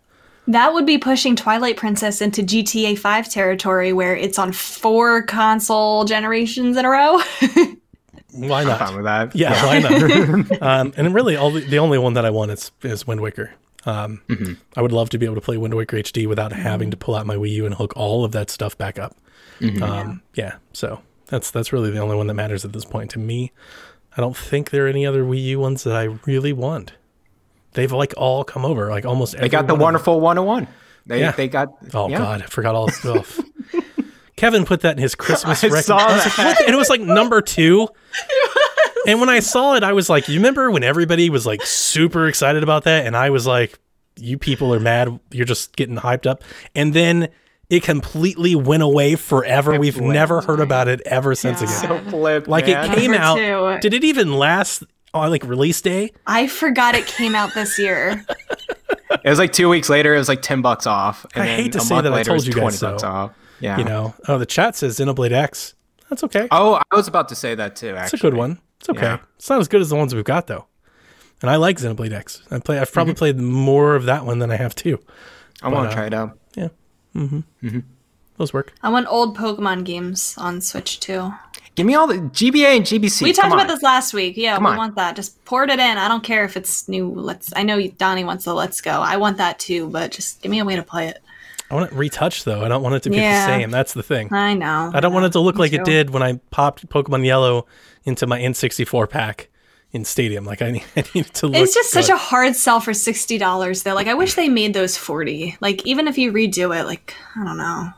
That 0.47 0.73
would 0.73 0.85
be 0.85 0.97
pushing 0.97 1.35
Twilight 1.35 1.77
Princess 1.77 2.21
into 2.21 2.41
GTA 2.41 2.97
5 2.97 3.29
territory 3.29 3.93
where 3.93 4.15
it's 4.15 4.37
on 4.37 4.51
four 4.51 5.23
console 5.23 6.05
generations 6.05 6.77
in 6.77 6.85
a 6.85 6.89
row. 6.89 7.19
Why 8.31 8.63
Fine 8.63 8.67
not? 8.67 8.95
with 8.95 9.05
that. 9.05 9.35
Yeah, 9.35 9.63
why 9.63 9.77
not? 9.79 10.61
um, 10.63 10.93
and 10.97 11.13
really, 11.13 11.35
all 11.35 11.51
the, 11.51 11.59
the 11.59 11.77
only 11.77 11.99
one 11.99 12.15
that 12.15 12.25
I 12.25 12.31
want 12.31 12.49
is, 12.49 12.71
is 12.81 13.05
Wind 13.05 13.21
Waker. 13.21 13.53
Um, 13.85 14.21
I 14.75 14.81
would 14.81 14.91
love 14.91 15.11
to 15.11 15.19
be 15.19 15.25
able 15.27 15.35
to 15.35 15.41
play 15.41 15.57
Wind 15.57 15.75
Waker 15.75 15.97
HD 15.97 16.25
without 16.27 16.51
having 16.51 16.89
to 16.89 16.97
pull 16.97 17.13
out 17.13 17.27
my 17.27 17.35
Wii 17.35 17.51
U 17.51 17.65
and 17.67 17.75
hook 17.75 17.93
all 17.95 18.25
of 18.25 18.31
that 18.31 18.49
stuff 18.49 18.75
back 18.75 18.97
up. 18.97 19.15
Um, 19.81 20.23
yeah, 20.33 20.55
so 20.73 21.01
that's 21.27 21.51
that's 21.51 21.71
really 21.71 21.91
the 21.91 21.99
only 21.99 22.15
one 22.15 22.27
that 22.27 22.33
matters 22.33 22.65
at 22.65 22.73
this 22.73 22.85
point 22.85 23.11
to 23.11 23.19
me. 23.19 23.51
I 24.17 24.21
don't 24.21 24.35
think 24.35 24.71
there 24.71 24.85
are 24.85 24.89
any 24.89 25.05
other 25.05 25.23
Wii 25.23 25.43
U 25.43 25.59
ones 25.59 25.83
that 25.83 25.95
I 25.95 26.17
really 26.25 26.53
want. 26.53 26.93
They've 27.73 27.91
like 27.91 28.13
all 28.17 28.43
come 28.43 28.65
over, 28.65 28.89
like 28.89 29.05
almost. 29.05 29.37
They 29.37 29.49
got 29.49 29.67
the 29.67 29.75
wonderful 29.75 30.19
101. 30.19 30.67
They 31.05 31.19
Yeah. 31.19 31.31
they 31.31 31.47
got. 31.47 31.69
Oh 31.93 32.07
yeah. 32.09 32.17
God, 32.19 32.41
I 32.41 32.45
forgot 32.45 32.75
all 32.75 32.85
the 32.87 32.91
stuff. 32.93 33.39
Kevin 34.35 34.65
put 34.65 34.81
that 34.81 34.97
in 34.97 35.01
his 35.01 35.15
Christmas 35.15 35.63
I 35.63 35.67
record. 35.67 35.83
saw 35.85 35.97
I 35.97 36.13
was 36.15 36.37
like. 36.37 36.59
And 36.61 36.69
it 36.73 36.77
was 36.77 36.89
like 36.89 37.01
number 37.01 37.41
two. 37.41 37.87
And 39.05 39.19
when 39.19 39.29
I 39.29 39.39
saw 39.41 39.75
it, 39.75 39.83
I 39.83 39.91
was 39.93 40.09
like, 40.09 40.29
you 40.29 40.35
remember 40.35 40.71
when 40.71 40.83
everybody 40.83 41.29
was 41.29 41.45
like 41.45 41.61
super 41.63 42.27
excited 42.27 42.63
about 42.63 42.85
that? 42.85 43.05
And 43.05 43.17
I 43.17 43.29
was 43.31 43.45
like, 43.45 43.77
you 44.17 44.37
people 44.37 44.73
are 44.73 44.79
mad. 44.79 45.19
You're 45.31 45.45
just 45.45 45.75
getting 45.75 45.97
hyped 45.97 46.25
up. 46.25 46.43
And 46.73 46.93
then 46.93 47.29
it 47.69 47.83
completely 47.83 48.55
went 48.55 48.81
away 48.81 49.15
forever. 49.15 49.77
We've 49.77 49.93
flipped. 49.93 50.07
never 50.13 50.39
heard 50.41 50.61
about 50.61 50.87
it 50.87 51.01
ever 51.05 51.35
since 51.35 51.61
again. 51.61 51.73
So 51.81 51.99
flipped, 52.11 52.47
Like 52.47 52.67
man. 52.67 52.91
it 52.91 52.95
came 52.95 53.11
Number 53.11 53.23
out. 53.25 53.81
two. 53.81 53.89
Did 53.89 53.93
it 53.93 54.05
even 54.05 54.33
last 54.33 54.83
on 55.13 55.29
like 55.29 55.43
release 55.43 55.81
day? 55.81 56.11
I 56.27 56.47
forgot 56.47 56.95
it 56.95 57.05
came 57.07 57.35
out 57.35 57.53
this 57.53 57.77
year. 57.79 58.25
It 59.23 59.29
was 59.29 59.37
like 59.39 59.53
two 59.53 59.69
weeks 59.69 59.89
later. 59.89 60.15
It 60.15 60.17
was 60.17 60.27
like 60.27 60.41
ten 60.41 60.61
bucks 60.61 60.85
off. 60.87 61.25
And 61.35 61.43
I 61.43 61.47
then 61.47 61.59
hate 61.59 61.71
to 61.73 61.77
a 61.77 61.81
say 61.81 61.95
month 61.95 62.05
that 62.05 62.13
I 62.13 62.23
told 62.23 62.27
it 62.29 62.33
was 62.33 62.47
you 62.47 62.53
guys 62.53 62.61
twenty 62.61 62.77
so. 62.77 62.91
bucks 62.91 63.03
off. 63.03 63.31
Yeah. 63.59 63.77
You 63.77 63.83
know, 63.85 64.15
oh, 64.27 64.37
the 64.39 64.45
chat 64.45 64.75
says 64.75 64.97
Xenoblade 64.97 65.31
X. 65.31 65.75
That's 66.09 66.23
okay. 66.25 66.47
Oh, 66.51 66.81
I 66.91 66.95
was 66.95 67.07
about 67.07 67.29
to 67.29 67.35
say 67.35 67.53
that 67.55 67.75
too. 67.75 67.89
Actually, 67.95 68.03
It's 68.05 68.13
a 68.15 68.17
good 68.27 68.33
one. 68.33 68.59
It's 68.79 68.89
okay. 68.89 69.01
Yeah. 69.03 69.17
It's 69.37 69.49
not 69.49 69.59
as 69.61 69.67
good 69.69 69.81
as 69.81 69.89
the 69.91 69.95
ones 69.95 70.13
we've 70.15 70.23
got 70.25 70.47
though. 70.47 70.65
And 71.41 71.49
I 71.49 71.55
like 71.57 71.77
Xenoblade 71.77 72.11
X. 72.11 72.41
I 72.51 72.59
play. 72.59 72.79
I've 72.79 72.87
Mm-hmm. 72.87 72.93
probably 72.93 73.13
played 73.13 73.37
more 73.39 73.95
of 73.95 74.05
that 74.05 74.25
one 74.25 74.39
than 74.39 74.49
I 74.51 74.55
have 74.57 74.73
two. 74.75 74.99
I 75.61 75.69
want 75.69 75.85
uh, 75.85 75.89
to 75.91 75.95
try 75.95 76.05
it 76.07 76.13
out. 76.13 76.37
Yeah. 76.55 76.69
Mm-hmm. 77.15 77.39
Mm-hmm. 77.65 77.79
Those 78.37 78.51
work. 78.51 78.73
I 78.81 78.89
want 78.89 79.07
old 79.07 79.37
Pokemon 79.37 79.85
games 79.85 80.33
on 80.39 80.59
Switch 80.59 80.99
too. 80.99 81.31
Give 81.75 81.85
me 81.87 81.95
all 81.95 82.05
the 82.07 82.15
GBA 82.15 82.77
and 82.77 82.85
GBC. 82.85 83.23
We 83.23 83.33
talked 83.33 83.51
about 83.53 83.67
this 83.67 83.81
last 83.81 84.13
week. 84.13 84.37
Yeah, 84.37 84.55
Come 84.55 84.65
we 84.65 84.69
on. 84.71 84.77
want 84.77 84.95
that. 84.95 85.15
Just 85.15 85.43
port 85.45 85.69
it 85.71 85.79
in. 85.79 85.97
I 85.97 86.07
don't 86.07 86.23
care 86.23 86.45
if 86.45 86.55
it's 86.55 86.87
new. 86.87 87.09
Let's. 87.09 87.51
I 87.55 87.63
know 87.63 87.81
Donnie 87.87 88.23
wants 88.23 88.45
the 88.45 88.53
Let's 88.53 88.79
Go. 88.79 88.91
I 88.91 89.17
want 89.17 89.37
that 89.37 89.57
too, 89.59 89.89
but 89.89 90.11
just 90.11 90.41
give 90.41 90.51
me 90.51 90.59
a 90.59 90.65
way 90.65 90.75
to 90.75 90.83
play 90.83 91.07
it. 91.07 91.23
I 91.71 91.75
want 91.75 91.91
it 91.91 91.95
retouched 91.95 92.45
though. 92.45 92.63
I 92.63 92.67
don't 92.67 92.83
want 92.83 92.93
it 92.95 93.03
to 93.03 93.09
be 93.09 93.15
Yeah. 93.17 93.47
the 93.47 93.53
same. 93.53 93.71
That's 93.71 93.93
the 93.93 94.03
thing. 94.03 94.31
I 94.31 94.53
know. 94.53 94.91
I 94.93 94.99
don't 94.99 95.13
want 95.13 95.25
it 95.25 95.31
to 95.31 95.39
look 95.39 95.55
Me 95.55 95.61
like 95.61 95.73
it 95.73 95.83
did 95.83 96.11
when 96.11 96.21
I 96.21 96.33
popped 96.51 96.87
Pokemon 96.89 97.25
Yellow 97.25 97.65
into 98.03 98.27
my 98.27 98.39
N64 98.39 99.09
pack 99.09 99.49
in 99.91 100.05
Stadium. 100.05 100.45
Like 100.45 100.61
I 100.61 100.69
need, 100.71 100.83
I 100.95 101.03
need 101.15 101.25
it 101.25 101.33
to 101.35 101.47
look. 101.47 101.55
It's 101.55 101.73
just 101.73 101.89
such 101.89 102.09
a 102.09 102.17
hard 102.17 102.55
sell 102.55 102.79
for 102.81 102.93
sixty 102.93 103.39
dollars 103.39 103.81
though. 103.81 103.95
Like 103.95 104.07
I 104.07 104.13
wish 104.13 104.35
they 104.35 104.47
made 104.49 104.75
those 104.75 104.95
forty. 104.95 105.57
Like 105.59 105.83
even 105.87 106.07
if 106.07 106.19
you 106.19 106.31
redo 106.31 106.79
it, 106.79 106.85
like 106.85 107.15
I 107.35 107.43
don't 107.43 107.57
know, 107.57 107.89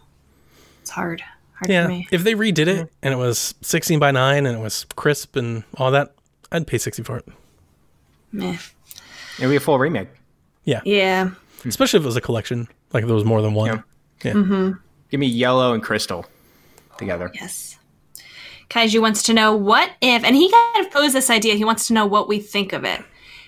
it's 0.81 0.91
hard. 0.91 1.21
Hard 1.65 1.67
for 1.67 1.71
yeah. 1.71 1.87
me. 1.87 2.07
If 2.11 2.23
they 2.23 2.33
redid 2.33 2.67
it 2.67 2.67
mm-hmm. 2.67 2.95
and 3.03 3.13
it 3.13 3.17
was 3.17 3.55
16 3.61 3.99
by 3.99 4.11
9 4.11 4.45
and 4.45 4.57
it 4.57 4.61
was 4.61 4.85
crisp 4.95 5.35
and 5.35 5.63
all 5.77 5.91
that, 5.91 6.13
I'd 6.51 6.67
pay 6.67 6.77
60 6.77 7.03
for 7.03 7.17
it. 7.17 7.27
Meh. 8.31 8.57
It'll 9.37 9.49
be 9.49 9.55
a 9.55 9.59
full 9.59 9.79
remake. 9.79 10.09
Yeah. 10.63 10.81
Yeah. 10.85 11.29
Hmm. 11.61 11.69
Especially 11.69 11.97
if 11.97 12.03
it 12.03 12.07
was 12.07 12.15
a 12.15 12.21
collection, 12.21 12.67
like 12.93 13.03
if 13.03 13.07
there 13.07 13.15
was 13.15 13.25
more 13.25 13.41
than 13.41 13.53
one. 13.53 13.67
Yeah. 13.67 13.81
Yeah. 14.23 14.33
Mm-hmm. 14.33 14.71
Give 15.09 15.19
me 15.19 15.27
yellow 15.27 15.73
and 15.73 15.83
crystal 15.83 16.25
together. 16.97 17.31
Yes. 17.33 17.77
Kaiju 18.69 18.99
wants 18.99 19.23
to 19.23 19.33
know 19.33 19.55
what 19.55 19.91
if, 20.01 20.23
and 20.23 20.35
he 20.35 20.49
kind 20.49 20.85
of 20.85 20.91
posed 20.91 21.13
this 21.13 21.29
idea. 21.29 21.55
He 21.55 21.63
wants 21.63 21.87
to 21.87 21.93
know 21.93 22.05
what 22.05 22.27
we 22.27 22.39
think 22.39 22.73
of 22.73 22.83
it. 22.83 23.03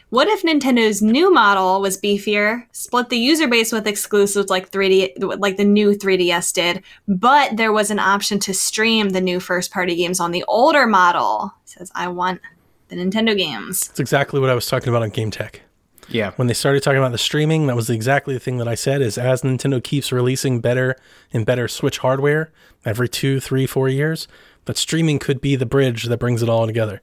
What 0.09 0.29
if 0.29 0.41
Nintendo's 0.41 1.01
new 1.01 1.33
model 1.33 1.81
was 1.81 1.99
beefier, 1.99 2.63
split 2.71 3.09
the 3.09 3.17
user 3.17 3.45
base 3.45 3.73
with 3.73 3.85
exclusives 3.85 4.49
like 4.49 4.71
3D, 4.71 5.37
like 5.37 5.57
the 5.57 5.65
new 5.65 5.91
3DS 5.91 6.53
did, 6.53 6.81
but 7.09 7.57
there 7.57 7.73
was 7.73 7.91
an 7.91 7.99
option 7.99 8.39
to 8.39 8.53
stream 8.53 9.09
the 9.09 9.19
new 9.19 9.41
first-party 9.41 9.97
games 9.97 10.21
on 10.21 10.31
the 10.31 10.45
older 10.47 10.87
model? 10.87 11.53
He 11.65 11.71
says, 11.71 11.91
"I 11.93 12.07
want 12.07 12.39
the 12.87 12.95
Nintendo 12.95 13.35
games." 13.35 13.89
It's 13.89 13.99
exactly 13.99 14.39
what 14.39 14.49
I 14.49 14.55
was 14.55 14.65
talking 14.65 14.87
about 14.87 15.01
on 15.01 15.09
Game 15.09 15.29
Tech. 15.29 15.61
Yeah. 16.07 16.31
When 16.37 16.47
they 16.47 16.53
started 16.53 16.83
talking 16.83 16.99
about 16.99 17.11
the 17.11 17.17
streaming, 17.17 17.67
that 17.67 17.75
was 17.75 17.89
exactly 17.89 18.33
the 18.33 18.39
thing 18.39 18.59
that 18.59 18.67
I 18.67 18.75
said 18.75 19.01
is 19.01 19.17
as 19.17 19.41
Nintendo 19.41 19.83
keeps 19.83 20.13
releasing 20.13 20.61
better 20.61 20.95
and 21.33 21.45
better 21.45 21.67
Switch 21.67 21.97
hardware 21.97 22.49
every 22.85 23.09
two, 23.09 23.41
three, 23.41 23.67
four 23.67 23.89
years, 23.89 24.25
that 24.65 24.77
streaming 24.77 25.19
could 25.19 25.41
be 25.41 25.57
the 25.57 25.65
bridge 25.65 26.05
that 26.05 26.17
brings 26.17 26.41
it 26.41 26.47
all 26.47 26.65
together. 26.65 27.01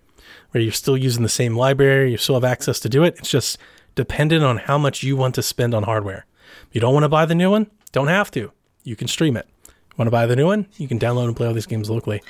Where 0.55 0.63
you're 0.63 0.73
still 0.73 0.97
using 0.97 1.25
the 1.25 1.29
same 1.29 1.57
library, 1.57 2.13
you 2.13 2.17
still 2.17 2.37
have 2.37 2.45
access 2.45 2.79
to 2.81 2.89
do 2.89 3.03
it. 3.03 3.17
It's 3.19 3.29
just 3.29 3.59
dependent 3.97 4.45
on 4.45 4.59
how 4.59 4.79
much 4.79 5.03
you 5.03 5.17
want 5.17 5.35
to 5.35 5.43
spend 5.43 5.75
on 5.75 5.83
hardware. 5.83 6.27
You 6.71 6.81
don't 6.81 6.95
want 6.95 7.03
to 7.03 7.09
buy 7.09 7.27
the 7.27 7.35
new 7.35 7.51
one, 7.51 7.69
don't 7.91 8.07
have 8.07 8.31
to. 8.33 8.53
You 8.85 8.95
can 8.95 9.09
stream 9.09 9.37
it. 9.37 9.49
Want 9.97 10.07
to 10.07 10.13
buy 10.13 10.27
the 10.27 10.37
new 10.37 10.47
one? 10.47 10.67
You 10.77 10.87
can 10.87 11.01
download 11.01 11.25
and 11.25 11.35
play 11.37 11.49
all 11.49 11.55
these 11.55 11.67
games 11.67 11.91
locally. 11.91 12.23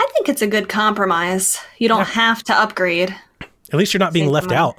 I 0.00 0.08
think 0.14 0.28
it's 0.28 0.42
a 0.42 0.48
good 0.48 0.68
compromise. 0.68 1.58
You 1.78 1.86
don't 1.86 2.08
have 2.08 2.42
to 2.44 2.54
upgrade. 2.54 3.14
At 3.72 3.78
least 3.78 3.94
you're 3.94 4.00
not 4.00 4.12
being 4.12 4.26
Save 4.26 4.32
left 4.32 4.46
money. 4.48 4.56
out. 4.58 4.76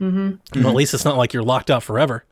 Mm-hmm. 0.00 0.60
Well, 0.62 0.68
at 0.70 0.76
least 0.76 0.94
it's 0.94 1.04
not 1.04 1.16
like 1.16 1.32
you're 1.32 1.42
locked 1.42 1.70
out 1.72 1.82
forever. 1.82 2.24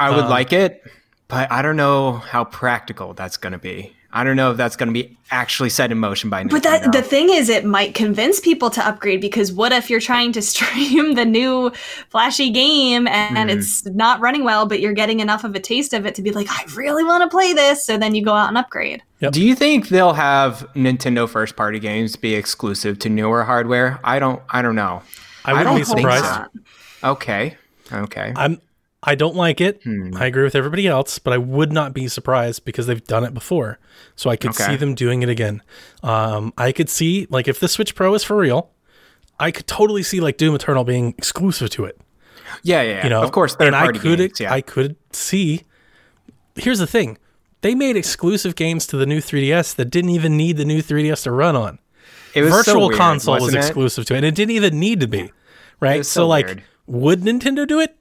I 0.00 0.08
Um, 0.08 0.16
would 0.16 0.26
like 0.30 0.54
it, 0.54 0.82
but 1.28 1.52
I 1.52 1.60
don't 1.60 1.76
know 1.76 2.12
how 2.12 2.44
practical 2.44 3.12
that's 3.12 3.36
going 3.36 3.52
to 3.52 3.58
be. 3.58 3.94
I 4.14 4.24
don't 4.24 4.36
know 4.36 4.50
if 4.50 4.56
that's 4.58 4.76
going 4.76 4.88
to 4.88 4.92
be 4.92 5.16
actually 5.30 5.70
set 5.70 5.90
in 5.90 5.98
motion 5.98 6.28
by 6.28 6.42
Nintendo. 6.44 6.50
But 6.50 6.62
that 6.64 6.92
the 6.92 7.00
thing 7.02 7.30
is, 7.30 7.48
it 7.48 7.64
might 7.64 7.94
convince 7.94 8.40
people 8.40 8.68
to 8.70 8.86
upgrade 8.86 9.20
because 9.22 9.52
what 9.52 9.72
if 9.72 9.88
you're 9.88 10.00
trying 10.00 10.32
to 10.32 10.42
stream 10.52 11.14
the 11.14 11.24
new 11.24 11.70
flashy 12.10 12.50
game 12.50 13.06
and, 13.06 13.36
Mm-hmm. 13.48 13.58
it's 13.58 13.86
not 13.86 14.20
running 14.20 14.44
well, 14.44 14.66
but 14.66 14.80
you're 14.80 14.92
getting 14.92 15.20
enough 15.20 15.44
of 15.44 15.54
a 15.54 15.60
taste 15.60 15.94
of 15.94 16.04
it 16.04 16.14
to 16.16 16.22
be 16.22 16.30
like, 16.30 16.46
I 16.50 16.64
really 16.74 17.04
want 17.04 17.22
to 17.22 17.34
play 17.34 17.52
this. 17.54 17.86
So 17.86 17.96
then 17.96 18.14
you 18.14 18.22
go 18.24 18.32
out 18.34 18.48
and 18.48 18.58
upgrade. 18.58 19.02
Do 19.30 19.40
you 19.40 19.54
think 19.54 19.88
they'll 19.88 20.12
have 20.12 20.68
Nintendo 20.74 21.28
first 21.28 21.56
party 21.56 21.78
games 21.78 22.16
be 22.16 22.34
exclusive 22.34 22.98
to 23.00 23.08
newer 23.08 23.44
hardware? 23.44 23.98
I 24.04 24.18
don't 24.18 24.42
I 24.50 24.60
don't 24.62 24.74
know. 24.74 25.02
I 25.44 25.52
wouldn't 25.54 25.68
don't 25.70 25.78
be 25.78 25.84
think 25.84 25.98
surprised. 26.00 26.24
so. 27.02 27.08
Okay. 27.12 27.56
Okay. 27.92 28.32
I'm 28.36 28.60
I 29.04 29.14
don't 29.16 29.34
like 29.34 29.60
it. 29.60 29.82
Hmm. 29.82 30.16
I 30.16 30.26
agree 30.26 30.44
with 30.44 30.54
everybody 30.54 30.86
else, 30.86 31.18
but 31.18 31.32
I 31.32 31.38
would 31.38 31.72
not 31.72 31.92
be 31.92 32.06
surprised 32.06 32.64
because 32.64 32.86
they've 32.86 33.02
done 33.04 33.24
it 33.24 33.34
before. 33.34 33.78
So 34.14 34.30
I 34.30 34.36
could 34.36 34.50
Okay. 34.52 34.64
see 34.66 34.76
them 34.76 34.94
doing 34.94 35.22
it 35.22 35.28
again. 35.28 35.60
Um, 36.04 36.52
I 36.56 36.70
could 36.72 36.88
see 36.88 37.26
like 37.30 37.48
if 37.48 37.58
the 37.58 37.66
Switch 37.68 37.94
Pro 37.96 38.14
is 38.14 38.22
for 38.22 38.36
real, 38.36 38.70
I 39.40 39.50
could 39.50 39.66
totally 39.66 40.02
see 40.04 40.20
like 40.20 40.36
Doom 40.36 40.54
Eternal 40.54 40.84
being 40.84 41.14
exclusive 41.18 41.70
to 41.70 41.84
it. 41.84 42.00
Yeah, 42.62 42.82
yeah. 42.82 43.02
You 43.02 43.10
know, 43.10 43.22
of 43.22 43.32
course, 43.32 43.56
and 43.58 43.74
I 43.74 43.90
could 43.90 44.02
games. 44.18 44.38
Yeah. 44.40 44.52
I 44.52 44.60
could 44.60 44.94
see. 45.12 45.62
Here's 46.54 46.78
the 46.78 46.86
thing: 46.86 47.18
they 47.62 47.74
made 47.74 47.96
exclusive 47.96 48.54
games 48.54 48.86
to 48.88 48.96
the 48.96 49.06
new 49.06 49.20
3DS 49.20 49.74
that 49.76 49.86
didn't 49.86 50.10
even 50.10 50.36
need 50.36 50.58
the 50.58 50.64
new 50.64 50.80
3DS 50.82 51.24
to 51.24 51.32
run 51.32 51.56
on. 51.56 51.78
it 52.34 52.42
was 52.42 52.50
so 52.52 52.56
Virtual 52.58 52.88
weird, 52.88 52.98
Console 52.98 53.34
was 53.34 53.42
wasn't 53.44 53.64
it? 53.64 53.66
exclusive 53.66 54.04
to 54.06 54.14
it, 54.14 54.18
and 54.18 54.26
it 54.26 54.34
didn't 54.34 54.52
even 54.54 54.78
need 54.78 55.00
to 55.00 55.08
be, 55.08 55.32
right? 55.80 56.04
so, 56.06 56.20
so 56.20 56.26
like, 56.28 56.62
would 56.86 57.22
Nintendo 57.22 57.66
do 57.66 57.80
it? 57.80 57.96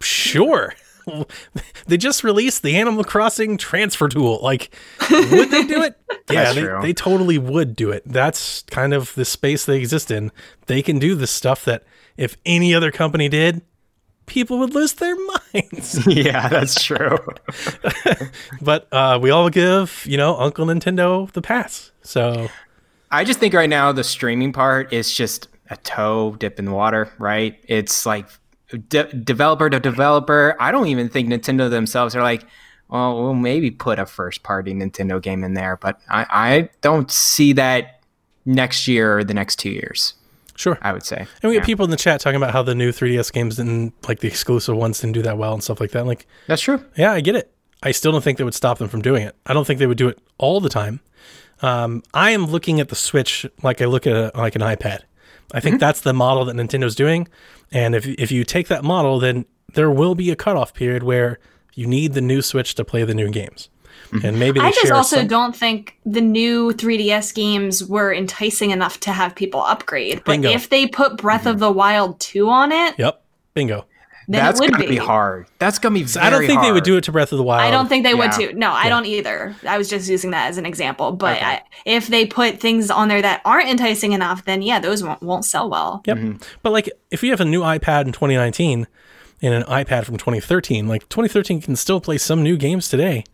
Sure. 0.00 0.74
they 1.86 1.96
just 1.96 2.24
released 2.24 2.62
the 2.62 2.76
Animal 2.76 3.04
Crossing 3.04 3.56
transfer 3.56 4.08
tool. 4.08 4.38
Like, 4.42 4.74
would 5.10 5.50
they 5.50 5.64
do 5.64 5.82
it? 5.82 5.98
yeah, 6.30 6.52
they, 6.52 6.68
they 6.82 6.92
totally 6.92 7.38
would 7.38 7.76
do 7.76 7.90
it. 7.90 8.02
That's 8.06 8.62
kind 8.70 8.94
of 8.94 9.14
the 9.14 9.24
space 9.24 9.64
they 9.64 9.78
exist 9.78 10.10
in. 10.10 10.32
They 10.66 10.82
can 10.82 10.98
do 10.98 11.14
the 11.14 11.26
stuff 11.26 11.64
that 11.64 11.84
if 12.16 12.36
any 12.44 12.74
other 12.74 12.90
company 12.90 13.28
did, 13.28 13.62
people 14.26 14.58
would 14.58 14.74
lose 14.74 14.94
their 14.94 15.16
minds. 15.54 16.06
yeah, 16.06 16.48
that's 16.48 16.82
true. 16.82 17.18
but 18.60 18.86
uh, 18.92 19.18
we 19.20 19.30
all 19.30 19.50
give, 19.50 20.04
you 20.06 20.16
know, 20.16 20.36
Uncle 20.36 20.66
Nintendo 20.66 21.30
the 21.32 21.42
pass. 21.42 21.92
So 22.02 22.48
I 23.10 23.24
just 23.24 23.40
think 23.40 23.54
right 23.54 23.68
now 23.68 23.92
the 23.92 24.04
streaming 24.04 24.52
part 24.52 24.92
is 24.92 25.12
just 25.12 25.48
a 25.70 25.76
toe 25.78 26.36
dip 26.38 26.58
in 26.58 26.64
the 26.64 26.72
water, 26.72 27.10
right? 27.18 27.58
It's 27.66 28.06
like 28.06 28.26
de- 28.76 29.12
developer 29.12 29.70
to 29.70 29.80
developer. 29.80 30.56
I 30.60 30.70
don't 30.72 30.88
even 30.88 31.08
think 31.08 31.28
Nintendo 31.28 31.70
themselves 31.70 32.14
are 32.14 32.22
like, 32.22 32.44
well, 32.88 33.20
we'll 33.22 33.34
maybe 33.34 33.70
put 33.70 33.98
a 33.98 34.06
first 34.06 34.42
party 34.42 34.72
Nintendo 34.74 35.20
game 35.20 35.44
in 35.44 35.54
there, 35.54 35.76
but 35.76 36.00
I, 36.10 36.26
I 36.30 36.68
don't 36.80 37.10
see 37.10 37.52
that 37.54 38.00
next 38.46 38.88
year 38.88 39.18
or 39.18 39.24
the 39.24 39.34
next 39.34 39.56
two 39.56 39.70
years. 39.70 40.14
sure. 40.56 40.78
I 40.82 40.92
would 40.92 41.04
say. 41.04 41.18
And 41.42 41.50
we 41.50 41.52
Yeah. 41.54 41.60
have 41.60 41.66
people 41.66 41.84
in 41.84 41.90
the 41.90 41.96
chat 41.96 42.20
talking 42.20 42.36
about 42.36 42.52
how 42.52 42.62
the 42.62 42.74
new 42.74 42.90
3DS 42.90 43.30
games 43.32 43.56
didn't, 43.56 43.92
like 44.08 44.20
the 44.20 44.26
exclusive 44.28 44.74
ones, 44.76 45.00
didn't 45.00 45.14
do 45.14 45.22
that 45.22 45.38
well 45.38 45.52
and 45.54 45.62
stuff 45.62 45.80
like 45.80 45.90
that. 45.92 46.06
Like, 46.06 46.26
That's 46.46 46.62
true. 46.62 46.82
yeah, 46.96 47.12
I 47.12 47.20
get 47.20 47.36
it. 47.36 47.52
I 47.82 47.92
still 47.92 48.10
don't 48.10 48.24
think 48.24 48.38
that 48.38 48.44
would 48.44 48.54
stop 48.54 48.78
them 48.78 48.88
from 48.88 49.02
doing 49.02 49.22
it. 49.22 49.36
I 49.46 49.52
don't 49.52 49.64
think 49.66 49.78
they 49.78 49.86
would 49.86 49.98
do 49.98 50.08
it 50.08 50.18
all 50.38 50.60
the 50.60 50.68
time. 50.68 50.98
Um, 51.62 52.02
I 52.14 52.30
am 52.30 52.46
looking 52.46 52.80
at 52.80 52.88
the 52.88 52.94
Switch 52.96 53.46
like 53.62 53.80
I 53.82 53.84
look 53.84 54.06
at 54.06 54.14
a, 54.16 54.32
like 54.36 54.56
an 54.56 54.62
iPad. 54.62 55.00
I 55.52 55.60
think 55.60 55.74
mm-hmm. 55.74 55.80
that's 55.80 56.00
the 56.02 56.12
model 56.12 56.44
that 56.46 56.56
Nintendo's 56.56 56.94
doing. 56.94 57.28
And 57.72 57.94
if 57.94 58.06
if 58.06 58.30
you 58.30 58.44
take 58.44 58.68
that 58.68 58.84
model, 58.84 59.18
then 59.18 59.46
there 59.74 59.90
will 59.90 60.14
be 60.14 60.30
a 60.30 60.36
cutoff 60.36 60.74
period 60.74 61.02
where 61.02 61.38
you 61.74 61.86
need 61.86 62.14
the 62.14 62.20
new 62.20 62.42
Switch 62.42 62.74
to 62.74 62.84
play 62.84 63.04
the 63.04 63.14
new 63.14 63.30
games. 63.30 63.68
Mm-hmm. 64.10 64.26
And 64.26 64.38
maybe 64.38 64.60
I 64.60 64.70
just 64.70 64.92
also 64.92 65.16
some- 65.16 65.26
don't 65.26 65.56
think 65.56 65.98
the 66.06 66.20
new 66.20 66.72
3DS 66.72 67.34
games 67.34 67.84
were 67.84 68.12
enticing 68.12 68.70
enough 68.70 69.00
to 69.00 69.12
have 69.12 69.34
people 69.34 69.62
upgrade. 69.62 70.22
But 70.24 70.32
Bingo. 70.32 70.50
if 70.50 70.70
they 70.70 70.86
put 70.86 71.16
Breath 71.16 71.46
of 71.46 71.56
mm-hmm. 71.56 71.60
the 71.60 71.72
Wild 71.72 72.20
2 72.20 72.48
on 72.48 72.72
it, 72.72 72.94
Yep, 72.98 73.22
bingo. 73.54 73.86
Then 74.30 74.44
That's 74.44 74.60
it 74.60 74.64
would 74.64 74.72
gonna 74.72 74.84
be. 74.84 74.90
be. 74.90 74.96
hard. 74.96 75.46
That's 75.58 75.78
gonna 75.78 75.94
be. 75.94 76.02
Very 76.02 76.26
I 76.26 76.30
don't 76.30 76.46
think 76.46 76.60
they 76.60 76.70
would 76.70 76.84
do 76.84 76.96
it 76.98 77.04
to 77.04 77.12
Breath 77.12 77.32
of 77.32 77.38
the 77.38 77.42
Wild. 77.44 77.62
I 77.62 77.70
don't 77.70 77.88
think 77.88 78.04
they 78.04 78.14
would 78.14 78.32
Yeah. 78.38 78.48
too. 78.48 78.52
No, 78.54 78.70
I 78.72 78.84
Yeah. 78.84 78.88
don't 78.90 79.06
either. 79.06 79.56
I 79.66 79.78
was 79.78 79.88
just 79.88 80.08
using 80.08 80.32
that 80.32 80.48
as 80.50 80.58
an 80.58 80.66
example. 80.66 81.12
But 81.12 81.36
Okay. 81.38 81.44
I, 81.46 81.60
if 81.86 82.08
they 82.08 82.26
put 82.26 82.60
things 82.60 82.90
on 82.90 83.08
there 83.08 83.22
that 83.22 83.40
aren't 83.46 83.68
enticing 83.68 84.12
enough, 84.12 84.44
then 84.44 84.60
yeah, 84.62 84.80
those 84.80 85.02
won't, 85.02 85.22
won't 85.22 85.44
sell 85.46 85.70
well. 85.70 86.02
Yep. 86.06 86.18
But 86.62 86.72
like, 86.72 86.90
if 87.10 87.22
you 87.22 87.30
have 87.30 87.40
a 87.40 87.44
new 87.46 87.62
iPad 87.62 88.04
in 88.06 88.12
2019 88.12 88.86
and 89.40 89.54
an 89.54 89.62
iPad 89.64 90.04
from 90.04 90.18
2013, 90.18 90.86
like 90.86 91.08
2013 91.08 91.62
can 91.62 91.74
still 91.76 92.00
play 92.00 92.18
some 92.18 92.42
new 92.42 92.56
games 92.58 92.88
today, 92.88 93.24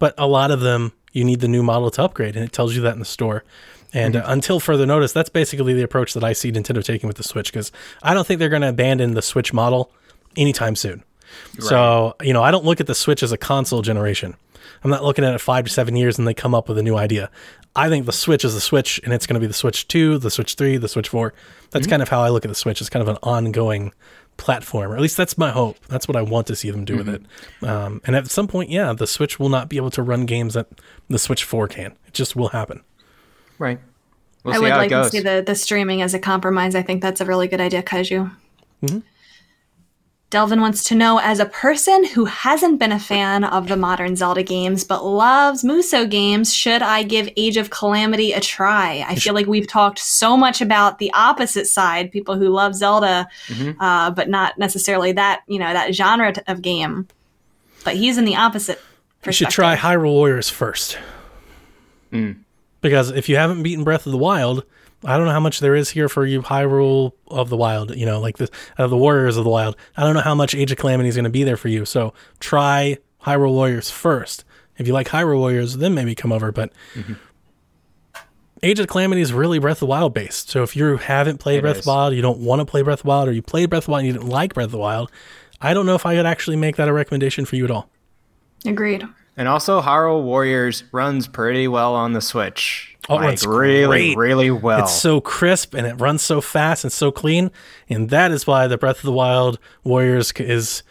but 0.00 0.14
a 0.18 0.26
lot 0.26 0.50
of 0.50 0.60
them 0.60 0.92
you 1.12 1.22
need 1.24 1.40
the 1.40 1.48
new 1.48 1.62
model 1.62 1.90
to 1.92 2.02
upgrade, 2.02 2.34
and 2.36 2.44
it 2.44 2.52
tells 2.52 2.74
you 2.74 2.82
that 2.82 2.94
in 2.94 2.98
the 2.98 3.04
store. 3.04 3.44
And 3.92 4.14
uh, 4.16 4.22
until 4.26 4.60
further 4.60 4.86
notice, 4.86 5.12
that's 5.12 5.28
basically 5.28 5.74
the 5.74 5.82
approach 5.82 6.14
that 6.14 6.22
I 6.22 6.32
see 6.32 6.52
Nintendo 6.52 6.82
taking 6.84 7.08
with 7.08 7.16
the 7.16 7.24
Switch 7.24 7.52
because 7.52 7.72
I 8.02 8.14
don't 8.14 8.24
think 8.26 8.38
they're 8.38 8.48
going 8.48 8.62
to 8.62 8.68
abandon 8.68 9.14
the 9.14 9.22
Switch 9.22 9.52
model 9.52 9.92
anytime 10.36 10.76
soon. 10.76 11.04
So, 11.58 12.16
you 12.22 12.32
know, 12.32 12.42
I 12.42 12.50
don't 12.50 12.64
look 12.64 12.80
at 12.80 12.86
the 12.86 12.94
Switch 12.94 13.22
as 13.22 13.32
a 13.32 13.38
console 13.38 13.82
generation. 13.82 14.34
I'm 14.82 14.90
not 14.90 15.04
looking 15.04 15.24
at 15.24 15.34
it 15.34 15.40
five 15.40 15.64
to 15.64 15.70
seven 15.70 15.96
years 15.96 16.18
and 16.18 16.26
they 16.26 16.34
come 16.34 16.54
up 16.54 16.68
with 16.68 16.78
a 16.78 16.82
new 16.82 16.96
idea. 16.96 17.30
I 17.76 17.88
think 17.88 18.06
the 18.06 18.12
Switch 18.12 18.44
is 18.44 18.54
the 18.54 18.60
Switch 18.60 19.00
and 19.04 19.12
it's 19.12 19.26
going 19.26 19.34
to 19.34 19.40
be 19.40 19.46
the 19.46 19.52
Switch 19.52 19.86
2, 19.88 20.18
the 20.18 20.30
Switch 20.30 20.54
3, 20.54 20.78
the 20.78 20.88
Switch 20.88 21.08
4. 21.08 21.32
That's 21.70 21.86
kind 21.86 22.02
of 22.02 22.08
how 22.08 22.20
I 22.20 22.30
look 22.30 22.44
at 22.44 22.48
the 22.48 22.54
Switch. 22.54 22.80
It's 22.80 22.90
kind 22.90 23.02
of 23.02 23.08
an 23.08 23.18
ongoing 23.22 23.92
platform, 24.36 24.90
or 24.90 24.96
at 24.96 25.02
least 25.02 25.16
that's 25.16 25.36
my 25.36 25.50
hope. 25.50 25.78
That's 25.86 26.08
what 26.08 26.16
I 26.16 26.22
want 26.22 26.46
to 26.48 26.56
see 26.56 26.70
them 26.70 26.84
do 26.84 26.96
with 26.96 27.08
it. 27.08 27.22
Um, 27.62 28.00
and 28.06 28.16
at 28.16 28.28
some 28.30 28.48
point, 28.48 28.70
yeah, 28.70 28.92
the 28.92 29.06
Switch 29.06 29.38
will 29.38 29.50
not 29.50 29.68
be 29.68 29.76
able 29.76 29.90
to 29.90 30.02
run 30.02 30.24
games 30.26 30.54
that 30.54 30.66
the 31.08 31.18
Switch 31.18 31.44
4 31.44 31.68
can. 31.68 31.92
It 32.06 32.14
just 32.14 32.34
will 32.34 32.48
happen. 32.48 32.82
Right. 33.58 33.78
We'll 34.42 34.54
I 34.54 34.58
would 34.58 34.70
how 34.70 34.78
like 34.78 34.86
it 34.86 34.90
goes. 34.90 35.10
to 35.10 35.18
see 35.18 35.22
the, 35.22 35.42
the 35.46 35.54
streaming 35.54 36.00
as 36.00 36.14
a 36.14 36.18
compromise. 36.18 36.74
I 36.74 36.82
think 36.82 37.02
that's 37.02 37.20
a 37.20 37.26
really 37.26 37.46
good 37.46 37.60
idea, 37.60 37.82
Kaiju. 37.82 38.34
Mm-hmm. 38.82 38.98
Delvin 40.30 40.60
wants 40.60 40.84
to 40.84 40.94
know 40.94 41.18
as 41.18 41.40
a 41.40 41.46
person 41.46 42.04
who 42.04 42.24
hasn't 42.24 42.78
been 42.78 42.92
a 42.92 43.00
fan 43.00 43.42
of 43.42 43.66
the 43.66 43.76
modern 43.76 44.14
Zelda 44.14 44.44
games 44.44 44.84
but 44.84 45.04
loves 45.04 45.64
Musou 45.64 46.08
games, 46.08 46.54
should 46.54 46.82
I 46.82 47.02
give 47.02 47.28
Age 47.36 47.56
of 47.56 47.70
Calamity 47.70 48.32
a 48.32 48.40
try? 48.40 49.04
I 49.08 49.16
feel 49.16 49.34
like 49.34 49.48
we've 49.48 49.66
talked 49.66 49.98
so 49.98 50.36
much 50.36 50.60
about 50.60 51.00
the 51.00 51.12
opposite 51.14 51.66
side, 51.66 52.12
people 52.12 52.36
who 52.36 52.48
love 52.48 52.76
Zelda, 52.76 53.28
Mm-hmm. 53.48 53.80
uh, 53.82 54.12
but 54.12 54.28
not 54.28 54.56
necessarily 54.56 55.10
that, 55.12 55.42
you 55.48 55.58
know, 55.58 55.72
that 55.72 55.94
genre 55.96 56.32
of 56.46 56.62
game. 56.62 57.08
But 57.82 57.96
he's 57.96 58.16
in 58.16 58.24
the 58.24 58.36
opposite 58.36 58.80
You 59.26 59.32
should 59.32 59.50
try 59.50 59.74
Hyrule 59.74 60.12
Warriors 60.12 60.48
first. 60.48 60.96
Because 62.80 63.10
if 63.10 63.28
you 63.28 63.34
haven't 63.36 63.62
beaten 63.64 63.82
Breath 63.84 64.06
of 64.06 64.12
the 64.12 64.18
Wild, 64.18 64.64
I 65.04 65.16
don't 65.16 65.26
know 65.26 65.32
how 65.32 65.40
much 65.40 65.60
there 65.60 65.74
is 65.74 65.90
here 65.90 66.08
for 66.08 66.26
you, 66.26 66.42
Hyrule 66.42 67.12
of 67.28 67.48
the 67.48 67.56
Wild, 67.56 67.96
you 67.96 68.04
know, 68.04 68.20
like 68.20 68.36
the, 68.36 68.50
uh, 68.76 68.86
the 68.86 68.96
Warriors 68.96 69.36
of 69.36 69.44
the 69.44 69.50
Wild. 69.50 69.76
I 69.96 70.02
don't 70.02 70.14
know 70.14 70.20
how 70.20 70.34
much 70.34 70.54
Age 70.54 70.72
of 70.72 70.78
Calamity 70.78 71.08
is 71.08 71.14
going 71.16 71.24
to 71.24 71.30
be 71.30 71.42
there 71.42 71.56
for 71.56 71.68
you. 71.68 71.84
So 71.86 72.12
try 72.38 72.98
Hyrule 73.24 73.52
Warriors 73.52 73.90
first. 73.90 74.44
If 74.76 74.86
you 74.86 74.92
like 74.92 75.08
Hyrule 75.08 75.38
Warriors, 75.38 75.78
then 75.78 75.94
maybe 75.94 76.14
come 76.14 76.32
over. 76.32 76.52
But 76.52 76.72
Age 78.62 78.78
of 78.78 78.88
Calamity 78.88 79.22
is 79.22 79.32
really 79.32 79.58
Breath 79.58 79.76
of 79.76 79.80
the 79.80 79.86
Wild 79.86 80.12
based. 80.12 80.50
So 80.50 80.62
if 80.62 80.76
you 80.76 80.98
haven't 80.98 81.38
played 81.38 81.60
It 81.60 81.62
Breath 81.62 81.76
of 81.76 81.78
is. 81.78 81.84
the 81.84 81.90
Wild, 81.90 82.14
you 82.14 82.20
don't 82.22 82.40
want 82.40 82.60
to 82.60 82.66
play 82.66 82.82
Breath 82.82 83.00
of 83.00 83.04
the 83.04 83.08
Wild, 83.08 83.28
or 83.28 83.32
you 83.32 83.42
played 83.42 83.70
Breath 83.70 83.82
of 83.82 83.86
the 83.86 83.90
Wild 83.92 84.00
and 84.00 84.06
you 84.08 84.12
didn't 84.12 84.28
like 84.28 84.52
Breath 84.52 84.66
of 84.66 84.72
the 84.72 84.78
Wild, 84.78 85.10
I 85.62 85.72
don't 85.72 85.86
know 85.86 85.94
if 85.94 86.04
I 86.04 86.14
could 86.16 86.26
actually 86.26 86.56
make 86.56 86.76
that 86.76 86.88
a 86.88 86.92
recommendation 86.92 87.44
for 87.46 87.56
you 87.56 87.64
at 87.64 87.70
all. 87.70 87.88
Agreed. 88.66 89.04
And 89.36 89.48
also, 89.48 89.80
Hyrule 89.80 90.22
Warriors 90.22 90.84
runs 90.92 91.26
pretty 91.26 91.68
well 91.68 91.94
on 91.94 92.12
the 92.12 92.20
Switch. 92.20 92.96
Oh, 93.10 93.16
like, 93.16 93.24
runs 93.24 93.46
really, 93.46 94.14
great. 94.14 94.16
really 94.16 94.50
well. 94.50 94.84
It's 94.84 94.94
so 94.94 95.20
crisp 95.20 95.74
and 95.74 95.86
it 95.86 95.94
runs 95.94 96.22
so 96.22 96.40
fast 96.40 96.84
and 96.84 96.92
so 96.92 97.10
clean, 97.10 97.50
and 97.88 98.08
that 98.10 98.30
is 98.30 98.46
why 98.46 98.66
the 98.68 98.78
Breath 98.78 98.98
of 98.98 99.02
the 99.02 99.12
Wild 99.12 99.58
Warriors 99.84 100.32
is 100.38 100.82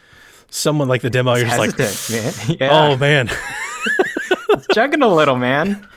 someone 0.49 0.87
like 0.87 1.01
the 1.01 1.09
demo. 1.09 1.35
You're 1.35 1.47
just 1.47 1.59
like, 1.59 2.59
oh, 2.61 2.97
man. 2.97 3.29
oh 3.31 3.35
Yeah, 3.39 4.55
man, 4.57 4.67
chugging 4.73 5.01
a 5.01 5.07
little, 5.07 5.37
man. 5.37 5.87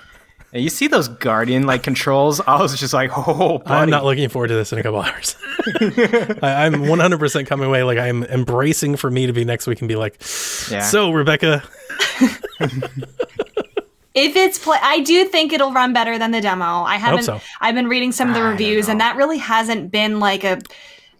And 0.54 0.62
you 0.62 0.68
see 0.68 0.86
those 0.86 1.08
Guardian 1.08 1.62
like 1.66 1.82
controls? 1.82 2.40
I 2.46 2.60
was 2.60 2.78
just 2.78 2.92
like, 2.92 3.10
oh, 3.16 3.58
buddy. 3.58 3.70
I'm 3.70 3.90
not 3.90 4.04
looking 4.04 4.28
forward 4.28 4.48
to 4.48 4.54
this 4.54 4.70
in 4.72 4.78
a 4.78 4.82
couple 4.82 5.00
hours. 5.00 5.34
I, 6.42 6.66
I'm 6.66 6.74
100% 6.74 7.46
coming 7.46 7.66
away 7.66 7.82
like 7.84 7.96
I'm 7.98 8.22
embracing 8.24 8.96
for 8.96 9.10
me 9.10 9.26
to 9.26 9.32
be 9.32 9.46
next 9.46 9.66
week 9.66 9.80
and 9.80 9.88
be 9.88 9.96
like, 9.96 10.16
Yeah. 10.70 10.80
so 10.80 11.10
Rebecca, 11.10 11.62
If 14.14 14.36
it's 14.36 14.58
play, 14.58 14.78
I 14.82 15.00
do 15.00 15.24
think 15.24 15.52
it'll 15.52 15.72
run 15.72 15.92
better 15.92 16.18
than 16.18 16.32
the 16.32 16.40
demo. 16.40 16.82
I 16.82 16.96
haven't. 16.96 17.24
so. 17.24 17.40
I've 17.60 17.74
been 17.74 17.88
reading 17.88 18.12
some 18.12 18.28
of 18.28 18.34
the 18.34 18.42
reviews, 18.42 18.88
and 18.88 19.00
that 19.00 19.16
really 19.16 19.38
hasn't 19.38 19.90
been 19.90 20.20
like 20.20 20.44
a. 20.44 20.60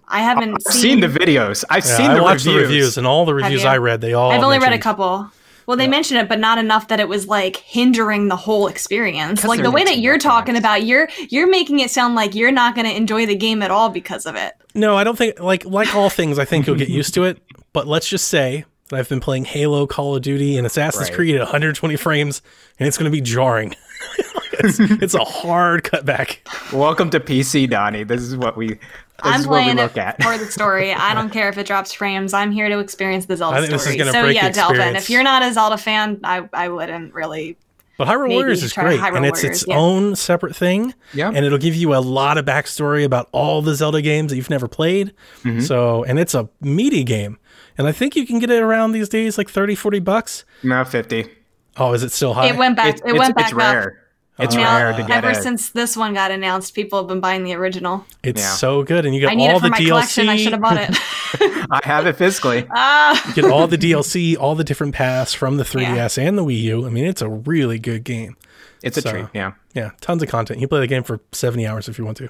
I 0.09 0.21
haven't 0.21 0.55
I've 0.55 0.75
seen, 0.75 0.83
seen 0.83 1.01
the 1.01 1.07
videos. 1.07 1.65
I've 1.71 1.87
yeah, 1.87 1.97
seen 1.97 2.11
I 2.11 2.15
the 2.17 2.23
watched 2.23 2.45
reviews. 2.45 2.55
the 2.55 2.63
reviews 2.63 2.99
and 2.99 3.07
all 3.07 3.25
the 3.25 3.35
reviews? 3.35 3.65
I 3.65 3.79
read, 3.79 4.03
they 4.03 4.13
all. 4.13 4.31
I've 4.31 4.43
only 4.43 4.59
read 4.59 4.75
a 4.75 4.79
couple. 4.79 5.31
Well, 5.67 5.77
they 5.77 5.89
mentioned 5.89 6.21
it, 6.21 6.29
but 6.29 6.39
not 6.39 6.59
enough 6.59 6.89
that 6.89 7.01
it 7.01 7.09
was 7.09 7.29
like 7.29 7.57
hindering 7.57 8.29
the 8.29 8.37
whole 8.37 8.67
experience. 8.67 9.45
Like 9.45 9.63
the 9.63 9.71
way 9.71 9.85
that 9.85 9.99
you're 9.99 10.19
talking 10.19 10.55
things. 10.55 10.63
about, 10.63 10.85
you're 10.85 11.09
you're 11.31 11.49
making 11.49 11.81
it 11.81 11.91
sound 11.91 12.15
like 12.15 12.35
you're 12.35 12.53
not 12.53 12.75
going 12.75 12.87
to 12.87 12.95
enjoy 12.95 13.27
the 13.27 13.37
game 13.37 13.63
at 13.63 13.71
all 13.71 13.89
because 13.89 14.27
of 14.27 14.35
it. 14.35 14.55
No, 14.75 14.97
I 14.97 15.05
don't 15.05 15.17
think 15.17 15.41
like 15.41 15.65
like 15.65 15.95
all 15.95 16.11
things. 16.11 16.39
I 16.39 16.45
think 16.45 16.67
you'll 16.67 16.77
get 16.77 16.89
used 16.89 17.15
to 17.15 17.25
it. 17.25 17.39
But 17.73 17.87
let's 17.87 18.09
just 18.09 18.29
say 18.29 18.65
that 18.93 18.99
I've 18.99 19.09
been 19.09 19.21
playing 19.21 19.47
Halo, 19.47 19.87
Call 19.87 20.17
of 20.17 20.23
Duty, 20.23 20.57
and 20.59 20.67
Assassin's 20.67 21.09
Right. 21.09 21.17
Creed 21.17 21.35
at 21.35 21.41
120 21.41 21.97
frames, 21.97 22.43
and 22.79 22.87
it's 22.87 22.99
going 22.99 23.11
to 23.11 23.15
be 23.15 23.23
jarring. 23.23 23.75
it's, 24.53 24.79
it's 24.79 25.15
a 25.15 25.25
hard 25.25 25.83
cutback. 25.83 26.39
Welcome 26.73 27.09
to 27.11 27.21
PC, 27.21 27.69
Donnie. 27.71 28.05
This 28.05 28.21
is 28.21 28.37
what 28.37 28.57
we. 28.57 28.69
This 28.69 28.79
I'm 29.23 29.41
is 29.41 29.47
what 29.47 29.57
we 29.57 29.63
playing 29.63 29.77
look 29.79 29.93
it 29.93 29.99
at. 29.99 30.23
for 30.23 30.37
the 30.37 30.45
story. 30.45 30.93
I 30.93 31.15
don't 31.15 31.31
care 31.33 31.49
if 31.49 31.57
it 31.57 31.67
drops 31.67 31.93
frames. 31.93 32.35
I'm 32.35 32.53
here 32.53 32.69
to 32.69 32.81
experience 32.81 33.27
the 33.27 33.37
Zelda 33.37 33.57
I 33.57 33.61
think 33.61 33.73
this 33.73 33.83
is 33.83 33.89
story. 33.89 33.99
gonna 33.99 34.13
so 34.13 34.23
break 34.23 34.39
the 34.39 34.47
yeah, 34.47 34.51
Delvin, 34.51 34.97
if 34.97 35.09
you're 35.09 35.23
not 35.23 35.43
a 35.43 35.53
Zelda 35.53 35.79
fan, 35.79 36.21
I 36.23 36.49
I 36.53 36.69
wouldn't 36.69 37.15
really. 37.15 37.57
But 37.99 38.09
Hyrule 38.09 38.29
Maybe 38.29 38.35
Warriors 38.35 38.63
is 38.63 38.73
try 38.73 38.85
great, 38.85 39.01
Hyrule 39.01 39.17
and 39.19 39.27
it's 39.27 39.43
Warriors, 39.43 39.63
its 39.63 39.69
yeah. 39.69 39.79
own 39.79 40.17
separate 40.17 40.57
thing. 40.57 40.93
Yeah. 41.15 41.29
and 41.29 41.45
it'll 41.47 41.59
give 41.59 41.77
you 41.77 41.95
a 41.95 42.01
lot 42.01 42.37
of 42.37 42.45
backstory 42.45 43.05
about 43.05 43.29
all 43.33 43.63
the 43.63 43.75
Zelda 43.75 44.03
games 44.03 44.31
that 44.31 44.37
you've 44.37 44.51
never 44.51 44.67
played. 44.67 45.13
Mm-hmm. 45.45 45.61
So, 45.61 46.03
and 46.05 46.19
it's 46.19 46.35
a 46.35 46.49
meaty 46.61 47.05
game, 47.05 47.39
and 47.79 47.87
I 47.87 47.93
think 47.93 48.17
you 48.17 48.27
can 48.27 48.39
get 48.39 48.51
it 48.51 48.63
around 48.63 48.93
these 48.93 49.09
days, 49.09 49.39
like 49.39 49.49
30, 49.51 49.75
40 49.75 49.99
bucks. 50.01 50.45
No, 50.63 50.85
fifty. 50.85 51.29
Oh, 51.77 51.93
is 51.95 52.03
it 52.03 52.13
still 52.13 52.35
high? 52.35 52.49
It 52.49 52.57
went 52.57 52.77
back. 52.77 52.95
It's, 52.95 53.03
it 53.05 53.17
went 53.19 53.35
back 53.35 53.47
it's 53.47 53.55
rare. 53.55 53.99
It's 54.39 54.55
Now, 54.55 54.77
rare 54.77 54.93
to 54.93 54.99
get 55.03 55.11
it. 55.11 55.13
ever 55.25 55.31
it. 55.31 55.43
since 55.43 55.71
this 55.71 55.97
one 55.97 56.15
got 56.15 56.31
announced, 56.31 56.75
people 56.75 56.99
have 56.99 57.07
been 57.07 57.21
buying 57.21 57.45
the 57.45 57.55
original. 57.55 58.05
It's 58.23 58.41
Yeah. 58.41 58.49
so 58.55 58.83
good, 58.83 59.05
and 59.07 59.15
you 59.15 59.27
I 59.27 59.31
get 59.31 59.37
need 59.37 59.49
all 59.51 59.57
it 59.57 59.61
for 59.61 59.67
the 59.67 59.71
my 59.71 59.79
DLC. 59.79 59.89
collection. 59.89 60.29
I 60.31 60.37
should 60.37 60.53
have 60.53 60.61
bought 60.63 60.79
it. 60.79 60.91
I 61.71 61.81
have 61.85 62.07
it 62.07 62.17
physically. 62.17 62.67
Ah, 62.75 63.33
get 63.35 63.45
all 63.45 63.67
the 63.67 63.77
DLC, 63.79 64.37
all 64.39 64.55
the 64.55 64.65
different 64.65 64.95
paths 64.95 65.33
from 65.35 65.59
the 65.59 65.65
3DS 65.65 66.17
and 66.19 66.37
the 66.39 66.45
Wii 66.45 66.61
U. 66.63 66.87
I 66.87 66.91
mean, 66.91 67.05
it's 67.05 67.23
a 67.23 67.29
really 67.29 67.79
good 67.79 68.05
game. 68.05 68.37
It's 68.83 68.97
a 68.99 69.03
treat. 69.03 69.27
Yeah. 69.33 69.53
Yeah, 69.75 69.91
tons 70.01 70.23
of 70.23 70.29
content. 70.29 70.61
You 70.61 70.67
play 70.69 70.81
the 70.81 70.87
game 70.87 71.03
for 71.05 71.21
70 71.33 71.67
hours 71.67 71.89
if 71.89 71.99
you 71.99 72.05
want 72.05 72.17
to. 72.19 72.29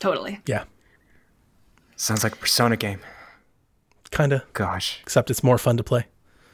totally. 0.00 0.40
Yeah, 0.46 0.64
Sounds 1.96 2.24
like 2.24 2.34
a 2.34 2.36
Persona 2.36 2.76
game. 2.76 3.00
Kind 4.12 4.32
of. 4.32 4.42
Gosh. 4.52 5.00
Except 5.02 5.30
it's 5.30 5.42
more 5.42 5.58
fun 5.58 5.76
to 5.78 5.82
play. 5.82 6.06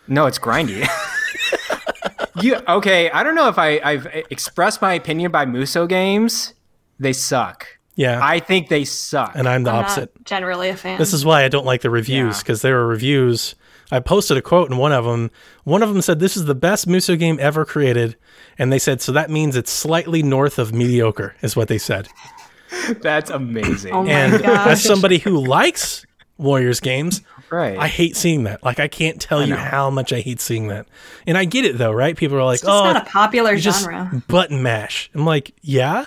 No, 0.07 0.25
it's 0.25 0.39
grindy. 0.39 0.89
you 2.43 2.57
okay? 2.69 3.11
I 3.11 3.23
don't 3.23 3.35
know 3.35 3.49
if 3.49 3.59
I, 3.59 3.79
I've 3.85 4.07
expressed 4.31 4.81
my 4.81 4.95
opinion 4.95 5.31
by 5.31 5.45
Musou 5.45 5.87
games. 5.89 6.55
They 6.99 7.13
suck. 7.13 7.67
Yeah, 7.95 8.21
I 8.23 8.39
think 8.39 8.69
they 8.69 8.85
suck. 8.85 9.33
and 9.35 9.49
I'm 9.49 9.65
the 9.65 9.71
I'm 9.71 9.85
opposite. 9.85 10.13
not 10.17 10.25
generally 10.25 10.69
a 10.69 10.77
fan. 10.77 10.99
This 10.99 11.13
is 11.13 11.25
why 11.25 11.45
I 11.45 11.49
don't 11.49 11.67
like 11.67 11.81
the 11.83 11.91
reviews 11.91 12.37
Yeah. 12.37 12.43
because 12.43 12.63
there 12.63 12.79
are 12.79 12.87
reviews. 12.87 13.57
I 13.91 13.99
posted 14.01 14.37
a 14.37 14.43
quote 14.43 14.71
in 14.71 14.77
one 14.77 14.93
of 14.93 15.05
them. 15.05 15.31
One 15.65 15.83
of 15.83 15.89
them 15.93 16.01
said, 16.01 16.21
"This 16.21 16.37
is 16.37 16.45
the 16.45 16.55
best 16.55 16.87
Musou 16.87 17.19
game 17.19 17.39
ever 17.41 17.65
created," 17.65 18.17
and 18.57 18.73
they 18.73 18.79
said, 18.79 19.03
"So 19.03 19.11
that 19.13 19.31
means 19.31 19.57
it's 19.57 19.73
slightly 19.73 20.23
north 20.23 20.59
of 20.61 20.73
mediocre," 20.73 21.35
is 21.43 21.57
what 21.57 21.67
they 21.69 21.79
said. 21.79 22.09
That's 23.01 23.31
amazing. 23.31 23.93
Oh 23.93 24.05
my 24.05 24.11
And 24.13 24.43
gosh. 24.43 24.67
as 24.69 24.83
somebody 24.85 25.19
who 25.19 25.45
likes 25.45 26.07
Warriors 26.37 26.79
games, 26.81 27.23
right. 27.51 27.77
I 27.79 27.89
hate 27.89 28.17
seeing 28.17 28.45
that. 28.45 28.63
Like 28.63 28.81
I 28.81 28.89
can't 28.89 29.21
tell 29.21 29.43
you 29.43 29.55
know. 29.55 29.57
how 29.57 29.91
much 29.91 30.13
I 30.13 30.21
hate 30.21 30.41
seeing 30.41 30.69
that. 30.69 30.87
And 31.27 31.37
I 31.39 31.45
get 31.45 31.65
it 31.65 31.79
though, 31.79 31.93
right? 31.93 32.17
People 32.17 32.37
are 32.39 32.45
like, 32.45 32.61
it's 32.61 32.69
"Oh, 32.69 32.85
not 32.85 33.07
a 33.07 33.11
popular 33.11 33.53
you 33.55 33.61
just 33.61 33.83
genre. 33.85 34.23
button 34.29 34.63
mash." 34.63 35.11
I'm 35.15 35.25
like, 35.25 35.55
"Yeah." 35.63 36.07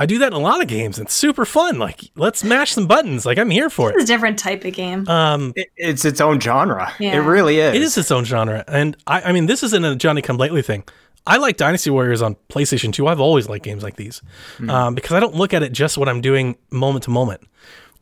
I 0.00 0.06
do 0.06 0.18
that 0.20 0.28
in 0.28 0.32
a 0.34 0.38
lot 0.38 0.62
of 0.62 0.68
games. 0.68 1.00
It's 1.00 1.12
super 1.12 1.44
fun. 1.44 1.80
Like, 1.80 2.02
let's 2.14 2.44
mash 2.44 2.70
some 2.70 2.86
buttons. 2.86 3.26
Like, 3.26 3.36
I'm 3.36 3.50
here 3.50 3.68
for 3.68 3.90
it. 3.90 3.96
It's 3.96 4.04
a 4.04 4.06
different 4.06 4.38
type 4.38 4.64
of 4.64 4.72
game. 4.72 5.08
Um, 5.08 5.52
It- 5.56 5.70
it's 5.76 6.04
its 6.04 6.20
own 6.20 6.38
genre. 6.38 6.92
Yeah. 7.00 7.16
It 7.16 7.18
really 7.18 7.58
is. 7.58 7.74
It 7.74 7.82
is 7.82 7.98
its 7.98 8.12
own 8.12 8.24
genre, 8.24 8.62
and 8.68 8.96
I, 9.08 9.22
I 9.22 9.32
mean, 9.32 9.46
this 9.46 9.64
isn't 9.64 9.84
a 9.84 9.96
Johnny 9.96 10.22
Come 10.22 10.36
Lately 10.36 10.62
thing. 10.62 10.84
I 11.26 11.38
like 11.38 11.56
Dynasty 11.56 11.90
Warriors 11.90 12.22
on 12.22 12.36
PlayStation 12.48 12.92
2. 12.92 13.06
I've 13.08 13.20
always 13.20 13.48
liked 13.48 13.64
games 13.64 13.82
like 13.82 13.96
these 13.96 14.22
um, 14.68 14.94
because 14.94 15.12
I 15.12 15.20
don't 15.20 15.34
look 15.34 15.52
at 15.52 15.62
it 15.62 15.72
just 15.72 15.98
what 15.98 16.08
I'm 16.08 16.20
doing 16.22 16.56
moment 16.70 17.04
to 17.04 17.10
moment. 17.10 17.42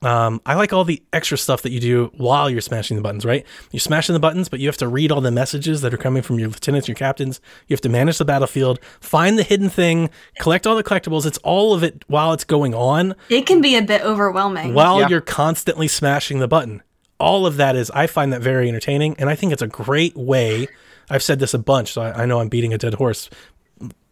Um, 0.07 0.40
I 0.46 0.54
like 0.54 0.72
all 0.72 0.84
the 0.84 1.02
extra 1.12 1.36
stuff 1.36 1.62
that 1.62 1.72
you 1.72 1.80
do 1.80 2.12
while 2.16 2.48
you're 2.48 2.61
smashing 2.61 2.96
the 2.96 3.02
buttons, 3.02 3.24
right? 3.24 3.44
You're 3.72 3.80
smashing 3.80 4.12
the 4.12 4.20
buttons, 4.20 4.48
but 4.48 4.61
you 4.61 4.68
have 4.68 4.76
to 4.76 4.86
read 4.88 5.11
all 5.11 5.20
the 5.20 5.30
messages 5.32 5.80
that 5.80 5.92
are 5.92 5.96
coming 5.98 6.22
from 6.22 6.38
your 6.38 6.48
lieutenants, 6.48 6.86
your 6.86 6.94
captains. 6.94 7.40
You 7.66 7.74
have 7.74 7.80
to 7.80 7.88
manage 7.88 8.18
the 8.18 8.24
battlefield, 8.24 8.78
find 9.00 9.38
the 9.38 9.42
hidden 9.42 9.68
thing, 9.68 10.11
collect 10.38 10.66
all 10.66 10.76
the 10.76 10.84
collectibles. 10.84 11.26
It's 11.26 11.38
all 11.38 11.74
of 11.74 11.82
it 11.82 12.04
while 12.07 12.32
it's 12.32 12.44
going 12.44 12.74
on 12.74 13.14
It 13.28 13.46
can 13.46 13.61
be 13.61 13.74
a 13.76 13.82
bit 13.82 14.02
overwhelming. 14.02 14.74
while 14.74 15.00
Yeah. 15.00 15.09
you're 15.09 15.20
constantly 15.20 15.88
smashing 15.88 16.38
the 16.38 16.48
button. 16.48 16.82
All 17.18 17.46
of 17.46 17.57
that 17.57 17.74
is, 17.74 17.90
I 17.92 18.07
find 18.07 18.32
that 18.32 18.42
very 18.42 18.68
entertaining, 18.68 19.16
and 19.18 19.28
I 19.30 19.34
think 19.34 19.52
it's 19.52 19.62
a 19.62 19.66
great 19.66 20.16
way. 20.16 20.68
I've 21.11 21.22
said 21.22 21.38
this 21.38 21.54
a 21.54 21.59
bunch, 21.59 21.92
so 21.92 22.02
I, 22.02 22.22
I 22.22 22.26
know 22.26 22.40
I'm 22.40 22.48
beating 22.48 22.74
a 22.74 22.78
dead 22.78 22.94
horse. 22.94 23.30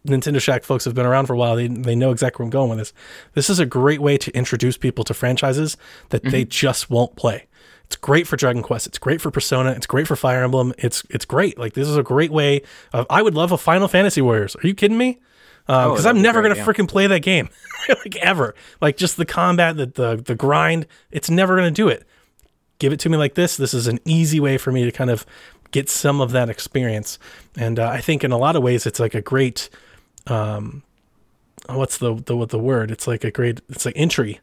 Nintendo 0.05 0.41
Shack 0.41 0.63
folks 0.63 0.85
have 0.85 0.93
been 0.95 1.05
around 1.05 1.25
for 1.25 1.33
a 1.33 1.37
while. 1.37 1.55
They, 1.55 1.67
they 1.67 1.95
know 1.95 2.11
exactly 2.11 2.43
where 2.43 2.47
I'm 2.47 2.51
going 2.51 2.69
with 2.69 2.79
this. 2.79 2.93
This 3.33 3.49
is 3.49 3.59
a 3.59 3.65
great 3.65 4.01
way 4.01 4.17
to 4.17 4.31
introduce 4.35 4.77
people 4.77 5.03
to 5.05 5.13
franchises 5.13 5.77
that 6.09 6.23
they 6.23 6.45
just 6.45 6.89
won't 6.89 7.15
play. 7.15 7.47
It's 7.85 7.95
great 7.95 8.25
for 8.27 8.35
Dragon 8.35 8.63
Quest. 8.63 8.87
It's 8.87 8.97
great 8.97 9.21
for 9.21 9.29
Persona. 9.29 9.71
It's 9.71 9.85
great 9.85 10.07
for 10.07 10.15
Fire 10.15 10.43
Emblem. 10.43 10.73
It's 10.79 11.03
it's 11.11 11.25
great. 11.25 11.57
Like 11.59 11.73
this 11.73 11.87
is 11.87 11.97
a 11.97 12.01
great 12.03 12.31
way. 12.31 12.63
Of, 12.93 13.05
I 13.11 13.21
would 13.21 13.35
love 13.35 13.51
a 13.51 13.57
Final 13.59 13.87
Fantasy 13.87 14.21
Warriors. 14.21 14.55
Are 14.55 14.67
you 14.67 14.73
kidding 14.73 14.97
me? 14.97 15.19
Because 15.67 16.05
Oh, 16.05 16.09
I'm 16.09 16.21
never 16.21 16.41
great, 16.41 16.49
gonna 16.55 16.59
yeah. 16.61 16.65
freaking 16.65 16.87
play 16.87 17.05
that 17.07 17.21
game, 17.21 17.49
like 17.89 18.15
ever. 18.17 18.55
Like 18.81 18.97
just 18.97 19.17
the 19.17 19.25
combat, 19.25 19.77
the, 19.77 19.85
the 19.87 20.15
the 20.15 20.35
grind. 20.35 20.87
It's 21.11 21.29
never 21.29 21.55
gonna 21.55 21.69
do 21.71 21.87
it. 21.87 22.07
Give 22.79 22.91
it 22.91 22.99
to 23.01 23.09
me 23.09 23.17
like 23.17 23.35
this. 23.35 23.55
This 23.55 23.73
is 23.73 23.85
an 23.87 23.99
easy 24.05 24.39
way 24.39 24.57
for 24.57 24.71
me 24.71 24.83
to 24.83 24.91
kind 24.91 25.09
of 25.11 25.25
get 25.71 25.87
some 25.89 26.21
of 26.21 26.31
that 26.31 26.49
experience. 26.49 27.19
And 27.57 27.79
uh, 27.79 27.87
I 27.87 28.01
think 28.01 28.23
in 28.23 28.31
a 28.31 28.37
lot 28.37 28.55
of 28.55 28.63
ways, 28.63 28.85
it's 28.87 28.99
like 28.99 29.13
a 29.13 29.21
great. 29.21 29.69
Um, 30.27 30.83
what's 31.69 31.97
the 31.97 32.15
the 32.15 32.35
what 32.35 32.49
the 32.49 32.59
word? 32.59 32.91
It's 32.91 33.07
like 33.07 33.23
a 33.23 33.31
great. 33.31 33.61
It's 33.69 33.85
like 33.85 33.95
entry 33.97 34.39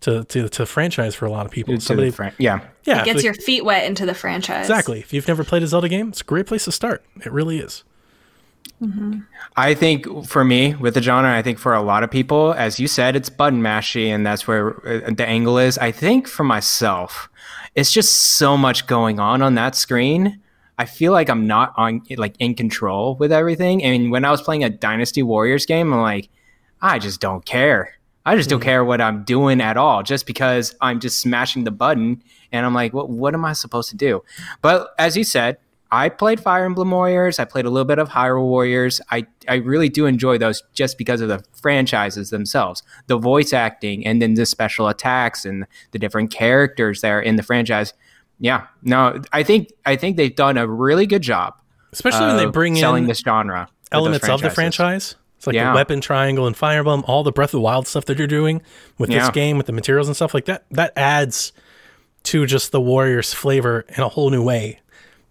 to 0.00 0.24
to 0.24 0.48
to 0.48 0.66
franchise 0.66 1.14
for 1.14 1.26
a 1.26 1.30
lot 1.30 1.46
of 1.46 1.52
people. 1.52 1.72
To 1.74 1.78
the 1.78 1.84
Somebody, 1.84 2.10
fran- 2.10 2.32
yeah. 2.38 2.60
yeah, 2.84 3.02
it 3.02 3.04
gets 3.06 3.18
they- 3.20 3.24
your 3.24 3.34
feet 3.34 3.64
wet 3.64 3.84
into 3.84 4.04
the 4.06 4.14
franchise. 4.14 4.66
exactly. 4.68 5.00
If 5.00 5.12
you've 5.12 5.28
never 5.28 5.44
played 5.44 5.62
a 5.62 5.66
Zelda 5.66 5.88
game, 5.88 6.08
it's 6.08 6.20
a 6.20 6.24
great 6.24 6.46
place 6.46 6.64
to 6.64 6.72
start. 6.72 7.04
It 7.24 7.32
really 7.32 7.58
is. 7.58 7.84
I 9.56 9.72
think 9.72 10.26
for 10.26 10.44
me, 10.44 10.74
with 10.74 10.94
the 10.94 11.00
genre, 11.02 11.34
I 11.34 11.40
think 11.40 11.58
for 11.58 11.72
a 11.72 11.80
lot 11.80 12.02
of 12.02 12.10
people, 12.10 12.52
as 12.52 12.78
you 12.78 12.86
said, 12.88 13.16
it's 13.16 13.30
button 13.30 13.62
mashy, 13.62 14.08
and 14.08 14.26
that's 14.26 14.46
where 14.46 14.76
uh, 14.86 15.10
the 15.10 15.24
angle 15.26 15.56
is. 15.56 15.78
I 15.78 15.92
think 15.92 16.28
for 16.28 16.44
myself, 16.44 17.30
it's 17.74 17.90
just 17.90 18.12
so 18.12 18.56
much 18.58 18.86
going 18.86 19.18
on 19.18 19.40
on 19.40 19.54
that 19.54 19.76
screen. 19.76 20.40
I 20.78 20.84
feel 20.84 21.12
like 21.12 21.30
I'm 21.30 21.46
not 21.46 21.72
on 21.76 22.02
like 22.16 22.34
in 22.38 22.54
control 22.54 23.16
with 23.16 23.32
everything. 23.32 23.82
And 23.82 24.10
when 24.10 24.24
I 24.24 24.30
was 24.30 24.42
playing 24.42 24.64
a 24.64 24.70
Dynasty 24.70 25.22
Warriors 25.22 25.66
game, 25.66 25.92
I'm 25.92 26.00
like, 26.00 26.28
I 26.82 26.98
just 26.98 27.20
don't 27.20 27.44
care. 27.44 27.94
I 28.26 28.36
just 28.36 28.50
don't 28.50 28.58
mm-hmm. 28.58 28.64
care 28.64 28.84
what 28.84 29.00
I'm 29.00 29.22
doing 29.22 29.60
at 29.60 29.76
all, 29.76 30.02
just 30.02 30.26
because 30.26 30.74
I'm 30.80 30.98
just 31.00 31.20
smashing 31.20 31.64
the 31.64 31.70
button. 31.70 32.22
And 32.52 32.66
I'm 32.66 32.74
like, 32.74 32.92
what, 32.92 33.08
what 33.08 33.34
am 33.34 33.44
I 33.44 33.52
supposed 33.52 33.88
to 33.90 33.96
do? 33.96 34.22
But 34.62 34.88
as 34.98 35.16
you 35.16 35.24
said, 35.24 35.58
I 35.92 36.08
played 36.08 36.40
Fire 36.40 36.64
Emblem 36.64 36.90
Warriors. 36.90 37.38
I 37.38 37.44
played 37.44 37.64
a 37.64 37.70
little 37.70 37.84
bit 37.84 38.00
of 38.00 38.08
Hyrule 38.08 38.48
Warriors. 38.48 39.00
I, 39.12 39.26
I 39.48 39.56
really 39.56 39.88
do 39.88 40.06
enjoy 40.06 40.36
those 40.38 40.62
just 40.74 40.98
because 40.98 41.20
of 41.20 41.28
the 41.28 41.44
franchises 41.52 42.30
themselves, 42.30 42.82
the 43.06 43.16
voice 43.16 43.52
acting, 43.52 44.04
and 44.04 44.20
then 44.20 44.34
the 44.34 44.46
special 44.46 44.88
attacks 44.88 45.44
and 45.44 45.64
the 45.92 45.98
different 45.98 46.32
characters 46.32 47.02
there 47.02 47.20
in 47.20 47.36
the 47.36 47.44
franchise. 47.44 47.94
Yeah, 48.38 48.66
no, 48.82 49.20
I 49.32 49.42
think 49.42 49.72
I 49.84 49.96
think 49.96 50.16
they've 50.16 50.34
done 50.34 50.58
a 50.58 50.66
really 50.66 51.06
good 51.06 51.22
job, 51.22 51.54
Especially 51.92 52.26
when 52.26 52.36
they 52.36 52.46
bring 52.46 52.76
selling 52.76 53.04
in 53.04 53.08
this 53.08 53.20
genre, 53.20 53.68
elements 53.92 54.28
of 54.28 54.40
the 54.42 54.50
franchise. 54.50 55.14
It's 55.38 55.46
like 55.46 55.54
Yeah. 55.54 55.70
the 55.70 55.74
weapon 55.74 56.00
triangle 56.00 56.46
and 56.46 56.56
Fire 56.56 56.78
Emblem, 56.78 57.04
all 57.06 57.22
the 57.22 57.32
Breath 57.32 57.48
of 57.50 57.52
the 57.52 57.60
Wild 57.60 57.86
stuff 57.86 58.04
that 58.06 58.18
you're 58.18 58.26
doing 58.26 58.62
with 58.98 59.10
this 59.10 59.28
game, 59.30 59.56
with 59.56 59.66
the 59.66 59.72
materials 59.72 60.06
and 60.08 60.16
stuff 60.16 60.32
like 60.34 60.46
that. 60.46 60.64
That 60.70 60.92
adds 60.96 61.52
to 62.24 62.44
just 62.46 62.72
the 62.72 62.80
Warriors 62.80 63.32
flavor 63.34 63.84
in 63.96 64.02
a 64.02 64.08
whole 64.08 64.30
new 64.30 64.42
way 64.42 64.80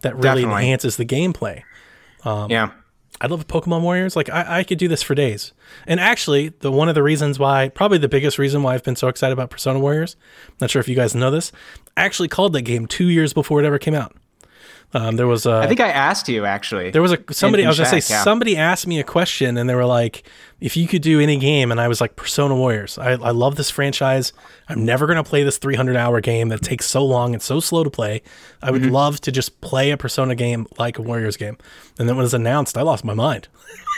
that 0.01 0.15
really 0.15 0.41
Definitely. 0.43 0.63
enhances 0.63 0.97
the 0.97 1.05
gameplay. 1.05 1.61
Um, 2.23 2.49
yeah, 2.49 2.69
I 3.21 3.27
love 3.27 3.47
Pokemon 3.47 3.81
Warriors. 3.81 4.15
Like 4.15 4.29
I, 4.29 4.59
I 4.59 4.63
could 4.63 4.77
do 4.77 4.87
this 4.87 5.01
for 5.01 5.15
days. 5.15 5.53
And 5.87 5.99
actually, 5.99 6.49
the 6.59 6.71
one 6.71 6.89
of 6.89 6.95
the 6.95 7.03
reasons 7.03 7.39
why, 7.39 7.69
probably 7.69 7.97
the 7.97 8.09
biggest 8.09 8.37
reason 8.37 8.63
why 8.63 8.73
I've 8.73 8.83
been 8.83 8.95
so 8.95 9.07
excited 9.07 9.33
about 9.33 9.49
Persona 9.49 9.79
Warriors, 9.79 10.15
not 10.59 10.69
sure 10.69 10.79
if 10.79 10.87
you 10.87 10.95
guys 10.95 11.15
know 11.15 11.31
this, 11.31 11.51
I 11.95 12.03
actually 12.03 12.27
called 12.27 12.53
that 12.53 12.63
game 12.63 12.87
two 12.87 13.07
years 13.07 13.33
before 13.33 13.61
it 13.61 13.65
ever 13.65 13.79
came 13.79 13.95
out. 13.95 14.15
Um, 14.95 15.17
there 15.17 15.27
was 15.27 15.45
a, 15.45 15.55
I 15.55 15.67
think 15.67 15.81
I 15.81 15.89
asked 15.89 16.29
you 16.29 16.45
actually. 16.45 16.89
there 16.91 17.01
was 17.01 17.11
a 17.11 17.19
somebody 17.31 17.63
in 17.63 17.67
I 17.67 17.69
was 17.69 17.77
gonna 17.77 18.01
say 18.01 18.13
yeah. 18.13 18.23
somebody 18.23 18.55
asked 18.55 18.87
me 18.87 18.99
a 18.99 19.03
question 19.03 19.57
and 19.57 19.69
they 19.69 19.75
were 19.75 19.83
like, 19.85 20.23
if 20.61 20.77
you 20.77 20.87
could 20.87 21.01
do 21.01 21.19
any 21.19 21.35
game, 21.37 21.69
and 21.69 21.81
I 21.81 21.89
was 21.89 21.99
like 21.99 22.15
Persona 22.15 22.55
Warriors. 22.55 22.97
I, 22.97 23.11
I 23.11 23.31
love 23.31 23.55
this 23.57 23.69
franchise. 23.69 24.31
I'm 24.69 24.85
never 24.85 25.05
gonna 25.05 25.23
play 25.23 25.43
this 25.43 25.57
300 25.57 25.97
hour 25.97 26.21
game 26.21 26.47
that 26.47 26.61
takes 26.61 26.85
so 26.85 27.03
long 27.05 27.33
and 27.33 27.41
so 27.43 27.59
slow 27.59 27.83
to 27.83 27.89
play. 27.89 28.21
I 28.61 28.71
would 28.71 28.83
Mm-hmm. 28.83 28.91
love 28.91 29.19
to 29.21 29.31
just 29.33 29.59
play 29.61 29.91
a 29.91 29.97
Persona 29.97 30.33
game 30.33 30.65
like 30.77 30.97
a 30.97 31.01
Warriors 31.01 31.35
game. 31.35 31.57
And 31.99 32.07
then 32.07 32.15
when 32.15 32.23
it 32.23 32.27
was 32.27 32.33
announced, 32.33 32.77
I 32.77 32.81
lost 32.83 33.03
my 33.03 33.13
mind. 33.13 33.49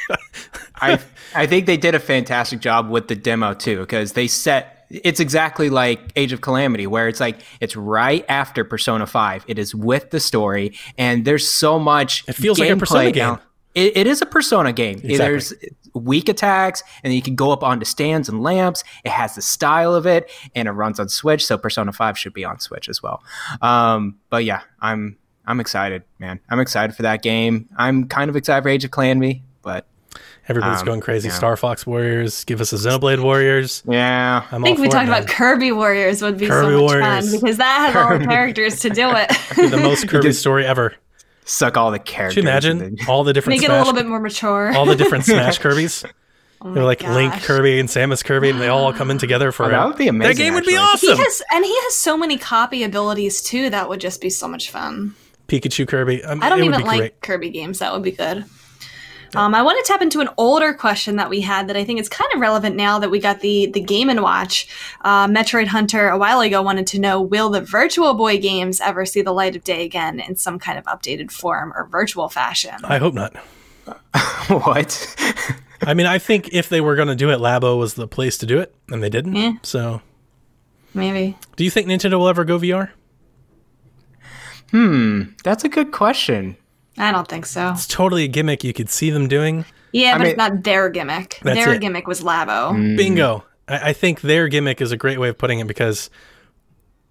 I 0.76 1.00
I 1.36 1.46
think 1.48 1.66
they 1.66 1.78
did 1.78 1.96
a 1.96 2.00
fantastic 2.00 2.60
job 2.60 2.90
with 2.90 3.08
the 3.08 3.16
demo 3.16 3.54
too 3.54 3.80
because 3.82 4.14
they 4.14 4.28
set 4.28 4.77
it's 4.90 5.20
exactly 5.20 5.70
like 5.70 6.00
Age 6.16 6.32
of 6.34 6.42
Calamity 6.42 6.88
where 6.88 7.08
it's 7.08 7.20
like 7.20 7.38
it's 7.60 7.76
right 7.76 8.26
after 8.30 8.64
Persona 8.64 9.06
5 9.06 9.46
it 9.48 9.60
is 9.60 9.76
with 9.76 10.12
the 10.12 10.20
story 10.20 10.74
and 10.98 11.26
there's 11.26 11.50
so 11.50 11.78
much 11.78 12.24
It 12.28 12.34
feels 12.34 12.60
like 12.60 12.70
a 12.70 12.78
Persona 12.78 13.12
game. 13.12 13.24
now. 13.24 13.42
It, 13.76 13.96
it 13.98 14.08
is 14.08 14.22
a 14.22 14.26
Persona 14.26 14.74
game. 14.74 14.96
Exactly. 15.04 15.18
There's 15.18 15.54
weak 15.94 16.30
attacks, 16.30 16.82
and 17.04 17.14
you 17.14 17.22
can 17.22 17.36
go 17.36 17.52
up 17.52 17.64
onto 17.64 17.86
stands 17.86 18.28
and 18.28 18.42
lamps. 18.42 18.84
It 19.04 19.12
has 19.12 19.36
the 19.36 19.42
style 19.44 19.94
of 19.94 20.08
it, 20.08 20.32
and 20.56 20.68
it 20.68 20.72
runs 20.72 21.00
on 21.00 21.10
Switch. 21.10 21.46
So 21.46 21.60
Persona 21.60 21.92
Five 21.94 22.18
should 22.18 22.34
be 22.34 22.44
on 22.44 22.60
Switch 22.60 22.90
as 22.90 23.04
well. 23.04 23.22
Um, 23.62 24.18
but 24.32 24.46
yeah, 24.46 24.62
I'm 24.82 25.16
I'm 25.46 25.60
excited, 25.60 26.04
man. 26.18 26.40
I'm 26.50 26.60
excited 26.60 26.96
for 26.96 27.04
that 27.04 27.22
game. 27.22 27.70
I'm 27.78 28.08
kind 28.08 28.30
of 28.32 28.36
excited 28.36 28.64
for 28.64 28.70
Age 28.70 28.84
of 28.84 28.90
Calamity, 28.90 29.44
but 29.62 29.86
Everybody's 30.50 30.80
Um, 30.80 30.86
going 30.86 31.02
crazy. 31.02 31.28
yeah. 31.28 31.34
Star 31.34 31.58
Fox 31.58 31.86
Warriors, 31.86 32.44
give 32.46 32.62
us 32.62 32.72
a 32.72 32.78
Xenoblade 32.78 33.20
Warriors. 33.22 33.84
yeah, 33.88 34.44
I'm 34.52 34.64
I 34.64 34.68
think 34.68 34.80
we 34.80 34.88
talked 34.88 35.08
it, 35.08 35.12
about. 35.12 35.28
Kirby 35.28 35.72
Warriors 35.74 36.22
would 36.22 36.38
be 36.38 36.48
Kirby 36.48 36.68
so 36.68 36.72
much 36.72 36.82
Warriors. 36.92 37.30
fun 37.32 37.40
because 37.42 37.58
that 37.58 37.92
has 37.92 37.96
all 37.96 38.18
the 38.18 38.26
characters 38.26 38.80
to 38.82 38.90
do 38.90 39.10
it. 39.14 39.30
the 39.72 39.78
most 39.78 40.08
Kirby 40.08 40.32
story 40.34 40.66
ever. 40.66 40.96
suck 41.46 41.76
all 41.78 41.92
the 41.92 42.00
characters. 42.00 42.36
Could 42.36 42.44
you 42.44 42.50
imagine 42.50 42.78
then- 42.80 42.98
all 43.10 43.24
the 43.24 43.34
different 43.34 43.60
Make 43.60 43.70
it 43.70 43.74
a 43.74 43.78
little 43.78 43.94
bit 43.94 44.06
more 44.06 44.20
mature. 44.20 44.74
all 44.76 44.86
the 44.86 44.96
different 44.96 45.26
Smash 45.26 45.60
Kirby's? 45.60 46.04
Oh 46.60 46.74
They're 46.74 46.82
my 46.82 46.88
like 46.88 47.04
Link. 47.04 47.34
Kirby 47.44 47.80
and 47.80 47.88
Samus 47.88 48.26
Kirby, 48.26 48.50
and 48.50 48.60
they 48.60 48.68
all 48.68 48.92
come 48.92 49.12
in 49.12 49.20
together 49.20 49.52
for 49.52 49.66
Oh, 49.66 49.70
that 49.70 49.86
would 49.90 49.96
be 49.96 50.08
amazing, 50.08 50.36
That 50.38 50.42
game 50.42 50.54
would 50.56 50.66
be 50.66 50.76
actually. 50.76 51.10
He 51.10 51.14
awesome. 51.14 51.24
has, 51.24 51.44
and 51.54 51.64
he 51.64 51.72
has 51.84 51.94
so 51.94 52.18
many 52.18 52.36
copy 52.40 52.82
abilities 52.84 53.44
too. 53.44 53.70
That 53.70 53.88
would 53.90 54.02
just 54.02 54.22
be 54.22 54.32
so 54.32 54.48
much 54.48 54.72
fun. 54.72 55.14
Pikachu 55.48 55.88
Kirby. 55.88 56.24
Um, 56.24 56.42
I 56.42 56.50
don't 56.50 56.64
even 56.64 56.82
like 56.82 56.98
great. 56.98 57.22
Kirby 57.22 57.50
games. 57.52 57.78
That 57.78 57.94
would 57.94 58.02
be 58.02 58.10
good. 58.10 58.44
Um, 59.38 59.54
I 59.54 59.62
want 59.62 59.78
to 59.86 59.88
tap 59.88 60.02
into 60.02 60.20
an 60.20 60.30
older 60.38 60.74
question 60.74 61.18
that 61.18 61.30
we 61.30 61.42
had 61.42 61.68
that 61.68 61.78
I 61.78 61.84
think 61.84 62.00
is 62.00 62.10
kind 62.10 62.30
of 62.34 62.40
relevant 62.40 62.76
now 62.76 62.98
that 62.98 63.12
we 63.12 63.20
got 63.20 63.42
the 63.42 63.68
the 63.68 63.80
Game 63.80 64.10
and 64.10 64.24
Watch. 64.24 64.68
Uh, 65.02 65.28
Metroid 65.28 65.68
Hunter 65.68 66.10
a 66.10 66.18
while 66.18 66.42
ago 66.42 66.64
wanted 66.64 66.88
to 66.88 67.00
know: 67.00 67.22
Will 67.22 67.52
the 67.52 67.62
Virtual 67.62 68.16
Boy 68.16 68.40
games 68.40 68.82
ever 68.82 69.06
see 69.06 69.22
the 69.22 69.32
light 69.32 69.56
of 69.56 69.64
day 69.64 69.86
again 69.86 70.20
in 70.20 70.36
some 70.36 70.58
kind 70.58 70.80
of 70.80 70.86
updated 70.86 71.30
form 71.30 71.72
or 71.76 71.86
virtual 71.86 72.30
fashion? 72.30 72.74
I 72.84 72.98
hope 72.98 73.14
not. 73.14 73.36
what? 74.48 75.16
I 75.84 75.94
mean, 75.94 76.08
I 76.08 76.18
think 76.18 76.50
if 76.52 76.70
they 76.70 76.82
were 76.82 76.96
going 76.96 77.08
to 77.08 77.16
do 77.16 77.30
it, 77.30 77.38
Labo 77.38 77.78
was 77.78 77.94
the 77.94 78.08
place 78.08 78.40
to 78.40 78.48
do 78.48 78.60
it, 78.60 78.74
and 78.90 79.04
they 79.04 79.10
didn't. 79.10 79.36
Yeah. 79.36 79.54
So, 79.62 80.02
Maybe. 80.96 81.38
do 81.56 81.64
you 81.64 81.70
think 81.70 81.88
Nintendo 81.88 82.18
will 82.18 82.28
ever 82.28 82.44
go 82.44 82.58
VR? 82.58 82.90
Hmm, 84.72 85.24
that's 85.44 85.64
a 85.64 85.70
good 85.70 85.92
question. 85.92 86.58
I 86.98 87.12
don't 87.12 87.28
think 87.28 87.46
so. 87.46 87.72
It's 87.72 87.88
totally 87.88 88.24
a 88.24 88.28
gimmick 88.28 88.64
you 88.64 88.74
could 88.74 88.90
see 88.90 89.10
them 89.10 89.28
doing. 89.28 89.66
Yeah, 89.92 90.18
but 90.18 90.24
mean- 90.24 90.28
it's 90.32 90.38
not 90.38 90.64
their 90.64 90.90
gimmick. 90.90 91.40
That's 91.44 91.64
their 91.64 91.76
it. 91.76 91.82
gimmick 91.82 92.08
was 92.08 92.22
Labo. 92.22 92.72
Mm. 92.72 92.98
Bingo. 92.98 93.44
I, 93.68 93.90
I 93.90 93.94
think 93.94 94.22
their 94.22 94.48
gimmick 94.48 94.82
is 94.82 94.92
a 94.92 94.98
great 94.98 95.20
way 95.20 95.30
of 95.30 95.38
putting 95.38 95.60
it 95.60 95.68
because 95.68 96.10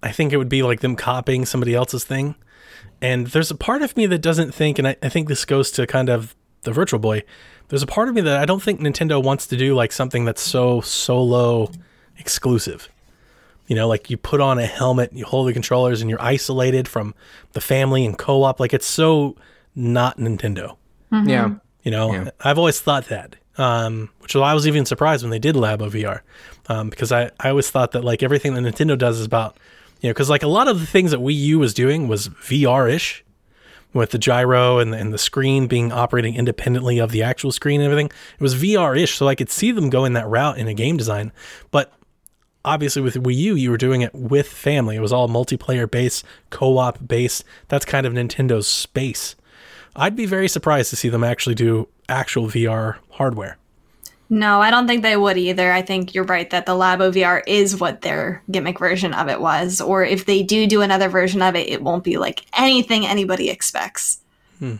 I 0.02 0.12
think 0.12 0.32
it 0.32 0.36
would 0.36 0.48
be 0.48 0.62
like 0.62 0.80
them 0.80 0.96
copying 0.96 1.46
somebody 1.46 1.74
else's 1.74 2.04
thing. 2.04 2.34
And 3.00 3.28
there's 3.28 3.50
a 3.50 3.54
part 3.54 3.82
of 3.82 3.96
me 3.96 4.06
that 4.06 4.18
doesn't 4.18 4.54
think, 4.54 4.78
and 4.78 4.88
I, 4.88 4.96
I 5.02 5.08
think 5.08 5.28
this 5.28 5.44
goes 5.44 5.70
to 5.72 5.86
kind 5.86 6.08
of 6.08 6.34
the 6.62 6.72
Virtual 6.72 6.98
Boy. 6.98 7.22
There's 7.68 7.82
a 7.82 7.86
part 7.86 8.08
of 8.08 8.14
me 8.14 8.20
that 8.22 8.38
I 8.38 8.44
don't 8.44 8.62
think 8.62 8.80
Nintendo 8.80 9.22
wants 9.22 9.46
to 9.48 9.56
do 9.56 9.74
like 9.74 9.92
something 9.92 10.24
that's 10.24 10.40
so 10.40 10.80
solo 10.80 11.70
exclusive. 12.18 12.88
You 13.66 13.74
know, 13.74 13.88
like 13.88 14.08
you 14.08 14.16
put 14.16 14.40
on 14.40 14.58
a 14.58 14.66
helmet, 14.66 15.12
you 15.12 15.24
hold 15.24 15.48
the 15.48 15.52
controllers, 15.52 16.00
and 16.00 16.08
you're 16.08 16.22
isolated 16.22 16.86
from 16.86 17.14
the 17.52 17.60
family 17.60 18.06
and 18.06 18.16
co 18.16 18.44
op. 18.44 18.60
Like 18.60 18.72
it's 18.72 18.86
so 18.86 19.36
not 19.76 20.18
Nintendo. 20.18 20.76
Yeah. 21.12 21.54
You 21.82 21.90
know, 21.92 22.12
Yeah. 22.12 22.30
I've 22.40 22.58
always 22.58 22.80
thought 22.80 23.08
that, 23.10 23.36
um, 23.58 24.10
which 24.18 24.34
I 24.34 24.54
was 24.54 24.66
even 24.66 24.84
surprised 24.84 25.22
when 25.22 25.30
they 25.30 25.38
did 25.38 25.54
Labo 25.54 25.88
VR, 25.88 26.20
um, 26.68 26.90
because 26.90 27.12
I, 27.12 27.30
I 27.38 27.50
always 27.50 27.70
thought 27.70 27.92
that 27.92 28.02
like 28.02 28.22
everything 28.24 28.54
that 28.54 28.62
Nintendo 28.62 28.98
does 28.98 29.20
is 29.20 29.26
about, 29.26 29.56
you 30.00 30.08
know, 30.08 30.14
because 30.14 30.28
like 30.28 30.42
a 30.42 30.48
lot 30.48 30.66
of 30.66 30.80
the 30.80 30.86
things 30.86 31.12
that 31.12 31.20
Wii 31.20 31.36
U 31.36 31.58
was 31.60 31.72
doing 31.74 32.08
was 32.08 32.28
VR 32.28 32.92
ish, 32.92 33.22
with 33.92 34.10
the 34.10 34.18
gyro 34.18 34.78
and 34.78 34.92
the, 34.92 34.98
and 34.98 35.12
the 35.12 35.16
screen 35.18 35.66
being 35.68 35.90
operating 35.90 36.34
independently 36.34 36.98
of 36.98 37.12
the 37.12 37.22
actual 37.22 37.50
screen 37.50 37.80
and 37.80 37.90
everything. 37.90 38.10
It 38.34 38.42
was 38.42 38.54
VR 38.54 38.98
ish, 38.98 39.14
so 39.14 39.26
I 39.28 39.34
could 39.34 39.48
see 39.48 39.70
them 39.72 39.88
going 39.88 40.12
that 40.14 40.26
route 40.28 40.58
in 40.58 40.68
a 40.68 40.74
game 40.74 40.96
design. 40.98 41.32
But 41.70 41.92
obviously 42.64 43.00
with 43.00 43.14
Wii 43.14 43.36
U, 43.36 43.54
you 43.54 43.70
were 43.70 43.78
doing 43.78 44.02
it 44.02 44.14
with 44.14 44.48
family. 44.48 44.96
It 44.96 45.00
was 45.00 45.12
all 45.14 45.28
multiplayer 45.28 45.90
based, 45.90 46.24
co 46.50 46.76
op 46.78 47.06
based. 47.06 47.44
That's 47.68 47.86
kind 47.86 48.06
of 48.06 48.12
Nintendo's 48.12 48.66
space. 48.66 49.34
I'd 49.96 50.14
be 50.16 50.26
very 50.26 50.48
surprised 50.48 50.90
to 50.90 50.96
see 50.96 51.08
them 51.08 51.24
actually 51.24 51.54
do 51.54 51.88
actual 52.08 52.46
VR 52.48 52.96
hardware. 53.10 53.56
No, 54.28 54.60
I 54.60 54.70
don't 54.70 54.86
think 54.88 55.02
they 55.02 55.16
would 55.16 55.38
either. 55.38 55.70
I 55.72 55.82
think 55.82 56.12
you're 56.14 56.24
right 56.24 56.50
that 56.50 56.66
the 56.66 56.72
Labo 56.72 57.12
VR 57.12 57.42
is 57.46 57.78
what 57.80 58.00
their 58.02 58.42
gimmick 58.50 58.78
version 58.78 59.14
of 59.14 59.28
it 59.28 59.40
was. 59.40 59.80
Or 59.80 60.04
if 60.04 60.26
they 60.26 60.42
do 60.42 60.66
do 60.66 60.82
another 60.82 61.08
version 61.08 61.40
of 61.42 61.54
it, 61.54 61.68
it 61.68 61.80
won't 61.80 62.02
be 62.04 62.18
like 62.18 62.44
anything 62.58 63.06
anybody 63.06 63.50
expects. 63.50 64.18
Hmm. 64.58 64.76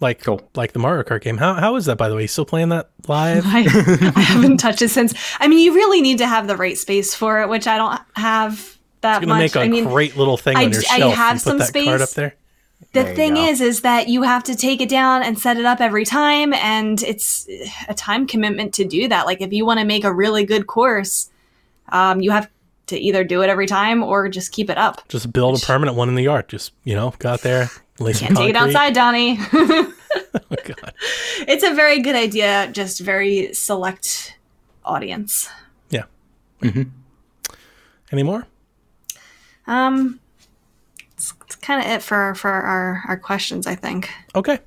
Like 0.00 0.22
Cool. 0.22 0.40
like 0.54 0.72
the 0.72 0.78
Mario 0.78 1.02
Kart 1.02 1.20
game. 1.20 1.36
How 1.36 1.54
how 1.54 1.76
is 1.76 1.84
that 1.84 1.98
by 1.98 2.08
the 2.08 2.16
way? 2.16 2.22
You 2.22 2.28
still 2.28 2.46
playing 2.46 2.70
that 2.70 2.88
live? 3.06 3.44
I, 3.46 4.12
I 4.16 4.20
haven't 4.20 4.56
touched 4.56 4.80
it 4.82 4.88
since. 4.88 5.14
I 5.38 5.46
mean, 5.46 5.58
you 5.58 5.74
really 5.74 6.00
need 6.00 6.18
to 6.18 6.26
have 6.26 6.46
the 6.46 6.56
right 6.56 6.76
space 6.76 7.14
for 7.14 7.40
it, 7.42 7.48
which 7.50 7.66
I 7.66 7.76
don't 7.76 8.00
have 8.16 8.78
that 9.02 9.18
It's 9.22 9.26
gonna 9.26 9.34
much. 9.40 9.54
make 9.54 9.56
a 9.56 9.60
I 9.60 9.68
mean, 9.68 9.84
great 9.84 10.16
little 10.16 10.38
thing 10.38 10.56
I 10.56 10.64
on 10.64 10.72
your 10.72 10.80
d- 10.80 10.86
I 10.90 10.98
shelf. 10.98 11.14
have 11.14 11.34
you 11.36 11.40
put 11.40 11.42
some 11.42 11.58
that 11.58 11.72
card 11.72 11.86
space. 12.00 12.00
up 12.02 12.10
there. 12.10 12.34
The 12.92 13.02
There 13.02 13.14
thing 13.14 13.34
go. 13.34 13.44
is, 13.44 13.60
is 13.60 13.82
that 13.82 14.08
you 14.08 14.22
have 14.22 14.44
to 14.44 14.56
take 14.56 14.80
it 14.80 14.88
down 14.88 15.22
and 15.22 15.38
set 15.38 15.56
it 15.56 15.64
up 15.64 15.80
every 15.80 16.04
time, 16.04 16.52
and 16.54 17.02
it's 17.02 17.46
a 17.88 17.94
time 17.94 18.26
commitment 18.26 18.74
to 18.74 18.84
do 18.84 19.08
that. 19.08 19.26
Like 19.26 19.40
if 19.40 19.52
you 19.52 19.64
want 19.64 19.80
to 19.80 19.86
make 19.86 20.04
a 20.04 20.12
really 20.12 20.44
good 20.44 20.66
course, 20.66 21.30
um, 21.90 22.20
you 22.20 22.30
have 22.30 22.48
to 22.86 22.98
either 22.98 23.22
do 23.22 23.42
it 23.42 23.48
every 23.48 23.66
time 23.66 24.02
or 24.02 24.28
just 24.28 24.52
keep 24.52 24.68
it 24.68 24.76
up. 24.78 25.06
Just 25.08 25.32
build 25.32 25.62
a 25.62 25.64
permanent 25.64 25.96
one 25.96 26.08
in 26.08 26.14
the 26.16 26.22
yard. 26.22 26.48
Just 26.48 26.72
you 26.84 26.94
know, 26.94 27.14
go 27.18 27.30
out 27.30 27.42
there, 27.42 27.70
lay 27.98 28.12
some 28.12 28.28
Can't 28.28 28.38
take 28.38 28.50
it 28.50 28.56
outside, 28.56 28.94
Donnie. 28.94 29.38
Oh, 30.34 30.56
God. 30.64 30.92
it's 31.46 31.62
a 31.62 31.72
very 31.74 32.00
good 32.00 32.16
idea, 32.16 32.68
just 32.72 33.00
very 33.00 33.52
select 33.54 34.36
audience. 34.84 35.48
Yeah. 35.88 36.04
Any 36.62 38.22
more? 38.22 38.46
Um, 39.66 39.84
it's, 39.84 40.10
it's 40.10 40.19
kind 41.70 41.86
of 41.86 41.92
it 41.92 42.02
for 42.02 42.34
for 42.34 42.50
our 42.50 43.02
our 43.06 43.16
questions. 43.16 43.66
I 43.66 43.76
think. 43.76 44.10
Okay. 44.34 44.58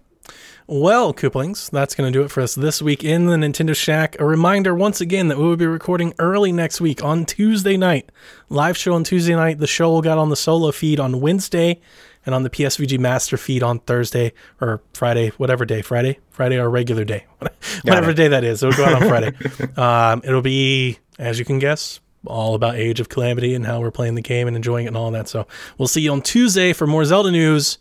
Well, 0.65 1.13
Kooplings, 1.13 1.69
that's 1.69 1.93
going 1.93 2.11
to 2.11 2.17
do 2.17 2.23
it 2.23 2.31
for 2.31 2.39
us 2.39 2.55
this 2.55 2.81
week 2.81 3.03
in 3.03 3.25
the 3.25 3.35
Nintendo 3.35 3.75
Shack. 3.75 4.17
A 4.21 4.25
reminder 4.25 4.73
once 4.73 5.01
again 5.01 5.27
that 5.27 5.38
we 5.38 5.43
will 5.43 5.57
be 5.57 5.65
recording 5.65 6.13
early 6.19 6.53
next 6.53 6.80
week 6.80 7.03
on 7.03 7.25
Tuesday 7.25 7.75
night. 7.75 8.09
Live 8.47 8.77
show 8.77 8.93
on 8.93 9.03
Tuesday 9.03 9.35
night. 9.35 9.59
The 9.59 9.67
show 9.67 9.91
will 9.91 10.01
get 10.01 10.17
on 10.17 10.30
the 10.30 10.38
solo 10.38 10.71
feed 10.71 11.01
on 11.01 11.19
Wednesday 11.19 11.81
and 12.25 12.34
on 12.34 12.43
the 12.43 12.49
PSVG 12.49 12.97
master 12.97 13.35
feed 13.35 13.61
on 13.61 13.80
Thursday 13.80 14.31
or 14.61 14.81
Friday, 14.93 15.31
whatever 15.31 15.65
day. 15.65 15.81
Friday? 15.81 16.19
Friday 16.30 16.57
or 16.57 16.69
regular 16.69 17.03
day. 17.03 17.25
whatever 17.84 18.11
it. 18.11 18.15
day 18.15 18.30
that 18.30 18.45
is. 18.45 18.63
It'll 18.63 18.77
go 18.77 18.85
out 18.85 19.01
on 19.01 19.09
Friday. 19.09 19.34
um, 19.75 20.21
it'll 20.23 20.41
be, 20.41 20.97
as 21.19 21.39
you 21.39 21.43
can 21.43 21.59
guess, 21.59 21.99
all 22.25 22.55
about 22.55 22.75
Age 22.75 22.99
of 22.99 23.09
Calamity 23.09 23.53
and 23.55 23.65
how 23.65 23.79
we're 23.81 23.91
playing 23.91 24.15
the 24.15 24.21
game 24.21 24.47
and 24.47 24.55
enjoying 24.55 24.85
it 24.85 24.89
and 24.89 24.97
all 24.97 25.11
that. 25.11 25.27
So 25.27 25.47
we'll 25.77 25.87
see 25.87 26.01
you 26.01 26.11
on 26.11 26.21
Tuesday 26.21 26.73
for 26.73 26.87
more 26.87 27.05
Zelda 27.05 27.31
news. 27.31 27.77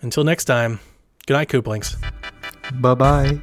Until 0.00 0.24
next 0.24 0.46
time, 0.46 0.80
good 1.26 1.34
night, 1.34 1.48
Kooplings. 1.48 1.96
Bye 2.80 2.94
bye. 2.94 3.40